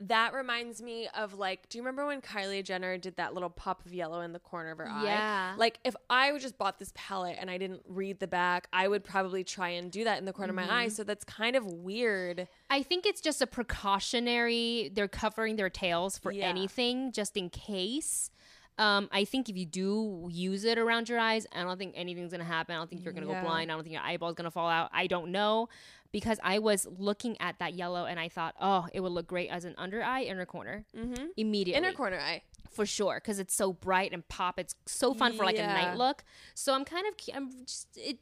that 0.01 0.33
reminds 0.33 0.81
me 0.81 1.09
of 1.15 1.35
like, 1.35 1.69
do 1.69 1.77
you 1.77 1.83
remember 1.83 2.07
when 2.07 2.23
Kylie 2.23 2.65
Jenner 2.65 2.97
did 2.97 3.17
that 3.17 3.35
little 3.35 3.51
pop 3.51 3.85
of 3.85 3.93
yellow 3.93 4.23
in 4.23 4.33
the 4.33 4.39
corner 4.39 4.71
of 4.71 4.79
her 4.79 4.89
eye? 4.89 5.05
Yeah. 5.05 5.55
Like 5.59 5.79
if 5.85 5.95
I 6.09 6.37
just 6.39 6.57
bought 6.57 6.79
this 6.79 6.91
palette 6.95 7.37
and 7.39 7.51
I 7.51 7.59
didn't 7.59 7.83
read 7.87 8.19
the 8.19 8.27
back, 8.27 8.67
I 8.73 8.89
would 8.89 9.05
probably 9.05 9.45
try 9.45 9.69
and 9.71 9.91
do 9.93 10.05
that 10.05 10.19
in 10.19 10.25
the 10.25 10.33
corner 10.33 10.51
of 10.53 10.57
my 10.57 10.73
eye. 10.85 10.89
So 10.89 11.05
that's 11.05 11.25
kind 11.25 11.55
of 11.55 11.67
weird. 11.67 12.49
I 12.71 12.83
think 12.83 13.05
it's 13.05 13.21
just 13.21 13.43
a 13.43 13.47
precautionary. 13.47 14.91
They're 14.95 15.09
covering 15.09 15.57
their 15.57 15.71
tails 15.71 16.19
for 16.19 16.33
Yeah. 16.33 16.47
anything, 16.49 17.13
just 17.13 17.37
in 17.37 17.51
case. 17.51 18.31
Um, 18.79 19.11
I 19.13 19.27
think 19.27 19.51
if 19.51 19.57
you 19.59 19.67
do 19.67 20.29
use 20.33 20.65
it 20.65 20.79
around 20.79 21.11
your 21.11 21.19
eyes, 21.19 21.47
I 21.55 21.63
don't 21.65 21.77
think 21.77 21.93
anything's 21.97 22.31
gonna 22.33 22.45
happen. 22.45 22.75
I 22.75 22.79
don't 22.79 22.89
think 22.89 23.05
you're 23.05 23.13
gonna 23.13 23.27
Yeah. 23.29 23.43
go 23.43 23.47
blind. 23.49 23.71
I 23.71 23.75
don't 23.75 23.83
think 23.83 23.93
your 23.93 24.03
eyeball's 24.03 24.35
gonna 24.37 24.51
fall 24.51 24.71
out. 24.71 24.89
I 24.95 25.07
don't 25.07 25.33
know 25.33 25.69
because 26.13 26.39
I 26.43 26.59
was 26.59 26.87
looking 26.99 27.41
at 27.41 27.59
that 27.59 27.75
yellow 27.75 28.05
and 28.05 28.19
I 28.19 28.29
thought, 28.29 28.55
oh, 28.61 28.87
it 28.93 29.01
would 29.01 29.13
look 29.13 29.27
great 29.27 29.49
as 29.51 29.65
an 29.65 29.75
under 29.79 30.03
eye, 30.03 30.23
inner 30.23 30.47
corner, 30.47 30.85
mm-hmm. 30.97 31.27
immediately, 31.37 31.79
Inner 31.87 31.97
corner 31.97 32.19
eye. 32.19 32.43
for 32.71 32.87
sure, 32.87 33.17
because 33.23 33.39
it's 33.39 33.55
so 33.55 33.73
bright 33.73 34.13
and 34.13 34.27
pop. 34.29 34.59
It's 34.59 34.75
so 34.87 35.15
fun 35.15 35.33
for 35.35 35.45
like 35.45 35.59
a 35.59 35.67
night 35.67 35.97
look. 35.97 36.25
So 36.55 36.75
I'm 36.75 36.85
kind 36.85 37.07
of, 37.07 37.15
I'm 37.35 37.51
just 37.65 37.89
it. 37.97 38.19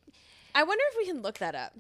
I 0.55 0.63
wonder 0.63 0.83
if 0.91 0.97
we 0.99 1.07
can 1.07 1.23
look 1.23 1.39
that 1.39 1.55
up. 1.55 1.75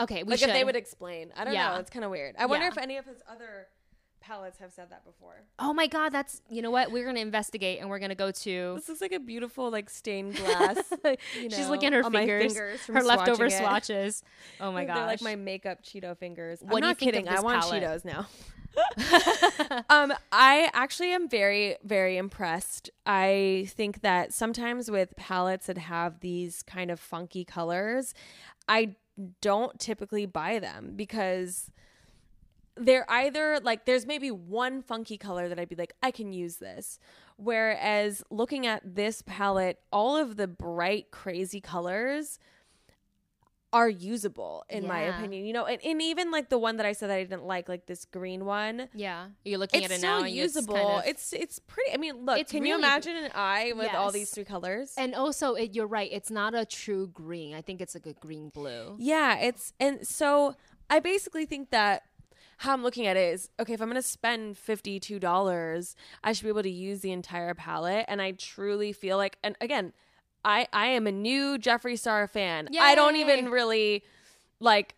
Okay, 0.00 0.22
we 0.22 0.30
like 0.30 0.38
should. 0.38 0.48
if 0.48 0.54
they 0.54 0.64
would 0.64 0.76
explain. 0.76 1.32
I 1.36 1.44
don't 1.44 1.52
Yeah. 1.54 1.72
know. 1.74 1.80
It's 1.80 1.90
kind 1.90 2.04
of 2.04 2.10
weird. 2.10 2.34
I 2.38 2.46
wonder 2.46 2.64
Yeah. 2.66 2.72
if 2.72 2.78
any 2.78 2.96
of 2.96 3.04
his 3.04 3.22
other 3.28 3.68
palettes 4.22 4.58
have 4.58 4.72
said 4.72 4.88
that 4.90 5.04
before. 5.04 5.42
oh 5.58 5.74
my 5.74 5.86
god, 5.86 6.10
that's 6.10 6.40
you 6.48 6.62
know 6.62 6.70
what? 6.70 6.90
We're 6.90 7.04
gonna 7.04 7.20
investigate 7.20 7.80
and 7.80 7.90
we're 7.90 7.98
gonna 7.98 8.14
go 8.14 8.30
to 8.30 8.72
This 8.76 8.88
looks 8.88 9.00
like 9.00 9.12
a 9.12 9.20
beautiful 9.20 9.70
like 9.70 9.90
stained 9.90 10.36
glass. 10.36 10.78
you 11.04 11.50
She's 11.50 11.58
know, 11.58 11.70
looking 11.70 11.88
at 11.88 12.04
her 12.04 12.10
fingers, 12.10 12.54
fingers 12.54 12.80
from 12.80 12.94
her 12.94 13.02
leftover 13.02 13.46
it. 13.46 13.52
swatches. 13.52 14.22
Oh 14.60 14.72
my 14.72 14.84
god, 14.84 14.96
They're 14.96 15.06
like 15.06 15.22
my 15.22 15.36
makeup 15.36 15.82
Cheeto 15.82 16.16
fingers. 16.16 16.60
What 16.62 16.76
I'm 16.76 16.76
you 16.76 16.88
not 16.88 16.98
kidding. 16.98 17.28
I 17.28 17.40
want 17.40 17.60
palette? 17.60 17.82
Cheetos 17.82 18.04
now. 18.04 18.28
um, 19.90 20.12
I 20.30 20.70
actually 20.72 21.12
am 21.12 21.28
very, 21.28 21.76
very 21.84 22.16
impressed. 22.16 22.90
I 23.04 23.66
think 23.70 24.00
that 24.00 24.32
sometimes 24.32 24.90
with 24.90 25.14
palettes 25.16 25.66
that 25.66 25.78
have 25.78 26.20
these 26.20 26.62
kind 26.62 26.90
of 26.90 26.98
funky 26.98 27.44
colors, 27.44 28.14
I 28.68 28.96
don't 29.40 29.78
typically 29.78 30.26
buy 30.26 30.58
them 30.58 30.92
because 30.96 31.70
they're 32.76 33.04
either 33.10 33.60
like 33.62 33.84
there's 33.84 34.06
maybe 34.06 34.30
one 34.30 34.82
funky 34.82 35.18
color 35.18 35.48
that 35.48 35.58
I'd 35.58 35.68
be 35.68 35.76
like 35.76 35.94
I 36.02 36.10
can 36.10 36.32
use 36.32 36.56
this 36.56 36.98
whereas 37.36 38.22
looking 38.30 38.66
at 38.66 38.94
this 38.94 39.22
palette 39.22 39.78
all 39.92 40.16
of 40.16 40.36
the 40.36 40.46
bright 40.48 41.10
crazy 41.10 41.60
colors 41.60 42.38
are 43.74 43.88
usable 43.88 44.64
in 44.68 44.86
my 44.86 45.00
opinion 45.00 45.46
you 45.46 45.52
know 45.54 45.64
and, 45.64 45.82
and 45.82 46.02
even 46.02 46.30
like 46.30 46.50
the 46.50 46.58
one 46.58 46.76
that 46.76 46.84
I 46.84 46.92
said 46.92 47.08
that 47.08 47.16
I 47.16 47.22
didn't 47.22 47.46
like 47.46 47.70
like 47.70 47.86
this 47.86 48.04
green 48.04 48.44
one 48.44 48.88
yeah, 48.94 49.28
you're 49.44 49.58
looking 49.58 49.82
it's 49.82 49.90
at 49.90 49.96
it 49.96 49.98
still 50.00 50.20
now. 50.20 50.26
usable 50.26 50.76
It's, 50.76 50.84
kind 50.84 50.98
of- 50.98 51.06
it's 51.06 51.32
it's 51.32 51.58
pretty 51.58 51.92
I 51.92 51.96
mean 51.96 52.26
look 52.26 52.46
can 52.48 52.66
you 52.66 52.74
imagine 52.74 53.16
an 53.16 53.30
eye 53.34 53.72
with 53.74 53.94
all 53.94 54.10
these 54.10 54.30
three 54.30 54.44
colors 54.44 54.92
and 54.98 55.14
also, 55.14 55.54
it, 55.54 55.74
you're 55.74 55.86
right. 55.86 56.10
It's 56.12 56.30
not 56.30 56.54
a 56.54 56.66
true 56.66 57.06
green. 57.06 57.54
I 57.54 57.62
think 57.62 57.80
it's 57.80 57.94
like 57.94 58.06
a 58.06 58.12
green 58.12 58.50
blue. 58.50 58.96
Yeah, 58.98 59.38
it's 59.38 59.72
and 59.80 60.06
so 60.06 60.54
I 60.90 61.00
basically 61.00 61.46
think 61.46 61.70
that 61.70 62.02
how 62.62 62.72
I'm 62.72 62.82
looking 62.82 63.06
at 63.06 63.16
it 63.16 63.34
is 63.34 63.50
okay, 63.60 63.72
if 63.74 63.80
I'm 63.82 63.88
gonna 63.88 64.02
spend 64.02 64.56
fifty 64.56 64.98
two 65.00 65.18
dollars, 65.18 65.94
I 66.22 66.32
should 66.32 66.44
be 66.44 66.48
able 66.48 66.62
to 66.62 66.70
use 66.70 67.00
the 67.00 67.12
entire 67.12 67.54
palette. 67.54 68.04
And 68.08 68.22
I 68.22 68.32
truly 68.32 68.92
feel 68.92 69.16
like 69.16 69.36
and 69.42 69.56
again, 69.60 69.92
I 70.44 70.66
I 70.72 70.86
am 70.86 71.06
a 71.06 71.12
new 71.12 71.58
Jeffree 71.58 71.98
Star 71.98 72.26
fan. 72.26 72.68
I 72.80 72.94
don't 72.94 73.16
even 73.16 73.50
really 73.50 74.04
like 74.60 74.94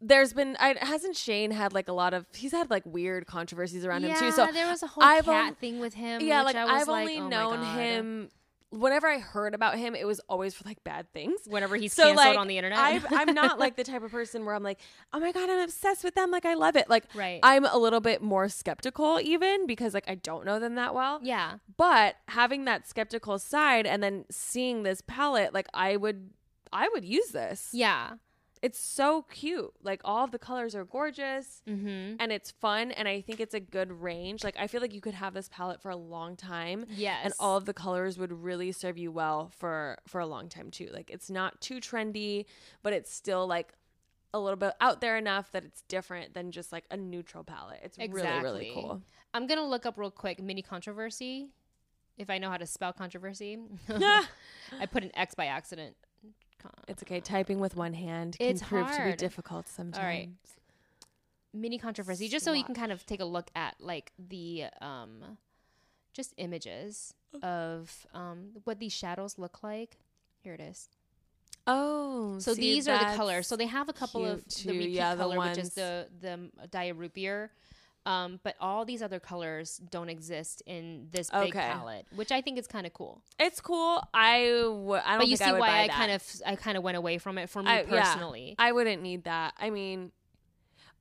there's 0.00 0.32
been 0.32 0.56
I 0.60 0.76
hasn't 0.80 1.16
Shane 1.16 1.50
had 1.50 1.72
like 1.72 1.88
a 1.88 1.92
lot 1.92 2.14
of 2.14 2.26
he's 2.34 2.52
had 2.52 2.70
like 2.70 2.84
weird 2.86 3.26
controversies 3.26 3.84
around 3.84 4.04
him 4.04 4.16
too. 4.18 4.30
So 4.32 4.46
there 4.52 4.68
was 4.68 4.82
a 4.82 4.86
whole 4.86 5.02
I've 5.02 5.24
cat 5.24 5.46
on- 5.48 5.54
thing 5.54 5.80
with 5.80 5.94
him. 5.94 6.20
yeah, 6.22 6.42
like 6.42 6.56
I 6.56 6.64
was 6.64 6.82
I've 6.82 6.88
like, 6.88 7.00
only 7.00 7.18
oh 7.18 7.28
known 7.28 7.64
him 7.76 8.28
whenever 8.70 9.06
I 9.06 9.18
heard 9.18 9.54
about 9.54 9.76
him, 9.78 9.94
it 9.94 10.06
was 10.06 10.20
always 10.28 10.54
for 10.54 10.64
like 10.68 10.82
bad 10.84 11.10
things. 11.12 11.40
whenever 11.46 11.76
he's 11.76 11.92
So 11.92 12.02
canceled 12.04 12.26
like 12.26 12.38
on 12.38 12.48
the 12.48 12.58
internet. 12.58 12.78
I've, 12.78 13.06
I'm 13.10 13.34
not 13.34 13.58
like 13.58 13.76
the 13.76 13.84
type 13.90 14.02
of 14.02 14.10
person 14.10 14.44
where 14.44 14.54
I'm 14.54 14.62
like, 14.62 14.78
oh 15.12 15.20
my 15.20 15.32
god, 15.32 15.48
I'm 15.48 15.60
obsessed 15.60 16.04
with 16.04 16.14
them. 16.14 16.30
Like 16.30 16.44
I 16.44 16.54
love 16.54 16.76
it. 16.76 16.88
Like 16.90 17.04
Right. 17.14 17.40
I'm 17.42 17.64
a 17.64 17.76
little 17.78 18.00
bit 18.00 18.20
more 18.22 18.48
skeptical 18.48 19.20
even 19.20 19.66
because 19.66 19.94
like 19.94 20.08
I 20.08 20.16
don't 20.16 20.44
know 20.44 20.58
them 20.60 20.74
that 20.74 20.94
well. 20.94 21.20
yeah, 21.22 21.54
But 21.76 22.16
having 22.28 22.64
that 22.66 22.88
skeptical 22.88 23.38
side 23.38 23.86
and 23.86 24.02
then 24.02 24.24
seeing 24.30 24.82
this 24.82 25.00
palette, 25.06 25.54
like 25.54 25.68
I 25.72 25.96
would, 25.96 26.30
I 26.72 26.88
would 26.92 27.04
use 27.04 27.28
this. 27.28 27.70
yeah. 27.72 28.12
It's 28.62 28.78
so 28.78 29.22
cute. 29.22 29.72
Like 29.82 30.00
all 30.04 30.24
of 30.24 30.30
the 30.30 30.38
colors 30.38 30.74
are 30.74 30.84
gorgeous. 30.84 31.62
Mm-hmm. 31.68 32.16
And 32.20 32.32
it's 32.32 32.50
fun, 32.50 32.90
and 32.92 33.06
I 33.06 33.20
think 33.20 33.40
it's 33.40 33.54
a 33.54 33.60
good 33.60 33.90
range. 33.92 34.44
Like 34.44 34.56
I 34.58 34.66
feel 34.66 34.80
like 34.80 34.92
you 34.94 35.00
could 35.00 35.14
have 35.14 35.34
this 35.34 35.48
palette 35.48 35.80
for 35.80 35.90
a 35.90 35.96
long 35.96 36.36
time, 36.36 36.86
Yes. 36.90 37.20
and 37.24 37.34
all 37.38 37.56
of 37.56 37.64
the 37.64 37.74
colors 37.74 38.18
would 38.18 38.32
really 38.32 38.72
serve 38.72 38.98
you 38.98 39.10
well 39.12 39.50
for 39.58 39.98
for 40.06 40.20
a 40.20 40.26
long 40.26 40.48
time 40.48 40.70
too. 40.70 40.88
Like 40.92 41.10
it's 41.10 41.30
not 41.30 41.60
too 41.60 41.76
trendy, 41.80 42.46
but 42.82 42.92
it's 42.92 43.12
still 43.12 43.46
like 43.46 43.72
a 44.34 44.38
little 44.38 44.56
bit 44.58 44.72
out 44.80 45.00
there 45.00 45.16
enough 45.16 45.50
that 45.52 45.64
it's 45.64 45.82
different 45.88 46.34
than 46.34 46.50
just 46.50 46.70
like 46.72 46.84
a 46.90 46.96
neutral 46.96 47.44
palette. 47.44 47.80
It's 47.82 47.98
really 47.98 48.40
really 48.42 48.70
cool. 48.74 49.02
I'm 49.34 49.46
gonna 49.46 49.66
look 49.66 49.86
up 49.86 49.96
real 49.96 50.10
quick 50.10 50.42
mini 50.42 50.62
controversy. 50.62 51.48
If 52.18 52.30
I 52.30 52.38
know 52.38 52.50
how 52.50 52.56
to 52.56 52.66
spell 52.66 52.92
controversy, 52.92 53.58
I 53.88 54.86
put 54.90 55.04
an 55.04 55.12
X 55.14 55.34
by 55.34 55.46
accident. 55.46 55.94
Con- 56.62 56.72
It's 56.88 57.02
okay. 57.02 57.20
Typing 57.20 57.58
with 57.60 57.76
one 57.76 57.94
hand 57.94 58.36
can 58.38 58.48
It's 58.50 58.62
prove 58.62 58.90
to 58.90 59.04
be 59.04 59.12
difficult 59.16 59.68
sometimes. 59.68 60.04
right. 60.04 60.28
mini 61.52 61.78
controversy, 61.78 62.28
just 62.28 62.44
so 62.44 62.52
you 62.52 62.64
can 62.64 62.74
kind 62.74 62.92
of 62.92 63.04
take 63.06 63.20
a 63.20 63.24
look 63.24 63.50
at 63.54 63.74
like 63.80 64.12
the 64.18 64.64
um, 64.80 65.38
just 66.12 66.34
images 66.36 67.14
of 67.42 68.06
um 68.14 68.50
what 68.64 68.78
these 68.78 68.92
shadows 68.92 69.38
look 69.38 69.62
like. 69.62 69.98
Here 70.42 70.54
it 70.54 70.60
is. 70.60 70.88
Oh, 71.66 72.38
So 72.38 72.54
see, 72.54 72.60
these 72.62 72.88
are 72.88 72.98
the 72.98 73.16
colors. 73.16 73.46
So 73.46 73.54
they 73.56 73.66
have 73.66 73.88
a 73.88 73.92
couple 73.92 74.24
of 74.24 74.42
the 74.44 74.50
too. 74.50 74.68
repeat 74.70 74.90
Yeah, 74.90 75.14
the 75.14 75.24
color, 75.24 75.38
which 75.38 75.58
is 75.58 75.74
the 75.74 76.08
the 76.20 76.32
um, 76.34 76.50
dia 76.70 76.94
root 76.94 77.12
beer. 77.14 77.50
Um, 78.06 78.40
but 78.42 78.54
all 78.58 78.86
these 78.86 79.02
other 79.02 79.20
colors 79.20 79.80
don't 79.90 80.08
exist 80.08 80.62
in 80.64 81.08
this 81.10 81.28
big 81.30 81.54
Okay. 81.54 81.58
palette, 81.60 82.06
which 82.14 82.32
I 82.32 82.40
think 82.40 82.58
is 82.58 82.66
kind 82.66 82.86
of 82.86 82.94
cool. 82.94 83.22
It's 83.38 83.60
cool. 83.60 84.02
I 84.14 84.44
w- 84.62 84.92
I 84.94 85.10
don't 85.10 85.18
But 85.18 85.28
you 85.28 85.36
see 85.36 85.44
I 85.44 85.58
why 85.58 85.82
I 85.82 85.88
kind 85.88 86.12
of 86.12 86.22
I 86.46 86.56
kind 86.56 86.78
of 86.78 86.82
went 86.82 86.96
away 86.96 87.18
from 87.18 87.36
it 87.36 87.50
for 87.50 87.62
me 87.62 87.70
I- 87.70 87.82
yeah. 87.82 88.02
personally. 88.14 88.54
I 88.58 88.72
wouldn't 88.72 89.02
need 89.02 89.24
that. 89.24 89.52
I 89.58 89.68
mean, 89.68 90.12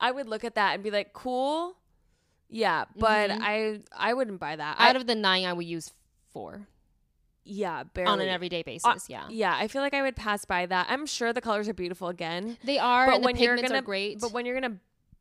I 0.01 0.11
would 0.11 0.27
look 0.27 0.43
at 0.43 0.55
that 0.55 0.73
and 0.75 0.83
be 0.83 0.91
like, 0.91 1.13
cool. 1.13 1.77
Yeah, 2.49 2.85
but 2.97 3.29
Mhm. 3.29 3.39
I 3.41 3.79
I 3.95 4.13
wouldn't 4.13 4.39
buy 4.39 4.55
that. 4.57 4.75
Out 4.79 4.95
I, 4.95 4.99
of 4.99 5.07
the 5.07 5.15
nine, 5.15 5.45
I 5.45 5.53
would 5.53 5.65
use 5.65 5.93
four 6.31 6.67
yeah, 7.45 7.83
barely. 7.83 8.11
on 8.11 8.19
an 8.19 8.27
everyday 8.27 8.63
basis. 8.63 9.07
yeah, 9.09 9.27
yeah, 9.29 9.55
I 9.55 9.67
feel 9.69 9.81
like 9.81 9.93
I 9.93 10.01
would 10.01 10.15
pass 10.17 10.43
by 10.45 10.65
that. 10.65 10.87
I'm 10.89 11.05
sure 11.05 11.31
the 11.31 11.41
colors 11.41 11.69
are 11.69 11.73
beautiful 11.73 12.09
again, 12.09 12.57
they 12.65 12.79
are. 12.79 13.05
but 13.05 13.21
when 13.21 13.35
the 13.35 13.43
you're 13.43 13.55
pigments 13.55 13.71
gonna 13.71 13.79
are 13.79 13.85
great. 13.85 14.19
but 14.19 14.31
when 14.33 14.45
you're 14.45 14.59
gonna 14.59 14.77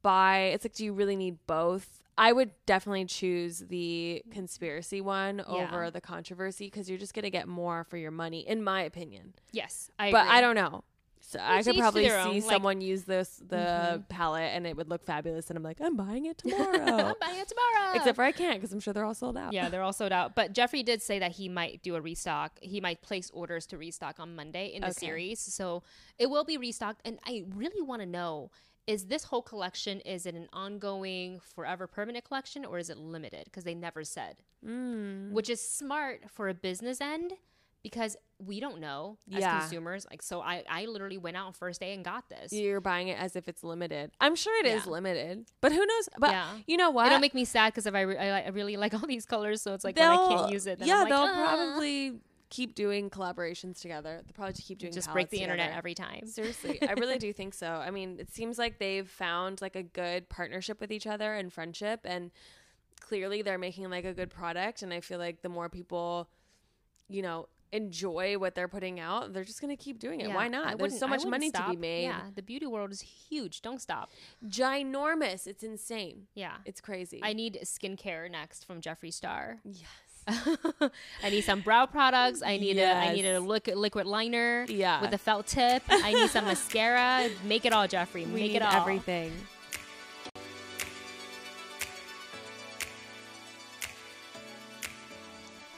buy, 0.06 0.38
it's 0.54 0.64
like, 0.64 0.74
do 0.74 0.84
you 0.84 0.92
really 0.92 1.16
need 1.16 1.38
both? 1.46 2.00
I 2.18 2.32
would 2.32 2.50
definitely 2.64 3.04
choose 3.06 3.58
the 3.58 4.22
conspiracy 4.30 5.00
one 5.00 5.38
Yeah. 5.38 5.44
over 5.54 5.90
the 5.90 6.00
controversy 6.00 6.66
because 6.68 6.88
you're 6.88 6.98
just 6.98 7.12
gonna 7.14 7.28
get 7.30 7.46
more 7.48 7.84
for 7.84 7.96
your 7.98 8.10
money, 8.12 8.40
in 8.46 8.62
my 8.62 8.80
opinion. 8.82 9.34
yes, 9.52 9.90
I 9.98 10.10
but 10.12 10.22
agree. 10.22 10.36
I 10.36 10.40
don't 10.40 10.54
know. 10.54 10.84
So 11.20 11.40
I 11.42 11.60
could 11.64 11.76
probably 11.76 12.08
see 12.08 12.14
own, 12.14 12.34
like- 12.34 12.42
someone 12.44 12.80
use 12.80 13.02
this 13.02 13.42
the 13.48 13.56
Mhm. 13.98 14.08
palette 14.08 14.50
and 14.54 14.64
it 14.64 14.76
would 14.76 14.88
look 14.88 15.02
fabulous, 15.04 15.50
and 15.50 15.56
I'm 15.56 15.62
like, 15.64 15.80
I'm 15.80 15.96
buying 15.96 16.26
it 16.26 16.38
tomorrow. 16.42 16.78
I'm 17.10 17.16
buying 17.20 17.40
it 17.40 17.48
tomorrow. 17.48 17.96
Except 17.96 18.14
for 18.14 18.22
I 18.22 18.30
can't 18.32 18.54
because 18.58 18.72
I'm 18.72 18.78
sure 18.78 18.94
they're 18.94 19.04
all 19.04 19.12
sold 19.24 19.36
out. 19.36 19.52
yeah, 19.52 19.68
they're 19.68 19.82
all 19.82 19.92
sold 19.92 20.12
out. 20.12 20.36
But 20.36 20.52
Jeffree 20.54 20.84
did 20.84 21.02
say 21.02 21.18
that 21.18 21.32
he 21.32 21.48
might 21.48 21.82
do 21.82 21.96
a 21.96 22.00
restock. 22.00 22.58
He 22.62 22.80
might 22.80 23.02
place 23.02 23.28
orders 23.34 23.66
to 23.66 23.76
restock 23.76 24.20
on 24.20 24.36
Monday 24.36 24.68
in 24.68 24.82
the 24.82 24.88
Okay. 24.94 25.06
series, 25.06 25.40
so 25.40 25.82
it 26.16 26.30
will 26.30 26.44
be 26.44 26.56
restocked. 26.56 27.00
And 27.04 27.18
I 27.26 27.44
really 27.62 27.82
want 27.82 28.00
to 28.02 28.06
know: 28.06 28.52
is 28.86 29.06
this 29.06 29.24
whole 29.24 29.42
collection 29.42 30.00
is 30.00 30.26
it 30.26 30.34
an 30.34 30.48
ongoing, 30.52 31.40
forever, 31.54 31.86
permanent 31.86 32.24
collection, 32.24 32.64
or 32.64 32.78
is 32.78 32.88
it 32.90 32.98
limited? 32.98 33.44
Because 33.44 33.64
they 33.64 33.74
never 33.74 34.04
said, 34.04 34.36
Mm. 34.64 35.32
which 35.32 35.50
is 35.50 35.60
smart 35.60 36.30
for 36.30 36.48
a 36.48 36.54
business 36.54 37.00
end. 37.00 37.32
Because 37.82 38.16
we 38.44 38.58
don't 38.58 38.80
know 38.80 39.16
as 39.32 39.38
Yeah. 39.42 39.60
consumers, 39.60 40.06
like 40.10 40.20
so. 40.20 40.40
I, 40.40 40.64
I 40.68 40.86
literally 40.86 41.18
went 41.18 41.36
out 41.36 41.46
on 41.46 41.52
first 41.52 41.78
day 41.78 41.94
and 41.94 42.04
got 42.04 42.28
this. 42.28 42.52
You're 42.52 42.80
buying 42.80 43.06
it 43.06 43.16
as 43.16 43.36
if 43.36 43.46
it's 43.46 43.62
limited. 43.62 44.10
I'm 44.20 44.34
sure 44.34 44.58
it 44.58 44.66
is 44.66 44.86
Yeah. 44.86 44.90
limited, 44.92 45.46
but 45.60 45.70
who 45.70 45.86
knows? 45.86 46.08
But 46.18 46.30
Yeah. 46.30 46.48
you 46.66 46.76
know 46.78 46.90
what? 46.90 47.06
It'll 47.06 47.20
make 47.20 47.32
me 47.34 47.44
sad 47.44 47.72
because 47.72 47.86
if 47.86 47.94
I, 47.94 48.00
re- 48.00 48.16
I, 48.18 48.40
I 48.42 48.48
really 48.48 48.76
like 48.84 48.92
all 48.92 49.06
these 49.06 49.24
colors, 49.24 49.62
so 49.62 49.72
it's 49.72 49.84
like 49.84 49.96
when 49.96 50.08
I 50.08 50.16
can't 50.16 50.50
use 50.50 50.66
it, 50.66 50.80
then 50.80 50.88
yeah, 50.88 50.94
I'm 50.96 51.00
like, 51.02 51.10
they'll 51.10 51.28
"Ah." 51.28 51.34
probably 51.46 52.18
keep 52.48 52.74
doing 52.74 53.10
collaborations 53.10 53.80
together. 53.80 54.20
They'll 54.24 54.32
probably 54.34 54.54
to 54.54 54.62
keep 54.62 54.78
doing 54.78 54.92
just 54.92 55.12
break 55.12 55.30
the 55.30 55.40
internet 55.40 55.72
every 55.72 55.94
time. 55.94 56.26
Seriously, 56.26 56.80
I 56.82 56.92
really 56.92 57.18
do 57.18 57.32
think 57.40 57.54
so. 57.54 57.66
I 57.66 57.90
mean, 57.90 58.18
it 58.20 58.32
seems 58.32 58.58
like 58.58 58.78
they've 58.78 59.08
found 59.08 59.60
like 59.60 59.76
a 59.76 59.82
good 59.82 60.28
partnership 60.28 60.80
with 60.80 60.92
each 60.92 61.06
other 61.06 61.34
and 61.34 61.52
friendship, 61.52 62.00
and 62.04 62.30
clearly 63.00 63.42
they're 63.42 63.58
making 63.58 63.90
like 63.90 64.04
a 64.04 64.14
good 64.14 64.30
product. 64.30 64.82
And 64.82 64.92
I 64.92 65.00
feel 65.00 65.18
like 65.18 65.42
the 65.42 65.48
more 65.48 65.68
people, 65.68 66.28
you 67.08 67.22
know, 67.22 67.48
enjoy 67.72 68.38
what 68.38 68.54
they're 68.54 68.68
putting 68.68 69.00
out, 69.00 69.32
they're 69.32 69.44
just 69.44 69.60
gonna 69.60 69.76
keep 69.76 69.98
doing 69.98 70.20
it. 70.20 70.28
Yeah, 70.28 70.34
Why 70.34 70.48
not? 70.48 70.78
There's 70.78 70.98
so 70.98 71.08
much 71.08 71.26
money 71.26 71.50
to 71.50 71.64
be 71.70 71.76
made. 71.76 72.04
Yeah, 72.04 72.22
the 72.34 72.42
beauty 72.42 72.66
world 72.66 72.92
is 72.92 73.00
huge. 73.00 73.60
Don't 73.60 73.82
stop. 73.82 74.10
Ginormous. 74.46 75.46
It's 75.46 75.64
insane. 75.64 76.28
Yeah. 76.34 76.56
It's 76.64 76.80
crazy. 76.80 77.20
I 77.22 77.32
need 77.32 77.58
skincare 77.64 78.30
next 78.30 78.64
from 78.64 78.80
Jeffree 78.80 79.12
Star. 79.12 79.58
yes. 79.64 79.86
I 80.28 81.30
need 81.30 81.42
some 81.42 81.60
brow 81.60 81.86
products. 81.86 82.42
I 82.44 82.56
need 82.56 82.78
a 82.78 82.92
I 82.92 83.12
need 83.12 83.24
a 83.24 83.34
Yes. 83.38 83.42
look, 83.42 83.66
liquid 83.68 84.06
liner 84.06 84.66
Yeah. 84.68 85.00
with 85.00 85.12
a 85.12 85.18
felt 85.18 85.46
tip. 85.46 85.82
I 85.88 86.12
need 86.12 86.30
some 86.30 86.44
mascara. 86.46 87.28
Make 87.44 87.64
it 87.64 87.72
all, 87.72 87.86
Jeffree. 87.86 88.26
We 88.26 88.40
Make 88.40 88.42
need 88.52 88.56
it 88.56 88.62
all. 88.62 88.72
everything. 88.74 89.32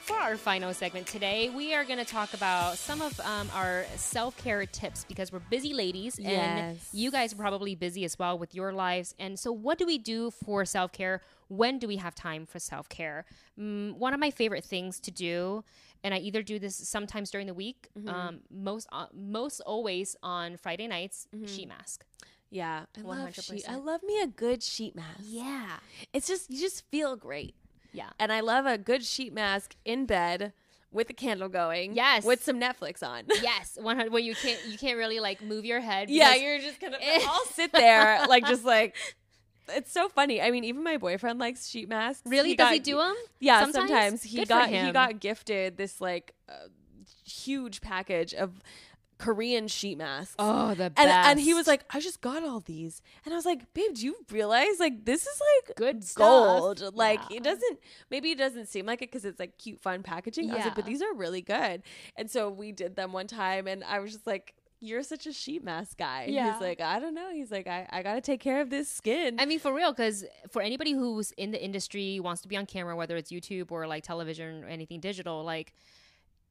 For 0.01 0.15
our 0.17 0.37
final 0.37 0.73
segment 0.73 1.05
today, 1.05 1.49
we 1.49 1.75
are 1.75 1.85
going 1.85 1.99
to 1.99 2.05
talk 2.05 2.33
about 2.33 2.77
some 2.79 2.99
of 2.99 3.19
um, 3.19 3.47
our 3.53 3.85
self 3.95 4.35
care 4.37 4.65
tips 4.65 5.05
because 5.07 5.31
we're 5.31 5.37
busy 5.51 5.71
ladies 5.71 6.17
and 6.17 6.27
Yes. 6.27 6.89
you 6.91 7.11
guys 7.11 7.31
are 7.33 7.35
probably 7.35 7.75
busy 7.75 8.03
as 8.05 8.17
well 8.17 8.37
with 8.39 8.55
your 8.55 8.73
lives. 8.73 9.13
And 9.19 9.37
so, 9.39 9.51
what 9.51 9.77
do 9.77 9.85
we 9.85 9.99
do 9.99 10.31
for 10.31 10.65
self 10.65 10.91
care? 10.91 11.21
When 11.49 11.77
do 11.79 11.87
we 11.87 11.97
have 11.97 12.15
time 12.15 12.45
for 12.45 12.59
self 12.59 12.87
care? 12.89 13.25
Mm, 13.59 13.97
one 13.97 14.13
of 14.13 14.19
my 14.19 14.31
favorite 14.31 14.63
things 14.63 14.99
to 15.01 15.11
do, 15.11 15.63
and 16.03 16.13
I 16.13 16.17
either 16.19 16.41
do 16.41 16.57
this 16.59 16.75
sometimes 16.75 17.29
during 17.31 17.47
the 17.47 17.53
week, 17.53 17.89
Mm-hmm. 17.97 18.07
um, 18.09 18.39
most 18.49 18.87
uh, 18.91 19.07
most 19.13 19.59
always 19.61 20.15
on 20.23 20.57
Friday 20.57 20.87
nights, 20.87 21.27
Mm-hmm. 21.35 21.45
sheet 21.47 21.67
mask. 21.67 22.05
Yeah. 22.51 22.85
I 22.97 23.01
love 23.01 23.29
100%. 23.29 23.43
sheet. 23.43 23.65
I 23.69 23.75
love 23.75 24.01
me 24.03 24.19
a 24.21 24.27
good 24.27 24.63
sheet 24.63 24.95
mask. 24.95 25.19
Yeah, 25.23 25.77
It's 26.13 26.27
just 26.27 26.49
you 26.49 26.59
just 26.59 26.83
feel 26.89 27.15
great. 27.15 27.53
yeah. 27.93 28.09
And 28.19 28.31
I 28.31 28.39
love 28.39 28.65
a 28.65 28.77
good 28.77 29.03
sheet 29.03 29.33
mask 29.33 29.75
in 29.85 30.05
bed 30.07 30.53
with 30.91 31.07
a 31.11 31.13
candle 31.13 31.49
going. 31.49 31.93
Yes. 31.93 32.25
With 32.25 32.43
some 32.43 32.59
Netflix 32.59 33.03
on. 33.07 33.25
Yes, 33.43 33.77
one 33.79 33.95
hundred. 33.97 34.11
Where 34.13 34.21
you 34.21 34.33
can't 34.33 34.59
you 34.67 34.77
can't 34.79 34.97
really 34.97 35.19
like 35.19 35.41
move 35.43 35.63
your 35.65 35.79
head. 35.79 36.09
yeah, 36.09 36.33
you're 36.35 36.57
just 36.59 36.79
gonna 36.81 36.97
I'll 37.27 37.45
sit 37.53 37.71
there 37.71 38.25
like 38.27 38.45
just 38.47 38.65
like 38.65 38.95
it's 39.75 39.91
so 39.91 40.09
funny. 40.09 40.41
I 40.41 40.51
mean, 40.51 40.63
even 40.63 40.83
my 40.83 40.97
boyfriend 40.97 41.39
likes 41.39 41.67
sheet 41.67 41.89
masks. 41.89 42.21
really 42.25 42.49
He 42.49 42.55
does 42.55 42.65
got- 42.65 42.73
he 42.73 42.79
do 42.79 42.97
them? 42.97 43.15
Yeah, 43.39 43.61
sometimes? 43.61 43.89
sometimes, 43.89 44.23
he 44.23 44.37
Good 44.39 44.47
got 44.49 44.69
he 44.69 44.91
got 44.91 45.19
gifted 45.19 45.77
this 45.77 45.99
like 46.01 46.33
uh, 46.47 46.53
huge 47.25 47.81
package 47.81 48.33
of 48.33 48.61
Korean 49.17 49.67
sheet 49.67 49.97
masks. 49.97 50.35
Oh, 50.39 50.73
the 50.75 50.85
and 50.95 51.09
and 51.09 51.39
he 51.39 51.53
was 51.53 51.67
like, 51.67 51.83
I 51.93 51.99
just 51.99 52.21
got 52.21 52.41
all 52.43 52.61
these, 52.61 53.01
and 53.25 53.33
I 53.33 53.35
was 53.37 53.45
like, 53.45 53.73
babe, 53.73 53.93
do 53.93 54.05
you 54.05 54.15
realize 54.31 54.79
like 54.79 55.03
this 55.03 55.27
is 55.27 55.41
like 55.67 55.75
good 55.75 56.03
stuff. 56.05 56.17
gold? 56.79 56.95
Like 56.95 57.19
Yeah. 57.29 57.37
it 57.37 57.43
doesn't 57.43 57.79
maybe 58.09 58.31
it 58.31 58.37
doesn't 58.37 58.67
seem 58.67 58.85
like 58.85 59.01
it 59.01 59.11
because 59.11 59.25
it's 59.25 59.39
like 59.39 59.57
cute, 59.57 59.81
fun 59.81 60.03
packaging. 60.03 60.49
I 60.51 60.55
was 60.55 60.65
like, 60.65 60.75
but 60.75 60.85
these 60.85 61.01
are 61.01 61.13
really 61.13 61.41
good. 61.41 61.83
And 62.15 62.31
so 62.31 62.49
we 62.49 62.71
did 62.71 62.95
them 62.95 63.11
one 63.11 63.27
time, 63.27 63.67
and 63.67 63.83
I 63.83 63.99
was 63.99 64.13
just 64.13 64.25
like. 64.25 64.53
You're 64.81 65.03
such 65.03 65.27
a 65.27 65.33
sheet 65.33 65.63
mask 65.63 65.97
guy. 65.97 66.27
Yeah. 66.29 66.53
He's 66.53 66.61
like, 66.61 66.79
I 66.79 66.99
don't 66.99 67.13
know. 67.13 67.29
He's 67.33 67.51
like, 67.51 67.67
I, 67.67 67.85
I 67.89 68.01
got 68.01 68.15
to 68.15 68.21
take 68.21 68.39
care 68.39 68.61
of 68.61 68.69
this 68.69 68.89
skin. 68.89 69.37
I 69.39 69.45
mean, 69.45 69.59
for 69.59 69.73
real, 69.73 69.91
because 69.91 70.23
for 70.49 70.61
anybody 70.61 70.93
who's 70.93 71.31
in 71.33 71.51
the 71.51 71.61
industry, 71.63 72.19
wants 72.21 72.41
to 72.43 72.47
be 72.47 72.55
on 72.55 72.65
camera, 72.65 72.95
whether 72.95 73.17
it's 73.17 73.29
YouTube 73.31 73.71
or 73.71 73.87
like 73.87 74.03
television 74.03 74.63
or 74.63 74.67
anything 74.67 75.01
digital, 75.01 75.43
like 75.43 75.73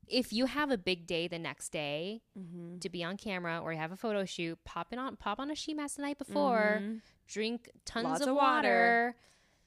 if 0.07 0.33
you 0.33 0.47
have 0.47 0.71
a 0.71 0.77
big 0.79 1.07
day 1.07 1.27
the 1.29 1.39
next 1.39 1.71
day 1.71 2.21
Mm-hmm. 2.39 2.79
to 2.81 2.89
be 2.91 3.03
on 3.03 3.17
camera 3.17 3.61
or 3.63 3.73
you 3.73 3.79
have 3.79 3.93
a 3.93 3.97
photo 3.97 4.25
shoot, 4.25 4.59
pop 4.65 4.89
it 4.93 4.99
on, 4.99 5.17
pop 5.17 5.39
on 5.41 5.51
a 5.51 5.55
sheet 5.55 5.77
mask 5.77 5.97
the 5.97 6.03
night 6.03 6.19
before, 6.19 6.83
drink 7.27 7.71
tons 7.85 8.05
Mm-hmm. 8.05 8.13
Lots 8.13 8.23
of, 8.23 8.29
of 8.29 8.35
water. 8.37 9.15
water. 9.15 9.17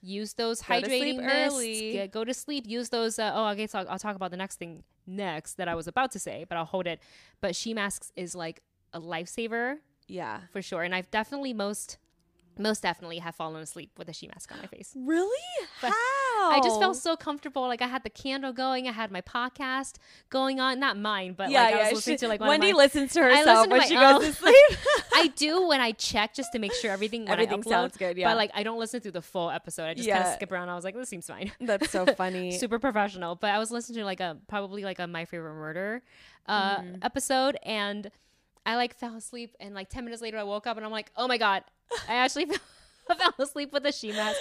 Use 0.02 0.34
those 0.34 0.62
Go 0.62 0.74
hydrating 0.74 1.18
mists. 1.18 1.54
early. 1.54 1.92
Get, 1.94 2.12
go 2.12 2.24
to 2.24 2.34
sleep. 2.34 2.66
Use 2.68 2.90
those. 2.90 3.20
Uh, 3.20 3.32
oh, 3.34 3.44
I 3.44 3.56
guess 3.56 3.76
I'll, 3.76 3.88
I'll 3.88 4.00
talk 4.00 4.16
about 4.16 4.32
the 4.32 4.38
next 4.38 4.58
thing 4.58 4.84
next 5.06 5.56
that 5.56 5.68
I 5.68 5.76
was 5.76 5.88
about 5.88 6.12
to 6.14 6.20
say, 6.20 6.46
but 6.48 6.58
I'll 6.58 6.66
hold 6.66 6.88
it. 6.88 7.00
But 7.40 7.56
she 7.56 7.74
masks 7.74 8.12
is 8.16 8.36
like 8.36 8.62
a 8.94 9.00
lifesaver 9.00 9.78
yeah. 10.08 10.42
for 10.52 10.62
sure. 10.62 10.84
And 10.84 10.94
I've 10.94 11.10
definitely 11.12 11.54
most 11.54 11.98
most 12.58 12.82
definitely 12.84 13.20
have 13.20 13.34
fallen 13.34 13.62
asleep 13.62 13.92
with 13.98 14.10
a 14.10 14.14
she 14.14 14.28
mask 14.28 14.52
on 14.52 14.60
my 14.60 14.68
face. 14.68 14.94
Really? 14.96 15.40
But 15.82 15.92
How? 15.92 16.21
I 16.50 16.60
just 16.64 16.80
felt 16.80 16.96
so 16.98 17.16
comfortable. 17.16 17.64
Like 17.64 17.82
I 17.82 17.88
had 17.88 18.04
the 18.04 18.10
candle 18.10 18.54
going, 18.54 18.88
I 18.88 18.92
had 18.92 19.12
my 19.12 19.22
podcast 19.22 19.96
going 20.30 20.60
on. 20.60 20.80
Not 20.80 20.98
mine, 20.98 21.34
but 21.38 21.50
yeah, 21.52 21.64
like 21.64 21.74
I 21.76 21.78
was 21.84 21.92
listening 21.94 22.16
she- 22.18 22.20
to 22.22 22.28
like 22.28 22.40
one 22.40 22.50
Wendy 22.50 22.70
of 22.72 22.78
my, 22.78 22.84
listens 22.84 23.14
to 23.14 23.22
I 23.22 23.38
herself 23.40 23.46
listen 23.48 23.64
to 23.66 23.70
when 23.70 23.80
my 23.80 23.86
she 23.88 23.96
own. 23.98 24.22
goes 24.22 24.28
to 24.28 24.34
sleep. 24.42 24.80
I 25.14 25.28
do 25.36 25.68
when 25.68 25.82
I 25.82 25.92
check 25.92 26.34
just 26.34 26.52
to 26.54 26.60
make 26.60 26.74
sure 26.74 26.92
everything 26.92 27.22
when 27.24 27.34
Everything 27.34 27.62
upload, 27.64 27.70
sounds 27.70 27.98
good, 27.98 28.18
yeah. 28.18 28.30
But 28.30 28.38
like 28.38 28.52
I 28.54 28.64
don't 28.64 28.80
listen 28.80 29.00
through 29.02 29.12
the 29.12 29.22
full 29.22 29.50
episode. 29.50 29.86
I 29.86 29.94
just 29.94 30.10
kind 30.10 30.24
of 30.26 30.34
skip 30.34 30.52
around. 30.52 30.70
I 30.70 30.76
was 30.76 30.84
like, 30.84 30.96
this 30.96 31.10
seems 31.10 31.28
fine. 31.28 31.52
That's 31.62 31.90
so 31.90 32.06
funny. 32.06 32.52
Super 32.58 32.80
professional. 32.80 33.36
But 33.36 33.52
I 33.52 33.60
was 33.60 33.72
listening 33.72 34.00
to 34.00 34.06
like 34.06 34.20
a 34.20 34.38
probably 34.48 34.84
like 34.84 35.00
a 35.00 35.08
My 35.08 35.26
Favorite 35.26 35.54
Murder 35.56 36.02
uh, 36.48 36.82
episode, 37.02 37.58
and 37.64 38.10
I 38.66 38.76
like 38.76 38.96
fell 38.96 39.16
asleep. 39.16 39.56
And 39.60 39.74
like 39.76 39.90
ten 39.90 40.06
minutes 40.06 40.22
later, 40.22 40.38
I 40.38 40.44
woke 40.44 40.68
up 40.68 40.78
and 40.78 40.86
I'm 40.86 40.92
like, 40.92 41.12
oh 41.16 41.28
my 41.28 41.38
god, 41.38 41.64
I 42.08 42.16
actually 42.16 42.46
fell, 42.46 42.58
fell 43.20 43.34
asleep 43.40 43.72
with 43.74 43.86
a 43.86 43.92
sheet 43.92 44.16
mask. 44.16 44.40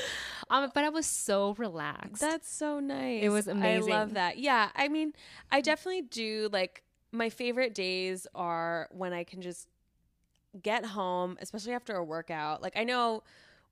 Um, 0.49 0.71
but 0.75 0.85
I 0.85 0.89
was 0.89 1.07
so 1.07 1.55
relaxed. 1.59 2.21
That's 2.21 2.51
so 2.53 2.81
nice. 2.81 3.23
It 3.23 3.29
was 3.29 3.47
amazing. 3.49 3.93
I 3.93 3.97
love 3.97 4.15
that. 4.15 4.39
Yeah, 4.39 4.71
I 4.75 4.89
mean, 4.89 5.13
I 5.51 5.61
definitely 5.61 6.03
do 6.03 6.49
like 6.53 6.83
my 7.13 7.29
favorite 7.31 7.75
days 7.75 8.27
are 8.35 8.89
when 8.91 9.13
I 9.13 9.25
can 9.25 9.43
just 9.43 9.69
get 10.63 10.85
home, 10.85 11.37
especially 11.41 11.73
after 11.73 11.95
a 11.95 12.05
workout. 12.05 12.63
Like 12.63 12.77
I 12.77 12.85
know 12.85 13.23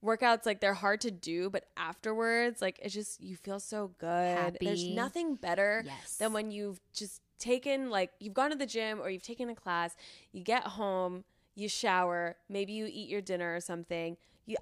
workouts 0.05 0.47
like 0.47 0.61
they're 0.61 0.75
hard 0.75 1.01
to 1.03 1.11
do, 1.11 1.51
but 1.51 1.65
afterwards 1.77 2.62
like 2.62 2.79
it's 2.83 2.95
just 2.95 3.20
you 3.20 3.37
feel 3.37 3.59
so 3.61 3.93
good. 3.99 4.57
There's 4.61 4.89
nothing 4.89 5.35
better 5.35 5.83
Yes. 5.85 6.16
than 6.19 6.33
when 6.33 6.51
you've 6.51 6.81
just 6.93 7.20
taken 7.39 7.91
like 7.91 8.11
you've 8.20 8.35
gone 8.35 8.51
to 8.51 8.57
the 8.57 8.66
gym 8.66 9.01
or 9.01 9.11
you've 9.11 9.23
taken 9.23 9.49
a 9.49 9.55
class, 9.55 9.97
you 10.33 10.43
get 10.43 10.62
home, 10.65 11.25
you 11.55 11.69
shower, 11.69 12.37
maybe 12.49 12.73
you 12.73 12.87
eat 12.87 13.09
your 13.09 13.20
dinner 13.20 13.55
or 13.55 13.61
something. 13.61 14.16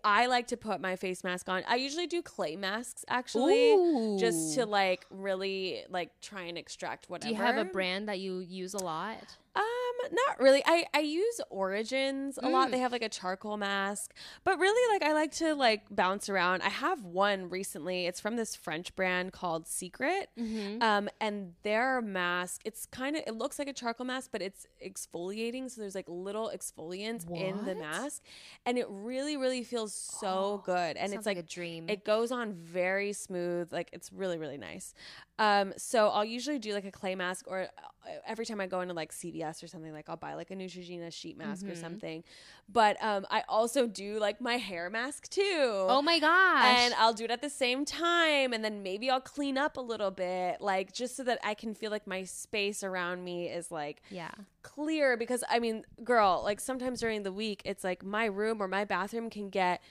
I 0.05 0.27
like 0.27 0.49
to 0.49 0.57
put 0.57 0.81
my 0.81 0.97
face 0.97 1.23
mask 1.23 1.49
on. 1.49 1.63
I 1.69 1.77
usually 1.77 2.07
do 2.07 2.23
clay 2.23 2.57
masks 2.57 3.05
actually, 3.09 4.17
just 4.19 4.55
to 4.57 4.67
like 4.67 5.07
really 5.11 5.85
like 5.89 6.11
try 6.21 6.43
and 6.43 6.59
extract 6.59 7.09
whatever. 7.09 7.29
Do 7.29 7.37
you 7.37 7.43
have 7.43 7.57
a 7.57 7.65
brand 7.65 8.09
that 8.09 8.19
you 8.19 8.41
use 8.41 8.75
a 8.75 8.83
lot? 8.83 9.19
Um, 9.55 9.86
not 10.13 10.41
really. 10.41 10.63
I 10.67 10.87
I 10.95 11.01
use 11.01 11.41
Origins 11.51 12.39
a 12.43 12.49
lot. 12.49 12.69
Mm. 12.69 12.71
They 12.73 12.79
have 12.79 12.93
like 12.93 13.03
a 13.03 13.09
charcoal 13.09 13.57
mask, 13.57 14.13
but 14.45 14.59
really 14.59 14.95
like 14.95 15.09
I 15.09 15.13
like 15.13 15.33
to 15.33 15.55
like 15.55 15.83
bounce 15.91 16.29
around. 16.29 16.63
I 16.63 16.69
have 16.69 17.05
one 17.05 17.49
recently. 17.49 18.07
It's 18.07 18.21
from 18.21 18.37
this 18.37 18.55
French 18.55 18.95
brand 18.97 19.33
called 19.33 19.67
Secret. 19.67 20.31
Mm-hmm. 20.39 20.83
Um 20.83 21.09
and 21.21 21.53
their 21.63 22.01
mask, 22.03 22.63
it's 22.65 22.87
kind 22.87 23.17
of 23.17 23.23
it 23.27 23.35
looks 23.35 23.59
like 23.59 23.69
a 23.69 23.73
charcoal 23.73 24.07
mask, 24.07 24.31
but 24.33 24.43
it's 24.43 24.67
exfoliating, 24.85 25.71
so 25.71 25.81
there's 25.81 25.95
like 25.95 26.09
little 26.09 26.51
exfoliants 26.55 27.29
in 27.31 27.65
the 27.65 27.75
mask, 27.75 28.23
and 28.65 28.79
it 28.79 28.87
really 28.89 29.37
really 29.37 29.63
feels 29.63 29.93
so 29.95 30.63
good. 30.65 30.97
And 30.97 31.13
it's 31.13 31.27
like 31.27 31.39
a 31.39 31.43
dream. 31.43 31.89
it 31.89 32.05
goes 32.05 32.31
on 32.33 32.53
very 32.53 33.13
smooth. 33.13 33.73
Like 33.73 33.91
it's 33.93 34.13
really, 34.13 34.39
really 34.39 34.59
nice. 34.59 34.95
Um, 35.39 35.75
so 35.77 36.09
I'll 36.09 36.25
usually 36.25 36.59
do 36.59 36.73
like 36.73 36.87
a 36.87 36.91
clay 36.91 37.15
mask 37.15 37.45
or 37.47 37.63
uh, 37.63 38.09
every 38.27 38.47
time 38.47 38.61
I 38.61 38.67
go 38.67 38.81
into 38.81 38.95
like 38.95 39.13
CVS 39.13 39.63
or 39.63 39.67
something, 39.67 39.93
like 39.93 40.09
I'll 40.09 40.17
buy 40.17 40.33
like 40.35 40.51
a 40.51 40.55
Neutrogena 40.57 41.13
sheet 41.13 41.37
mask 41.37 41.67
or 41.67 41.73
Mm-hmm. 41.73 41.81
something. 41.81 42.25
But 42.73 42.97
um, 43.03 43.27
I 43.31 43.43
also 43.49 43.87
do 43.87 44.19
like 44.19 44.41
my 44.41 44.55
hair 44.57 44.89
mask 44.89 45.29
too. 45.29 45.43
oh 45.89 46.01
my 46.01 46.19
gosh. 46.19 46.65
And 46.79 46.95
I'll 46.95 47.13
do 47.13 47.25
it 47.25 47.31
at 47.31 47.43
the 47.43 47.51
same 47.51 47.85
time, 47.85 48.53
and 48.55 48.65
then 48.65 48.83
maybe 48.83 49.11
I'll 49.11 49.21
clean 49.21 49.59
up 49.59 49.77
a 49.77 49.81
little 49.81 50.11
bit, 50.11 50.61
like 50.61 50.93
just 50.93 51.17
so 51.17 51.23
that 51.25 51.39
I 51.45 51.53
can 51.55 51.75
feel 51.75 51.91
like 51.91 52.07
my 52.07 52.25
space 52.25 52.83
around 52.83 53.23
me 53.23 53.49
is 53.49 53.71
like 53.71 54.01
yeah. 54.11 54.31
clear 54.63 55.17
because 55.19 55.45
I 55.51 55.59
mean, 55.59 55.85
girl, 56.03 56.41
like 56.43 56.61
sometimes 56.61 56.99
during 57.01 57.25
the 57.25 57.33
week, 57.33 57.61
it's 57.67 57.85
like 57.85 58.03
my 58.05 58.25
room 58.25 58.63
or 58.63 58.69
my 58.69 58.85
bathroom 58.87 59.29
can 59.29 59.51
get 59.51 59.83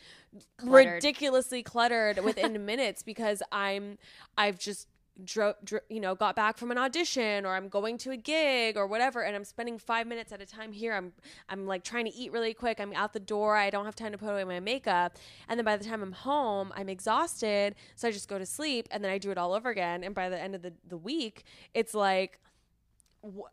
Cluttered. 0.57 0.95
ridiculously 0.95 1.63
cluttered 1.63 2.19
within 2.23 2.65
minutes 2.71 3.03
because 3.03 3.41
I'm 3.51 3.97
I've 4.37 4.57
just 4.59 4.87
dro- 5.23 5.55
dro- 5.63 5.79
you 5.89 5.99
know 5.99 6.15
got 6.15 6.35
back 6.35 6.57
from 6.57 6.71
an 6.71 6.77
audition 6.77 7.45
or 7.45 7.55
I'm 7.55 7.69
going 7.69 7.97
to 7.99 8.11
a 8.11 8.17
gig 8.17 8.77
or 8.77 8.87
whatever 8.87 9.21
and 9.21 9.35
I'm 9.35 9.45
spending 9.45 9.77
5 9.77 10.07
minutes 10.07 10.31
at 10.31 10.41
a 10.41 10.45
time 10.45 10.71
here. 10.71 10.93
I'm 10.93 11.13
I'm 11.49 11.65
like 11.65 11.83
trying 11.83 12.05
to 12.05 12.13
eat 12.13 12.31
really 12.31 12.53
quick. 12.53 12.79
I'm 12.79 12.93
out 12.93 13.13
the 13.13 13.19
door. 13.19 13.55
I 13.55 13.69
don't 13.69 13.85
have 13.85 13.95
time 13.95 14.11
to 14.11 14.17
put 14.17 14.29
away 14.29 14.43
my 14.43 14.59
makeup. 14.59 15.17
And 15.47 15.57
then 15.59 15.65
by 15.65 15.77
the 15.77 15.85
time 15.85 16.01
I'm 16.01 16.11
home 16.11 16.73
I'm 16.75 16.89
exhausted. 16.89 17.75
So 17.95 18.07
I 18.07 18.11
just 18.11 18.27
go 18.27 18.37
to 18.37 18.45
sleep 18.45 18.87
and 18.91 19.03
then 19.03 19.11
I 19.11 19.17
do 19.17 19.31
it 19.31 19.37
all 19.37 19.53
over 19.53 19.69
again. 19.69 20.03
And 20.03 20.13
by 20.13 20.29
the 20.29 20.41
end 20.41 20.55
of 20.55 20.61
the 20.61 20.73
the 20.87 20.97
week 20.97 21.43
it's 21.73 21.93
like 21.93 22.39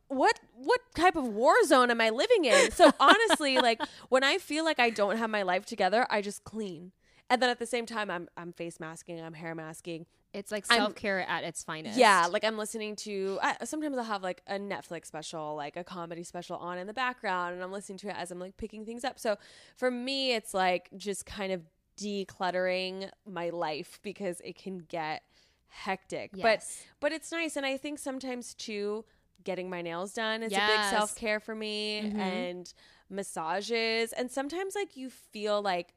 what 0.09 0.39
what 0.55 0.81
type 0.95 1.17
of 1.17 1.27
war 1.27 1.55
zone 1.65 1.91
am 1.91 2.01
I 2.01 2.11
living 2.11 2.45
in? 2.45 2.71
So 2.73 2.91
honestly, 3.01 3.59
like 3.59 3.81
when 4.09 4.25
I 4.25 4.39
feel 4.39 4.65
like 4.65 4.79
I 4.79 4.91
don't 4.91 5.17
have 5.17 5.31
my 5.31 5.43
life 5.43 5.65
together, 5.65 6.07
I 6.11 6.21
just 6.21 6.45
clean. 6.45 6.93
And 7.31 7.41
then 7.41 7.49
at 7.49 7.59
the 7.59 7.67
same 7.67 7.87
time 7.87 8.11
I'm 8.11 8.29
I'm 8.37 8.53
face 8.53 8.79
masking, 8.79 9.21
I'm 9.21 9.33
hair 9.35 9.55
masking. 9.55 10.07
It's 10.35 10.51
like 10.51 10.65
self 10.67 10.95
care 10.95 11.21
at 11.29 11.45
its 11.45 11.63
finest. 11.63 11.97
Yeah, 11.99 12.27
like 12.31 12.45
I'm 12.45 12.57
listening 12.59 12.97
to 12.97 13.39
I, 13.43 13.57
sometimes 13.65 13.97
I'll 13.99 14.05
have 14.05 14.23
like 14.23 14.43
a 14.47 14.55
Netflix 14.59 15.07
special, 15.07 15.55
like 15.57 15.77
a 15.77 15.85
comedy 15.85 16.23
special 16.25 16.57
on 16.57 16.79
in 16.79 16.87
the 16.87 16.95
background 16.95 17.55
and 17.55 17.63
I'm 17.63 17.73
listening 17.73 17.99
to 17.99 18.09
it 18.09 18.17
as 18.19 18.31
I'm 18.31 18.39
like 18.39 18.57
picking 18.57 18.85
things 18.85 19.05
up. 19.05 19.19
So 19.19 19.37
for 19.77 19.91
me 19.91 20.35
it's 20.35 20.53
like 20.55 20.89
just 20.97 21.27
kind 21.27 21.53
of 21.53 21.63
decluttering 21.99 23.11
my 23.31 23.51
life 23.51 23.99
because 24.03 24.41
it 24.45 24.57
can 24.57 24.79
get 24.79 25.23
hectic. 25.69 26.33
But 26.33 26.39
Yes. 26.61 26.85
but 27.01 27.13
it's 27.13 27.33
nice 27.33 27.57
and 27.57 27.65
i 27.65 27.77
think 27.79 27.99
sometimes 27.99 28.55
too 28.55 29.05
getting 29.45 29.69
my 29.71 29.83
nails 29.83 30.13
done 30.13 30.43
is 30.43 30.53
a 30.53 30.57
big 30.57 30.91
self-care 30.91 31.41
for 31.41 31.55
me 31.55 32.03
Mhm. 32.05 32.19
and 32.19 32.75
massages 33.11 34.13
and 34.13 34.31
sometimes 34.31 34.75
like 34.75 34.97
you 34.97 35.11
feel 35.11 35.61
like 35.63 35.95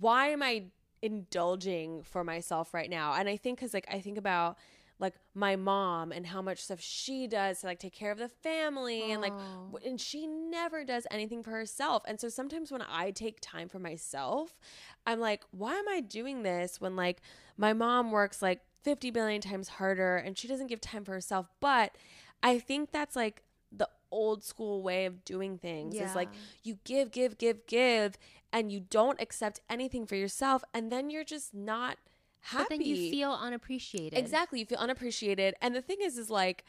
why 0.00 0.28
am 0.28 0.42
i 0.42 0.64
indulging 1.02 2.02
for 2.02 2.24
myself 2.24 2.72
right 2.74 2.90
now? 2.90 3.14
And 3.14 3.28
i 3.28 3.36
think 3.36 3.58
because 3.58 3.74
like 3.74 3.86
i 3.90 4.00
think 4.00 4.18
about 4.18 4.56
like 4.98 5.14
my 5.34 5.56
mom 5.56 6.12
and 6.12 6.26
how 6.26 6.42
much 6.42 6.62
stuff 6.62 6.78
she 6.78 7.26
does 7.26 7.60
to 7.60 7.66
like 7.66 7.78
take 7.78 7.94
care 7.94 8.10
of 8.12 8.18
the 8.18 8.28
family 8.28 9.12
and 9.12 9.22
like 9.22 9.32
Oh. 9.32 9.78
and 9.84 9.98
she 10.00 10.26
never 10.26 10.84
does 10.84 11.06
anything 11.10 11.42
for 11.42 11.52
herself. 11.52 12.02
And 12.06 12.20
so 12.20 12.28
sometimes 12.28 12.70
when 12.70 12.82
i 12.82 13.10
take 13.10 13.38
time 13.40 13.68
for 13.68 13.78
myself 13.78 14.58
i'm 15.06 15.18
like 15.20 15.42
why 15.52 15.74
am 15.76 15.88
i 15.88 16.00
doing 16.00 16.42
this 16.42 16.80
when 16.80 16.96
like 16.96 17.22
my 17.56 17.72
mom 17.72 18.10
works 18.10 18.42
like 18.42 18.60
50 18.82 19.10
billion 19.10 19.40
times 19.40 19.68
harder 19.68 20.16
and 20.16 20.36
she 20.38 20.48
doesn't 20.48 20.68
give 20.68 20.80
time 20.80 21.04
for 21.04 21.12
herself? 21.12 21.46
But 21.60 21.96
i 22.42 22.58
think 22.58 22.92
that's 22.92 23.16
like 23.16 23.42
the 23.72 23.88
old 24.10 24.42
school 24.42 24.82
way 24.82 25.06
of 25.06 25.24
doing 25.24 25.56
things 25.56 25.94
is 25.94 26.14
like 26.16 26.28
you 26.64 26.78
give 26.84 27.10
give 27.12 27.38
give 27.38 27.64
give 27.66 28.18
and 28.52 28.70
you 28.72 28.80
don't 28.80 29.20
accept 29.20 29.60
anything 29.68 30.06
for 30.06 30.16
yourself 30.16 30.62
and 30.74 30.90
then 30.90 31.10
you're 31.10 31.24
just 31.24 31.54
not 31.54 31.98
happy 32.40 32.64
But 32.64 32.68
then 32.70 32.80
you 32.82 33.10
feel 33.10 33.32
unappreciated. 33.32 34.18
Exactly. 34.18 34.60
You 34.60 34.66
feel 34.66 34.78
unappreciated. 34.78 35.54
And 35.60 35.74
the 35.74 35.82
thing 35.82 35.98
is 36.02 36.18
is 36.18 36.30
like, 36.30 36.64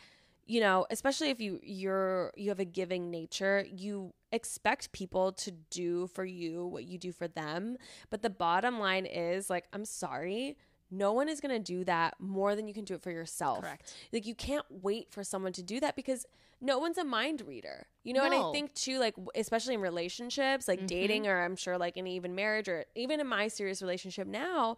you 0.46 0.60
know, 0.60 0.86
especially 0.90 1.30
if 1.30 1.40
you 1.40 1.60
you're 1.64 2.34
you 2.36 2.50
have 2.50 2.60
a 2.60 2.66
giving 2.66 3.10
nature, 3.10 3.66
you 3.72 4.14
expect 4.32 4.92
people 4.92 5.32
to 5.34 5.52
do 5.70 6.08
for 6.08 6.26
you 6.26 6.66
what 6.66 6.86
you 6.86 6.98
do 6.98 7.12
for 7.12 7.28
them. 7.28 7.78
But 8.10 8.22
the 8.22 8.30
bottom 8.30 8.80
line 8.80 9.06
is 9.06 9.50
like, 9.50 9.66
I'm 9.74 9.86
sorry, 9.86 10.58
no 10.92 11.14
one 11.14 11.30
is 11.30 11.40
going 11.40 11.52
to 11.52 11.60
do 11.60 11.84
that 11.86 12.16
more 12.20 12.56
than 12.56 12.68
you 12.68 12.74
can 12.74 12.84
do 12.84 12.94
it 12.96 13.02
for 13.02 13.12
yourself. 13.12 13.62
Correct. 13.62 13.94
Like 14.12 14.26
you 14.26 14.36
can't 14.36 14.66
wait 14.70 15.10
for 15.10 15.24
someone 15.24 15.54
to 15.54 15.64
do 15.64 15.80
that 15.80 15.96
because 15.96 16.26
no 16.60 16.78
one's 16.78 16.98
a 16.98 17.04
mind 17.04 17.42
reader. 17.48 17.88
You 18.04 18.14
know, 18.14 18.24
and 18.24 18.34
I 18.34 18.52
think 18.52 18.74
too 18.74 19.00
like 19.00 19.16
especially 19.36 19.74
in 19.74 19.82
relationships, 19.82 20.68
like 20.68 20.80
mm-hmm. 20.80 20.88
dating 20.88 21.28
or 21.28 21.42
I'm 21.42 21.56
sure 21.56 21.78
like 21.78 21.98
in 21.98 22.06
even 22.08 22.36
marriage 22.36 22.68
or 22.68 22.86
even 22.96 23.20
in 23.20 23.28
my 23.28 23.48
serious 23.48 23.82
relationship 23.82 24.28
now, 24.28 24.78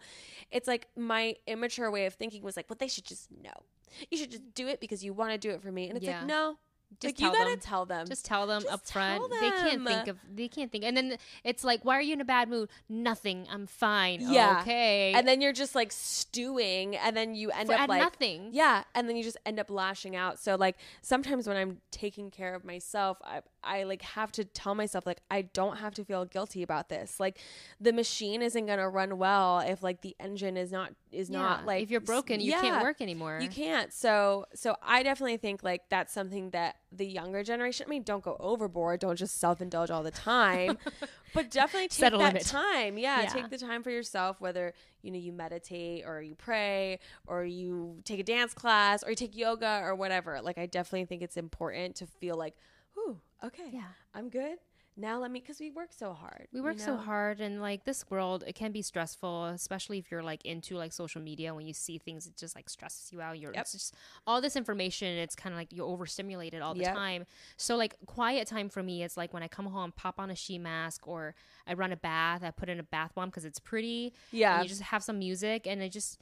it's 0.52 0.68
like 0.68 0.88
my 0.96 1.36
immature 1.48 1.90
way 1.92 2.06
of 2.06 2.14
thinking 2.14 2.44
was 2.44 2.56
like, 2.56 2.70
well, 2.70 2.78
they 2.80 2.88
should 2.88 3.06
just 3.06 3.30
know. 3.32 3.64
You 4.10 4.18
should 4.18 4.32
just 4.32 4.54
do 4.54 4.68
it 4.68 4.80
because 4.80 5.04
you 5.04 5.14
want 5.14 5.32
to 5.32 5.38
do 5.38 5.52
it 5.52 5.62
for 5.62 5.72
me. 5.72 5.88
And 5.90 5.98
it's 5.98 6.06
Yeah. 6.06 6.20
like, 6.20 6.28
no. 6.28 6.58
Just 7.00 7.16
like 7.16 7.20
you 7.20 7.28
tell 7.28 7.34
gotta 7.34 7.50
them. 7.52 7.60
tell 7.60 7.86
them. 7.86 8.08
Just 8.08 8.26
tell 8.26 8.48
them 8.48 8.62
Just 8.62 8.74
up 8.74 8.86
front. 8.86 9.20
tell 9.20 9.30
They 9.30 9.50
can't 9.50 9.86
think 9.88 10.08
of. 10.08 10.18
They 10.34 10.48
can't 10.48 10.72
think. 10.72 10.84
And 10.84 10.96
then 10.96 11.18
it's 11.44 11.64
like, 11.64 11.84
why 11.86 11.98
are 11.98 12.02
you 12.02 12.14
in 12.14 12.22
a 12.22 12.26
bad 12.26 12.50
mood? 12.50 12.70
Nothing. 12.90 13.48
I'm 13.52 13.66
fine. 13.68 14.20
Yeah. 14.22 14.60
Okay. 14.62 15.14
and 15.14 15.28
then 15.28 15.42
you're 15.42 15.54
just 15.54 15.76
like 15.76 15.92
stewing 15.92 16.96
and 16.96 17.16
then 17.16 17.36
you 17.36 17.52
end 17.52 17.68
For- 17.70 17.76
up 17.76 17.90
like 17.90 18.02
nothing. 18.02 18.50
Yeah, 18.52 18.84
and 18.96 19.08
then 19.08 19.16
you 19.16 19.24
just 19.24 19.38
end 19.46 19.60
up 19.60 19.70
lashing 19.70 20.16
out. 20.16 20.40
So 20.40 20.56
like 20.56 20.78
sometimes 21.02 21.48
when 21.48 21.58
I'm 21.58 21.82
taking 21.92 22.32
care 22.32 22.56
of 22.56 22.64
myself, 22.66 23.18
I 23.24 23.42
I 23.64 23.84
like 23.84 24.02
have 24.02 24.32
to 24.34 24.44
tell 24.46 24.76
myself 24.76 25.06
like 25.06 25.22
I 25.32 25.44
don't 25.44 25.78
have 25.78 25.94
to 25.96 26.04
feel 26.06 26.26
guilty 26.26 26.64
about 26.64 26.90
this. 26.90 27.20
Like 27.20 27.40
the 27.80 27.94
machine 27.94 28.42
isn't 28.42 28.66
going 28.66 28.80
to 28.80 28.90
run 28.90 29.18
well 29.18 29.60
if 29.60 29.82
like 29.84 30.02
the 30.02 30.16
engine 30.20 30.58
is 30.58 30.72
not 30.72 30.92
is 31.12 31.30
not 31.30 31.66
like 31.66 31.84
if 31.84 31.92
you're 31.92 32.02
broken, 32.02 32.40
you 32.40 32.52
Yeah, 32.52 32.62
can't 32.62 32.84
work 32.84 33.02
anymore. 33.02 33.40
You 33.42 33.50
can't. 33.50 33.94
So 33.94 34.46
so 34.54 34.76
I 34.82 35.04
definitely 35.04 35.38
think 35.38 35.64
like 35.64 35.84
that's 35.90 36.14
something 36.14 36.50
that 36.52 36.76
the 36.96 37.06
younger 37.06 37.44
generation, 37.44 37.86
I 37.88 37.90
mean, 37.90 38.04
don't 38.04 38.24
go 38.24 38.38
overboard, 38.40 39.00
don't 39.00 39.16
just 39.16 39.40
self-indulge 39.40 39.90
all 39.92 40.04
the 40.04 40.12
time, 40.12 40.78
but 41.34 41.50
definitely 41.52 41.88
take 41.90 42.12
that 42.12 42.18
limit. 42.18 42.46
time. 42.46 42.98
Yeah, 42.98 43.22
Yeah. 43.22 43.30
take 43.30 43.50
the 43.50 43.58
time 43.58 43.84
for 43.84 43.90
yourself 43.90 44.40
whether, 44.40 44.74
you 45.02 45.12
know, 45.12 45.18
you 45.20 45.32
meditate 45.34 46.04
or 46.06 46.22
you 46.22 46.36
pray 46.36 47.00
or 47.26 47.44
you 47.44 48.00
take 48.04 48.20
a 48.20 48.24
dance 48.24 48.54
class 48.54 49.04
or 49.04 49.10
you 49.10 49.16
take 49.16 49.36
yoga 49.36 49.82
or 49.84 49.96
whatever. 49.96 50.42
Like 50.42 50.58
I 50.58 50.66
definitely 50.66 51.06
think 51.06 51.22
it's 51.22 51.38
important 51.38 51.96
to 51.98 52.08
feel 52.08 52.38
like, 52.38 52.56
"Ooh, 52.98 53.20
okay. 53.44 53.70
Yeah. 53.72 53.88
I'm 54.14 54.30
good." 54.30 54.58
Now 54.96 55.20
let 55.20 55.32
me 55.32 55.40
cuz 55.40 55.60
we 55.60 55.72
work 55.72 55.92
so 55.92 56.14
hard. 56.14 56.48
We 56.52 56.60
you 56.60 56.64
work 56.64 56.80
so 56.80 56.96
hard, 56.98 57.42
and 57.42 57.60
like 57.62 57.84
this 57.84 58.06
world, 58.12 58.44
it 58.46 58.54
can 58.54 58.72
be 58.72 58.84
stressful, 58.84 59.46
especially 59.46 59.98
if 59.98 60.12
you're 60.12 60.22
like 60.22 60.46
into 60.46 60.76
like 60.78 60.94
social 60.94 61.20
media. 61.20 61.54
When 61.56 61.66
you 61.66 61.74
see 61.74 61.98
things, 61.98 62.28
it 62.28 62.38
just 62.38 62.56
like 62.56 62.70
stresses 62.70 63.12
you 63.12 63.20
out. 63.20 63.40
You're 63.40 63.54
Yep. 63.54 63.62
it's 63.62 63.72
just 63.72 63.96
all 64.28 64.40
this 64.40 64.56
information. 64.56 65.08
It's 65.18 65.36
kind 65.36 65.54
of 65.54 65.58
like 65.58 65.74
you're 65.74 65.88
overstimulated 65.88 66.62
all 66.62 66.76
the 66.76 66.82
Yep. 66.82 66.94
time. 66.94 67.26
So 67.58 67.76
like 67.76 67.96
quiet 68.06 68.48
time 68.48 68.70
for 68.70 68.84
me 68.84 69.02
is 69.04 69.18
like 69.18 69.34
when 69.34 69.42
I 69.42 69.48
come 69.48 69.66
home, 69.66 69.92
pop 69.94 70.20
on 70.20 70.30
a 70.30 70.36
sheet 70.36 70.60
mask, 70.60 71.08
or 71.08 71.34
I 71.66 71.74
run 71.74 71.92
a 71.92 71.98
bath. 71.98 72.44
I 72.44 72.52
put 72.52 72.70
in 72.70 72.80
a 72.80 72.84
bath 72.84 73.16
bomb 73.16 73.30
because 73.30 73.46
it's 73.46 73.60
pretty. 73.60 74.14
Yeah. 74.32 74.56
and 74.56 74.64
you 74.64 74.70
just 74.70 74.82
have 74.84 75.04
some 75.04 75.18
music, 75.18 75.66
and 75.66 75.82
it 75.82 75.90
just 75.90 76.20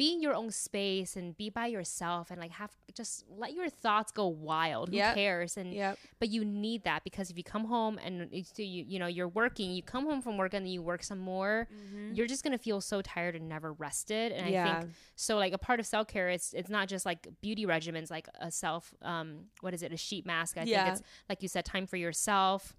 be 0.00 0.08
in 0.14 0.20
your 0.22 0.34
own 0.34 0.50
space 0.50 1.14
and 1.18 1.36
be 1.36 1.48
by 1.50 1.66
yourself 1.76 2.30
and 2.30 2.40
like 2.40 2.50
have 2.52 2.70
just 3.00 3.24
let 3.28 3.52
your 3.52 3.68
thoughts 3.68 4.10
go 4.20 4.26
wild. 4.26 4.88
Who 4.88 4.96
Yep. 4.96 5.14
cares? 5.14 5.56
And 5.60 5.74
Yep. 5.74 5.98
but 6.20 6.28
you 6.34 6.42
need 6.44 6.84
that 6.84 7.04
because 7.04 7.30
if 7.30 7.36
you 7.36 7.44
come 7.44 7.64
home 7.66 7.98
and 8.04 8.14
it's, 8.32 8.58
you 8.58 8.84
you 8.92 8.98
know 8.98 9.06
you're 9.16 9.28
working 9.42 9.70
you 9.78 9.82
come 9.82 10.04
home 10.10 10.20
from 10.22 10.34
work 10.38 10.54
and 10.54 10.64
then 10.64 10.72
you 10.72 10.82
work 10.82 11.02
some 11.02 11.18
more 11.18 11.68
you're 12.16 12.26
just 12.34 12.42
gonna 12.44 12.58
feel 12.68 12.80
so 12.80 13.00
tired 13.02 13.34
and 13.36 13.48
never 13.48 13.72
rested 13.74 14.32
and 14.32 14.44
i 14.46 14.52
think 14.66 14.78
so 15.16 15.36
like 15.44 15.52
a 15.52 15.58
part 15.58 15.78
of 15.80 15.86
self-care 15.86 16.28
it's 16.36 16.52
it's 16.60 16.70
not 16.70 16.88
just 16.88 17.04
like 17.10 17.26
beauty 17.40 17.64
regimens 17.66 18.10
like 18.10 18.26
a 18.40 18.50
self 18.50 18.92
um 19.02 19.28
what 19.60 19.72
is 19.74 19.82
it 19.82 19.92
a 19.92 19.96
sheet 19.96 20.24
mask 20.26 20.56
i 20.58 20.64
Yeah. 20.64 20.82
think 20.84 20.94
it's 20.96 21.02
like 21.28 21.42
you 21.42 21.48
said 21.48 21.64
time 21.64 21.86
for 21.86 21.96
yourself 21.96 22.74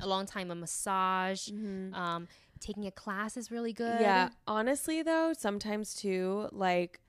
a 0.00 0.06
long 0.06 0.26
time 0.26 0.50
a 0.50 0.54
massage 0.54 1.48
um 1.94 2.28
taking 2.60 2.86
a 2.86 2.90
class 2.90 3.36
is 3.36 3.50
really 3.50 3.72
good 3.72 3.88
Mm-hmm. 3.88 4.02
Yeah, 4.02 4.28
honestly 4.46 5.02
though, 5.02 5.32
sometimes 5.32 5.94
too, 5.94 6.48
like 6.52 7.00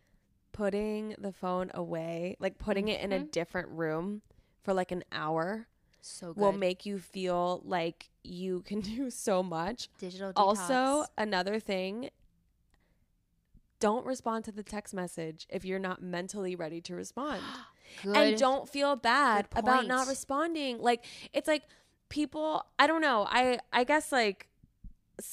putting 0.52 1.16
the 1.18 1.32
phone 1.32 1.72
away, 1.74 2.36
like 2.40 2.58
putting 2.58 2.88
it 2.88 3.02
in 3.02 3.12
a 3.12 3.20
different 3.24 3.70
room 3.70 4.22
for 4.64 4.74
like 4.74 4.92
an 4.92 5.04
hour 5.12 5.68
so 6.02 6.34
good 6.34 6.42
will 6.42 6.52
make 6.52 6.86
you 6.86 7.00
feel 7.00 7.62
like 7.66 8.10
you 8.24 8.62
can 8.62 8.82
do 8.96 9.10
so 9.10 9.44
much. 9.44 9.90
digital 10.00 10.32
Also, 10.36 11.06
another 11.18 11.60
thing, 11.60 12.10
don't 13.80 14.06
respond 14.06 14.46
to 14.46 14.52
the 14.52 14.64
text 14.64 14.94
message 14.94 15.48
if 15.50 15.64
you're 15.66 15.80
not 15.80 16.02
mentally 16.02 16.56
ready 16.56 16.82
to 16.82 16.96
respond. 16.96 17.42
And 18.06 18.38
don't 18.38 18.70
feel 18.70 18.96
bad 18.96 19.48
about 19.56 19.88
not 19.88 20.08
responding. 20.08 20.78
Like 20.80 21.04
it's 21.34 21.48
like 21.48 21.64
people 22.08 22.64
I 22.78 22.86
don't 22.86 23.02
know. 23.02 23.26
I 23.28 23.60
I 23.74 23.84
guess 23.84 24.12
like 24.12 24.49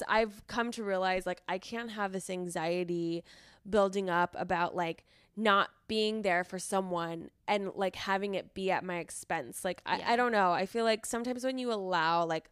I've 0.08 0.46
come 0.46 0.70
to 0.72 0.82
realize 0.84 1.26
like 1.26 1.42
I 1.48 1.58
can't 1.58 1.90
have 1.90 2.12
this 2.12 2.30
anxiety 2.30 3.24
building 3.68 4.08
up 4.10 4.34
about 4.38 4.74
like 4.76 5.04
not 5.36 5.70
being 5.88 6.22
there 6.22 6.44
for 6.44 6.58
someone 6.58 7.30
and 7.46 7.70
like 7.74 7.96
having 7.96 8.34
it 8.34 8.54
be 8.54 8.70
at 8.70 8.84
my 8.84 8.98
expense. 8.98 9.64
Like 9.64 9.82
I, 9.86 9.98
Yeah. 9.98 10.12
I 10.12 10.16
don't 10.16 10.32
know. 10.32 10.52
I 10.52 10.66
feel 10.66 10.84
like 10.84 11.04
sometimes 11.06 11.44
when 11.44 11.58
you 11.58 11.72
allow 11.72 12.24
like 12.24 12.48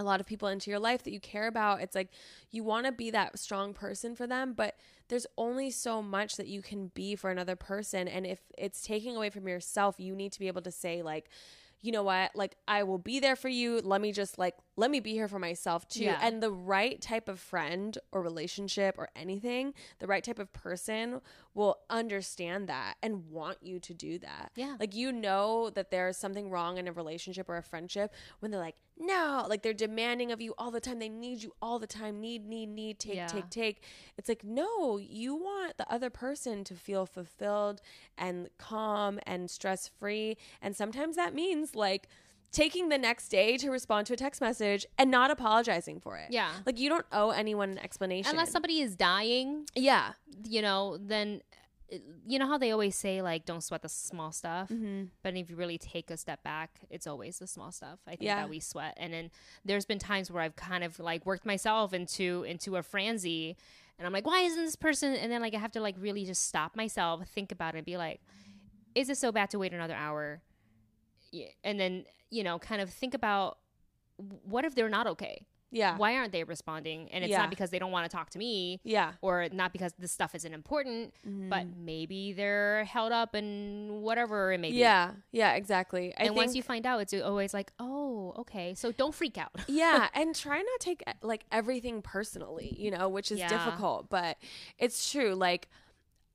a 0.00 0.04
lot 0.04 0.20
of 0.20 0.26
people 0.26 0.48
into 0.48 0.70
your 0.70 0.78
life 0.78 1.02
that 1.02 1.12
you 1.12 1.20
care 1.20 1.46
about, 1.48 1.80
it's 1.80 1.94
like 1.94 2.10
you 2.50 2.62
want 2.62 2.86
to 2.86 2.92
be 2.92 3.10
that 3.10 3.38
strong 3.38 3.74
person 3.74 4.14
for 4.14 4.26
them, 4.26 4.52
but 4.52 4.76
there's 5.08 5.26
only 5.36 5.70
so 5.70 6.02
much 6.02 6.36
that 6.36 6.46
you 6.46 6.62
can 6.62 6.88
be 6.94 7.16
for 7.16 7.30
another 7.30 7.56
person. 7.56 8.06
And 8.06 8.26
if 8.26 8.40
it's 8.56 8.82
taking 8.82 9.16
away 9.16 9.30
from 9.30 9.48
yourself, 9.48 9.96
you 9.98 10.14
need 10.14 10.32
to 10.32 10.38
be 10.38 10.46
able 10.46 10.62
to 10.62 10.70
say, 10.70 11.02
like, 11.02 11.30
you 11.80 11.92
know 11.92 12.02
what, 12.02 12.34
like, 12.34 12.56
I 12.66 12.82
will 12.82 12.98
be 12.98 13.18
there 13.20 13.36
for 13.36 13.48
you. 13.48 13.80
Let 13.82 14.00
me 14.00 14.12
just, 14.12 14.38
like, 14.38 14.54
let 14.78 14.92
me 14.92 15.00
be 15.00 15.12
here 15.12 15.26
for 15.26 15.40
myself 15.40 15.88
too. 15.88 16.04
Yeah. 16.04 16.20
And 16.22 16.40
the 16.40 16.52
right 16.52 17.00
type 17.00 17.28
of 17.28 17.40
friend 17.40 17.98
or 18.12 18.22
relationship 18.22 18.94
or 18.96 19.08
anything, 19.16 19.74
the 19.98 20.06
right 20.06 20.22
type 20.22 20.38
of 20.38 20.52
person 20.52 21.20
will 21.52 21.78
understand 21.90 22.68
that 22.68 22.94
and 23.02 23.28
want 23.28 23.58
you 23.60 23.80
to 23.80 23.92
do 23.92 24.20
that. 24.20 24.52
Yeah. 24.54 24.76
Like, 24.78 24.94
you 24.94 25.10
know 25.10 25.70
that 25.70 25.90
there's 25.90 26.16
something 26.16 26.48
wrong 26.48 26.78
in 26.78 26.86
a 26.86 26.92
relationship 26.92 27.48
or 27.48 27.56
a 27.56 27.62
friendship 27.62 28.14
when 28.38 28.52
they're 28.52 28.60
like, 28.60 28.76
no, 28.96 29.44
like 29.48 29.62
they're 29.62 29.72
demanding 29.74 30.30
of 30.30 30.40
you 30.40 30.54
all 30.56 30.70
the 30.70 30.80
time. 30.80 31.00
They 31.00 31.08
need 31.08 31.42
you 31.42 31.52
all 31.60 31.80
the 31.80 31.86
time. 31.88 32.20
Need, 32.20 32.46
need, 32.46 32.68
need, 32.68 33.00
take, 33.00 33.16
Yeah. 33.16 33.26
take, 33.26 33.50
take. 33.50 33.82
It's 34.16 34.28
like, 34.28 34.44
no, 34.44 34.96
you 34.96 35.34
want 35.34 35.76
the 35.76 35.92
other 35.92 36.10
person 36.10 36.62
to 36.64 36.74
feel 36.74 37.04
fulfilled 37.04 37.80
and 38.16 38.48
calm 38.58 39.18
and 39.26 39.50
stress 39.50 39.88
free. 39.98 40.36
And 40.62 40.76
sometimes 40.76 41.16
that 41.16 41.34
means 41.34 41.74
like 41.74 42.08
taking 42.52 42.88
the 42.88 42.98
next 42.98 43.28
day 43.28 43.56
to 43.58 43.70
respond 43.70 44.06
to 44.06 44.14
a 44.14 44.16
text 44.16 44.40
message 44.40 44.86
and 44.96 45.10
not 45.10 45.30
apologizing 45.30 46.00
for 46.00 46.16
it. 46.16 46.30
Yeah. 46.30 46.50
Like 46.64 46.78
you 46.78 46.88
don't 46.88 47.06
owe 47.12 47.30
anyone 47.30 47.70
an 47.70 47.78
explanation. 47.78 48.30
Unless 48.30 48.50
somebody 48.52 48.80
is 48.80 48.96
dying, 48.96 49.66
yeah. 49.74 50.12
you 50.44 50.62
know, 50.62 50.98
then 51.00 51.42
you 52.26 52.38
know 52.38 52.46
how 52.46 52.58
they 52.58 52.70
always 52.70 52.94
say 52.96 53.22
like 53.22 53.46
don't 53.46 53.62
sweat 53.62 53.82
the 53.82 53.88
small 53.88 54.32
stuff. 54.32 54.68
Mm-hmm. 54.68 55.04
But 55.22 55.36
if 55.36 55.50
you 55.50 55.56
really 55.56 55.78
take 55.78 56.10
a 56.10 56.16
step 56.16 56.42
back, 56.42 56.80
it's 56.90 57.06
always 57.06 57.38
the 57.38 57.46
small 57.46 57.72
stuff. 57.72 57.98
I 58.06 58.10
think 58.10 58.22
Yeah. 58.22 58.36
that 58.36 58.50
we 58.50 58.60
sweat. 58.60 58.94
And 58.98 59.12
then 59.12 59.30
there's 59.64 59.86
been 59.86 59.98
times 59.98 60.30
where 60.30 60.42
I've 60.42 60.56
kind 60.56 60.84
of 60.84 60.98
like 60.98 61.24
worked 61.24 61.46
myself 61.46 61.92
into 61.92 62.44
into 62.46 62.76
a 62.76 62.82
frenzy 62.82 63.56
and 63.98 64.06
I'm 64.06 64.12
like, 64.12 64.26
why 64.26 64.40
isn't 64.42 64.64
this 64.64 64.76
person 64.76 65.14
and 65.14 65.32
then 65.32 65.40
like 65.40 65.54
I 65.54 65.58
have 65.58 65.72
to 65.72 65.80
like 65.80 65.96
really 65.98 66.24
just 66.24 66.46
stop 66.46 66.76
myself, 66.76 67.26
think 67.28 67.52
about 67.52 67.74
it, 67.74 67.78
and 67.78 67.86
be 67.86 67.96
like, 67.96 68.20
is 68.94 69.08
it 69.08 69.16
so 69.16 69.32
bad 69.32 69.50
to 69.50 69.58
wait 69.58 69.72
another 69.72 69.94
hour? 69.94 70.42
And 71.64 71.78
then, 71.78 72.04
you 72.30 72.42
know, 72.44 72.58
kind 72.58 72.80
of 72.80 72.90
think 72.90 73.14
about 73.14 73.58
what 74.44 74.64
if 74.64 74.74
they're 74.74 74.88
not 74.88 75.06
okay? 75.06 75.46
Yeah. 75.70 75.98
Why 75.98 76.14
aren't 76.16 76.32
they 76.32 76.44
responding? 76.44 77.10
And 77.12 77.22
it's 77.22 77.30
Yeah. 77.30 77.38
not 77.42 77.50
because 77.50 77.68
they 77.68 77.78
don't 77.78 77.92
want 77.92 78.10
to 78.10 78.16
talk 78.16 78.30
to 78.30 78.38
me 78.38 78.80
Yeah. 78.84 79.12
or 79.20 79.48
not 79.52 79.70
because 79.70 79.92
this 79.98 80.10
stuff 80.10 80.34
isn't 80.34 80.54
important, 80.54 81.12
but 81.22 81.66
Mm. 81.66 81.76
maybe 81.76 82.32
they're 82.32 82.84
held 82.84 83.12
up 83.12 83.34
and 83.34 84.00
whatever 84.02 84.50
it 84.52 84.58
may 84.60 84.70
be. 84.70 84.78
Yeah. 84.78 85.12
Yeah. 85.30 85.52
Exactly. 85.56 86.14
I 86.16 86.24
and 86.24 86.34
once 86.36 86.54
you 86.54 86.62
find 86.62 86.86
out, 86.86 87.00
it's 87.00 87.12
always 87.12 87.52
like, 87.52 87.70
oh, 87.78 88.32
okay. 88.38 88.74
So 88.74 88.92
don't 88.92 89.14
freak 89.14 89.36
out. 89.36 89.52
yeah 89.68 90.08
and 90.14 90.34
try 90.34 90.56
not 90.56 90.80
to 90.80 90.84
take 90.86 91.02
like 91.22 91.44
everything 91.52 92.00
personally 92.00 92.74
you 92.78 92.90
know 92.90 93.08
which 93.10 93.30
is 93.30 93.38
Yeah. 93.38 93.48
difficult 93.48 94.08
but 94.08 94.38
it's 94.78 95.10
true 95.12 95.34
like 95.34 95.68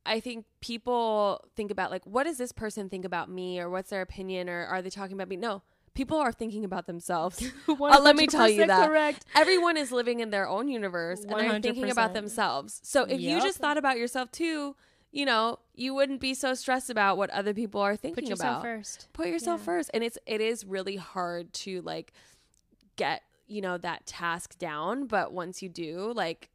i 0.06 0.20
think 0.20 0.46
people 0.62 1.44
think 1.56 1.72
about 1.72 1.92
like 1.92 2.06
what 2.06 2.24
does 2.24 2.38
this 2.38 2.52
person 2.52 2.90
think 2.90 3.06
about 3.06 3.30
me 3.30 3.60
or 3.60 3.70
what's 3.70 3.90
their 3.90 4.02
opinion 4.02 4.50
or 4.50 4.66
are 4.66 4.82
they 4.82 4.90
talking 4.90 5.14
about 5.14 5.28
me 5.28 5.36
no 5.36 5.62
people 5.94 6.18
are 6.18 6.32
thinking 6.32 6.66
about 6.66 6.88
themselves 6.88 7.44
Uh, 7.68 8.00
let 8.02 8.16
me 8.16 8.26
tell 8.28 8.50
you 8.50 8.64
100% 8.64 8.68
that. 8.68 8.88
Correct. 8.90 9.26
everyone 9.36 9.78
is 9.78 9.92
living 9.92 10.20
in 10.22 10.30
their 10.32 10.48
own 10.48 10.68
universe 10.68 11.22
and 11.22 11.30
they're 11.32 11.60
thinking 11.62 11.90
about 11.90 12.14
themselves 12.14 12.80
so 12.84 13.04
if 13.04 13.20
you 13.22 13.40
just 13.42 13.58
thought 13.60 13.78
about 13.78 13.98
yourself 13.98 14.32
too 14.32 14.76
you 15.12 15.26
know 15.26 15.60
you 15.76 15.94
wouldn't 15.94 16.20
be 16.20 16.34
so 16.34 16.54
stressed 16.56 16.90
about 16.90 17.18
what 17.18 17.30
other 17.30 17.54
people 17.54 17.80
are 17.80 17.96
thinking 17.96 18.24
Put 18.24 18.30
yourself 18.30 18.62
about 18.62 18.64
first. 18.64 19.08
put 19.14 19.28
yourself 19.28 19.60
Yeah. 19.62 19.66
first 19.66 19.92
and 19.94 20.04
it's 20.04 20.18
it 20.26 20.42
is 20.42 20.66
really 20.66 20.96
hard 20.96 21.54
to 21.54 21.82
like 21.84 22.12
get 22.96 23.22
you 23.48 23.62
know 23.62 23.78
that 23.78 24.06
task 24.08 24.58
down 24.58 25.06
but 25.06 25.32
once 25.34 25.62
you 25.62 25.70
do 25.70 26.12
like 26.16 26.50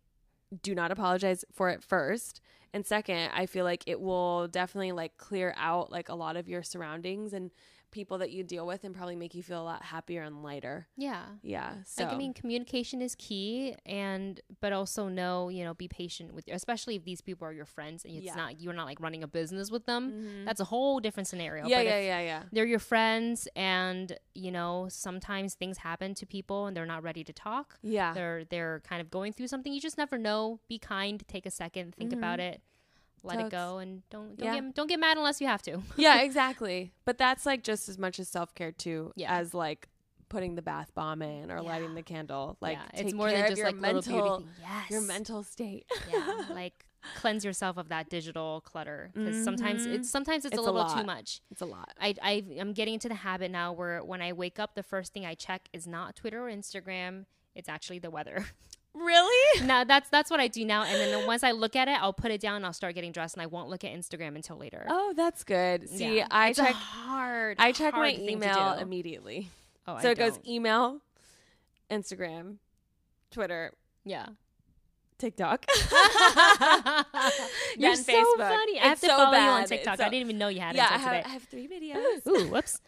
do 0.62 0.74
not 0.74 0.90
apologize 0.90 1.44
for 1.52 1.68
it 1.68 1.82
first 1.84 2.40
and 2.72 2.86
second 2.86 3.30
i 3.34 3.46
feel 3.46 3.64
like 3.64 3.82
it 3.86 4.00
will 4.00 4.48
definitely 4.48 4.92
like 4.92 5.16
clear 5.16 5.54
out 5.56 5.90
like 5.90 6.08
a 6.08 6.14
lot 6.14 6.36
of 6.36 6.48
your 6.48 6.62
surroundings 6.62 7.32
and 7.32 7.50
people 7.90 8.18
that 8.18 8.30
you 8.30 8.42
deal 8.44 8.66
with 8.66 8.84
and 8.84 8.94
probably 8.94 9.16
make 9.16 9.34
you 9.34 9.42
feel 9.42 9.60
a 9.62 9.64
lot 9.64 9.82
happier 9.82 10.22
and 10.22 10.42
lighter 10.42 10.86
Yeah. 10.96 11.22
yeah 11.42 11.74
so 11.86 12.04
Like 12.04 12.12
I 12.12 12.16
mean, 12.16 12.34
communication 12.34 13.00
is 13.02 13.14
key, 13.14 13.74
and 13.86 14.40
but 14.60 14.72
also 14.72 15.08
know, 15.08 15.48
you 15.48 15.64
know, 15.64 15.74
be 15.74 15.88
patient 15.88 16.34
with, 16.34 16.44
especially 16.50 16.96
if 16.96 17.04
these 17.04 17.20
people 17.20 17.46
are 17.48 17.52
your 17.52 17.64
friends 17.66 18.04
and 18.04 18.14
it's 18.16 18.26
Yeah. 18.26 18.34
not 18.34 18.60
you're 18.60 18.74
not 18.74 18.86
like 18.86 19.00
running 19.00 19.22
a 19.22 19.28
business 19.28 19.70
with 19.70 19.86
them. 19.86 20.12
Mhm. 20.12 20.44
That's 20.46 20.60
a 20.60 20.64
whole 20.64 21.00
different 21.00 21.26
scenario. 21.28 21.66
yeah 21.66 21.78
But 21.78 21.86
yeah 21.86 21.98
yeah 22.00 22.20
yeah 22.20 22.42
They're 22.52 22.66
your 22.66 22.78
friends, 22.78 23.48
and 23.56 24.16
you 24.34 24.50
know, 24.52 24.86
sometimes 24.90 25.54
things 25.54 25.78
happen 25.78 26.14
to 26.14 26.26
people, 26.26 26.66
and 26.66 26.76
they're 26.76 26.86
not 26.86 27.02
ready 27.02 27.24
to 27.24 27.32
talk. 27.32 27.78
yeah 27.82 28.12
they're 28.12 28.44
they're 28.44 28.80
kind 28.90 29.00
of 29.00 29.10
going 29.10 29.32
through 29.32 29.48
something 29.48 29.72
you 29.72 29.80
just 29.80 29.98
never 29.98 30.18
know 30.18 30.60
be 30.68 30.78
kind 30.78 31.26
take 31.28 31.46
a 31.46 31.50
second 31.50 31.94
think 31.94 32.12
about 32.12 32.38
it 32.40 32.60
let 33.22 33.38
Mm-hmm. 33.38 33.46
It 33.46 33.50
go 33.50 33.78
and 33.78 34.02
don't 34.10 34.36
don't 34.36 34.46
yeah. 34.54 34.60
get 34.60 34.74
don't 34.74 34.86
get 34.88 35.00
mad 35.00 35.16
unless 35.16 35.40
you 35.40 35.46
have 35.46 35.62
to 35.62 35.82
yeah 35.96 36.20
exactly 36.28 36.92
but 37.04 37.18
that's 37.18 37.44
like 37.46 37.62
just 37.62 37.88
as 37.88 37.98
much 37.98 38.18
as 38.18 38.28
self-care 38.28 38.72
too 38.72 39.12
Yeah. 39.16 39.32
as 39.34 39.54
like 39.54 39.88
putting 40.28 40.54
the 40.56 40.62
bath 40.62 40.92
bomb 40.94 41.22
in 41.22 41.50
or 41.50 41.62
lighting 41.62 41.94
the 41.94 42.02
candle 42.02 42.56
like 42.60 42.76
yeah, 42.94 43.00
it's 43.00 43.14
more 43.14 43.28
care 43.30 43.38
than 43.48 43.50
just 43.50 43.62
like 43.62 43.76
little 43.80 44.02
beauty 44.02 44.12
mental 44.18 44.38
thing. 44.40 44.48
yes 44.60 44.90
your 44.90 45.00
mental 45.00 45.42
state 45.42 45.86
yeah 46.10 46.42
like 46.50 46.84
cleanse 47.16 47.44
yourself 47.44 47.76
of 47.78 47.88
that 47.88 48.10
digital 48.10 48.60
clutter 48.60 49.10
because 49.14 49.42
sometimes 49.42 49.86
Mhm. 49.86 49.94
it's 49.94 50.10
sometimes 50.10 50.44
it's, 50.44 50.52
It's 50.54 50.58
a 50.66 50.68
a 50.68 50.70
little 50.70 50.90
too 50.94 51.04
much 51.04 51.40
it's 51.50 51.62
a 51.62 51.64
lot 51.66 51.94
I, 52.00 52.14
I 52.22 52.44
i'm 52.60 52.72
getting 52.74 52.94
into 52.94 53.08
the 53.08 53.14
habit 53.14 53.50
now 53.50 53.72
where 53.72 54.04
when 54.04 54.20
i 54.20 54.32
wake 54.34 54.58
up 54.58 54.74
the 54.74 54.82
first 54.82 55.12
thing 55.14 55.24
i 55.24 55.34
check 55.34 55.68
is 55.72 55.86
not 55.86 56.14
twitter 56.16 56.46
or 56.46 56.50
instagram 56.52 57.24
it's 57.54 57.68
actually 57.68 58.00
the 58.00 58.10
weather 58.10 58.44
really 58.94 59.60
No, 59.66 59.84
that's 59.84 60.08
that's 60.10 60.30
what 60.30 60.40
i 60.40 60.48
do 60.48 60.64
now 60.64 60.82
and 60.82 60.94
then 60.94 61.26
once 61.26 61.42
i 61.44 61.52
look 61.52 61.76
at 61.76 61.88
it 61.88 62.00
i'll 62.02 62.12
put 62.12 62.30
it 62.30 62.40
down 62.40 62.56
and 62.56 62.66
i'll 62.66 62.72
start 62.72 62.94
getting 62.94 63.12
dressed 63.12 63.34
and 63.36 63.42
i 63.42 63.46
won't 63.46 63.68
look 63.68 63.84
at 63.84 63.92
instagram 63.92 64.34
until 64.36 64.56
later 64.56 64.84
oh 64.88 65.12
that's 65.16 65.44
good 65.44 65.88
see 65.88 66.16
Yeah. 66.18 66.26
i 66.30 66.48
It's 66.48 66.58
check 66.58 66.72
hard 66.74 67.56
i 67.60 67.72
check 67.72 67.92
my 67.94 67.98
hard 68.10 68.14
to 68.16 68.30
email 68.30 68.72
immediately 68.74 69.50
Oh, 69.86 69.98
so 70.00 70.08
I 70.08 70.12
it 70.12 70.18
goes 70.18 70.32
don't. 70.36 70.48
email 70.48 71.00
instagram 71.90 72.56
twitter 73.30 73.72
Yeah. 74.04 74.26
Tiktok 75.18 75.64
You're 77.76 77.94
so 77.94 78.12
Facebook. 78.12 78.36
funny. 78.38 78.80
I 78.80 78.84
have 78.88 79.00
to 79.00 79.06
so 79.06 79.16
follow 79.16 79.36
you 79.36 79.44
on 79.44 79.64
TikTok. 79.66 79.98
so- 79.98 80.04
I 80.04 80.08
didn't 80.08 80.22
even 80.22 80.38
know 80.38 80.48
you 80.48 80.60
had 80.60 80.74
it 80.74 80.78
yeah 80.78 80.88
I 80.90 80.98
have, 80.98 81.26
I 81.26 81.28
have 81.28 81.42
three 81.44 81.68
videos 81.68 82.26
Ooh, 82.26 82.48
whoops. 82.48 82.80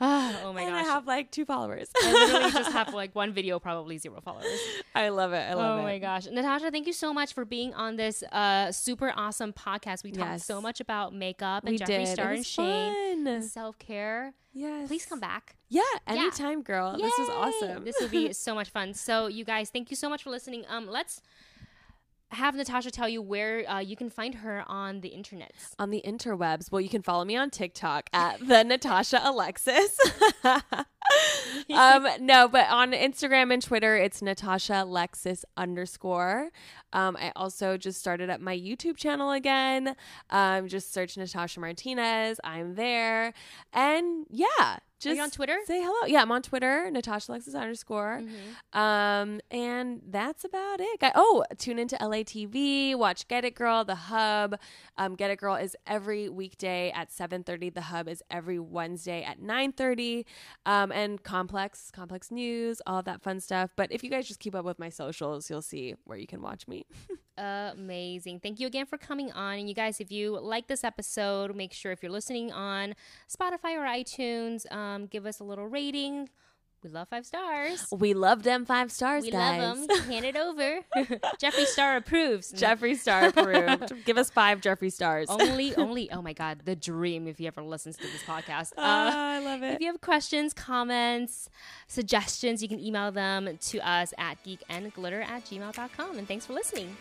Ah, 0.00 0.40
oh 0.44 0.52
my 0.52 0.62
and 0.62 0.70
gosh. 0.70 0.86
i 0.86 0.88
have 0.88 1.06
like 1.06 1.30
two 1.30 1.44
followers 1.44 1.88
I 1.96 2.12
literally 2.12 2.50
just 2.52 2.72
have 2.78 2.92
like 2.94 3.14
one 3.14 3.32
video, 3.32 3.58
probably 3.58 3.98
zero 3.98 4.20
followers. 4.22 4.46
i 4.94 5.08
love 5.08 5.32
it 5.32 5.38
i 5.50 5.54
love 5.54 5.76
oh 5.76 5.78
it 5.78 5.80
Oh 5.80 5.82
my 5.84 5.98
gosh. 5.98 6.26
Natasha, 6.26 6.70
thank 6.70 6.86
you 6.86 6.92
so 6.92 7.12
much 7.14 7.32
for 7.32 7.44
being 7.44 7.72
on 7.74 7.96
this 7.96 8.22
uh, 8.32 8.70
super 8.72 9.12
awesome 9.16 9.52
podcast. 9.52 10.04
We 10.04 10.10
talked 10.12 10.30
Yes. 10.30 10.44
so 10.44 10.60
much 10.60 10.80
about 10.80 11.14
makeup 11.14 11.64
and 11.64 11.72
we 11.72 11.78
Jeffree 11.78 12.06
Star 12.06 12.32
and 12.32 12.44
Shane 12.46 13.42
self 13.42 13.78
care. 13.78 14.34
yes 14.52 14.88
Please 14.88 15.06
come 15.06 15.20
back. 15.20 15.56
yeah 15.68 15.82
anytime 16.06 16.62
girl 16.62 16.92
this 16.98 17.12
was 17.18 17.28
Yay! 17.28 17.34
awesome 17.34 17.84
This 17.84 17.96
would 18.00 18.10
be 18.10 18.32
so 18.32 18.54
much 18.54 18.70
fun. 18.70 18.92
So, 18.94 19.26
you 19.28 19.44
guys, 19.44 19.70
thank 19.70 19.90
you 19.90 19.96
so 19.96 20.08
much 20.08 20.22
for 20.22 20.30
listening. 20.30 20.64
Um, 20.68 20.86
let's 20.88 21.22
have 22.32 22.54
Natasha 22.54 22.90
tell 22.90 23.08
you 23.08 23.20
where 23.22 23.68
uh, 23.68 23.78
you 23.80 23.96
can 23.96 24.10
find 24.10 24.36
her 24.36 24.64
on 24.66 25.00
the 25.00 25.08
internet. 25.08 25.52
on 25.78 25.90
the 25.90 26.02
interwebs. 26.06 26.70
Well, 26.70 26.80
you 26.80 26.88
can 26.88 27.02
follow 27.02 27.24
me 27.24 27.36
on 27.36 27.50
TikTok 27.50 28.08
at 28.12 28.46
the 28.46 28.62
Natasha 28.62 29.20
Alexis. 29.22 29.98
um, 30.44 32.06
no, 32.20 32.48
but 32.48 32.68
on 32.70 32.92
Instagram 32.92 33.52
and 33.52 33.62
Twitter, 33.62 33.96
it's 33.96 34.22
Natasha 34.22 34.82
Alexis 34.82 35.44
underscore. 35.56 36.50
Um, 36.92 37.16
I 37.16 37.32
also 37.34 37.76
just 37.76 37.98
started 37.98 38.30
up 38.30 38.40
my 38.40 38.56
YouTube 38.56 38.96
channel 38.96 39.30
again. 39.30 39.96
Um, 40.30 40.68
just 40.68 40.92
search 40.92 41.16
Natasha 41.16 41.60
Martinez. 41.60 42.40
I'm 42.44 42.74
there, 42.74 43.32
and 43.72 44.26
yeah, 44.30 44.78
just 45.00 45.20
on 45.20 45.30
Twitter? 45.30 45.58
Say 45.66 45.80
hello. 45.82 46.06
Yeah, 46.06 46.22
I'm 46.22 46.30
on 46.32 46.42
Twitter, 46.42 46.90
Natasha 46.90 47.32
Alexis 47.32 47.54
underscore. 47.54 48.22
Mm-hmm. 48.22 48.78
Um, 48.78 49.40
and 49.50 50.00
that's 50.08 50.44
about 50.44 50.80
it. 50.80 51.00
Guy- 51.00 51.12
Oh, 51.14 51.44
tune 51.58 51.78
into 51.78 51.96
LATV, 51.96 52.94
watch 52.96 53.26
Get 53.28 53.44
It 53.44 53.54
Girl, 53.54 53.84
The 53.84 53.94
Hub. 53.94 54.58
Um, 54.96 55.16
Get 55.16 55.30
It 55.30 55.38
Girl 55.38 55.54
is 55.56 55.76
every 55.86 56.28
weekday 56.28 56.90
at 56.92 57.10
7.30. 57.10 57.74
The 57.74 57.80
Hub 57.82 58.08
is 58.08 58.22
every 58.30 58.58
Wednesday 58.58 59.22
at 59.24 59.40
9.30. 59.40 60.24
Um, 60.66 60.92
and 60.92 61.22
Complex, 61.22 61.90
Complex 61.90 62.30
News, 62.30 62.80
all 62.86 63.02
that 63.02 63.22
fun 63.22 63.40
stuff. 63.40 63.70
But 63.76 63.90
if 63.92 64.04
you 64.04 64.10
guys 64.10 64.28
just 64.28 64.40
keep 64.40 64.54
up 64.54 64.64
with 64.64 64.78
my 64.78 64.88
socials, 64.90 65.48
you'll 65.50 65.62
see 65.62 65.94
where 66.04 66.18
you 66.18 66.26
can 66.26 66.42
watch 66.42 66.68
me. 66.68 66.84
amazing. 67.40 68.38
Thank 68.40 68.60
you 68.60 68.66
again 68.66 68.84
for 68.86 68.98
coming 68.98 69.32
on. 69.32 69.58
And 69.58 69.68
you 69.68 69.74
guys, 69.74 70.00
if 70.00 70.10
you 70.12 70.38
like 70.38 70.66
this 70.66 70.84
episode, 70.84 71.56
make 71.56 71.72
sure 71.72 71.90
if 71.92 72.02
you're 72.02 72.12
listening 72.12 72.52
on 72.52 72.94
Spotify 73.34 73.76
or 73.76 73.84
iTunes, 73.86 74.70
um, 74.70 74.89
give 75.10 75.26
us 75.26 75.40
a 75.40 75.44
little 75.44 75.66
rating. 75.66 76.28
We 76.82 76.88
love 76.88 77.08
five 77.10 77.26
stars. 77.26 77.86
We 77.92 78.14
love 78.14 78.42
them 78.42 78.64
five 78.64 78.90
stars, 78.90 79.24
We 79.24 79.30
guys. 79.32 79.60
love 79.60 79.86
them. 79.86 79.98
Hand 80.10 80.24
it 80.24 80.34
over. 80.34 80.80
Jeffree 81.38 81.66
Star 81.66 81.96
approves. 81.96 82.52
Jeffree 82.56 82.96
Star 82.96 83.26
approved. 83.26 83.92
Give 84.06 84.16
us 84.16 84.30
five 84.30 84.62
Jeffree 84.62 84.90
Stars. 84.90 85.28
only, 85.28 85.76
only. 85.76 86.10
Oh 86.10 86.22
my 86.22 86.32
God, 86.32 86.60
the 86.64 86.74
dream. 86.74 87.28
If 87.28 87.36
he 87.36 87.46
ever 87.46 87.60
listens 87.62 87.98
to 87.98 88.04
this 88.04 88.22
podcast. 88.22 88.72
Uh, 88.78 88.80
I 88.80 89.40
love 89.40 89.62
it. 89.62 89.74
If 89.74 89.80
you 89.82 89.88
have 89.88 90.00
questions, 90.00 90.54
comments, 90.54 91.50
suggestions, 91.86 92.62
you 92.62 92.68
can 92.70 92.80
email 92.80 93.12
them 93.12 93.58
to 93.60 93.78
us 93.86 94.14
at 94.16 94.42
geekandglitter 94.42 95.22
at 95.22 95.44
gmail.com. 95.44 96.16
And 96.16 96.26
thanks 96.26 96.46
for 96.46 96.54
listening. 96.54 96.96